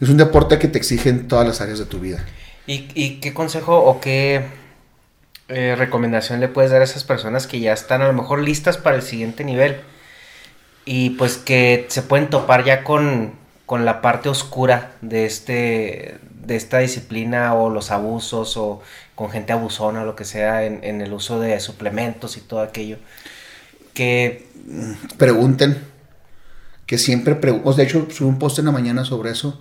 es 0.00 0.08
un 0.08 0.16
deporte 0.16 0.58
que 0.58 0.68
te 0.68 0.78
exige 0.78 1.08
en 1.08 1.28
todas 1.28 1.46
las 1.46 1.60
áreas 1.60 1.78
de 1.78 1.86
tu 1.86 1.98
vida. 1.98 2.24
¿Y, 2.66 3.20
qué 3.20 3.34
consejo 3.34 3.76
o 3.78 4.00
qué 4.00 4.44
eh, 5.48 5.74
recomendación 5.76 6.40
le 6.40 6.48
puedes 6.48 6.70
dar 6.70 6.80
a 6.80 6.84
esas 6.84 7.04
personas 7.04 7.46
que 7.46 7.60
ya 7.60 7.72
están 7.72 8.00
a 8.00 8.06
lo 8.06 8.12
mejor 8.12 8.40
listas 8.40 8.78
para 8.78 8.96
el 8.96 9.02
siguiente 9.02 9.44
nivel? 9.44 9.80
Y 10.84 11.10
pues 11.10 11.38
que 11.38 11.86
se 11.88 12.02
pueden 12.02 12.28
topar 12.28 12.64
ya 12.64 12.84
con, 12.84 13.34
con 13.66 13.84
la 13.84 14.02
parte 14.02 14.28
oscura 14.28 14.92
de 15.00 15.26
este 15.26 16.18
de 16.46 16.56
esta 16.56 16.78
disciplina 16.78 17.54
o 17.54 17.70
los 17.70 17.90
abusos 17.90 18.56
o 18.56 18.82
con 19.14 19.30
gente 19.30 19.52
abusona 19.52 20.02
o 20.02 20.04
lo 20.04 20.14
que 20.14 20.24
sea 20.24 20.64
en, 20.64 21.00
el 21.00 21.12
uso 21.12 21.40
de 21.40 21.58
suplementos 21.60 22.36
y 22.36 22.40
todo 22.40 22.60
aquello 22.60 22.98
que 23.94 24.46
pregunten 25.16 25.78
que 26.86 26.98
siempre 26.98 27.34
pregunten 27.34 27.76
de 27.76 27.82
hecho 27.84 28.06
subí 28.10 28.28
un 28.28 28.38
post 28.38 28.58
en 28.58 28.66
la 28.66 28.72
mañana 28.72 29.04
sobre 29.04 29.30
eso. 29.30 29.60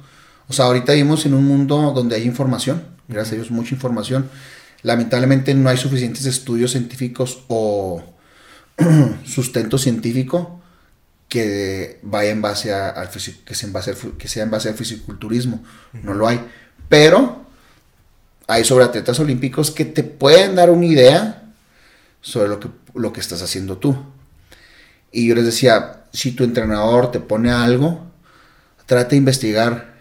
O 0.50 0.54
sea 0.54 0.66
ahorita 0.66 0.92
vivimos 0.92 1.26
en 1.26 1.34
un 1.34 1.46
mundo 1.46 1.94
donde 1.96 2.18
hay 2.18 2.24
información 2.24 2.84
gracias 3.08 3.34
a 3.34 3.36
Dios 3.36 3.52
mucha 3.52 3.74
información. 3.76 4.30
Lamentablemente 4.82 5.54
no 5.54 5.70
hay 5.70 5.78
suficientes 5.78 6.26
estudios 6.26 6.72
científicos 6.72 7.46
o 7.48 8.04
sustento 9.26 9.78
científico 9.78 10.63
que 11.34 11.98
vaya 12.04 12.30
en 12.30 12.44
base 12.44 12.72
al 12.72 13.10
que 13.10 13.56
sea 13.56 13.66
en 13.66 13.74
base 13.74 13.90
al, 13.90 13.98
que 14.20 14.28
sea 14.28 14.44
en 14.44 14.52
base 14.52 14.70
al 14.70 14.76
fisiculturismo. 14.76 15.64
No 16.04 16.14
lo 16.14 16.28
hay. 16.28 16.40
Pero 16.88 17.48
hay 18.46 18.64
sobre 18.64 18.86
atletas 18.86 19.20
olímpicos 19.20 19.72
que 19.72 19.84
te 19.84 20.04
pueden 20.04 20.54
dar 20.54 20.70
una 20.70 20.86
idea 20.86 21.52
sobre 22.22 22.50
lo 22.50 22.60
que, 22.60 22.70
lo 22.94 23.12
que 23.12 23.20
estás 23.20 23.42
haciendo 23.42 23.80
tú. 23.80 23.98
Y 25.12 25.28
yo 25.28 25.34
les 25.34 25.46
decía, 25.46 26.04
si 26.14 26.34
tu 26.34 26.44
entrenador 26.44 27.10
te 27.10 27.20
pone 27.20 27.50
algo, 27.50 28.06
trata 28.86 29.10
de 29.10 29.16
investigar 29.16 29.96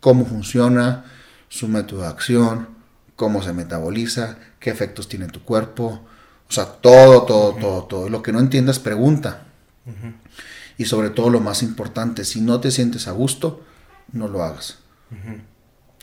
cómo 0.00 0.24
funciona, 0.24 1.04
su 1.50 1.68
método 1.68 2.00
de 2.00 2.08
acción, 2.08 2.66
cómo 3.14 3.42
se 3.42 3.52
metaboliza, 3.52 4.38
qué 4.58 4.70
efectos 4.70 5.06
tiene 5.06 5.26
en 5.26 5.32
tu 5.32 5.42
cuerpo. 5.42 6.00
O 6.48 6.50
sea, 6.52 6.64
todo, 6.64 7.24
todo, 7.24 7.52
todo, 7.56 7.84
todo. 7.84 8.08
Lo 8.08 8.22
que 8.22 8.32
no 8.32 8.40
entiendas, 8.40 8.78
pregunta. 8.78 9.44
Y 10.78 10.86
sobre 10.86 11.10
todo 11.10 11.28
lo 11.28 11.40
más 11.40 11.62
importante, 11.62 12.24
si 12.24 12.40
no 12.40 12.60
te 12.60 12.70
sientes 12.70 13.08
a 13.08 13.10
gusto, 13.10 13.62
no 14.12 14.28
lo 14.28 14.42
hagas. 14.42 14.78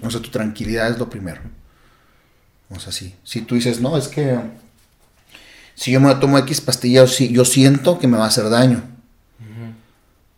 O 0.04 0.12
sea, 0.12 0.22
tu 0.22 0.30
tranquilidad 0.30 0.90
es 0.90 1.00
lo 1.00 1.10
primero. 1.10 1.42
O 2.70 2.80
sea, 2.80 2.92
sí. 2.92 3.16
Si 3.24 3.42
tú 3.42 3.56
dices, 3.56 3.80
no, 3.80 3.98
es 3.98 4.10
que 4.10 4.38
si 5.76 5.92
yo 5.92 6.00
me 6.00 6.14
tomo 6.16 6.38
X 6.40 6.62
pastillas, 6.62 7.18
yo 7.18 7.46
siento 7.46 8.00
que 8.00 8.08
me 8.08 8.18
va 8.18 8.26
a 8.26 8.28
hacer 8.28 8.50
daño. 8.50 8.84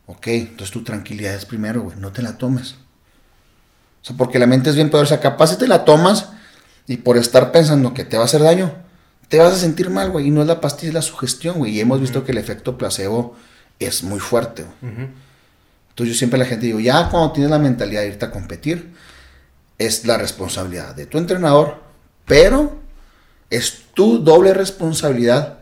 Ok, 0.06 0.28
entonces 0.28 0.72
tu 0.72 0.84
tranquilidad 0.84 1.36
es 1.36 1.46
primero, 1.46 1.82
güey. 1.82 1.98
No 1.98 2.12
te 2.12 2.22
la 2.22 2.38
tomes. 2.38 2.76
O 4.02 4.06
sea, 4.06 4.16
porque 4.16 4.40
la 4.40 4.48
mente 4.48 4.70
es 4.70 4.76
bien 4.76 4.90
poderosa. 4.90 5.20
Capaz 5.20 5.48
si 5.48 5.58
te 5.58 5.68
la 5.68 5.84
tomas 5.84 6.30
y 6.88 6.98
por 6.98 7.18
estar 7.18 7.52
pensando 7.52 7.94
que 7.94 8.06
te 8.06 8.18
va 8.18 8.24
a 8.24 8.26
hacer 8.26 8.42
daño, 8.42 8.74
te 9.28 9.40
vas 9.40 9.54
a 9.54 9.58
sentir 9.58 9.90
mal, 9.90 10.12
güey. 10.12 10.28
Y 10.28 10.32
no 10.32 10.42
es 10.42 10.48
la 10.48 10.62
pastilla, 10.62 10.90
es 10.90 10.94
la 10.94 11.02
sugestión, 11.02 11.58
güey. 11.58 11.74
Y 11.74 11.80
hemos 11.82 12.00
visto 12.00 12.24
que 12.24 12.32
el 12.32 12.38
efecto 12.38 12.78
placebo 12.78 13.36
es 13.80 14.04
muy 14.04 14.20
fuerte. 14.20 14.66
Entonces 14.82 16.14
yo 16.14 16.18
siempre 16.18 16.40
a 16.40 16.44
la 16.44 16.50
gente 16.50 16.66
digo, 16.66 16.80
ya 16.80 17.10
cuando 17.10 17.32
tienes 17.32 17.52
la 17.52 17.60
mentalidad 17.60 18.02
de 18.02 18.08
irte 18.08 18.26
a 18.26 18.32
competir, 18.32 18.94
es 19.78 20.06
la 20.06 20.18
responsabilidad 20.18 20.96
de 20.96 21.06
tu 21.06 21.18
entrenador, 21.18 21.82
pero 22.26 22.78
es 23.50 23.86
tu 23.94 24.20
doble 24.20 24.54
responsabilidad 24.54 25.60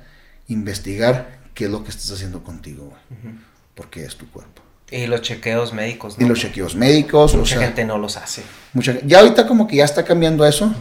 investigar 0.47 1.39
qué 1.53 1.65
es 1.65 1.71
lo 1.71 1.83
que 1.83 1.89
estás 1.89 2.11
haciendo 2.11 2.43
contigo, 2.43 2.85
güey. 2.85 3.35
Porque 3.75 4.05
es 4.05 4.15
tu 4.15 4.29
cuerpo. 4.29 4.61
Y 4.91 5.07
los 5.07 5.21
chequeos 5.21 5.73
médicos, 5.73 6.17
¿no? 6.17 6.25
Y 6.25 6.29
los 6.29 6.39
chequeos 6.39 6.75
médicos. 6.75 7.35
Mucha 7.35 7.59
gente 7.59 7.83
no 7.83 7.97
los 7.97 8.17
hace. 8.17 8.43
Mucha, 8.73 8.99
ya 9.05 9.19
ahorita 9.19 9.47
como 9.47 9.67
que 9.67 9.77
ya 9.77 9.85
está 9.85 10.05
cambiando 10.05 10.45
eso, 10.45 10.73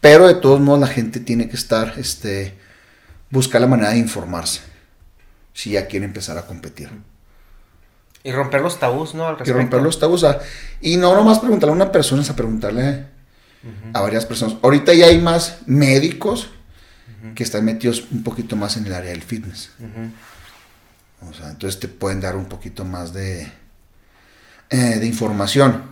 pero 0.00 0.26
de 0.26 0.34
todos 0.34 0.60
modos 0.60 0.80
la 0.80 0.86
gente 0.88 1.20
tiene 1.20 1.48
que 1.48 1.56
estar, 1.56 1.94
este, 1.98 2.54
buscar 3.30 3.60
la 3.60 3.66
manera 3.66 3.90
de 3.90 3.98
informarse 3.98 4.60
si 5.58 5.70
ya 5.70 5.88
quiere 5.88 6.04
empezar 6.04 6.38
a 6.38 6.46
competir. 6.46 6.88
Y 8.22 8.30
romper 8.30 8.60
los 8.60 8.78
tabús, 8.78 9.16
¿no? 9.16 9.36
y 9.44 9.50
romper 9.50 9.82
los 9.82 9.98
tabús. 9.98 10.24
y 10.80 10.96
no 10.96 11.12
nomás 11.16 11.40
preguntarle 11.40 11.72
a 11.72 11.74
una 11.74 11.90
persona, 11.90 12.22
es 12.22 12.30
a 12.30 12.36
preguntarle 12.36 13.06
a 13.92 14.00
varias 14.00 14.24
personas. 14.24 14.56
Ahorita 14.62 14.94
ya 14.94 15.06
hay 15.06 15.18
más 15.20 15.58
médicos 15.66 16.50
que 17.34 17.42
están 17.42 17.64
metidos 17.64 18.04
un 18.12 18.22
poquito 18.22 18.54
más 18.54 18.76
en 18.76 18.86
el 18.86 18.94
área 18.94 19.10
del 19.10 19.22
fitness. 19.22 19.72
O 21.28 21.34
sea, 21.34 21.50
entonces 21.50 21.80
te 21.80 21.88
pueden 21.88 22.20
dar 22.20 22.36
un 22.36 22.44
poquito 22.44 22.84
más 22.84 23.12
de, 23.12 23.50
eh, 24.70 24.76
de 24.76 25.06
información. 25.06 25.82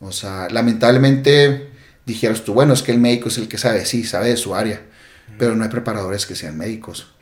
O 0.00 0.10
sea, 0.10 0.48
lamentablemente 0.48 1.70
dijeras 2.06 2.44
tú, 2.44 2.54
bueno, 2.54 2.72
es 2.72 2.82
que 2.82 2.92
el 2.92 2.98
médico 2.98 3.28
es 3.28 3.36
el 3.36 3.46
que 3.46 3.58
sabe, 3.58 3.84
sí, 3.84 4.04
sabe 4.04 4.30
de 4.30 4.38
su 4.38 4.54
área, 4.54 4.80
pero 5.38 5.54
no 5.54 5.64
hay 5.64 5.68
preparadores 5.68 6.24
que 6.24 6.34
sean 6.34 6.56
médicos. 6.56 7.12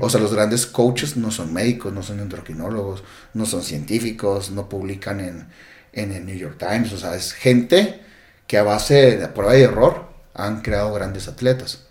O 0.00 0.08
sea, 0.08 0.20
los 0.20 0.32
grandes 0.32 0.66
coaches 0.66 1.16
no 1.16 1.30
son 1.30 1.52
médicos, 1.52 1.92
no 1.92 2.02
son 2.02 2.20
endocrinólogos, 2.20 3.04
no 3.34 3.44
son 3.44 3.62
científicos, 3.62 4.50
no 4.50 4.68
publican 4.68 5.20
en, 5.20 5.48
en 5.92 6.12
el 6.12 6.24
New 6.24 6.36
York 6.36 6.56
Times. 6.58 6.92
O 6.92 6.98
sea, 6.98 7.14
es 7.14 7.32
gente 7.32 8.00
que 8.46 8.56
a 8.56 8.62
base 8.62 9.18
de 9.18 9.28
prueba 9.28 9.56
y 9.56 9.62
error 9.62 10.08
han 10.34 10.62
creado 10.62 10.92
grandes 10.94 11.28
atletas. 11.28 11.84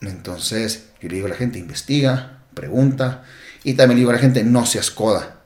Entonces, 0.00 0.90
yo 1.00 1.08
le 1.08 1.16
digo 1.16 1.26
a 1.26 1.30
la 1.30 1.36
gente, 1.36 1.58
investiga, 1.58 2.42
pregunta, 2.54 3.24
y 3.64 3.74
también 3.74 3.96
le 3.96 4.00
digo 4.02 4.10
a 4.10 4.14
la 4.14 4.20
gente, 4.20 4.44
no 4.44 4.64
seas 4.64 4.90
coda. 4.90 5.40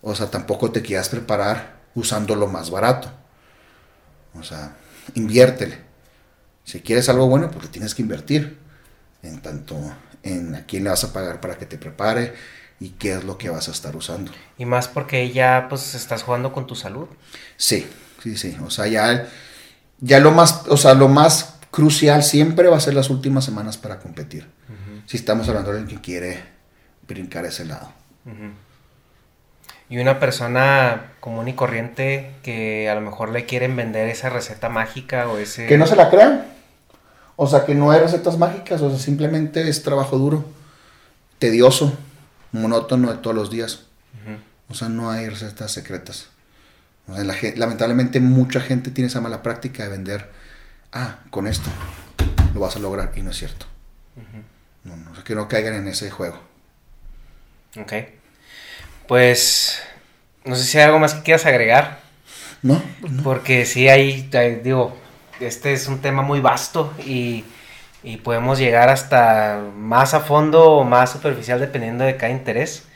O 0.00 0.14
sea, 0.14 0.30
tampoco 0.30 0.70
te 0.70 0.80
quieras 0.80 1.08
preparar 1.10 1.80
usando 1.94 2.34
lo 2.34 2.46
más 2.46 2.70
barato. 2.70 3.10
O 4.34 4.42
sea, 4.42 4.76
inviértele. 5.14 5.78
Si 6.64 6.80
quieres 6.80 7.08
algo 7.08 7.28
bueno, 7.28 7.50
pues 7.50 7.64
le 7.64 7.70
tienes 7.70 7.94
que 7.94 8.02
invertir. 8.02 8.58
En 9.22 9.40
tanto 9.40 9.76
en 10.22 10.54
a 10.54 10.64
quién 10.66 10.84
le 10.84 10.90
vas 10.90 11.04
a 11.04 11.12
pagar 11.12 11.40
para 11.40 11.56
que 11.56 11.66
te 11.66 11.78
prepare 11.78 12.34
y 12.80 12.90
qué 12.90 13.14
es 13.14 13.24
lo 13.24 13.38
que 13.38 13.50
vas 13.50 13.68
a 13.68 13.72
estar 13.72 13.96
usando. 13.96 14.30
Y 14.56 14.64
más 14.64 14.88
porque 14.88 15.30
ya 15.32 15.66
pues 15.68 15.94
estás 15.94 16.22
jugando 16.22 16.52
con 16.52 16.66
tu 16.66 16.74
salud. 16.74 17.08
Sí, 17.56 17.86
sí, 18.22 18.36
sí. 18.36 18.56
O 18.64 18.70
sea, 18.70 18.86
ya, 18.86 19.26
ya 20.00 20.20
lo 20.20 20.30
más, 20.30 20.64
o 20.68 20.76
sea, 20.76 20.94
lo 20.94 21.08
más 21.08 21.58
crucial 21.70 22.22
siempre 22.22 22.68
va 22.68 22.76
a 22.76 22.80
ser 22.80 22.94
las 22.94 23.10
últimas 23.10 23.44
semanas 23.44 23.76
para 23.76 23.98
competir. 23.98 24.46
Si 25.06 25.16
estamos 25.16 25.48
hablando 25.48 25.72
de 25.72 25.78
alguien 25.78 25.98
que 25.98 26.04
quiere 26.04 26.42
brincar 27.06 27.46
ese 27.46 27.64
lado. 27.64 27.92
Y 29.88 29.98
una 29.98 30.20
persona 30.20 31.12
común 31.20 31.48
y 31.48 31.54
corriente 31.54 32.32
que 32.42 32.90
a 32.90 32.94
lo 32.94 33.00
mejor 33.00 33.30
le 33.30 33.46
quieren 33.46 33.74
vender 33.74 34.08
esa 34.08 34.28
receta 34.28 34.68
mágica 34.68 35.28
o 35.28 35.38
ese... 35.38 35.66
Que 35.66 35.78
no 35.78 35.86
se 35.86 35.96
la 35.96 36.10
crean. 36.10 36.44
O 37.40 37.46
sea, 37.46 37.64
que 37.64 37.76
no 37.76 37.92
hay 37.92 38.00
recetas 38.00 38.36
mágicas, 38.36 38.82
o 38.82 38.90
sea, 38.90 38.98
simplemente 38.98 39.68
es 39.68 39.84
trabajo 39.84 40.18
duro, 40.18 40.44
tedioso, 41.38 41.96
monótono 42.50 43.12
de 43.12 43.18
todos 43.18 43.36
los 43.36 43.48
días. 43.48 43.84
O 44.68 44.74
sea, 44.74 44.88
no 44.88 45.08
hay 45.08 45.28
recetas 45.28 45.70
secretas. 45.70 46.30
O 47.06 47.14
sea, 47.14 47.22
lamentablemente 47.54 48.18
mucha 48.18 48.60
gente 48.60 48.90
tiene 48.90 49.06
esa 49.06 49.20
mala 49.20 49.40
práctica 49.40 49.84
de 49.84 49.88
vender, 49.88 50.28
ah, 50.92 51.20
con 51.30 51.46
esto 51.46 51.70
lo 52.54 52.58
vas 52.58 52.74
a 52.74 52.80
lograr, 52.80 53.12
y 53.14 53.22
no 53.22 53.30
es 53.30 53.36
cierto. 53.36 53.66
no, 54.82 54.96
no, 54.96 55.12
o 55.12 55.14
sea, 55.14 55.22
que 55.22 55.36
no 55.36 55.46
caigan 55.46 55.74
en 55.74 55.86
ese 55.86 56.10
juego. 56.10 56.40
Ok. 57.76 57.92
Pues, 59.06 59.80
no 60.44 60.56
sé 60.56 60.64
si 60.64 60.76
hay 60.78 60.86
algo 60.86 60.98
más 60.98 61.14
que 61.14 61.22
quieras 61.22 61.46
agregar. 61.46 62.00
No, 62.62 62.82
pues 63.00 63.12
Porque 63.22 63.64
sí 63.64 63.88
hay, 63.88 64.28
digo, 64.64 64.98
este 65.40 65.72
es 65.72 65.88
un 65.88 66.00
tema 66.00 66.22
muy 66.22 66.40
vasto 66.40 66.92
y, 67.04 67.44
y, 68.02 68.16
podemos 68.18 68.58
llegar 68.58 68.88
hasta 68.88 69.62
más 69.76 70.14
a 70.14 70.20
fondo 70.20 70.64
o 70.72 70.84
más 70.84 71.12
superficial 71.12 71.60
dependiendo 71.60 72.04
de 72.04 72.16
cada 72.16 72.32
interés. 72.32 72.86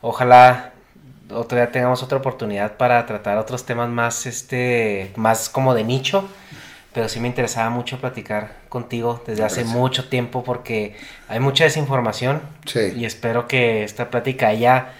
Ojalá 0.00 0.72
otro 1.30 1.58
día 1.58 1.70
tengamos 1.70 2.02
otra 2.02 2.18
oportunidad 2.18 2.76
para 2.76 3.04
tratar 3.06 3.38
otros 3.38 3.66
temas 3.66 3.88
más, 3.88 4.26
este, 4.26 5.12
más 5.16 5.48
como 5.48 5.74
de 5.74 5.84
nicho 5.84 6.28
pero 6.98 7.08
sí 7.08 7.20
me 7.20 7.28
interesaba 7.28 7.70
mucho 7.70 8.00
platicar 8.00 8.56
contigo 8.68 9.22
desde 9.24 9.44
hace 9.44 9.64
mucho 9.64 10.08
tiempo 10.08 10.42
porque 10.42 10.96
hay 11.28 11.38
mucha 11.38 11.62
desinformación 11.64 12.40
y 12.96 13.04
espero 13.04 13.46
que 13.46 13.84
esta 13.84 14.10
plática 14.10 14.48
haya 14.48 14.94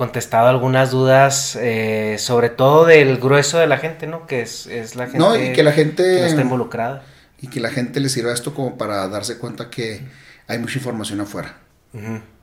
contestado 0.00 0.48
algunas 0.48 0.92
dudas, 0.92 1.58
eh, 1.60 2.16
sobre 2.18 2.48
todo 2.48 2.86
del 2.86 3.18
grueso 3.18 3.58
de 3.58 3.66
la 3.66 3.76
gente, 3.76 4.06
¿no? 4.06 4.26
Que 4.26 4.40
es, 4.40 4.66
la 4.96 5.04
gente 5.04 5.18
no, 5.18 5.36
y 5.36 5.52
que, 5.52 5.62
la 5.62 5.72
gente 5.72 6.24
está 6.24 6.40
involucrada. 6.40 7.02
Y 7.38 7.48
que 7.48 7.60
la 7.60 7.68
gente 7.68 8.00
le 8.00 8.08
sirva 8.08 8.32
esto 8.32 8.54
como 8.54 8.78
para 8.78 9.06
darse 9.08 9.36
cuenta 9.36 9.68
que 9.68 10.00
hay 10.46 10.58
mucha 10.58 10.78
información 10.78 11.20
afuera. 11.20 11.58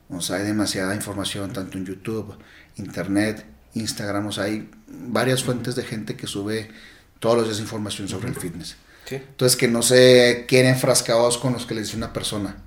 O 0.07 0.21
sea, 0.21 0.35
hay 0.35 0.43
demasiada 0.43 0.93
información 0.93 1.51
tanto 1.51 1.79
en 1.79 1.87
YouTube, 1.87 2.37
Internet, 2.75 3.43
Instagram, 3.73 4.27
o 4.27 4.31
sea, 4.31 4.43
hay 4.43 4.69
varias 4.87 5.43
fuentes 5.43 5.75
de 5.75 5.81
gente 5.81 6.15
que 6.15 6.27
sube 6.27 6.69
todos 7.17 7.37
los 7.37 7.47
días 7.47 7.59
información 7.59 8.07
sobre 8.07 8.27
el 8.27 8.35
fitness. 8.35 8.75
Entonces, 9.09 9.57
que 9.57 9.67
no 9.67 9.81
se 9.81 10.45
queden 10.47 10.67
enfrascados 10.67 11.39
con 11.39 11.53
los 11.53 11.65
que 11.65 11.73
le 11.73 11.81
dice 11.81 11.97
una 11.97 12.13
persona. 12.13 12.57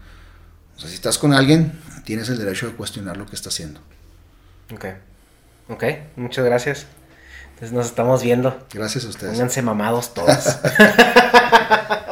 O 0.76 0.80
sea, 0.80 0.88
si 0.88 0.96
estás 0.96 1.16
con 1.16 1.32
alguien, 1.32 1.78
tienes 2.04 2.28
el 2.28 2.38
derecho 2.38 2.66
de 2.66 2.72
cuestionar 2.72 3.16
lo 3.16 3.26
que 3.26 3.36
está 3.36 3.50
haciendo. 3.50 3.80
Ok. 4.72 4.86
Ok, 5.68 5.84
muchas 6.16 6.44
gracias. 6.44 6.86
Entonces 7.50 7.72
nos 7.72 7.86
estamos 7.86 8.22
viendo. 8.22 8.66
Gracias 8.72 9.04
a 9.04 9.08
ustedes. 9.08 9.32
Pónganse 9.32 9.62
mamados 9.62 10.14
todos. 10.14 10.58